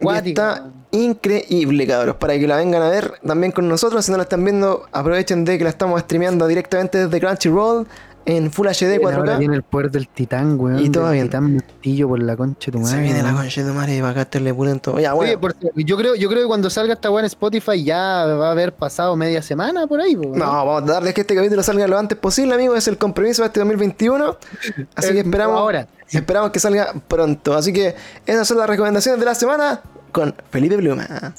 Y 0.00 0.28
está 0.28 0.70
increíble, 0.90 1.86
cabros. 1.86 2.16
Para 2.16 2.38
que 2.38 2.46
la 2.46 2.56
vengan 2.56 2.82
a 2.82 2.88
ver 2.88 3.14
también 3.24 3.52
con 3.52 3.68
nosotros. 3.68 4.04
Si 4.04 4.10
no 4.10 4.16
la 4.16 4.24
están 4.24 4.44
viendo, 4.44 4.86
aprovechen 4.90 5.44
de 5.44 5.58
que 5.58 5.64
la 5.64 5.70
estamos 5.70 6.00
streameando 6.00 6.46
directamente 6.46 7.06
desde 7.06 7.20
Crunchyroll 7.20 7.86
en 8.24 8.52
Full 8.52 8.66
HD 8.68 8.98
Weón, 9.00 9.14
Ahora 9.14 9.34
4K. 9.34 9.38
viene 9.38 9.54
el 9.56 9.62
poder 9.62 9.90
del 9.90 10.08
titán, 10.08 10.58
weón. 10.58 10.78
Y 10.78 10.90
todo 10.90 11.10
bien. 11.10 11.24
titán 11.26 11.54
martillo 11.56 12.08
por 12.08 12.22
la 12.22 12.36
concha 12.36 12.66
de 12.70 12.72
tu 12.72 12.78
madre. 12.78 12.96
Se 12.96 13.02
viene 13.02 13.18
la 13.22 13.28
weón. 13.30 13.36
concha 13.42 13.62
de 13.62 13.68
tu 13.68 13.74
madre 13.74 14.00
para 14.00 14.12
gastarle 14.12 14.54
pulento. 14.54 14.98
Ya, 14.98 15.12
bueno. 15.12 15.30
Oye, 15.32 15.38
por 15.38 15.54
yo 15.74 15.96
creo, 15.96 16.14
yo 16.14 16.28
creo 16.28 16.42
que 16.42 16.46
cuando 16.46 16.70
salga 16.70 16.94
esta 16.94 17.10
weá 17.10 17.20
en 17.20 17.26
Spotify 17.26 17.82
ya 17.82 18.26
va 18.26 18.48
a 18.48 18.50
haber 18.52 18.72
pasado 18.74 19.16
media 19.16 19.42
semana 19.42 19.86
por 19.86 20.00
ahí, 20.00 20.14
po, 20.16 20.28
No, 20.36 20.44
vamos 20.46 20.82
a 20.82 20.92
darles 20.94 21.14
que 21.14 21.22
este 21.22 21.34
capítulo 21.34 21.62
salga 21.62 21.86
lo 21.88 21.98
antes 21.98 22.16
posible, 22.18 22.54
amigos. 22.54 22.78
Es 22.78 22.88
el 22.88 22.98
compromiso 22.98 23.42
de 23.42 23.46
este 23.48 23.60
2021. 23.60 24.36
Así 24.94 25.08
Eh, 25.10 25.12
que 25.14 25.20
esperamos, 25.20 25.58
ahora. 25.58 25.86
esperamos 26.10 26.50
que 26.50 26.60
salga 26.60 26.92
pronto. 27.08 27.54
Así 27.54 27.72
que 27.72 27.94
esas 28.26 28.46
son 28.46 28.58
las 28.58 28.68
recomendaciones 28.68 29.18
de 29.18 29.26
la 29.26 29.34
semana 29.34 29.80
con 30.12 30.34
Felipe 30.50 30.76
Pluma. 30.76 31.34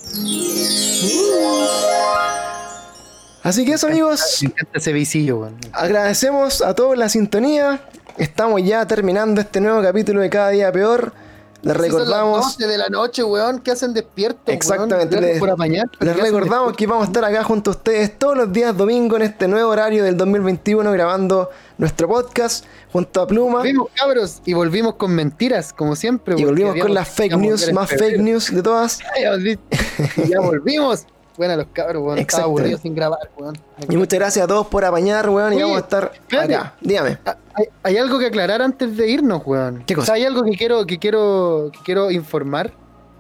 Así 3.43 3.65
que 3.65 3.73
eso, 3.73 3.87
amigos. 3.87 4.39
Me 4.41 4.47
encanta 4.49 4.77
ese 4.79 4.93
visillo, 4.93 5.39
weón. 5.39 5.57
Agradecemos 5.73 6.61
a 6.61 6.73
todos 6.75 6.97
la 6.97 7.09
sintonía. 7.09 7.81
Estamos 8.17 8.63
ya 8.63 8.85
terminando 8.87 9.41
este 9.41 9.59
nuevo 9.59 9.81
capítulo 9.81 10.21
de 10.21 10.29
Cada 10.29 10.49
Día 10.49 10.71
Peor. 10.71 11.13
Les 11.61 11.71
Son 11.73 11.81
las 11.81 11.91
recordamos, 11.91 12.57
12 12.57 12.67
de 12.67 12.77
la 12.77 12.89
noche, 12.89 13.23
weón, 13.23 13.59
que 13.59 13.71
hacen 13.71 13.93
despiertos, 13.93 14.53
Exactamente, 14.53 15.15
weón. 15.15 15.25
les- 15.27 15.39
por 15.39 15.49
apañar, 15.49 15.85
les 15.91 15.97
¿qué 15.99 16.09
hacen 16.21 16.25
recordamos 16.25 16.75
que 16.75 16.85
vamos 16.87 17.03
a 17.03 17.07
estar 17.07 17.23
acá 17.23 17.41
junto 17.45 17.71
a 17.71 17.73
ustedes 17.73 18.19
todos 18.19 18.35
los 18.35 18.51
días 18.51 18.75
domingo 18.75 19.15
en 19.15 19.21
este 19.21 19.47
nuevo 19.47 19.69
horario 19.71 20.03
del 20.03 20.17
2021 20.17 20.91
grabando 20.91 21.49
nuestro 21.77 22.09
podcast 22.09 22.65
junto 22.91 23.21
a 23.21 23.27
Pluma. 23.27 23.59
Volvimos, 23.59 23.87
cabros, 23.95 24.41
y 24.43 24.51
volvimos 24.53 24.95
con 24.95 25.11
mentiras, 25.15 25.71
como 25.71 25.95
siempre. 25.95 26.35
Y 26.37 26.43
volvimos 26.43 26.75
con 26.81 26.93
las 26.93 27.07
fake 27.07 27.37
news, 27.37 27.71
más 27.71 27.89
febrero. 27.89 28.09
fake 28.11 28.21
news 28.21 28.53
de 28.53 28.61
todas. 28.61 28.99
Ya 30.27 30.39
volvimos. 30.41 31.05
Buena 31.37 31.55
los 31.55 31.67
cabros, 31.73 32.03
weón. 32.03 32.19
Estaba 32.19 32.43
aburrido 32.43 32.77
sin 32.77 32.93
grabar, 32.93 33.19
weón. 33.37 33.57
Y 33.89 33.97
muchas 33.97 34.19
gracias 34.19 34.45
a 34.45 34.47
todos 34.47 34.67
por 34.67 34.85
apañar, 34.85 35.27
weón, 35.29 35.53
y 35.53 35.55
Oye, 35.55 35.63
vamos 35.63 35.77
a 35.77 35.81
estar 35.81 36.11
espérate. 36.13 36.55
acá. 36.55 36.73
Dígame. 36.81 37.17
Ah, 37.25 37.37
Hay, 37.55 37.65
hay 37.83 37.97
algo 37.97 38.19
que 38.19 38.27
aclarar 38.27 38.61
antes 38.61 38.95
de 38.95 39.09
irnos, 39.09 39.41
weón. 39.45 39.83
¿Qué 39.85 39.95
cosa? 39.95 40.03
O 40.03 40.05
sea, 40.05 40.15
hay 40.15 40.25
algo 40.25 40.43
que 40.43 40.51
quiero, 40.51 40.85
que 40.85 40.99
quiero, 40.99 41.69
que 41.73 41.79
quiero 41.83 42.11
informar. 42.11 42.71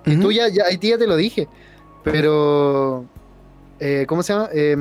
Que 0.03 0.11
Ujú. 0.11 0.21
tú 0.21 0.31
ya, 0.31 0.47
ya, 0.49 0.65
ya 0.69 0.97
te 0.97 1.07
lo 1.07 1.15
dije. 1.15 1.47
Pero. 2.03 3.05
eh, 3.79 4.05
¿Cómo 4.07 4.21
se 4.23 4.33
llama? 4.33 4.49
Eh, 4.53 4.75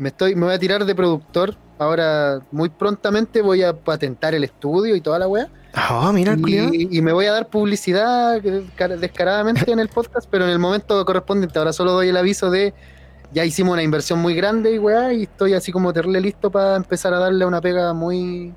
me 0.00 0.08
estoy, 0.08 0.34
me 0.34 0.46
voy 0.46 0.54
a 0.54 0.58
tirar 0.58 0.84
de 0.84 0.94
productor. 0.94 1.54
Ahora, 1.78 2.40
muy 2.50 2.68
prontamente 2.68 3.40
voy 3.42 3.62
a 3.62 3.72
patentar 3.72 4.34
el 4.34 4.44
estudio 4.44 4.96
y 4.96 5.00
toda 5.00 5.18
la 5.18 5.28
weá. 5.28 5.48
Ah, 5.74 6.10
mira, 6.12 6.32
el 6.32 6.40
culiao. 6.40 6.74
Y, 6.74 6.88
y 6.90 7.00
me 7.00 7.12
voy 7.12 7.26
a 7.26 7.32
dar 7.32 7.48
publicidad 7.48 8.44
eh, 8.44 8.66
cara- 8.76 8.96
descaradamente 8.96 9.70
en 9.70 9.78
el 9.78 9.88
podcast, 9.88 10.26
pero 10.30 10.44
en 10.44 10.50
el 10.50 10.58
momento 10.58 11.04
correspondiente. 11.04 11.58
Ahora 11.58 11.72
solo 11.72 11.92
doy 11.92 12.08
el 12.08 12.16
aviso 12.16 12.50
de 12.50 12.74
ya 13.32 13.44
hicimos 13.44 13.74
una 13.74 13.82
inversión 13.82 14.18
muy 14.18 14.34
grande 14.34 14.74
y 14.74 14.78
weá, 14.78 15.12
y 15.12 15.22
estoy 15.22 15.54
así 15.54 15.70
como 15.70 15.92
terle 15.92 16.20
listo 16.20 16.50
para 16.50 16.76
empezar 16.76 17.14
a 17.14 17.18
darle 17.18 17.46
una 17.46 17.60
pega 17.60 17.92
muy 17.92 18.52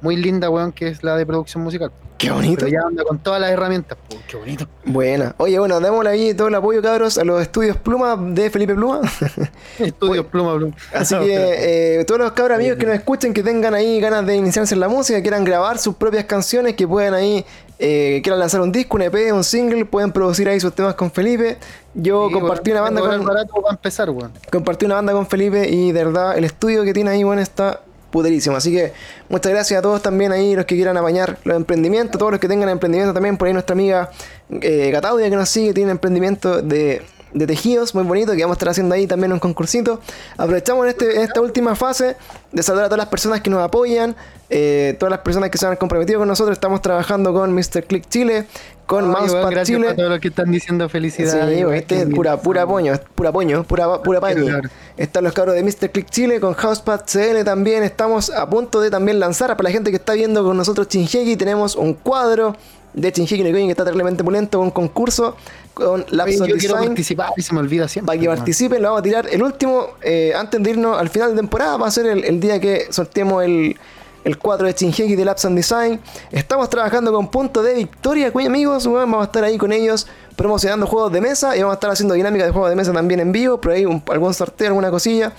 muy 0.00 0.16
linda, 0.16 0.50
weón, 0.50 0.72
que 0.72 0.88
es 0.88 1.02
la 1.02 1.16
de 1.16 1.26
producción 1.26 1.62
musical. 1.62 1.90
Qué 2.20 2.30
bonito. 2.30 2.66
Pero 2.66 2.68
ya 2.68 2.86
anda 2.86 3.02
con 3.02 3.18
todas 3.18 3.40
las 3.40 3.50
herramientas. 3.50 3.96
po, 4.06 4.16
qué 4.28 4.36
bonito. 4.36 4.66
Buena. 4.84 5.34
Oye, 5.38 5.58
bueno, 5.58 5.80
démosle 5.80 6.10
ahí 6.10 6.34
todo 6.34 6.48
el 6.48 6.54
apoyo, 6.54 6.82
cabros, 6.82 7.16
a 7.16 7.24
los 7.24 7.40
estudios 7.40 7.78
Pluma 7.78 8.14
de 8.14 8.50
Felipe 8.50 8.74
Pluma. 8.74 9.00
Estudio 9.78 10.26
pluma, 10.26 10.54
pluma. 10.54 10.74
Así 10.92 11.14
que 11.18 12.00
eh, 12.00 12.04
todos 12.04 12.20
los 12.20 12.32
cabros 12.32 12.56
amigos 12.56 12.76
que 12.76 12.84
nos 12.84 12.94
escuchen, 12.94 13.32
que 13.32 13.42
tengan 13.42 13.72
ahí 13.72 13.98
ganas 14.00 14.26
de 14.26 14.36
iniciarse 14.36 14.74
en 14.74 14.80
la 14.80 14.88
música, 14.88 15.22
quieran 15.22 15.44
grabar 15.44 15.78
sus 15.78 15.94
propias 15.94 16.26
canciones, 16.26 16.74
que 16.74 16.86
puedan 16.86 17.14
ahí, 17.14 17.42
eh, 17.78 18.20
quieran 18.22 18.38
lanzar 18.38 18.60
un 18.60 18.70
disco, 18.70 18.96
un 18.96 19.02
EP, 19.02 19.32
un 19.32 19.42
single, 19.42 19.86
pueden 19.86 20.12
producir 20.12 20.46
ahí 20.46 20.60
sus 20.60 20.74
temas 20.74 20.96
con 20.96 21.10
Felipe. 21.10 21.56
Yo 21.94 22.28
Sí, 22.28 22.34
compartí 22.34 22.70
una 22.70 22.82
banda 22.82 23.00
con, 23.00 23.24
barato 23.24 23.54
para 23.62 23.72
empezar, 23.72 24.10
weón. 24.10 24.32
compartí 24.52 24.84
una 24.84 24.96
banda 24.96 25.14
con 25.14 25.26
Felipe 25.26 25.70
y 25.70 25.92
de 25.92 26.04
verdad 26.04 26.36
el 26.36 26.44
estudio 26.44 26.84
que 26.84 26.92
tiene 26.92 27.08
ahí, 27.12 27.24
bueno, 27.24 27.40
está 27.40 27.80
puterísimo. 28.10 28.56
Así 28.56 28.72
que 28.72 28.92
muchas 29.28 29.52
gracias 29.52 29.78
a 29.78 29.82
todos 29.82 30.02
también 30.02 30.32
ahí, 30.32 30.54
los 30.54 30.64
que 30.64 30.74
quieran 30.74 30.96
apañar 30.96 31.38
los 31.44 31.56
emprendimientos, 31.56 32.18
todos 32.18 32.32
los 32.32 32.40
que 32.40 32.48
tengan 32.48 32.68
emprendimiento 32.68 33.14
también, 33.14 33.36
por 33.36 33.48
ahí 33.48 33.52
nuestra 33.52 33.74
amiga 33.74 34.10
eh, 34.50 34.92
que 34.92 35.36
nos 35.36 35.48
sigue, 35.48 35.72
tiene 35.72 35.90
emprendimiento 35.92 36.62
de, 36.62 37.02
de 37.32 37.46
tejidos 37.46 37.94
muy 37.94 38.04
bonito 38.04 38.32
que 38.32 38.42
vamos 38.42 38.56
a 38.56 38.58
estar 38.58 38.68
haciendo 38.70 38.94
ahí 38.94 39.06
también 39.06 39.32
un 39.32 39.38
concursito. 39.38 40.00
Aprovechamos 40.36 40.84
en, 40.84 40.90
este, 40.90 41.16
en 41.16 41.22
esta 41.22 41.40
última 41.40 41.74
fase 41.74 42.16
de 42.52 42.62
saludar 42.62 42.86
a 42.86 42.88
todas 42.88 42.98
las 42.98 43.08
personas 43.08 43.40
que 43.40 43.50
nos 43.50 43.62
apoyan, 43.62 44.16
eh, 44.48 44.96
todas 44.98 45.10
las 45.10 45.20
personas 45.20 45.50
que 45.50 45.58
se 45.58 45.66
han 45.66 45.76
comprometido 45.76 46.18
con 46.18 46.28
nosotros. 46.28 46.56
Estamos 46.56 46.82
trabajando 46.82 47.32
con 47.32 47.52
Mr. 47.54 47.84
Click 47.86 48.08
Chile, 48.08 48.46
con 48.86 49.04
Ay, 49.04 49.10
Mousepad 49.10 49.50
gracias 49.50 49.78
Chile. 49.78 49.88
a 49.90 49.96
todos 49.96 50.10
los 50.10 50.20
que 50.20 50.28
están 50.28 50.50
diciendo 50.50 50.88
felicidades. 50.88 51.56
Sí, 51.56 51.64
este 51.74 52.02
es 52.02 52.06
pura, 52.08 52.36
pura 52.40 52.66
poño, 52.66 52.94
pura 53.14 53.30
poño, 53.30 53.62
pura, 53.62 54.02
pura. 54.02 54.20
Claro. 54.20 54.68
Están 54.96 55.24
los 55.24 55.32
cabros 55.32 55.54
de 55.54 55.62
Mr. 55.62 55.90
Click 55.90 56.10
Chile 56.10 56.40
con 56.40 56.54
Housepad 56.54 57.02
CL 57.06 57.44
también. 57.44 57.84
Estamos 57.84 58.30
a 58.30 58.50
punto 58.50 58.80
de 58.80 58.90
también 58.90 59.20
lanzar 59.20 59.56
para 59.56 59.68
la 59.68 59.70
gente 59.70 59.90
que 59.90 59.96
está 59.96 60.14
viendo 60.14 60.42
con 60.44 60.56
nosotros 60.56 60.88
Chinjeki. 60.88 61.36
Tenemos 61.36 61.76
un 61.76 61.94
cuadro 61.94 62.56
de 62.94 63.12
Chinjeki 63.12 63.42
no 63.42 63.48
Kyojin 63.50 63.66
que 63.66 63.72
está 63.72 63.84
terriblemente 63.84 64.24
pulento, 64.24 64.60
un 64.60 64.70
concurso 64.70 65.36
con 65.74 66.00
Oye, 66.02 66.06
Lapso 66.10 66.46
yo 66.46 66.56
quiero 66.56 66.74
Design. 66.74 66.88
participar 66.88 67.30
y 67.36 67.42
se 67.42 67.54
me 67.54 67.60
olvida 67.60 67.88
siempre. 67.88 68.06
Para 68.06 68.20
que 68.20 68.26
participen, 68.26 68.82
lo 68.82 68.88
vamos 68.88 69.00
a 69.00 69.02
tirar. 69.02 69.28
El 69.30 69.42
último, 69.42 69.88
eh, 70.02 70.32
antes 70.36 70.62
de 70.62 70.70
irnos 70.70 70.98
al 70.98 71.08
final 71.08 71.30
de 71.30 71.36
temporada, 71.36 71.76
va 71.76 71.86
a 71.86 71.90
ser 71.90 72.06
el, 72.06 72.24
el 72.24 72.40
día 72.40 72.60
que 72.60 72.86
sorteemos 72.90 73.44
el, 73.44 73.78
el 74.24 74.38
4 74.38 74.66
de 74.66 74.74
Chinjeki 74.74 75.14
de 75.16 75.24
Labs 75.24 75.44
and 75.44 75.56
Design. 75.56 76.00
Estamos 76.32 76.68
trabajando 76.68 77.12
con 77.12 77.30
Punto 77.30 77.62
de 77.62 77.74
Victoria, 77.74 78.32
cuyo 78.32 78.48
amigos. 78.48 78.86
Vamos 78.86 79.20
a 79.22 79.24
estar 79.24 79.44
ahí 79.44 79.56
con 79.56 79.72
ellos 79.72 80.06
promocionando 80.36 80.86
juegos 80.86 81.12
de 81.12 81.20
mesa 81.20 81.56
y 81.56 81.60
vamos 81.60 81.74
a 81.74 81.76
estar 81.76 81.90
haciendo 81.90 82.14
dinámica 82.14 82.44
de 82.44 82.50
juegos 82.50 82.70
de 82.70 82.76
mesa 82.76 82.92
también 82.92 83.20
en 83.20 83.30
vivo. 83.32 83.60
Por 83.60 83.72
ahí 83.72 83.86
un- 83.86 84.02
algún 84.10 84.34
sorteo, 84.34 84.66
alguna 84.68 84.90
cosilla. 84.90 85.32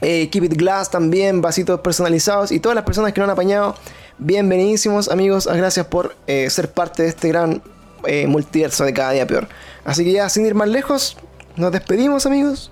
Eh, 0.00 0.28
Keep 0.30 0.44
It 0.44 0.54
Glass 0.56 0.90
también, 0.90 1.40
vasitos 1.40 1.80
personalizados 1.80 2.52
y 2.52 2.60
todas 2.60 2.76
las 2.76 2.84
personas 2.84 3.12
que 3.12 3.20
nos 3.20 3.28
han 3.28 3.32
apañado. 3.32 3.74
Bienvenidísimos 4.18 5.08
amigos, 5.08 5.46
gracias 5.46 5.86
por 5.86 6.16
eh, 6.26 6.48
ser 6.50 6.70
parte 6.70 7.02
de 7.02 7.08
este 7.08 7.28
gran 7.28 7.62
eh, 8.04 8.26
multiverso 8.26 8.84
de 8.84 8.92
cada 8.92 9.12
día 9.12 9.26
peor. 9.26 9.48
Así 9.84 10.04
que 10.04 10.12
ya 10.12 10.28
sin 10.28 10.46
ir 10.46 10.54
más 10.54 10.68
lejos, 10.68 11.16
nos 11.56 11.72
despedimos 11.72 12.26
amigos. 12.26 12.70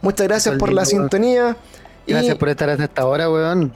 Muchas 0.00 0.26
gracias 0.26 0.56
por 0.56 0.72
la 0.72 0.84
sintonía. 0.84 1.56
Y 2.04 2.12
Gracias 2.12 2.34
por 2.34 2.48
estar 2.48 2.68
hasta 2.68 2.82
esta 2.84 3.06
hora, 3.06 3.30
weón. 3.30 3.72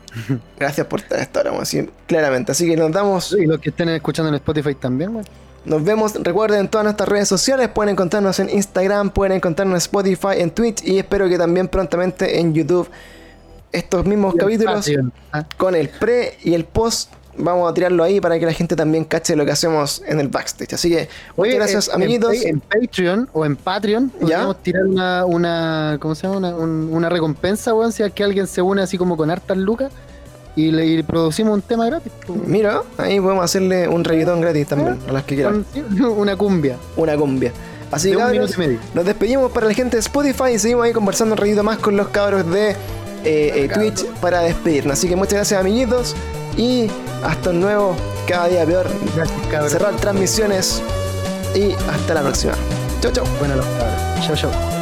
gracias 0.59 0.85
por 0.89 0.99
estar 0.99 1.21
hasta 1.21 1.41
ahora, 1.41 1.53
weón, 1.53 1.91
claramente. 2.09 2.51
Así 2.51 2.67
que 2.67 2.77
nos 2.77 2.91
damos, 2.91 3.33
Y 3.39 3.47
los 3.47 3.61
que 3.61 3.71
estén 3.71 3.89
escuchando 3.91 4.31
en 4.31 4.35
Spotify 4.35 4.75
también, 4.75 5.11
weón. 5.15 5.27
Nos 5.67 5.85
vemos. 5.85 6.15
Recuerden 6.15 6.61
en 6.61 6.69
todas 6.69 6.85
nuestras 6.85 7.09
redes 7.09 7.29
sociales, 7.29 7.69
pueden 7.69 7.93
encontrarnos 7.93 8.39
en 8.41 8.49
Instagram, 8.51 9.11
pueden 9.11 9.33
encontrarnos 9.37 9.75
en 9.75 9.79
Spotify, 9.79 10.41
en 10.41 10.51
Twitch 10.51 10.83
y 10.85 10.99
espero 10.99 11.29
que 11.29 11.37
también 11.39 11.69
prontamente 11.69 12.39
en 12.41 12.55
YouTube. 12.55 12.89
Estos 13.73 14.07
mismos 14.07 14.35
capítulos. 14.37 14.91
Ah, 15.33 15.45
con 15.59 15.75
el 15.75 15.89
pre 15.89 16.39
y 16.43 16.55
el 16.55 16.65
post. 16.65 17.13
Vamos 17.39 17.71
a 17.71 17.75
tirarlo 17.75 18.03
ahí 18.03 18.19
para 18.19 18.39
que 18.39 18.47
la 18.47 18.53
gente 18.55 18.75
también 18.75 19.05
cache 19.05 19.37
lo 19.37 19.45
que 19.45 19.51
hacemos 19.53 20.03
en 20.07 20.21
el 20.21 20.29
backstage. 20.29 20.73
Así 20.73 20.89
que, 20.89 21.07
muchas 21.37 21.55
gracias, 21.57 21.89
en- 21.89 21.95
amiguitos. 21.97 22.33
En, 22.43 22.61
Patreon 22.61 23.29
o 23.35 23.45
en 23.45 23.57
Patreon 23.57 24.11
¿Ya? 24.13 24.19
podríamos 24.21 24.63
tirar 24.63 24.85
una, 24.87 25.27
una, 25.27 25.99
¿cómo 26.01 26.15
se 26.15 26.23
llama? 26.27 26.39
Una, 26.39 26.57
un- 26.57 26.89
una 26.91 27.09
recompensa, 27.11 27.75
weón, 27.75 27.93
si 27.93 28.03
es 28.03 28.11
que 28.15 28.25
alguien 28.25 28.47
se 28.47 28.63
une 28.63 28.81
así 28.81 28.97
como 28.97 29.19
con 29.19 29.31
hartas 29.31 29.59
lucas 29.59 29.93
y 30.57 30.71
le 30.71 30.87
y 30.87 31.03
producimos 31.03 31.55
un 31.55 31.63
tema 31.63 31.87
gratis. 31.87 32.13
Mira, 32.47 32.83
ahí 32.97 33.21
podemos 33.21 33.45
hacerle 33.45 33.87
un 33.87 34.03
reggaetón 34.03 34.41
gratis 34.41 34.67
también, 34.67 34.99
a 35.09 35.13
las 35.13 35.25
que 35.25 35.37
quieran. 35.37 35.65
Una 36.17 36.35
cumbia. 36.37 36.77
Una 36.97 37.17
cumbia. 37.17 37.53
Así 37.93 38.11
que, 38.11 38.17
cabros, 38.17 38.57
nos 38.95 39.05
despedimos 39.05 39.53
para 39.53 39.67
la 39.67 39.75
gente 39.75 39.97
de 39.97 40.01
Spotify 40.01 40.55
y 40.55 40.59
seguimos 40.59 40.87
ahí 40.87 40.93
conversando 40.93 41.35
un 41.35 41.39
ratito 41.39 41.63
más 41.63 41.79
con 41.79 41.97
los 41.97 42.09
cabros 42.09 42.51
de 42.51 42.71
eh, 42.71 42.75
eh, 43.25 43.71
Twitch 43.73 44.05
para 44.21 44.41
despedirnos. 44.41 44.99
Así 44.99 45.09
que 45.09 45.15
muchas 45.15 45.35
gracias, 45.35 45.61
amiguitos. 45.61 46.17
Y 46.57 46.89
hasta 47.23 47.51
un 47.51 47.61
nuevo 47.61 47.95
Cada 48.27 48.49
Día 48.49 48.65
Peor. 48.65 48.87
Gracias, 49.15 49.39
cabrón. 49.51 49.71
Cerrar 49.71 49.97
transmisiones. 49.97 50.83
Y 51.55 51.73
hasta 51.91 52.15
la 52.15 52.23
próxima. 52.23 52.55
Chau, 53.01 53.13
chau. 53.13 53.25
Bueno, 53.39 53.57
los 53.57 53.67
cabros. 53.67 54.27
Chau, 54.27 54.37
chau. 54.37 54.76